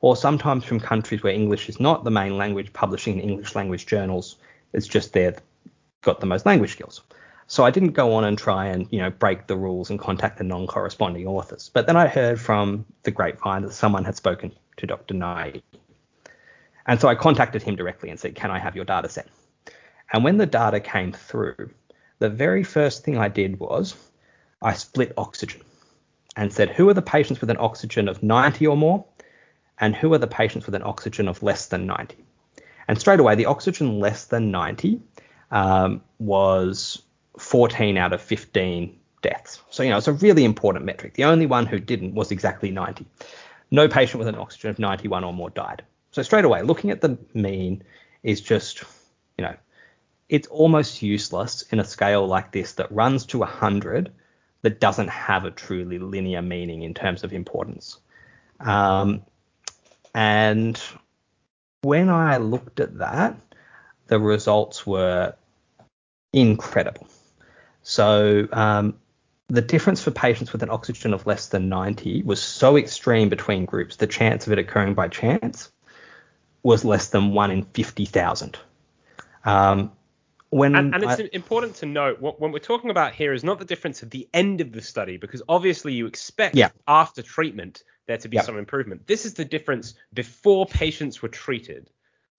or 0.00 0.16
sometimes 0.16 0.64
from 0.64 0.78
countries 0.78 1.22
where 1.22 1.32
English 1.32 1.68
is 1.68 1.80
not 1.80 2.04
the 2.04 2.10
main 2.10 2.36
language, 2.36 2.72
publishing 2.72 3.18
in 3.18 3.30
English 3.30 3.54
language 3.54 3.86
journals. 3.86 4.36
It's 4.72 4.86
just 4.86 5.12
they've 5.12 5.38
got 6.02 6.20
the 6.20 6.26
most 6.26 6.44
language 6.46 6.72
skills. 6.72 7.00
So 7.46 7.64
I 7.64 7.70
didn't 7.70 7.92
go 7.92 8.14
on 8.14 8.24
and 8.24 8.38
try 8.38 8.66
and 8.66 8.86
you 8.90 9.00
know 9.00 9.10
break 9.10 9.46
the 9.46 9.56
rules 9.56 9.90
and 9.90 9.98
contact 9.98 10.38
the 10.38 10.44
non-corresponding 10.44 11.26
authors. 11.26 11.70
But 11.72 11.86
then 11.86 11.96
I 11.96 12.06
heard 12.06 12.40
from 12.40 12.84
the 13.02 13.10
grapevine 13.10 13.62
that 13.62 13.72
someone 13.72 14.04
had 14.04 14.16
spoken 14.16 14.52
to 14.78 14.86
Dr. 14.86 15.14
Niaee. 15.14 15.62
And 16.86 17.00
so 17.00 17.08
I 17.08 17.14
contacted 17.14 17.62
him 17.62 17.76
directly 17.76 18.10
and 18.10 18.18
said, 18.18 18.34
"Can 18.34 18.50
I 18.50 18.58
have 18.58 18.76
your 18.76 18.84
data 18.84 19.08
set?" 19.08 19.28
And 20.12 20.24
when 20.24 20.38
the 20.38 20.46
data 20.46 20.80
came 20.80 21.12
through, 21.12 21.70
the 22.18 22.28
very 22.28 22.62
first 22.62 23.04
thing 23.04 23.18
I 23.18 23.28
did 23.28 23.58
was 23.58 23.94
I 24.62 24.72
split 24.72 25.12
oxygen 25.16 25.62
and 26.36 26.52
said, 26.52 26.70
"Who 26.70 26.88
are 26.88 26.94
the 26.94 27.02
patients 27.02 27.40
with 27.40 27.50
an 27.50 27.58
oxygen 27.58 28.08
of 28.08 28.22
90 28.22 28.66
or 28.66 28.76
more?" 28.76 29.04
and 29.78 29.94
who 29.96 30.12
are 30.12 30.18
the 30.18 30.26
patients 30.26 30.66
with 30.66 30.74
an 30.74 30.82
oxygen 30.82 31.28
of 31.28 31.42
less 31.42 31.66
than 31.66 31.86
90. 31.86 32.16
And 32.86 32.98
straight 32.98 33.20
away, 33.20 33.34
the 33.34 33.46
oxygen 33.46 33.98
less 33.98 34.26
than 34.26 34.50
90 34.50 35.00
um, 35.50 36.02
was 36.18 37.02
14 37.38 37.96
out 37.96 38.12
of 38.12 38.20
15 38.20 38.98
deaths. 39.22 39.60
So, 39.70 39.82
you 39.82 39.90
know, 39.90 39.98
it's 39.98 40.08
a 40.08 40.12
really 40.12 40.44
important 40.44 40.84
metric. 40.84 41.14
The 41.14 41.24
only 41.24 41.46
one 41.46 41.66
who 41.66 41.78
didn't 41.78 42.14
was 42.14 42.30
exactly 42.30 42.70
90. 42.70 43.06
No 43.70 43.88
patient 43.88 44.18
with 44.18 44.28
an 44.28 44.36
oxygen 44.36 44.70
of 44.70 44.78
91 44.78 45.24
or 45.24 45.32
more 45.32 45.50
died. 45.50 45.82
So, 46.12 46.22
straight 46.22 46.44
away, 46.44 46.62
looking 46.62 46.90
at 46.90 47.00
the 47.00 47.18
mean 47.32 47.82
is 48.22 48.40
just, 48.40 48.84
you 49.36 49.44
know, 49.44 49.56
it's 50.28 50.48
almost 50.48 51.02
useless 51.02 51.62
in 51.70 51.80
a 51.80 51.84
scale 51.84 52.26
like 52.26 52.52
this 52.52 52.72
that 52.72 52.90
runs 52.92 53.26
to 53.26 53.38
100 53.38 54.12
that 54.62 54.80
doesn't 54.80 55.08
have 55.08 55.44
a 55.44 55.50
truly 55.50 55.98
linear 55.98 56.40
meaning 56.40 56.82
in 56.82 56.94
terms 56.94 57.22
of 57.24 57.32
importance. 57.32 57.98
Um, 58.60 59.22
and 60.14 60.80
when 61.82 62.08
I 62.08 62.38
looked 62.38 62.80
at 62.80 62.98
that, 62.98 63.36
the 64.06 64.18
results 64.18 64.86
were 64.86 65.34
incredible. 66.32 67.06
So 67.84 68.48
um, 68.50 68.94
the 69.48 69.60
difference 69.60 70.02
for 70.02 70.10
patients 70.10 70.52
with 70.52 70.62
an 70.62 70.70
oxygen 70.70 71.12
of 71.12 71.26
less 71.26 71.48
than 71.48 71.68
90 71.68 72.22
was 72.22 72.42
so 72.42 72.76
extreme 72.76 73.28
between 73.28 73.66
groups, 73.66 73.96
the 73.96 74.06
chance 74.06 74.46
of 74.46 74.52
it 74.54 74.58
occurring 74.58 74.94
by 74.94 75.08
chance 75.08 75.70
was 76.62 76.82
less 76.84 77.08
than 77.08 77.32
1 77.32 77.50
in 77.50 77.62
50,000. 77.62 78.58
Um, 79.44 79.92
when 80.48 80.74
and, 80.74 80.94
and 80.94 81.04
it's 81.04 81.20
I, 81.20 81.28
important 81.34 81.74
to 81.76 81.86
note 81.86 82.20
what, 82.20 82.40
we're 82.40 82.58
talking 82.58 82.88
about 82.88 83.12
here 83.12 83.34
is 83.34 83.44
not 83.44 83.58
the 83.58 83.64
difference 83.66 84.02
at 84.02 84.10
the 84.10 84.26
end 84.32 84.62
of 84.62 84.72
the 84.72 84.80
study, 84.80 85.18
because 85.18 85.42
obviously 85.46 85.92
you 85.92 86.06
expect 86.06 86.56
yeah. 86.56 86.70
after 86.88 87.20
treatment 87.20 87.84
there 88.06 88.16
to 88.18 88.28
be 88.28 88.38
some 88.38 88.56
improvement. 88.56 89.06
This 89.06 89.26
is 89.26 89.34
the 89.34 89.44
difference 89.44 89.94
before 90.14 90.64
patients 90.66 91.20
were 91.20 91.28
treated. 91.28 91.90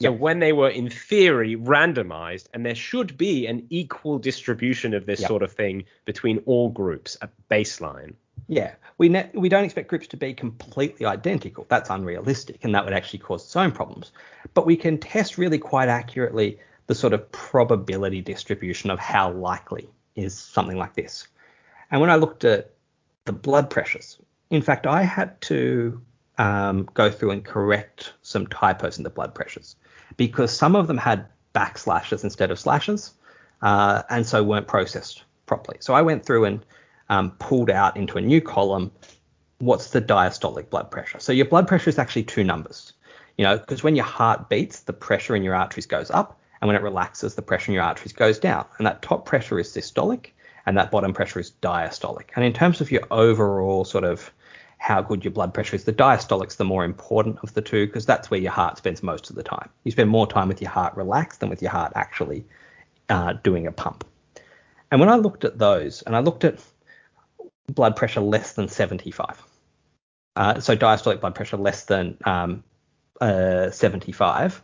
So 0.02 0.12
when 0.12 0.40
they 0.40 0.52
were 0.52 0.70
in 0.70 0.90
theory 0.90 1.56
randomized, 1.56 2.48
and 2.54 2.66
there 2.66 2.76
should 2.76 3.18
be 3.18 3.48
an 3.48 3.66
equal 3.70 4.20
distribution 4.20 4.94
of 4.94 5.06
this 5.06 5.22
sort 5.22 5.42
of 5.42 5.54
thing 5.54 5.86
between 6.04 6.40
all 6.46 6.70
groups 6.70 7.18
at 7.22 7.32
baseline. 7.50 8.14
Yeah, 8.48 8.74
we 8.98 9.08
ne- 9.08 9.30
we 9.34 9.48
don't 9.48 9.64
expect 9.64 9.88
groups 9.88 10.08
to 10.08 10.18
be 10.18 10.34
completely 10.34 11.06
identical. 11.06 11.66
That's 11.70 11.90
unrealistic, 11.90 12.64
and 12.64 12.76
that 12.76 12.84
would 12.84 12.94
actually 12.94 13.20
cause 13.20 13.46
its 13.46 13.56
own 13.56 13.72
problems. 13.72 14.12
But 14.54 14.66
we 14.66 14.76
can 14.76 14.98
test 14.98 15.38
really 15.38 15.58
quite 15.58 15.88
accurately 15.88 16.60
the 16.88 16.96
sort 16.96 17.14
of 17.14 17.32
probability 17.32 18.22
distribution 18.22 18.92
of 18.92 19.00
how 19.00 19.32
likely 19.32 19.90
is 20.16 20.38
something 20.38 20.78
like 20.78 20.96
this. 20.96 21.28
And 21.90 22.02
when 22.02 22.10
I 22.10 22.16
looked 22.16 22.44
at 22.44 22.72
the 23.24 23.34
blood 23.34 23.70
pressures, 23.70 24.18
in 24.50 24.62
fact, 24.62 24.86
I 24.86 25.04
had 25.04 25.40
to 25.42 26.02
um, 26.38 26.84
go 26.94 27.10
through 27.10 27.32
and 27.32 27.46
correct 27.46 28.14
some 28.22 28.46
typos 28.48 28.98
in 28.98 29.04
the 29.06 29.10
blood 29.10 29.34
pressures 29.34 29.78
because 30.18 30.56
some 30.56 30.76
of 30.76 30.88
them 30.88 30.98
had 30.98 31.26
backslashes 31.54 32.24
instead 32.24 32.52
of 32.52 32.60
slashes, 32.60 33.14
uh, 33.62 34.04
and 34.10 34.26
so 34.26 34.44
weren't 34.44 34.68
processed 34.68 35.24
properly. 35.46 35.78
So 35.80 35.94
I 35.94 36.02
went 36.02 36.26
through 36.26 36.46
and 36.46 36.66
um, 37.10 37.32
pulled 37.32 37.70
out 37.70 37.98
into 37.98 38.18
a 38.18 38.22
new 38.22 38.42
column 38.42 38.92
what's 39.60 39.92
the 39.92 40.02
diastolic 40.02 40.70
blood 40.70 40.92
pressure. 40.92 41.20
So 41.20 41.32
your 41.32 41.46
blood 41.46 41.68
pressure 41.68 41.90
is 41.90 41.98
actually 41.98 42.24
two 42.24 42.44
numbers, 42.44 42.94
you 43.38 43.44
know, 43.44 43.58
because 43.58 43.84
when 43.84 43.96
your 43.96 44.06
heart 44.06 44.50
beats, 44.50 44.82
the 44.82 44.94
pressure 44.94 45.36
in 45.36 45.44
your 45.44 45.56
arteries 45.56 45.86
goes 45.86 46.12
up, 46.12 46.40
and 46.62 46.68
when 46.68 46.76
it 46.76 46.84
relaxes, 46.84 47.36
the 47.36 47.42
pressure 47.42 47.72
in 47.72 47.76
your 47.76 47.84
arteries 47.84 48.14
goes 48.14 48.40
down. 48.40 48.66
And 48.78 48.88
that 48.88 49.02
top 49.02 49.26
pressure 49.26 49.60
is 49.60 49.70
systolic, 49.70 50.28
and 50.66 50.78
that 50.78 50.92
bottom 50.92 51.14
pressure 51.14 51.40
is 51.40 51.52
diastolic. 51.62 52.30
And 52.36 52.44
in 52.44 52.54
terms 52.54 52.82
of 52.82 52.92
your 52.92 53.04
overall 53.12 53.86
sort 53.86 54.04
of 54.04 54.32
how 54.78 55.02
good 55.02 55.24
your 55.24 55.32
blood 55.32 55.54
pressure 55.54 55.76
is, 55.76 55.84
the 55.84 55.94
diastolic's 55.94 56.58
the 56.58 56.64
more 56.64 56.84
important 56.84 57.40
of 57.44 57.54
the 57.54 57.62
two 57.62 57.86
because 57.88 58.06
that's 58.06 58.30
where 58.30 58.40
your 58.40 58.52
heart 58.52 58.78
spends 58.78 59.02
most 59.02 59.30
of 59.30 59.36
the 59.36 59.44
time. 59.44 59.70
You 59.84 59.92
spend 59.92 60.10
more 60.10 60.28
time 60.28 60.48
with 60.48 60.62
your 60.62 60.72
heart 60.72 60.96
relaxed 60.96 61.40
than 61.40 61.50
with 61.50 61.62
your 61.62 61.72
heart 61.72 61.94
actually 61.96 62.46
uh, 63.10 63.34
doing 63.34 63.68
a 63.68 63.72
pump. 63.72 64.06
And 64.92 65.00
when 65.00 65.10
I 65.10 65.16
looked 65.16 65.44
at 65.44 65.58
those, 65.58 66.02
and 66.04 66.16
I 66.16 66.20
looked 66.20 66.44
at 66.44 66.60
blood 67.68 67.96
pressure 67.96 68.22
less 68.22 68.54
than 68.54 68.68
75, 68.68 69.42
uh, 70.36 70.60
so 70.60 70.76
diastolic 70.76 71.22
blood 71.22 71.36
pressure 71.36 71.58
less 71.58 71.86
than 71.86 72.18
um, 72.26 72.64
uh, 73.22 73.72
75, 73.72 74.62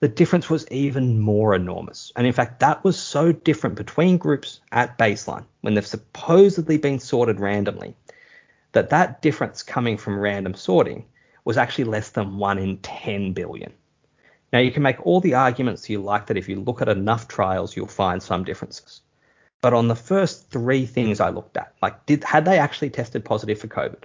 the 0.00 0.08
difference 0.08 0.50
was 0.50 0.70
even 0.70 1.18
more 1.18 1.54
enormous. 1.54 2.12
And 2.16 2.26
in 2.26 2.32
fact, 2.32 2.60
that 2.60 2.84
was 2.84 2.98
so 2.98 3.32
different 3.32 3.76
between 3.76 4.18
groups 4.18 4.60
at 4.70 4.98
baseline 4.98 5.44
when 5.62 5.74
they've 5.74 5.86
supposedly 5.86 6.76
been 6.76 6.98
sorted 6.98 7.40
randomly 7.40 7.94
that 8.76 8.90
that 8.90 9.22
difference 9.22 9.62
coming 9.62 9.96
from 9.96 10.18
random 10.18 10.54
sorting 10.54 11.04
was 11.44 11.56
actually 11.56 11.84
less 11.84 12.10
than 12.10 12.38
1 12.38 12.58
in 12.58 12.78
10 12.78 13.32
billion. 13.32 13.72
Now, 14.52 14.60
you 14.60 14.70
can 14.70 14.82
make 14.82 15.04
all 15.04 15.20
the 15.20 15.34
arguments 15.34 15.90
you 15.90 16.00
like 16.00 16.26
that 16.26 16.36
if 16.36 16.48
you 16.48 16.60
look 16.60 16.80
at 16.80 16.88
enough 16.88 17.26
trials, 17.26 17.76
you'll 17.76 17.86
find 17.86 18.22
some 18.22 18.44
differences. 18.44 19.00
But 19.60 19.74
on 19.74 19.88
the 19.88 19.96
first 19.96 20.50
three 20.50 20.86
things 20.86 21.20
I 21.20 21.30
looked 21.30 21.56
at, 21.56 21.74
like 21.82 22.06
did 22.06 22.22
had 22.22 22.44
they 22.44 22.58
actually 22.58 22.90
tested 22.90 23.24
positive 23.24 23.58
for 23.58 23.68
COVID? 23.68 24.02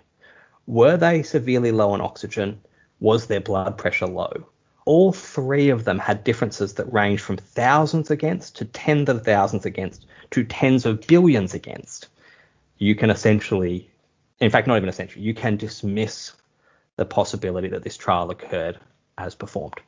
Were 0.68 0.98
they 0.98 1.22
severely 1.22 1.72
low 1.72 1.92
on 1.92 2.02
oxygen? 2.02 2.62
Was 3.00 3.28
their 3.28 3.42
blood 3.42 3.78
pressure 3.78 4.08
low? 4.08 4.48
all 4.86 5.12
three 5.12 5.70
of 5.70 5.84
them 5.84 6.00
had 6.00 6.24
differences 6.24 6.74
that 6.74 6.92
ranged 6.92 7.24
from 7.24 7.38
thousands 7.38 8.10
against 8.10 8.56
to 8.56 8.66
tens 8.66 9.10
of 9.10 9.24
thousands 9.24 9.66
against 9.66 10.08
to 10.32 10.44
tens 10.44 10.86
of 10.86 11.06
billions 11.08 11.54
against. 11.54 12.08
You 12.78 12.96
can 12.96 13.12
essentially, 13.12 13.91
in 14.42 14.50
fact, 14.50 14.68
not 14.68 14.76
even 14.76 14.90
essentially, 14.90 15.24
you 15.24 15.34
can 15.34 15.56
dismiss 15.56 16.34
the 16.98 17.06
possibility 17.06 17.70
that 17.70 17.84
this 17.84 17.96
trial 17.96 18.32
occurred 18.32 18.80
as 19.18 19.36
performed. 19.36 19.80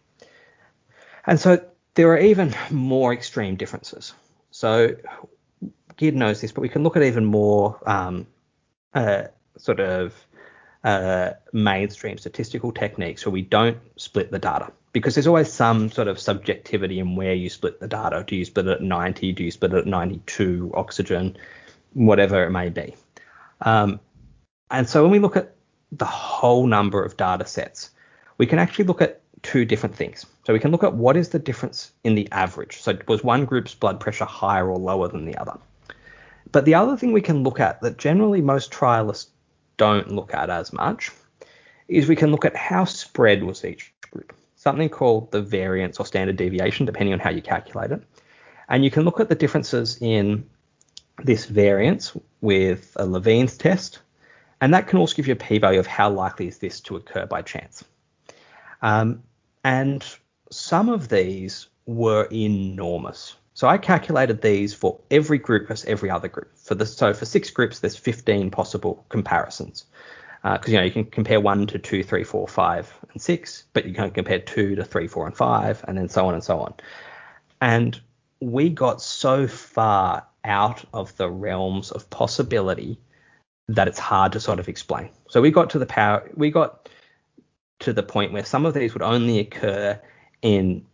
And 1.25 1.39
so 1.39 1.65
there 1.95 2.09
are 2.09 2.19
even 2.19 2.55
more 2.69 3.11
extreme 3.11 3.55
differences. 3.55 4.13
So 4.51 4.95
Gid 5.97 6.15
knows 6.15 6.39
this, 6.39 6.51
but 6.51 6.61
we 6.61 6.69
can 6.69 6.83
look 6.83 6.95
at 6.95 7.03
even 7.03 7.25
more 7.25 7.79
um, 7.85 8.27
uh, 8.93 9.23
sort 9.57 9.79
of 9.79 10.13
uh, 10.83 11.31
mainstream 11.51 12.17
statistical 12.17 12.71
techniques 12.71 13.25
where 13.25 13.33
we 13.33 13.41
don't 13.41 13.79
split 13.95 14.31
the 14.31 14.39
data 14.39 14.71
because 14.91 15.15
there's 15.15 15.27
always 15.27 15.51
some 15.51 15.89
sort 15.89 16.07
of 16.07 16.19
subjectivity 16.19 16.99
in 16.99 17.15
where 17.15 17.33
you 17.33 17.49
split 17.49 17.79
the 17.79 17.87
data. 17.87 18.23
Do 18.25 18.35
you 18.35 18.45
split 18.45 18.67
it 18.67 18.71
at 18.73 18.81
90? 18.81 19.31
Do 19.31 19.43
you 19.43 19.51
split 19.51 19.73
it 19.73 19.77
at 19.77 19.87
92 19.87 20.71
oxygen? 20.75 21.37
Whatever 21.93 22.43
it 22.43 22.51
may 22.51 22.69
be. 22.69 22.95
Um, 23.61 23.99
and 24.73 24.89
so 24.89 25.03
when 25.03 25.11
we 25.11 25.19
look 25.19 25.37
at 25.37 25.55
the 25.91 26.05
whole 26.05 26.67
number 26.67 27.03
of 27.03 27.15
data 27.15 27.45
sets, 27.45 27.91
we 28.37 28.45
can 28.45 28.59
actually 28.59 28.85
look 28.85 29.01
at 29.01 29.21
two 29.43 29.63
different 29.63 29.95
things. 29.95 30.25
So 30.45 30.53
we 30.53 30.59
can 30.59 30.71
look 30.71 30.83
at 30.83 30.95
what 30.95 31.15
is 31.15 31.29
the 31.29 31.39
difference 31.39 31.91
in 32.03 32.15
the 32.15 32.29
average. 32.31 32.81
So 32.81 32.97
was 33.07 33.23
one 33.23 33.45
group's 33.45 33.75
blood 33.75 33.99
pressure 33.99 34.25
higher 34.25 34.69
or 34.69 34.77
lower 34.77 35.07
than 35.07 35.25
the 35.25 35.37
other? 35.37 35.57
But 36.51 36.65
the 36.65 36.75
other 36.75 36.97
thing 36.97 37.13
we 37.13 37.21
can 37.21 37.43
look 37.43 37.59
at 37.59 37.81
that 37.81 37.97
generally 37.97 38.41
most 38.41 38.71
trialists 38.71 39.27
don't 39.77 40.11
look 40.11 40.33
at 40.33 40.49
as 40.49 40.73
much 40.73 41.11
is 41.87 42.07
we 42.07 42.15
can 42.15 42.31
look 42.31 42.45
at 42.45 42.55
how 42.55 42.85
spread 42.85 43.43
was 43.43 43.63
each 43.63 43.93
group 44.01 44.33
something 44.63 44.87
called 44.87 45.29
the 45.31 45.41
variance 45.41 45.99
or 45.99 46.05
standard 46.05 46.37
deviation, 46.37 46.85
depending 46.85 47.11
on 47.11 47.19
how 47.19 47.29
you 47.29 47.41
calculate 47.41 47.91
it. 47.91 48.01
And 48.69 48.85
you 48.85 48.89
can 48.89 49.03
look 49.03 49.19
at 49.19 49.27
the 49.27 49.35
differences 49.35 49.97
in 50.01 50.49
this 51.21 51.45
variance 51.45 52.15
with 52.39 52.93
a 52.95 53.05
Levene's 53.05 53.57
test, 53.57 53.99
and 54.63 54.73
that 54.73 54.87
can 54.87 54.97
also 54.97 55.13
give 55.13 55.27
you 55.27 55.33
a 55.33 55.35
p-value 55.35 55.77
of 55.77 55.85
how 55.85 56.09
likely 56.09 56.47
is 56.47 56.59
this 56.59 56.79
to 56.79 56.95
occur 56.95 57.25
by 57.25 57.41
chance. 57.41 57.83
Um, 58.81 59.21
and 59.65 60.05
some 60.51 60.87
of 60.87 61.09
these 61.09 61.67
were 61.85 62.29
enormous. 62.31 63.35
So 63.55 63.67
I 63.67 63.77
calculated 63.77 64.41
these 64.41 64.73
for 64.73 65.01
every 65.11 65.37
group 65.37 65.67
versus 65.67 65.85
every 65.89 66.09
other 66.09 66.29
group. 66.29 66.57
For 66.57 66.75
the, 66.75 66.85
so 66.85 67.13
for 67.13 67.25
six 67.25 67.49
groups, 67.49 67.79
there's 67.79 67.97
15 67.97 68.51
possible 68.51 69.05
comparisons 69.09 69.83
because 70.43 70.69
uh, 70.69 70.71
you 70.71 70.77
know 70.77 70.83
you 70.85 70.91
can 70.91 71.05
compare 71.07 71.41
one 71.41 71.67
to 71.67 71.77
two, 71.77 72.01
three, 72.01 72.23
four, 72.23 72.47
five, 72.47 72.89
and 73.11 73.21
six, 73.21 73.65
but 73.73 73.85
you 73.85 73.93
can't 73.93 74.13
compare 74.13 74.39
two 74.39 74.75
to 74.75 74.85
three, 74.85 75.07
four, 75.07 75.25
and 75.25 75.35
five, 75.35 75.83
and 75.89 75.97
then 75.97 76.07
so 76.07 76.25
on 76.25 76.35
and 76.35 76.43
so 76.43 76.61
on. 76.61 76.73
And 77.59 77.99
we 78.39 78.69
got 78.69 79.01
so 79.01 79.45
far 79.45 80.25
out 80.45 80.85
of 80.93 81.13
the 81.17 81.29
realms 81.29 81.91
of 81.91 82.09
possibility 82.09 82.97
that 83.67 83.87
it's 83.87 83.99
hard 83.99 84.31
to 84.33 84.39
sort 84.39 84.59
of 84.59 84.67
explain. 84.67 85.09
So 85.29 85.41
we 85.41 85.51
got 85.51 85.69
to 85.71 85.79
the 85.79 85.85
power, 85.85 86.29
we 86.35 86.51
got 86.51 86.89
to 87.79 87.93
the 87.93 88.03
point 88.03 88.33
where 88.33 88.45
some 88.45 88.65
of 88.65 88.73
these 88.73 88.93
would 88.93 89.01
only 89.01 89.39
occur 89.39 89.99
in 90.41 90.85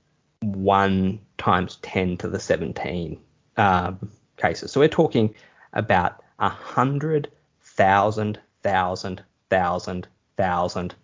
one 0.42 1.20
times 1.38 1.78
10 1.82 2.18
to 2.18 2.30
the 2.30 2.40
17 2.40 3.20
um, 3.58 4.12
cases. 4.38 4.72
So 4.72 4.80
we're 4.80 4.88
talking 4.88 5.34
about 5.74 6.24
a 6.40 6.50
hundred 6.50 7.30
thousand 7.62 8.40
thousand 8.64 9.24
thousand, 9.50 10.08
thousand, 10.38 10.96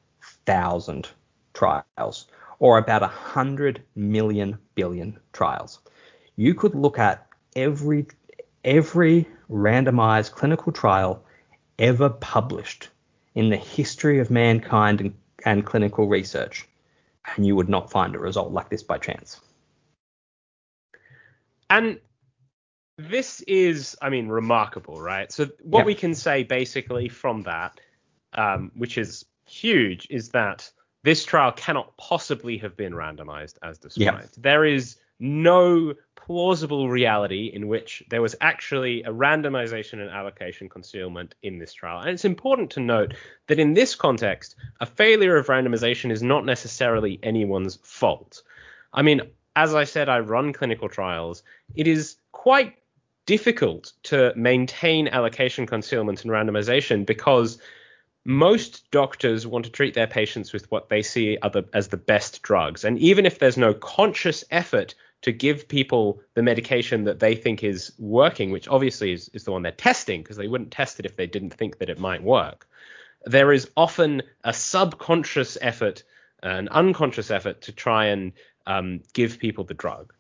thousand 0.46 1.10
trials, 1.54 2.28
or 2.60 2.78
about 2.78 3.04
a 3.04 3.08
hundred 3.08 3.82
million 3.96 4.58
billion 4.76 5.20
trials. 5.34 5.80
You 6.36 6.54
could 6.54 6.76
look 6.76 7.00
at 7.00 7.28
every 7.56 8.08
every 8.64 9.28
randomized 9.50 10.32
clinical 10.32 10.72
trial 10.72 11.24
ever 11.80 12.10
published 12.10 12.90
in 13.34 13.50
the 13.50 13.58
history 13.58 14.20
of 14.20 14.32
mankind 14.32 15.02
and, 15.02 15.14
and 15.46 15.66
clinical 15.66 16.08
research, 16.08 16.68
and 17.36 17.46
you 17.46 17.56
would 17.56 17.70
not 17.70 17.92
find 17.92 18.16
a 18.16 18.20
result 18.20 18.52
like 18.52 18.70
this 18.70 18.84
by 18.84 18.98
chance. 18.98 19.42
And 21.70 22.00
this 22.98 23.42
is, 23.42 23.98
I 24.02 24.10
mean, 24.10 24.30
remarkable, 24.30 25.02
right? 25.02 25.32
So 25.32 25.50
what 25.64 25.80
yep. 25.80 25.88
we 25.88 25.96
can 25.96 26.16
say 26.16 26.44
basically 26.44 27.10
from 27.10 27.42
that 27.42 27.80
um, 28.36 28.72
which 28.76 28.98
is 28.98 29.26
huge, 29.46 30.08
is 30.10 30.30
that 30.30 30.70
this 31.06 31.24
trial 31.24 31.52
cannot 31.52 31.96
possibly 31.98 32.58
have 32.58 32.76
been 32.76 32.92
randomized 32.92 33.58
as 33.62 33.78
described. 33.78 34.22
Yep. 34.22 34.30
There 34.38 34.66
is 34.66 34.98
no 35.20 35.94
plausible 36.16 36.90
reality 36.90 37.52
in 37.54 37.68
which 37.68 38.02
there 38.10 38.24
was 38.24 38.36
actually 38.42 39.04
a 39.04 39.12
randomization 39.12 40.02
and 40.02 40.10
allocation 40.10 40.68
concealment 40.68 41.36
in 41.44 41.60
this 41.60 41.74
trial. 41.74 42.00
And 42.00 42.10
it's 42.10 42.26
important 42.26 42.72
to 42.72 42.80
note 42.80 43.14
that 43.46 43.60
in 43.60 43.76
this 43.76 43.94
context, 43.94 44.56
a 44.82 44.88
failure 44.88 45.38
of 45.38 45.46
randomization 45.46 46.12
is 46.12 46.24
not 46.24 46.44
necessarily 46.44 47.20
anyone's 47.22 47.76
fault. 47.84 48.42
I 48.92 49.04
mean, 49.04 49.22
as 49.56 49.76
I 49.76 49.84
said, 49.84 50.10
I 50.10 50.20
run 50.22 50.54
clinical 50.54 50.90
trials. 50.90 51.44
It 51.76 51.88
is 51.88 52.18
quite 52.32 52.78
difficult 53.28 53.94
to 54.04 54.34
maintain 54.36 55.08
allocation 55.08 55.68
concealment 55.68 56.24
and 56.26 56.32
randomization 56.32 57.06
because 57.06 57.60
most 58.26 58.90
doctors 58.90 59.46
want 59.46 59.66
to 59.66 59.72
treat 59.72 59.94
their 59.94 60.08
patients 60.08 60.52
with 60.52 60.70
what 60.72 60.90
they 60.90 61.04
see 61.04 61.38
as 61.74 61.88
the 61.90 61.98
best 61.98 62.42
drugs. 62.42 62.84
And 62.84 62.98
even 62.98 63.26
if 63.26 63.38
there's 63.38 63.58
no 63.58 63.74
conscious 63.74 64.44
effort 64.50 64.96
to 65.22 65.32
give 65.32 65.68
people 65.68 66.20
the 66.34 66.42
medication 66.42 67.04
that 67.04 67.20
they 67.20 67.36
think 67.36 67.64
is 67.64 67.92
working, 68.00 68.52
which 68.52 68.68
obviously 68.68 69.14
is, 69.14 69.30
is 69.34 69.44
the 69.44 69.52
one 69.52 69.62
they're 69.62 69.72
testing, 69.72 70.22
because 70.24 70.38
they 70.38 70.48
wouldn't 70.48 70.72
test 70.72 71.00
it 71.00 71.06
if 71.06 71.16
they 71.16 71.28
didn't 71.28 71.54
think 71.54 71.78
that 71.78 71.90
it 71.90 72.00
might 72.00 72.24
work, 72.24 72.68
there 73.26 73.52
is 73.52 73.70
often 73.78 74.24
a 74.44 74.54
subconscious 74.54 75.58
effort, 75.62 76.04
an 76.42 76.68
unconscious 76.70 77.30
effort 77.30 77.62
to 77.62 77.72
try 77.72 78.06
and 78.06 78.34
um, 78.66 79.02
give 79.14 79.38
people 79.38 79.64
the 79.64 79.74
drug. 79.76 80.14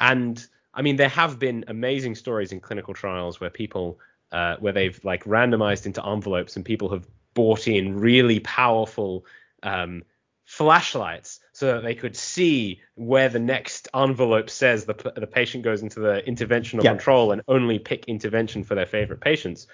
And 0.00 0.44
I 0.74 0.82
mean, 0.82 0.96
there 0.96 1.08
have 1.08 1.38
been 1.38 1.64
amazing 1.68 2.16
stories 2.16 2.50
in 2.50 2.60
clinical 2.60 2.92
trials 2.92 3.40
where 3.40 3.50
people, 3.50 4.00
uh, 4.32 4.56
where 4.58 4.72
they've 4.72 5.00
like 5.04 5.24
randomized 5.24 5.86
into 5.86 6.04
envelopes 6.04 6.56
and 6.56 6.64
people 6.64 6.88
have 6.90 7.06
bought 7.36 7.68
in 7.68 8.00
really 8.00 8.40
powerful 8.40 9.24
um, 9.62 10.02
flashlights 10.46 11.38
so 11.52 11.74
that 11.74 11.82
they 11.82 11.94
could 11.94 12.16
see 12.16 12.80
where 12.94 13.28
the 13.28 13.38
next 13.38 13.88
envelope 13.94 14.48
says 14.48 14.86
the, 14.86 15.12
the 15.16 15.26
patient 15.26 15.62
goes 15.62 15.82
into 15.82 16.00
the 16.00 16.26
intervention 16.26 16.80
or 16.80 16.82
yep. 16.82 16.94
control 16.94 17.32
and 17.32 17.42
only 17.46 17.78
pick 17.78 18.06
intervention 18.06 18.64
for 18.64 18.74
their 18.74 18.86
favorite 18.86 19.20
patients. 19.20 19.66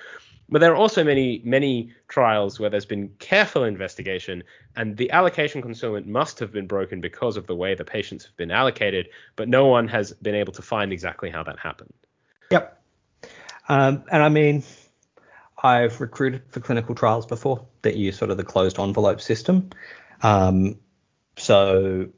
But 0.48 0.60
there 0.60 0.72
are 0.72 0.76
also 0.76 1.04
many, 1.04 1.40
many 1.44 1.92
trials 2.08 2.58
where 2.58 2.68
there's 2.68 2.84
been 2.84 3.10
careful 3.20 3.64
investigation 3.64 4.42
and 4.76 4.96
the 4.96 5.10
allocation 5.12 5.62
concealment 5.62 6.06
must 6.06 6.40
have 6.40 6.52
been 6.52 6.66
broken 6.66 7.00
because 7.00 7.36
of 7.36 7.46
the 7.46 7.54
way 7.54 7.74
the 7.74 7.84
patients 7.84 8.24
have 8.24 8.36
been 8.36 8.50
allocated, 8.50 9.08
but 9.36 9.48
no 9.48 9.66
one 9.66 9.86
has 9.88 10.12
been 10.14 10.34
able 10.34 10.52
to 10.52 10.62
find 10.62 10.92
exactly 10.92 11.30
how 11.30 11.44
that 11.44 11.58
happened. 11.60 11.94
Yep. 12.50 12.82
Um, 13.68 14.04
and 14.10 14.22
I 14.22 14.28
mean, 14.28 14.64
I've 15.62 16.00
recruited 16.00 16.42
for 16.48 16.60
clinical 16.60 16.94
trials 16.94 17.26
before 17.26 17.66
that 17.82 17.96
use 17.96 18.18
sort 18.18 18.30
of 18.30 18.36
the 18.36 18.44
closed 18.44 18.78
envelope 18.78 19.20
system. 19.20 19.70
Um, 20.22 20.78
so 21.36 22.08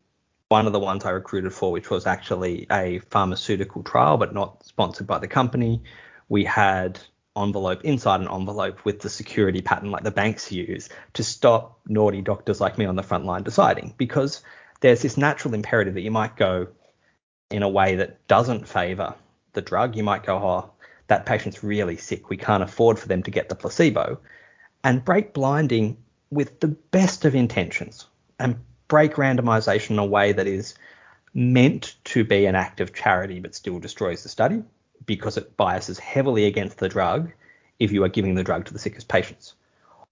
one 0.49 0.67
of 0.67 0.73
the 0.73 0.81
ones 0.81 1.05
I 1.05 1.11
recruited 1.11 1.53
for, 1.53 1.71
which 1.71 1.91
was 1.91 2.07
actually 2.07 2.67
a 2.71 3.01
pharmaceutical 3.11 3.83
trial, 3.83 4.17
but 4.17 4.35
not 4.35 4.65
sponsored 4.65 5.07
by 5.07 5.19
the 5.19 5.29
company, 5.29 5.83
we 6.29 6.45
had 6.45 6.99
envelope 7.37 7.85
inside 7.85 8.21
an 8.21 8.29
envelope 8.31 8.85
with 8.85 9.01
the 9.01 9.11
security 9.11 9.61
pattern 9.61 9.91
like 9.91 10.05
the 10.05 10.11
banks 10.11 10.53
use 10.53 10.89
to 11.15 11.25
stop 11.25 11.81
naughty 11.87 12.23
doctors 12.23 12.61
like 12.61 12.79
me 12.79 12.85
on 12.85 12.95
the 12.95 13.03
front 13.03 13.25
line 13.25 13.43
deciding 13.43 13.93
because 13.99 14.41
there's 14.81 15.03
this 15.03 15.17
natural 15.17 15.55
imperative 15.55 15.95
that 15.95 16.03
you 16.03 16.13
might 16.13 16.37
go 16.37 16.69
in 17.51 17.63
a 17.63 17.69
way 17.69 17.97
that 17.97 18.27
doesn't 18.29 18.69
favor 18.69 19.15
the 19.53 19.63
drug. 19.63 19.97
You 19.97 20.05
might 20.05 20.25
go, 20.25 20.37
oh, 20.37 20.71
that 21.07 21.27
patient's 21.27 21.63
really 21.63 21.97
sick. 21.97 22.31
We 22.31 22.37
can't 22.37 22.63
afford 22.63 22.99
for 22.99 23.09
them 23.09 23.23
to 23.25 23.31
get 23.31 23.49
the 23.49 23.55
placebo. 23.55 24.19
And 24.83 25.05
break 25.05 25.33
blinding 25.33 25.97
with 26.31 26.61
the 26.61 26.69
best 26.69 27.25
of 27.25 27.35
intentions 27.35 28.07
and 28.39 28.57
break 28.89 29.15
randomization 29.15 29.91
in 29.91 29.99
a 29.99 30.05
way 30.05 30.33
that 30.33 30.47
is 30.47 30.75
meant 31.33 31.97
to 32.05 32.25
be 32.25 32.47
an 32.47 32.55
act 32.55 32.81
of 32.81 32.95
charity 32.95 33.41
but 33.41 33.55
still 33.55 33.79
destroys 33.79 34.23
the 34.23 34.29
study 34.29 34.63
because 35.05 35.37
it 35.37 35.57
biases 35.57 35.99
heavily 35.99 36.47
against 36.47 36.79
the 36.79 36.89
drug 36.89 37.33
if 37.79 37.93
you 37.93 38.05
are 38.05 38.09
giving 38.09 38.35
the 38.35 38.45
drug 38.45 38.65
to 38.65 38.73
the 38.73 38.79
sickest 38.79 39.09
patients. 39.09 39.55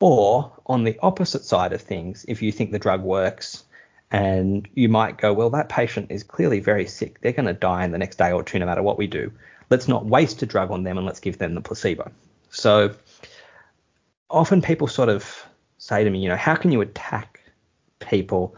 Or 0.00 0.52
on 0.66 0.84
the 0.84 0.98
opposite 1.00 1.44
side 1.44 1.72
of 1.72 1.80
things, 1.80 2.24
if 2.26 2.42
you 2.42 2.50
think 2.50 2.72
the 2.72 2.78
drug 2.78 3.02
works 3.02 3.64
and 4.10 4.68
you 4.74 4.88
might 4.88 5.16
go, 5.16 5.32
well, 5.32 5.50
that 5.50 5.68
patient 5.68 6.10
is 6.10 6.24
clearly 6.24 6.60
very 6.60 6.86
sick. 6.86 7.20
They're 7.20 7.32
going 7.32 7.46
to 7.46 7.52
die 7.52 7.84
in 7.84 7.92
the 7.92 7.98
next 7.98 8.18
day 8.18 8.32
or 8.32 8.42
two 8.42 8.58
no 8.58 8.66
matter 8.66 8.82
what 8.82 8.98
we 8.98 9.06
do 9.06 9.32
let's 9.72 9.88
not 9.88 10.04
waste 10.04 10.42
a 10.42 10.46
drug 10.46 10.70
on 10.70 10.84
them 10.84 10.98
and 10.98 11.06
let's 11.06 11.18
give 11.18 11.38
them 11.38 11.54
the 11.54 11.60
placebo. 11.62 12.12
So 12.50 12.94
often 14.28 14.60
people 14.60 14.86
sort 14.86 15.08
of 15.08 15.46
say 15.78 16.04
to 16.04 16.10
me, 16.10 16.18
you 16.20 16.28
know, 16.28 16.36
how 16.36 16.54
can 16.54 16.70
you 16.70 16.82
attack 16.82 17.40
people? 17.98 18.54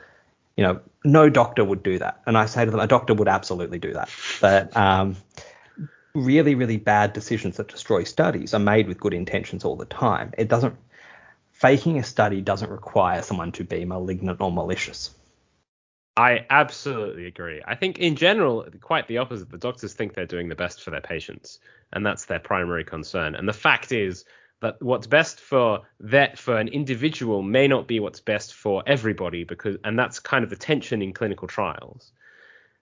You 0.57 0.65
know, 0.65 0.81
no 1.05 1.31
doctor 1.31 1.65
would 1.65 1.85
do 1.85 2.01
that. 2.01 2.21
And 2.27 2.37
I 2.37 2.47
say 2.47 2.65
to 2.65 2.71
them, 2.71 2.81
a 2.81 2.89
doctor 2.89 3.15
would 3.15 3.29
absolutely 3.29 3.79
do 3.79 3.93
that. 3.93 4.11
But 4.41 4.77
um, 4.77 5.17
really, 6.15 6.57
really 6.57 6.79
bad 6.79 7.13
decisions 7.13 7.59
that 7.59 7.69
destroy 7.69 8.03
studies 8.03 8.53
are 8.53 8.59
made 8.59 8.89
with 8.89 8.99
good 8.99 9.15
intentions 9.15 9.65
all 9.65 9.77
the 9.77 9.87
time. 9.87 10.33
It 10.37 10.49
doesn't, 10.49 10.75
faking 11.53 11.97
a 11.97 12.03
study 12.03 12.41
doesn't 12.41 12.71
require 12.71 13.23
someone 13.23 13.53
to 13.53 13.63
be 13.63 13.85
malignant 13.85 14.41
or 14.41 14.51
malicious. 14.51 15.15
I 16.17 16.47
absolutely 16.49 17.27
agree. 17.27 17.61
I 17.67 17.75
think 17.75 17.99
in 17.99 18.15
general, 18.15 18.67
quite 18.81 19.09
the 19.09 19.19
opposite. 19.19 19.51
The 19.51 19.59
doctors 19.59 19.95
think 19.95 20.15
they're 20.15 20.27
doing 20.27 20.49
the 20.49 20.55
best 20.55 20.83
for 20.83 20.91
their 20.91 21.01
patients, 21.01 21.59
and 21.93 22.07
that's 22.07 22.27
their 22.27 22.39
primary 22.39 22.85
concern. 22.85 23.35
And 23.35 23.49
the 23.49 23.53
fact 23.53 23.91
is 23.91 24.25
that 24.61 24.81
what's 24.81 25.09
best 25.09 25.41
for 25.41 25.83
that 26.01 26.39
for 26.39 26.57
an 26.57 26.69
individual 26.69 27.43
may 27.43 27.67
not 27.67 27.89
be 27.89 27.99
what's 27.99 28.21
best 28.21 28.55
for 28.55 28.83
everybody 28.87 29.43
because 29.43 29.77
and 29.85 29.99
that's 29.99 30.21
kind 30.21 30.45
of 30.45 30.51
the 30.51 30.57
tension 30.57 31.03
in 31.03 31.13
clinical 31.13 31.49
trials. 31.49 32.13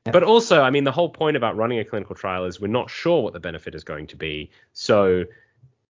Yep. 0.05 0.13
But 0.13 0.25
also, 0.25 0.61
I 0.61 0.71
mean, 0.71 0.85
the 0.85 0.93
whole 0.93 1.09
point 1.09 1.37
about 1.37 1.57
running 1.57 1.79
a 1.79 1.85
clinical 1.85 2.15
trial 2.15 2.45
is 2.45 2.61
we're 2.61 2.67
not 2.67 2.91
sure 2.91 3.23
what 3.23 3.33
the 3.33 3.41
benefit 3.41 3.75
is 3.75 3.85
going 3.85 4.09
to 4.09 4.17
be. 4.17 4.51
So 4.75 5.25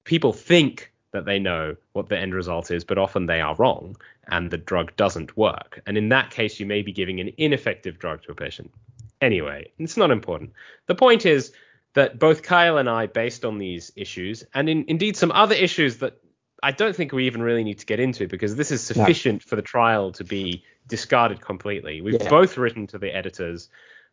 people 0.04 0.32
think 0.32 0.91
that 1.12 1.24
they 1.24 1.38
know 1.38 1.76
what 1.92 2.08
the 2.08 2.18
end 2.18 2.34
result 2.34 2.70
is, 2.70 2.84
but 2.84 2.98
often 2.98 3.26
they 3.26 3.40
are 3.40 3.54
wrong 3.56 3.96
and 4.28 4.50
the 4.50 4.58
drug 4.58 4.94
doesn't 4.96 5.36
work. 5.36 5.80
And 5.86 5.96
in 5.96 6.08
that 6.08 6.30
case, 6.30 6.58
you 6.58 6.66
may 6.66 6.82
be 6.82 6.92
giving 6.92 7.20
an 7.20 7.30
ineffective 7.36 7.98
drug 7.98 8.22
to 8.24 8.32
a 8.32 8.34
patient. 8.34 8.72
Anyway, 9.20 9.70
it's 9.78 9.96
not 9.96 10.10
important. 10.10 10.52
The 10.86 10.94
point 10.94 11.26
is 11.26 11.52
that 11.94 12.18
both 12.18 12.42
Kyle 12.42 12.78
and 12.78 12.88
I, 12.88 13.06
based 13.06 13.44
on 13.44 13.58
these 13.58 13.92
issues, 13.94 14.44
and 14.54 14.68
in, 14.68 14.84
indeed 14.88 15.16
some 15.16 15.30
other 15.32 15.54
issues 15.54 15.98
that 15.98 16.18
I 16.62 16.72
don't 16.72 16.94
think 16.94 17.12
we 17.12 17.26
even 17.26 17.42
really 17.42 17.64
need 17.64 17.78
to 17.80 17.86
get 17.86 18.00
into 18.00 18.26
because 18.26 18.56
this 18.56 18.70
is 18.70 18.82
sufficient 18.82 19.44
no. 19.44 19.48
for 19.48 19.56
the 19.56 19.62
trial 19.62 20.12
to 20.12 20.24
be 20.24 20.62
discarded 20.86 21.40
completely. 21.40 22.00
We've 22.00 22.22
yeah. 22.22 22.28
both 22.28 22.56
written 22.56 22.86
to 22.88 22.98
the 22.98 23.14
editors. 23.14 23.68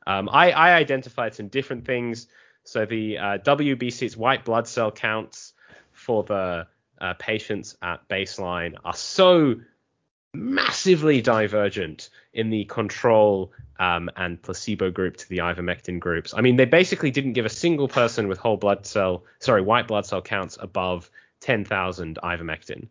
Um, 0.08 0.30
I, 0.32 0.52
I, 0.52 0.74
identified 0.74 1.36
some 1.36 1.48
different 1.48 1.86
things. 1.86 2.28
So 2.64 2.86
the 2.86 3.18
uh, 3.18 3.38
WBC's 3.40 4.18
white 4.18 4.46
blood 4.46 4.68
cell 4.68 4.92
counts 4.92 5.54
for 5.92 6.24
the 6.24 6.68
uh, 7.02 7.14
patients 7.16 7.78
at 7.82 8.08
baseline 8.08 8.76
are 8.84 8.96
so 8.96 9.56
massively 10.34 11.22
divergent 11.22 12.10
in 12.34 12.50
the 12.50 12.66
control 12.66 13.52
um, 13.80 14.10
and 14.16 14.42
placebo 14.42 14.92
group 14.92 15.18
to 15.18 15.30
the 15.30 15.38
ivermectin 15.38 16.00
groups. 16.00 16.34
I 16.36 16.42
mean, 16.42 16.58
they 16.58 16.66
basically 16.66 17.12
didn't 17.12 17.34
give 17.34 17.46
a 17.46 17.50
single 17.50 17.88
person 17.88 18.28
with 18.28 18.38
whole 18.38 18.58
blood 18.58 18.86
cell, 18.86 19.24
sorry, 19.40 19.62
white 19.62 19.88
blood 19.88 20.06
cell 20.06 20.22
counts 20.22 20.58
above 20.60 21.10
10,000 21.42 22.20
ivermectin. 22.24 22.88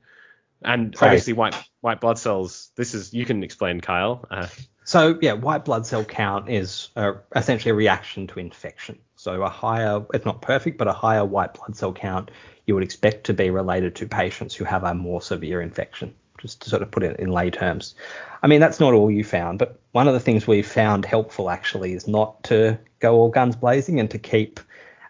And 0.63 0.95
right. 1.01 1.09
obviously, 1.09 1.35
white 1.35 1.55
white 1.83 2.01
blood 2.01 2.19
cells. 2.19 2.71
This 2.75 2.93
is 2.93 3.15
you 3.15 3.25
can 3.25 3.45
explain, 3.45 3.81
Kyle. 3.81 4.27
Uh, 4.29 4.49
so 4.83 5.17
yeah, 5.21 5.35
white 5.35 5.65
blood 5.65 5.87
cell 5.87 6.05
count 6.05 6.49
is 6.49 6.89
uh, 6.97 7.13
essentially 7.37 7.71
a 7.71 7.75
reaction 7.75 8.27
to 8.29 8.41
infection. 8.41 8.99
So 9.15 9.43
a 9.43 9.49
higher, 9.49 10.05
it's 10.15 10.25
not 10.25 10.43
perfect, 10.43 10.79
but 10.79 10.89
a 10.89 10.93
higher 10.93 11.25
white 11.25 11.55
blood 11.55 11.77
cell 11.77 11.93
count 11.93 12.33
you 12.69 12.74
would 12.74 12.85
expect 12.85 13.24
to 13.24 13.35
be 13.35 13.49
related 13.49 13.97
to 13.97 14.07
patients 14.07 14.55
who 14.55 14.65
have 14.65 14.85
a 14.85 14.95
more 14.95 15.23
severe 15.23 15.62
infection, 15.62 16.15
just 16.39 16.61
to 16.62 16.70
sort 16.70 16.82
of 16.82 16.90
put 16.90 17.03
it 17.03 17.19
in 17.19 17.31
lay 17.31 17.51
terms. 17.51 17.95
I 18.43 18.47
mean, 18.47 18.61
that's 18.61 18.78
not 18.78 18.93
all 18.93 19.11
you 19.11 19.24
found, 19.24 19.59
but 19.59 19.81
one 19.93 20.07
of 20.07 20.12
the 20.12 20.20
things 20.20 20.47
we 20.47 20.61
found 20.61 21.07
helpful 21.07 21.49
actually 21.49 21.95
is 21.95 22.07
not 22.07 22.45
to 22.45 22.78
go 23.01 23.16
all 23.16 23.31
guns 23.31 23.57
blazing 23.57 23.99
and 23.99 24.11
to 24.11 24.19
keep 24.19 24.61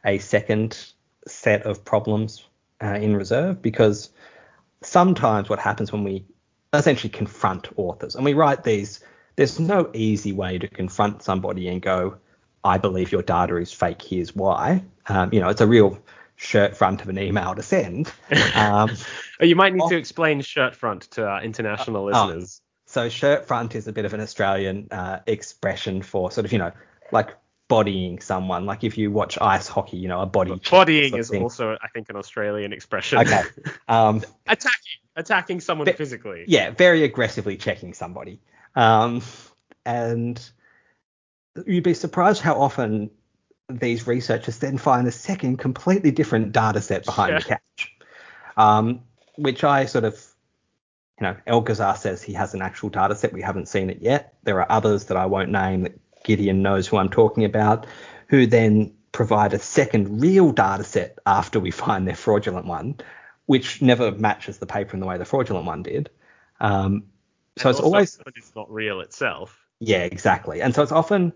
a 0.04 0.18
second 0.18 0.92
set 1.26 1.64
of 1.64 1.84
problems 1.84 2.46
uh, 2.80 2.94
in 2.94 3.16
reserve 3.16 3.60
because 3.60 4.10
sometimes 4.82 5.48
what 5.48 5.58
happens 5.58 5.90
when 5.90 6.04
we 6.04 6.24
essentially 6.72 7.10
confront 7.10 7.68
authors 7.76 8.14
and 8.14 8.24
we 8.24 8.34
write 8.34 8.62
these, 8.62 9.00
there's 9.34 9.58
no 9.58 9.90
easy 9.94 10.32
way 10.32 10.58
to 10.58 10.68
confront 10.68 11.24
somebody 11.24 11.66
and 11.66 11.82
go, 11.82 12.16
I 12.62 12.78
believe 12.78 13.10
your 13.10 13.22
data 13.22 13.56
is 13.56 13.72
fake. 13.72 14.00
Here's 14.00 14.34
why. 14.36 14.84
Um, 15.08 15.32
you 15.32 15.40
know, 15.40 15.48
it's 15.48 15.60
a 15.60 15.66
real 15.66 15.98
shirt 16.38 16.76
front 16.76 17.02
of 17.02 17.08
an 17.08 17.18
email 17.18 17.54
to 17.54 17.62
send. 17.62 18.10
Um, 18.54 18.90
oh, 19.40 19.44
you 19.44 19.56
might 19.56 19.74
need 19.74 19.82
off, 19.82 19.90
to 19.90 19.96
explain 19.96 20.40
shirt 20.40 20.74
front 20.74 21.02
to 21.12 21.26
our 21.26 21.42
international 21.42 22.08
uh, 22.08 22.26
listeners. 22.26 22.62
so 22.86 23.08
shirt 23.08 23.46
front 23.46 23.74
is 23.74 23.88
a 23.88 23.92
bit 23.92 24.04
of 24.04 24.14
an 24.14 24.20
Australian 24.20 24.88
uh, 24.90 25.18
expression 25.26 26.00
for 26.00 26.30
sort 26.30 26.46
of 26.46 26.52
you 26.52 26.58
know 26.58 26.72
like 27.12 27.36
bodying 27.66 28.20
someone. 28.20 28.66
Like 28.66 28.84
if 28.84 28.96
you 28.96 29.10
watch 29.10 29.36
ice 29.40 29.66
hockey, 29.66 29.98
you 29.98 30.08
know 30.08 30.20
a 30.20 30.26
body. 30.26 30.58
Bodying 30.70 31.16
is 31.16 31.30
also 31.32 31.76
I 31.82 31.88
think 31.88 32.08
an 32.08 32.16
Australian 32.16 32.72
expression. 32.72 33.18
Okay. 33.18 33.42
Um, 33.88 34.22
attacking 34.46 35.00
attacking 35.16 35.60
someone 35.60 35.92
physically. 35.92 36.44
Yeah, 36.46 36.70
very 36.70 37.04
aggressively 37.04 37.56
checking 37.56 37.94
somebody. 37.94 38.38
Um, 38.76 39.22
and 39.86 40.38
you'd 41.66 41.84
be 41.84 41.94
surprised 41.94 42.42
how 42.42 42.60
often 42.60 43.10
these 43.68 44.06
researchers 44.06 44.58
then 44.58 44.78
find 44.78 45.06
a 45.06 45.12
second 45.12 45.58
completely 45.58 46.10
different 46.10 46.52
data 46.52 46.80
set 46.80 47.04
behind 47.04 47.32
yeah. 47.32 47.38
the 47.38 47.44
couch. 47.44 47.96
Um, 48.56 49.00
which 49.36 49.62
I 49.62 49.84
sort 49.84 50.04
of, 50.04 50.14
you 51.20 51.26
know, 51.26 51.36
Elgazzar 51.46 51.96
says 51.96 52.22
he 52.22 52.32
has 52.32 52.54
an 52.54 52.62
actual 52.62 52.88
data 52.88 53.14
set. 53.14 53.32
We 53.32 53.42
haven't 53.42 53.68
seen 53.68 53.90
it 53.90 53.98
yet. 54.00 54.34
There 54.42 54.60
are 54.60 54.70
others 54.70 55.04
that 55.06 55.16
I 55.16 55.26
won't 55.26 55.50
name 55.50 55.82
that 55.82 55.98
Gideon 56.24 56.62
knows 56.62 56.86
who 56.86 56.96
I'm 56.96 57.10
talking 57.10 57.44
about, 57.44 57.86
who 58.28 58.46
then 58.46 58.94
provide 59.12 59.52
a 59.52 59.58
second 59.58 60.20
real 60.20 60.50
data 60.50 60.84
set 60.84 61.18
after 61.26 61.60
we 61.60 61.70
find 61.70 62.06
their 62.06 62.16
fraudulent 62.16 62.66
one, 62.66 62.96
which 63.46 63.80
never 63.82 64.12
matches 64.12 64.58
the 64.58 64.66
paper 64.66 64.94
in 64.94 65.00
the 65.00 65.06
way 65.06 65.18
the 65.18 65.24
fraudulent 65.24 65.66
one 65.66 65.82
did. 65.82 66.10
Um, 66.60 67.04
so 67.56 67.70
it's 67.70 67.80
always 67.80 68.18
it's 68.34 68.54
not 68.54 68.70
real 68.72 69.00
itself. 69.00 69.58
Yeah, 69.80 70.04
exactly. 70.04 70.60
And 70.62 70.74
so 70.74 70.82
it's 70.82 70.92
often 70.92 71.32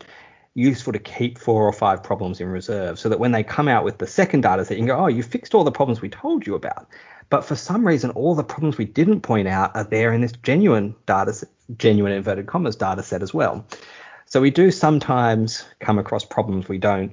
useful 0.55 0.93
to 0.93 0.99
keep 0.99 1.39
four 1.39 1.67
or 1.67 1.73
five 1.73 2.03
problems 2.03 2.41
in 2.41 2.49
reserve 2.49 2.99
so 2.99 3.09
that 3.09 3.19
when 3.19 3.33
they 3.33 3.43
come 3.43 3.69
out 3.69 3.85
with 3.85 3.99
the 3.99 4.07
second 4.07 4.43
data 4.43 4.65
set, 4.65 4.77
you 4.77 4.81
can 4.81 4.87
go, 4.87 5.05
oh, 5.05 5.07
you 5.07 5.23
fixed 5.23 5.55
all 5.55 5.65
the 5.65 5.73
problems 5.73 6.01
we 6.01 6.09
told 6.09 6.47
you 6.47 6.55
about. 6.55 6.87
But 7.31 7.45
for 7.45 7.57
some 7.57 7.87
reason, 7.87 8.11
all 8.11 8.35
the 8.35 8.45
problems 8.45 8.77
we 8.77 8.85
didn't 8.85 9.23
point 9.23 9.49
out 9.49 9.75
are 9.75 9.85
there 9.85 10.13
in 10.13 10.21
this 10.21 10.33
genuine 10.33 10.95
data, 11.07 11.33
set, 11.33 11.49
genuine 11.79 12.13
inverted 12.13 12.47
commas 12.47 12.77
data 12.77 13.03
set 13.03 13.23
as 13.23 13.33
well. 13.33 13.67
So 14.27 14.41
we 14.41 14.51
do 14.51 14.71
sometimes 14.71 15.65
come 15.81 15.99
across 15.99 16.25
problems 16.25 16.69
we 16.69 16.79
don't 16.79 17.13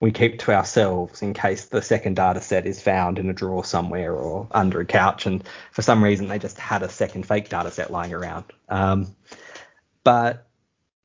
we 0.00 0.12
keep 0.12 0.38
to 0.38 0.52
ourselves 0.52 1.22
in 1.22 1.32
case 1.32 1.66
the 1.66 1.80
second 1.80 2.16
data 2.16 2.40
set 2.40 2.66
is 2.66 2.82
found 2.82 3.18
in 3.18 3.30
a 3.30 3.32
drawer 3.32 3.64
somewhere 3.64 4.14
or 4.14 4.46
under 4.50 4.80
a 4.80 4.84
couch 4.84 5.24
and 5.24 5.42
for 5.72 5.80
some 5.80 6.04
reason 6.04 6.28
they 6.28 6.38
just 6.38 6.58
had 6.58 6.82
a 6.82 6.88
second 6.88 7.26
fake 7.26 7.48
data 7.48 7.70
set 7.70 7.90
lying 7.90 8.12
around. 8.12 8.44
Um, 8.68 9.16
but 10.04 10.45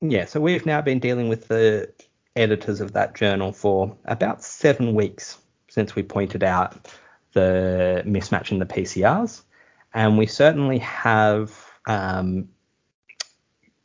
yeah, 0.01 0.25
so 0.25 0.41
we've 0.41 0.65
now 0.65 0.81
been 0.81 0.99
dealing 0.99 1.29
with 1.29 1.47
the 1.47 1.91
editors 2.35 2.81
of 2.81 2.93
that 2.93 3.13
journal 3.13 3.51
for 3.51 3.95
about 4.05 4.43
seven 4.43 4.95
weeks 4.95 5.37
since 5.69 5.95
we 5.95 6.03
pointed 6.03 6.43
out 6.43 6.87
the 7.33 8.03
mismatch 8.05 8.51
in 8.51 8.59
the 8.59 8.65
PCRs. 8.65 9.43
And 9.93 10.17
we 10.17 10.25
certainly 10.25 10.79
have, 10.79 11.53
um, 11.85 12.49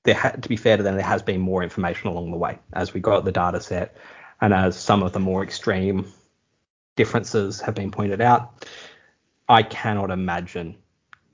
there 0.05 0.39
to 0.41 0.49
be 0.49 0.57
fair 0.57 0.77
to 0.77 0.83
them, 0.83 0.95
there 0.95 1.05
has 1.05 1.23
been 1.23 1.41
more 1.41 1.63
information 1.63 2.09
along 2.09 2.31
the 2.31 2.37
way 2.37 2.59
as 2.73 2.95
we 2.95 3.01
got 3.01 3.25
the 3.25 3.33
data 3.33 3.61
set 3.61 3.97
and 4.41 4.55
as 4.55 4.79
some 4.79 5.03
of 5.03 5.13
the 5.13 5.21
more 5.21 5.43
extreme 5.43 6.07
differences 6.95 7.61
have 7.61 7.75
been 7.75 7.91
pointed 7.91 8.21
out. 8.21 8.67
I 9.49 9.63
cannot 9.63 10.11
imagine 10.11 10.77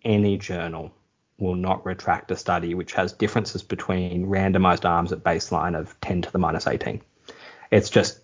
any 0.05 0.39
journal 0.39 0.93
will 1.39 1.55
not 1.55 1.85
retract 1.85 2.31
a 2.31 2.37
study 2.37 2.75
which 2.75 2.93
has 2.93 3.13
differences 3.13 3.63
between 3.63 4.27
randomized 4.27 4.89
arms 4.89 5.13
at 5.13 5.25
baseline 5.25 5.79
of 5.79 5.99
10 6.01 6.23
to 6.23 6.33
the 6.33 6.39
minus 6.39 6.67
18. 6.67 7.01
It's 7.71 7.91
just 7.91 8.21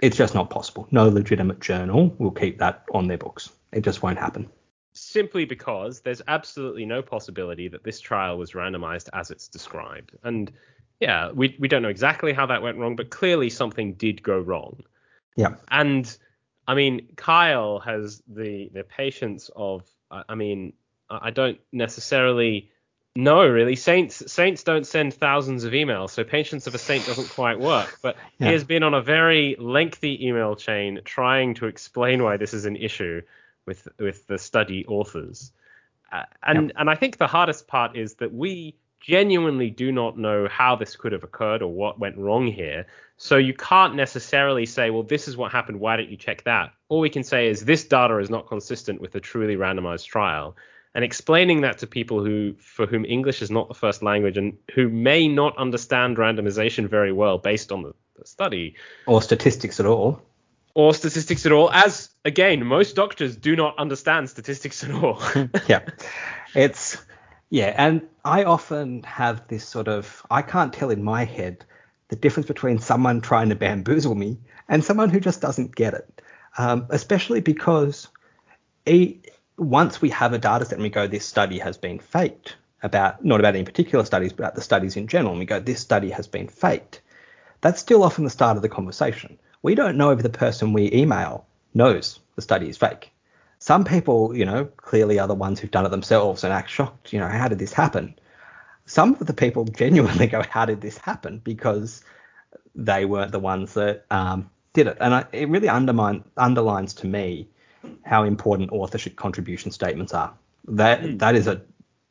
it's 0.00 0.16
just 0.16 0.34
not 0.34 0.50
possible. 0.50 0.86
No 0.90 1.08
legitimate 1.08 1.60
journal 1.60 2.14
will 2.18 2.30
keep 2.30 2.58
that 2.58 2.84
on 2.94 3.08
their 3.08 3.18
books. 3.18 3.50
It 3.72 3.82
just 3.82 4.02
won't 4.02 4.18
happen. 4.18 4.48
Simply 4.92 5.44
because 5.44 6.00
there's 6.00 6.22
absolutely 6.28 6.86
no 6.86 7.02
possibility 7.02 7.68
that 7.68 7.84
this 7.84 8.00
trial 8.00 8.38
was 8.38 8.52
randomized 8.52 9.08
as 9.12 9.30
it's 9.30 9.48
described. 9.48 10.12
And 10.22 10.52
yeah, 11.00 11.30
we 11.30 11.56
we 11.58 11.68
don't 11.68 11.82
know 11.82 11.88
exactly 11.88 12.32
how 12.32 12.46
that 12.46 12.62
went 12.62 12.78
wrong, 12.78 12.96
but 12.96 13.10
clearly 13.10 13.50
something 13.50 13.94
did 13.94 14.22
go 14.22 14.38
wrong. 14.38 14.82
Yeah. 15.36 15.56
And 15.68 16.16
I 16.66 16.74
mean, 16.74 17.08
Kyle 17.16 17.78
has 17.80 18.22
the 18.26 18.70
the 18.72 18.84
patience 18.84 19.50
of 19.54 19.88
I 20.10 20.34
mean, 20.34 20.72
I 21.10 21.30
don't 21.30 21.58
necessarily 21.72 22.70
know 23.16 23.46
really. 23.46 23.76
Saints 23.76 24.30
saints 24.30 24.62
don't 24.62 24.86
send 24.86 25.14
thousands 25.14 25.64
of 25.64 25.72
emails, 25.72 26.10
so 26.10 26.24
patience 26.24 26.66
of 26.66 26.74
a 26.74 26.78
saint 26.78 27.06
doesn't 27.06 27.30
quite 27.30 27.58
work. 27.58 27.98
But 28.02 28.16
yeah. 28.38 28.48
he 28.48 28.52
has 28.52 28.64
been 28.64 28.82
on 28.82 28.94
a 28.94 29.02
very 29.02 29.56
lengthy 29.58 30.26
email 30.26 30.56
chain 30.56 31.00
trying 31.04 31.54
to 31.54 31.66
explain 31.66 32.22
why 32.22 32.36
this 32.36 32.54
is 32.54 32.64
an 32.64 32.76
issue 32.76 33.22
with 33.66 33.88
with 33.98 34.26
the 34.26 34.38
study 34.38 34.86
authors. 34.86 35.52
Uh, 36.10 36.24
and 36.42 36.72
and 36.76 36.88
I 36.88 36.94
think 36.94 37.18
the 37.18 37.26
hardest 37.26 37.66
part 37.66 37.96
is 37.96 38.14
that 38.14 38.32
we 38.32 38.74
genuinely 39.00 39.70
do 39.70 39.92
not 39.92 40.18
know 40.18 40.48
how 40.48 40.74
this 40.76 40.96
could 40.96 41.12
have 41.12 41.22
occurred 41.22 41.62
or 41.62 41.72
what 41.72 41.98
went 41.98 42.16
wrong 42.16 42.46
here. 42.46 42.86
So 43.16 43.36
you 43.36 43.54
can't 43.54 43.94
necessarily 43.94 44.66
say, 44.66 44.90
well, 44.90 45.02
this 45.02 45.28
is 45.28 45.36
what 45.36 45.52
happened. 45.52 45.80
Why 45.80 45.96
don't 45.96 46.08
you 46.08 46.16
check 46.16 46.44
that? 46.44 46.72
All 46.88 47.00
we 47.00 47.10
can 47.10 47.22
say 47.22 47.48
is 47.48 47.64
this 47.64 47.84
data 47.84 48.18
is 48.18 48.30
not 48.30 48.48
consistent 48.48 49.00
with 49.00 49.14
a 49.14 49.20
truly 49.20 49.56
randomized 49.56 50.06
trial. 50.06 50.56
And 50.98 51.04
explaining 51.04 51.60
that 51.60 51.78
to 51.78 51.86
people 51.86 52.24
who, 52.24 52.54
for 52.58 52.84
whom 52.84 53.04
English 53.04 53.40
is 53.40 53.52
not 53.52 53.68
the 53.68 53.74
first 53.74 54.02
language 54.02 54.36
and 54.36 54.58
who 54.74 54.88
may 54.88 55.28
not 55.28 55.56
understand 55.56 56.16
randomization 56.16 56.88
very 56.88 57.12
well 57.12 57.38
based 57.38 57.70
on 57.70 57.84
the, 57.84 57.94
the 58.18 58.26
study, 58.26 58.74
or 59.06 59.22
statistics 59.22 59.78
at 59.78 59.86
all, 59.86 60.20
or 60.74 60.92
statistics 60.92 61.46
at 61.46 61.52
all, 61.52 61.70
as 61.70 62.10
again, 62.24 62.66
most 62.66 62.96
doctors 62.96 63.36
do 63.36 63.54
not 63.54 63.78
understand 63.78 64.28
statistics 64.28 64.82
at 64.82 64.90
all. 64.90 65.22
yeah, 65.68 65.82
it's 66.56 67.00
yeah, 67.48 67.72
and 67.76 68.02
I 68.24 68.42
often 68.42 69.04
have 69.04 69.46
this 69.46 69.62
sort 69.62 69.86
of 69.86 70.26
I 70.32 70.42
can't 70.42 70.72
tell 70.72 70.90
in 70.90 71.04
my 71.04 71.22
head 71.24 71.64
the 72.08 72.16
difference 72.16 72.48
between 72.48 72.80
someone 72.80 73.20
trying 73.20 73.50
to 73.50 73.54
bamboozle 73.54 74.16
me 74.16 74.40
and 74.68 74.82
someone 74.82 75.10
who 75.10 75.20
just 75.20 75.40
doesn't 75.40 75.76
get 75.76 75.94
it. 75.94 76.22
Um, 76.58 76.88
especially 76.90 77.40
because 77.40 78.08
once 79.58 80.00
we 80.00 80.10
have 80.10 80.32
a 80.32 80.38
data 80.38 80.64
set 80.64 80.74
and 80.74 80.82
we 80.82 80.88
go, 80.88 81.06
this 81.06 81.26
study 81.26 81.58
has 81.58 81.76
been 81.76 81.98
faked, 81.98 82.56
about 82.82 83.24
not 83.24 83.40
about 83.40 83.56
any 83.56 83.64
particular 83.64 84.04
studies, 84.04 84.32
but 84.32 84.44
about 84.44 84.54
the 84.54 84.60
studies 84.60 84.96
in 84.96 85.08
general, 85.08 85.32
and 85.32 85.40
we 85.40 85.46
go, 85.46 85.60
this 85.60 85.80
study 85.80 86.10
has 86.10 86.26
been 86.26 86.48
faked, 86.48 87.00
that's 87.60 87.80
still 87.80 88.04
often 88.04 88.24
the 88.24 88.30
start 88.30 88.56
of 88.56 88.62
the 88.62 88.68
conversation. 88.68 89.38
We 89.62 89.74
don't 89.74 89.96
know 89.96 90.10
if 90.10 90.22
the 90.22 90.28
person 90.28 90.72
we 90.72 90.92
email 90.92 91.44
knows 91.74 92.20
the 92.36 92.42
study 92.42 92.68
is 92.68 92.76
fake 92.76 93.12
some 93.58 93.84
people, 93.84 94.36
you 94.36 94.44
know, 94.44 94.66
clearly 94.76 95.18
are 95.18 95.26
the 95.26 95.34
ones 95.34 95.58
who've 95.58 95.70
done 95.70 95.84
it 95.84 95.90
themselves 95.90 96.44
and 96.44 96.52
act 96.52 96.70
shocked, 96.70 97.12
you 97.12 97.18
know, 97.18 97.28
how 97.28 97.48
did 97.48 97.58
this 97.58 97.72
happen? 97.72 98.18
Some 98.86 99.14
of 99.14 99.26
the 99.26 99.34
people 99.34 99.64
genuinely 99.76 100.26
go, 100.26 100.42
how 100.42 100.64
did 100.64 100.80
this 100.80 100.98
happen? 100.98 101.40
Because 101.42 102.02
they 102.74 103.04
weren't 103.04 103.32
the 103.32 103.40
ones 103.40 103.74
that 103.74 104.04
um, 104.10 104.50
did 104.72 104.86
it. 104.86 104.96
And 105.00 105.14
I, 105.14 105.24
it 105.32 105.48
really 105.48 105.68
undermine, 105.68 106.24
underlines 106.36 106.94
to 106.94 107.06
me 107.06 107.48
how 108.08 108.24
important 108.24 108.72
authorship 108.72 109.16
contribution 109.16 109.70
statements 109.70 110.14
are. 110.14 110.32
That 110.66 111.02
mm. 111.02 111.18
that 111.18 111.34
is 111.34 111.46
a 111.46 111.60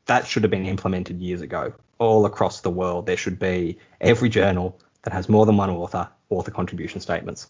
that 0.05 0.27
should 0.27 0.43
have 0.43 0.51
been 0.51 0.65
implemented 0.65 1.19
years 1.19 1.41
ago. 1.41 1.73
All 1.97 2.25
across 2.25 2.61
the 2.61 2.69
world, 2.69 3.07
there 3.07 3.17
should 3.17 3.39
be 3.39 3.79
every 3.99 4.29
journal 4.29 4.79
that 5.01 5.13
has 5.13 5.27
more 5.27 5.45
than 5.45 5.57
one 5.57 5.69
author 5.69 6.07
author 6.29 6.51
contribution 6.51 7.01
statements. 7.01 7.47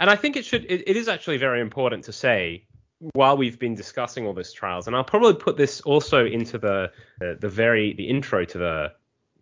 And 0.00 0.08
I 0.08 0.16
think 0.16 0.36
it 0.36 0.44
should 0.44 0.64
it, 0.64 0.88
it 0.88 0.96
is 0.96 1.08
actually 1.08 1.36
very 1.36 1.60
important 1.60 2.04
to 2.04 2.12
say 2.12 2.64
while 3.12 3.36
we've 3.36 3.58
been 3.58 3.74
discussing 3.74 4.26
all 4.26 4.32
these 4.32 4.52
trials, 4.52 4.86
and 4.86 4.96
I'll 4.96 5.04
probably 5.04 5.34
put 5.34 5.58
this 5.58 5.82
also 5.82 6.24
into 6.24 6.58
the 6.58 6.90
the, 7.20 7.36
the 7.38 7.48
very 7.48 7.92
the 7.92 8.08
intro 8.08 8.46
to 8.46 8.58
the 8.58 8.92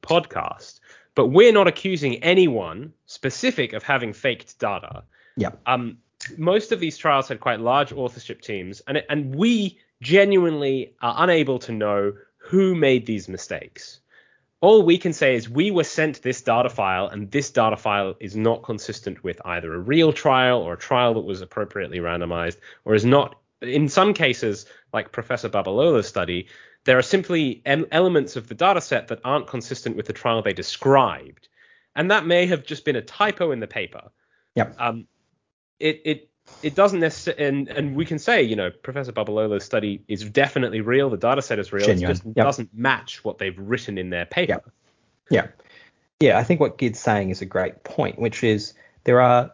podcast, 0.02 0.80
but 1.14 1.28
we're 1.28 1.52
not 1.52 1.68
accusing 1.68 2.16
anyone 2.22 2.92
specific 3.06 3.72
of 3.72 3.84
having 3.84 4.12
faked 4.12 4.58
data. 4.58 5.04
Yeah. 5.36 5.50
Um, 5.66 5.98
most 6.38 6.72
of 6.72 6.80
these 6.80 6.96
trials 6.96 7.28
had 7.28 7.40
quite 7.40 7.60
large 7.60 7.92
authorship 7.92 8.40
teams, 8.40 8.80
and 8.86 9.02
and 9.08 9.34
we 9.34 9.78
genuinely 10.00 10.94
are 11.02 11.14
unable 11.18 11.58
to 11.60 11.72
know 11.72 12.12
who 12.38 12.74
made 12.74 13.06
these 13.06 13.28
mistakes. 13.28 14.00
All 14.60 14.82
we 14.82 14.96
can 14.96 15.12
say 15.12 15.34
is 15.34 15.48
we 15.48 15.70
were 15.70 15.84
sent 15.84 16.22
this 16.22 16.40
data 16.40 16.70
file, 16.70 17.06
and 17.08 17.30
this 17.30 17.50
data 17.50 17.76
file 17.76 18.14
is 18.20 18.34
not 18.34 18.62
consistent 18.62 19.22
with 19.22 19.40
either 19.44 19.74
a 19.74 19.78
real 19.78 20.12
trial 20.12 20.60
or 20.60 20.74
a 20.74 20.78
trial 20.78 21.14
that 21.14 21.20
was 21.20 21.40
appropriately 21.40 21.98
randomized, 21.98 22.56
or 22.84 22.94
is 22.94 23.04
not 23.04 23.36
in 23.60 23.88
some 23.88 24.14
cases, 24.14 24.66
like 24.92 25.12
Professor 25.12 25.48
Babalola's 25.48 26.06
study, 26.06 26.48
there 26.84 26.98
are 26.98 27.02
simply 27.02 27.62
elements 27.64 28.36
of 28.36 28.48
the 28.48 28.54
data 28.54 28.80
set 28.80 29.08
that 29.08 29.20
aren't 29.24 29.46
consistent 29.46 29.96
with 29.96 30.06
the 30.06 30.12
trial 30.12 30.42
they 30.42 30.52
described. 30.52 31.48
And 31.96 32.10
that 32.10 32.26
may 32.26 32.46
have 32.46 32.64
just 32.64 32.84
been 32.84 32.96
a 32.96 33.02
typo 33.02 33.52
in 33.52 33.60
the 33.60 33.66
paper. 33.66 34.10
Yep. 34.54 34.76
Um, 34.78 35.06
it, 35.84 36.00
it, 36.04 36.28
it 36.62 36.74
doesn't 36.74 37.00
necessarily, 37.00 37.44
and, 37.44 37.68
and 37.68 37.94
we 37.94 38.04
can 38.04 38.18
say, 38.18 38.42
you 38.42 38.56
know, 38.56 38.70
Professor 38.70 39.12
Babalola's 39.12 39.64
study 39.64 40.02
is 40.08 40.24
definitely 40.24 40.80
real. 40.80 41.10
The 41.10 41.16
data 41.16 41.42
set 41.42 41.58
is 41.58 41.72
real. 41.72 41.86
Genuine. 41.86 42.10
It 42.10 42.14
just 42.14 42.24
yep. 42.24 42.46
doesn't 42.46 42.74
match 42.74 43.22
what 43.24 43.38
they've 43.38 43.58
written 43.58 43.98
in 43.98 44.10
their 44.10 44.24
paper. 44.24 44.52
Yep. 44.52 44.70
Yeah. 45.30 45.46
Yeah, 46.20 46.38
I 46.38 46.44
think 46.44 46.60
what 46.60 46.78
Gid's 46.78 47.00
saying 47.00 47.30
is 47.30 47.42
a 47.42 47.46
great 47.46 47.84
point, 47.84 48.18
which 48.18 48.42
is 48.42 48.72
there 49.04 49.20
are 49.20 49.52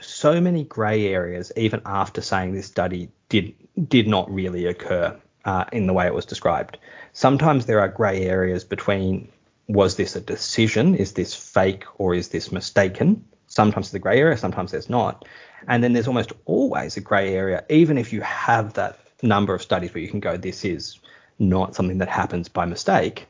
so 0.00 0.40
many 0.40 0.64
grey 0.64 1.08
areas 1.08 1.50
even 1.56 1.80
after 1.86 2.20
saying 2.20 2.52
this 2.52 2.66
study 2.66 3.08
did 3.28 3.54
did 3.88 4.06
not 4.06 4.30
really 4.30 4.66
occur 4.66 5.16
uh, 5.44 5.64
in 5.72 5.86
the 5.86 5.92
way 5.92 6.06
it 6.06 6.14
was 6.14 6.26
described. 6.26 6.78
Sometimes 7.12 7.66
there 7.66 7.80
are 7.80 7.88
grey 7.88 8.26
areas 8.26 8.64
between 8.64 9.28
was 9.66 9.96
this 9.96 10.14
a 10.14 10.20
decision, 10.20 10.94
is 10.94 11.12
this 11.12 11.34
fake 11.34 11.84
or 11.96 12.14
is 12.14 12.28
this 12.28 12.52
mistaken? 12.52 13.24
Sometimes 13.54 13.90
the 13.90 13.98
grey 13.98 14.18
area, 14.18 14.36
sometimes 14.38 14.70
there's 14.70 14.88
not. 14.88 15.26
And 15.68 15.84
then 15.84 15.92
there's 15.92 16.08
almost 16.08 16.32
always 16.46 16.96
a 16.96 17.00
grey 17.00 17.34
area, 17.34 17.64
even 17.68 17.98
if 17.98 18.12
you 18.12 18.22
have 18.22 18.72
that 18.74 18.98
number 19.22 19.54
of 19.54 19.60
studies 19.60 19.92
where 19.92 20.02
you 20.02 20.08
can 20.08 20.20
go, 20.20 20.36
this 20.38 20.64
is 20.64 20.98
not 21.38 21.74
something 21.74 21.98
that 21.98 22.08
happens 22.08 22.48
by 22.48 22.64
mistake. 22.64 23.26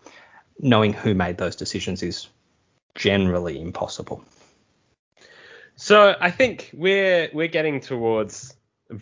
knowing 0.62 0.93
who 0.93 1.15
made 1.15 1.36
those 1.36 1.57
decisions 1.57 2.03
is 2.03 2.28
generally 2.94 3.61
impossible. 3.61 4.24
So 5.77 6.15
I 6.19 6.31
think 6.31 6.70
we're 6.73 7.28
we're 7.32 7.49
getting 7.49 7.81
towards 7.81 8.55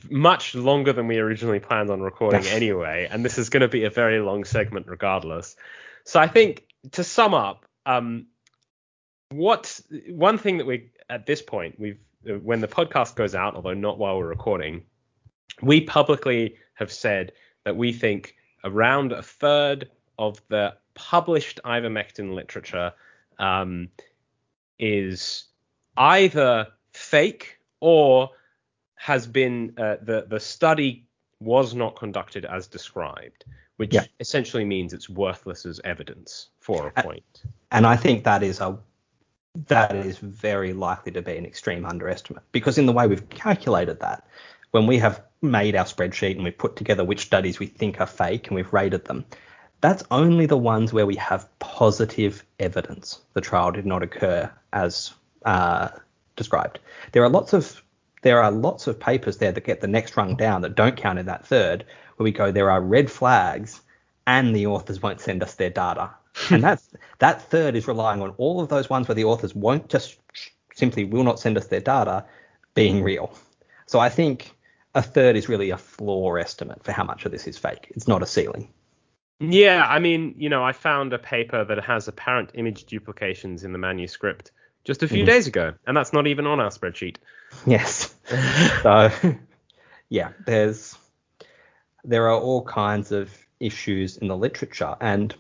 much 0.09 0.55
longer 0.55 0.93
than 0.93 1.09
we 1.09 1.19
originally 1.19 1.61
planned 1.61 1.91
on 1.91 2.01
recording 2.01 2.47
anyway, 2.47 3.09
and 3.11 3.25
this 3.25 3.39
is 3.39 3.51
going 3.51 3.63
to 3.63 3.69
be 3.69 3.85
a 3.85 3.91
very 3.91 4.21
long 4.21 4.45
segment 4.45 4.87
regardless. 4.89 5.57
So 6.05 6.21
I 6.21 6.29
think 6.29 6.65
to 6.93 7.05
sum 7.05 7.35
up, 7.35 7.67
um, 7.85 8.27
what 9.31 9.81
one 10.09 10.39
thing 10.39 10.59
that 10.59 10.67
we 10.67 10.91
at 11.11 11.27
this 11.27 11.43
point 11.43 11.79
we've 11.79 11.99
when 12.43 12.61
the 12.61 12.69
podcast 12.69 13.15
goes 13.15 13.35
out, 13.35 13.55
although 13.55 13.75
not 13.75 13.99
while 13.99 14.19
we're 14.19 14.27
recording, 14.27 14.83
we 15.63 15.81
publicly 15.81 16.55
have 16.75 16.93
said 16.93 17.33
that 17.65 17.77
we 17.77 17.93
think 17.93 18.37
around 18.65 19.13
a 19.13 19.23
third 19.23 19.91
of 20.19 20.41
the 20.49 20.75
published 20.95 21.61
ivermectin 21.65 22.35
literature 22.35 22.93
um, 23.39 23.89
is 24.79 25.45
either 25.97 26.67
fake 26.93 27.59
or 27.81 28.29
has 28.97 29.27
been 29.27 29.73
uh, 29.79 29.97
the 30.03 30.27
the 30.29 30.41
study 30.41 31.07
was 31.41 31.75
not 31.75 31.97
conducted 31.97 32.45
as 32.45 32.67
described, 32.67 33.47
which 33.77 33.95
yeah. 33.95 34.05
essentially 34.21 34.65
means 34.65 34.93
it's 34.93 35.09
worthless 35.09 35.65
as 35.65 35.81
evidence 35.85 36.51
for 36.59 36.93
a 36.95 37.03
point. 37.03 37.45
And 37.71 37.87
I 37.87 37.97
think 37.97 38.25
that 38.25 38.43
is 38.43 38.61
a 38.61 38.79
that 39.67 39.95
is 39.95 40.19
very 40.19 40.73
likely 40.73 41.13
to 41.13 41.23
be 41.23 41.37
an 41.37 41.47
extreme 41.47 41.85
underestimate 41.85 42.43
because 42.53 42.79
in 42.79 42.87
the 42.87 42.93
way 42.93 43.07
we've 43.07 43.29
calculated 43.31 44.01
that, 44.01 44.27
when 44.71 44.87
we 44.87 44.99
have 44.99 45.23
made 45.43 45.75
our 45.75 45.85
spreadsheet 45.85 46.37
and 46.37 46.45
we've 46.45 46.57
put 46.57 46.77
together 46.77 47.05
which 47.05 47.21
studies 47.21 47.59
we 47.59 47.67
think 47.67 48.01
are 48.01 48.07
fake 48.07 48.47
and 48.47 48.57
we've 48.57 48.73
rated 48.73 49.05
them, 49.07 49.25
that's 49.81 50.05
only 50.11 50.47
the 50.47 50.57
ones 50.57 50.93
where 50.93 51.07
we 51.07 51.17
have 51.17 51.49
positive 51.59 52.45
evidence 52.59 53.21
the 53.35 53.41
trial 53.41 53.73
did 53.73 53.87
not 53.87 54.03
occur 54.03 54.51
as 54.73 55.13
uh, 55.45 55.89
described. 56.37 56.79
There 57.13 57.25
are 57.25 57.31
lots 57.31 57.53
of 57.53 57.83
there 58.23 58.43
are 58.43 58.51
lots 58.51 58.87
of 58.87 59.01
papers 59.01 59.39
there 59.39 59.53
that 59.53 59.65
get 59.65 59.81
the 59.81 59.87
next 59.87 60.17
rung 60.17 60.37
down 60.37 60.61
that 60.63 60.75
don't 60.75 60.97
count 60.97 61.19
in 61.19 61.27
that 61.27 61.47
third, 61.47 61.85
where 62.17 62.25
we 62.25 62.33
go 62.33 62.53
there 62.53 62.71
are 62.71 62.81
red 62.81 63.11
flags 63.11 63.81
and 64.27 64.55
the 64.55 64.67
authors 64.67 65.03
won't 65.03 65.21
send 65.21 65.43
us 65.43 65.55
their 65.55 65.71
data. 65.71 66.11
And 66.51 66.63
that's 66.63 66.89
that 67.19 67.43
third 67.43 67.77
is 67.77 67.87
relying 67.87 68.23
on 68.23 68.31
all 68.39 68.61
of 68.61 68.69
those 68.69 68.89
ones 68.89 69.09
where 69.09 69.15
the 69.15 69.25
authors 69.25 69.55
won't 69.55 69.89
just 69.89 70.19
simply 70.75 71.05
will 71.05 71.25
not 71.25 71.39
send 71.39 71.57
us 71.57 71.67
their 71.67 71.81
data 71.81 72.25
being 72.75 73.03
real. 73.03 73.33
So 73.87 73.99
I 73.99 74.09
think 74.09 74.55
a 74.95 75.03
third 75.03 75.37
is 75.37 75.49
really 75.49 75.71
a 75.71 75.77
floor 75.77 76.39
estimate 76.39 76.83
for 76.85 76.93
how 76.93 77.05
much 77.05 77.25
of 77.25 77.33
this 77.33 77.47
is 77.47 77.59
fake. 77.59 77.89
It's 77.91 78.09
not 78.09 78.23
a 78.23 78.27
ceiling. 78.27 78.73
Yeah, 79.41 79.87
I 79.89 79.99
mean, 79.99 80.35
you 80.37 80.49
know, 80.49 80.63
I 80.63 80.73
found 80.73 81.13
a 81.13 81.19
paper 81.19 81.65
that 81.65 81.83
has 81.83 82.09
apparent 82.09 82.51
image 82.55 82.85
duplications 82.85 83.65
in 83.65 83.73
the 83.73 83.79
manuscript 83.79 84.53
just 84.85 85.03
a 85.03 85.09
few 85.09 85.19
mm-hmm. 85.19 85.27
days 85.27 85.47
ago, 85.47 85.75
and 85.87 85.97
that's 85.97 86.13
not 86.13 86.27
even 86.27 86.47
on 86.47 86.61
our 86.61 86.71
spreadsheet. 86.71 87.17
Yes. 87.67 88.15
so, 88.83 89.11
yeah, 90.09 90.33
there's 90.47 90.95
there 92.05 92.29
are 92.29 92.39
all 92.39 92.65
kinds 92.65 93.13
of 93.13 93.31
issues 93.61 94.19
in 94.19 94.29
the 94.29 94.37
literature, 94.37 94.97
and 95.01 95.35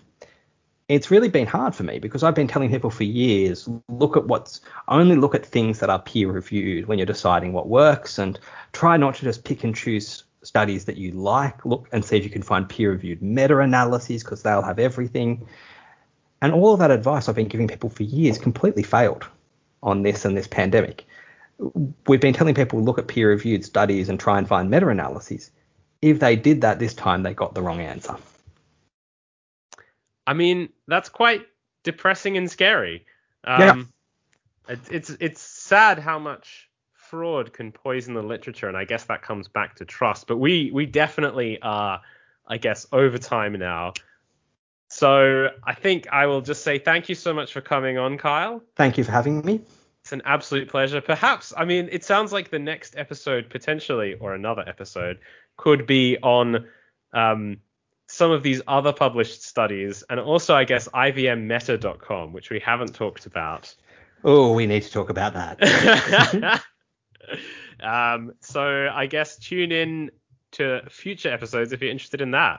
it's 0.91 1.11
really 1.11 1.29
been 1.29 1.47
hard 1.47 1.73
for 1.73 1.85
me 1.85 2.01
because 2.01 2.25
I've 2.25 2.35
been 2.35 2.49
telling 2.49 2.69
people 2.69 2.91
for 2.91 3.05
years, 3.05 3.69
look 3.89 4.17
at 4.17 4.27
what's 4.27 4.61
only 4.89 5.15
look 5.15 5.37
at 5.37 5.47
things 5.47 5.79
that 5.79 5.89
are 5.89 6.01
peer 6.01 6.31
reviewed 6.31 6.87
when 6.87 6.99
you're 6.99 7.07
deciding 7.07 7.53
what 7.53 7.69
works, 7.69 8.19
and 8.19 8.39
try 8.73 8.97
not 8.97 9.15
to 9.17 9.23
just 9.23 9.45
pick 9.45 9.63
and 9.63 9.75
choose 9.75 10.25
studies 10.43 10.87
that 10.87 10.97
you 10.97 11.13
like, 11.13 11.65
look 11.65 11.89
and 11.93 12.05
see 12.05 12.17
if 12.17 12.25
you 12.25 12.31
can 12.31 12.43
find 12.43 12.69
peer-reviewed 12.69 13.23
meta-analyses 13.23 14.25
because 14.25 14.43
they'll 14.43 14.63
have 14.63 14.79
everything. 14.79 15.47
And 16.43 16.53
all 16.53 16.73
of 16.73 16.81
that 16.81 16.91
advice 16.91 17.29
I've 17.29 17.37
been 17.37 17.49
giving 17.49 17.69
people 17.69 17.91
for 17.91 18.03
years 18.03 18.39
completely 18.39 18.83
failed 18.83 19.27
on 19.83 20.03
this 20.03 20.25
and 20.25 20.37
this 20.37 20.49
pandemic. 20.49 21.07
We've 22.07 22.21
been 22.21 22.35
telling 22.35 22.55
people 22.55 22.83
look 22.83 22.99
at 22.99 23.07
peer-reviewed 23.07 23.65
studies 23.65 24.09
and 24.09 24.19
try 24.19 24.39
and 24.39 24.49
find 24.49 24.71
meta-analyses. 24.71 25.51
If 26.03 26.19
they 26.19 26.37
did 26.37 26.63
that 26.63 26.79
this 26.79 26.95
time, 26.95 27.23
they 27.23 27.35
got 27.35 27.55
the 27.55 27.63
wrong 27.63 27.81
answer. 27.81 28.17
I 30.31 30.33
mean, 30.33 30.69
that's 30.87 31.09
quite 31.09 31.49
depressing 31.83 32.37
and 32.37 32.49
scary. 32.49 33.05
Um, 33.43 33.61
yeah. 34.69 34.75
It's, 34.75 34.89
it's 34.89 35.11
it's 35.19 35.43
sad 35.43 35.99
how 35.99 36.21
much 36.21 36.71
fraud 36.95 37.53
can 37.53 37.73
poison 37.73 38.15
the 38.15 38.23
literature, 38.23 38.69
and 38.69 38.77
I 38.77 38.85
guess 38.85 39.07
that 39.07 39.23
comes 39.23 39.49
back 39.49 39.75
to 39.77 39.85
trust. 39.85 40.29
But 40.29 40.37
we 40.37 40.71
we 40.73 40.87
definitely 40.87 41.61
are, 41.63 42.01
I 42.47 42.59
guess, 42.59 42.87
over 42.93 43.19
time 43.19 43.55
now. 43.59 43.95
So 44.87 45.49
I 45.65 45.75
think 45.75 46.07
I 46.13 46.27
will 46.27 46.43
just 46.43 46.63
say 46.63 46.79
thank 46.79 47.09
you 47.09 47.17
so 47.17 47.35
much 47.35 47.53
for 47.53 47.61
coming 47.61 47.99
on, 47.99 48.17
Kyle. 48.17 48.63
Thank 48.77 48.99
you 48.99 49.03
for 49.03 49.11
having 49.11 49.45
me. 49.45 49.61
It's 50.03 50.13
an 50.13 50.23
absolute 50.25 50.69
pleasure. 50.69 51.01
Perhaps, 51.01 51.53
I 51.57 51.65
mean, 51.65 51.89
it 51.91 52.05
sounds 52.05 52.33
like 52.33 52.51
the 52.51 52.61
next 52.61 52.95
episode, 52.97 53.51
potentially, 53.51 54.15
or 54.15 54.35
another 54.35 54.63
episode, 54.65 55.19
could 55.57 55.87
be 55.89 56.19
on 56.23 56.69
um, 57.13 57.57
some 58.11 58.33
of 58.33 58.43
these 58.43 58.61
other 58.67 58.93
published 58.93 59.43
studies, 59.43 60.03
and 60.11 60.19
also, 60.19 60.55
I 60.55 60.65
guess, 60.65 60.89
IVMMeta.com, 60.89 62.33
which 62.33 62.51
we 62.51 62.59
haven't 62.59 62.95
talked 62.95 63.27
about. 63.27 63.73
Oh, 64.25 64.53
we 64.53 64.67
need 64.67 64.83
to 64.83 64.91
talk 64.91 65.11
about 65.11 65.35
that. 65.35 66.63
um, 67.81 68.33
so 68.41 68.91
I 68.93 69.07
guess 69.07 69.39
tune 69.39 69.71
in 69.71 70.11
to 70.53 70.83
future 70.91 71.33
episodes 71.33 71.73
if 71.73 71.81
you're 71.81 71.91
interested 71.91 72.21
in 72.21 72.33
that. 72.33 72.59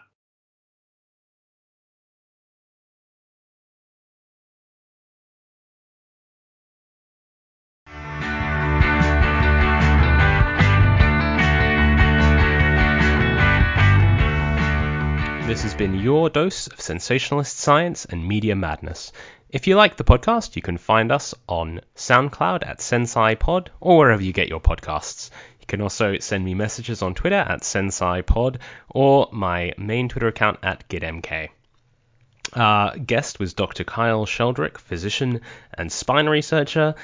This 15.62 15.74
has 15.74 15.78
been 15.78 16.00
your 16.00 16.28
dose 16.32 16.66
of 16.66 16.82
sensationalist 16.82 17.56
science 17.56 18.06
and 18.06 18.28
media 18.28 18.56
madness. 18.56 19.12
If 19.52 19.68
you 19.68 19.76
like 19.76 19.96
the 19.96 20.04
podcast, 20.04 20.56
you 20.56 20.62
can 20.64 20.80
find 20.80 21.12
us 21.12 21.36
on 21.48 21.82
SoundCloud 21.96 22.66
at 22.66 22.80
SensaiPod 22.80 23.68
or 23.80 24.00
wherever 24.00 24.24
you 24.24 24.34
get 24.34 24.50
your 24.50 24.60
podcasts. 24.60 25.30
You 25.60 25.68
can 25.68 25.82
also 25.82 26.18
send 26.18 26.44
me 26.44 26.56
messages 26.56 27.04
on 27.04 27.14
Twitter 27.14 27.36
at 27.36 27.62
SensaiPod 27.62 28.56
or 28.90 29.30
my 29.32 29.74
main 29.78 30.10
Twitter 30.10 30.30
account 30.30 30.58
at 30.64 30.90
GidMK. 30.90 31.50
Our 32.54 32.98
guest 32.98 33.38
was 33.40 33.54
Dr. 33.54 33.84
Kyle 33.84 34.26
Sheldrick, 34.26 34.80
physician 34.80 35.42
and 35.76 35.92
spine 35.92 36.28
researcher, 36.28 36.96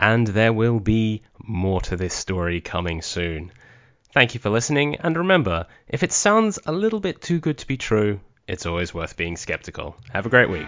and 0.00 0.26
there 0.26 0.54
will 0.54 0.80
be 0.80 1.20
more 1.44 1.82
to 1.82 1.98
this 1.98 2.14
story 2.14 2.62
coming 2.62 3.02
soon. 3.02 3.52
Thank 4.16 4.32
you 4.32 4.40
for 4.40 4.48
listening, 4.48 4.96
and 4.96 5.14
remember, 5.14 5.66
if 5.88 6.02
it 6.02 6.10
sounds 6.10 6.58
a 6.64 6.72
little 6.72 7.00
bit 7.00 7.20
too 7.20 7.38
good 7.38 7.58
to 7.58 7.66
be 7.66 7.76
true, 7.76 8.18
it's 8.48 8.64
always 8.64 8.94
worth 8.94 9.14
being 9.14 9.36
skeptical. 9.36 9.94
Have 10.10 10.24
a 10.24 10.30
great 10.30 10.48
week. 10.48 10.66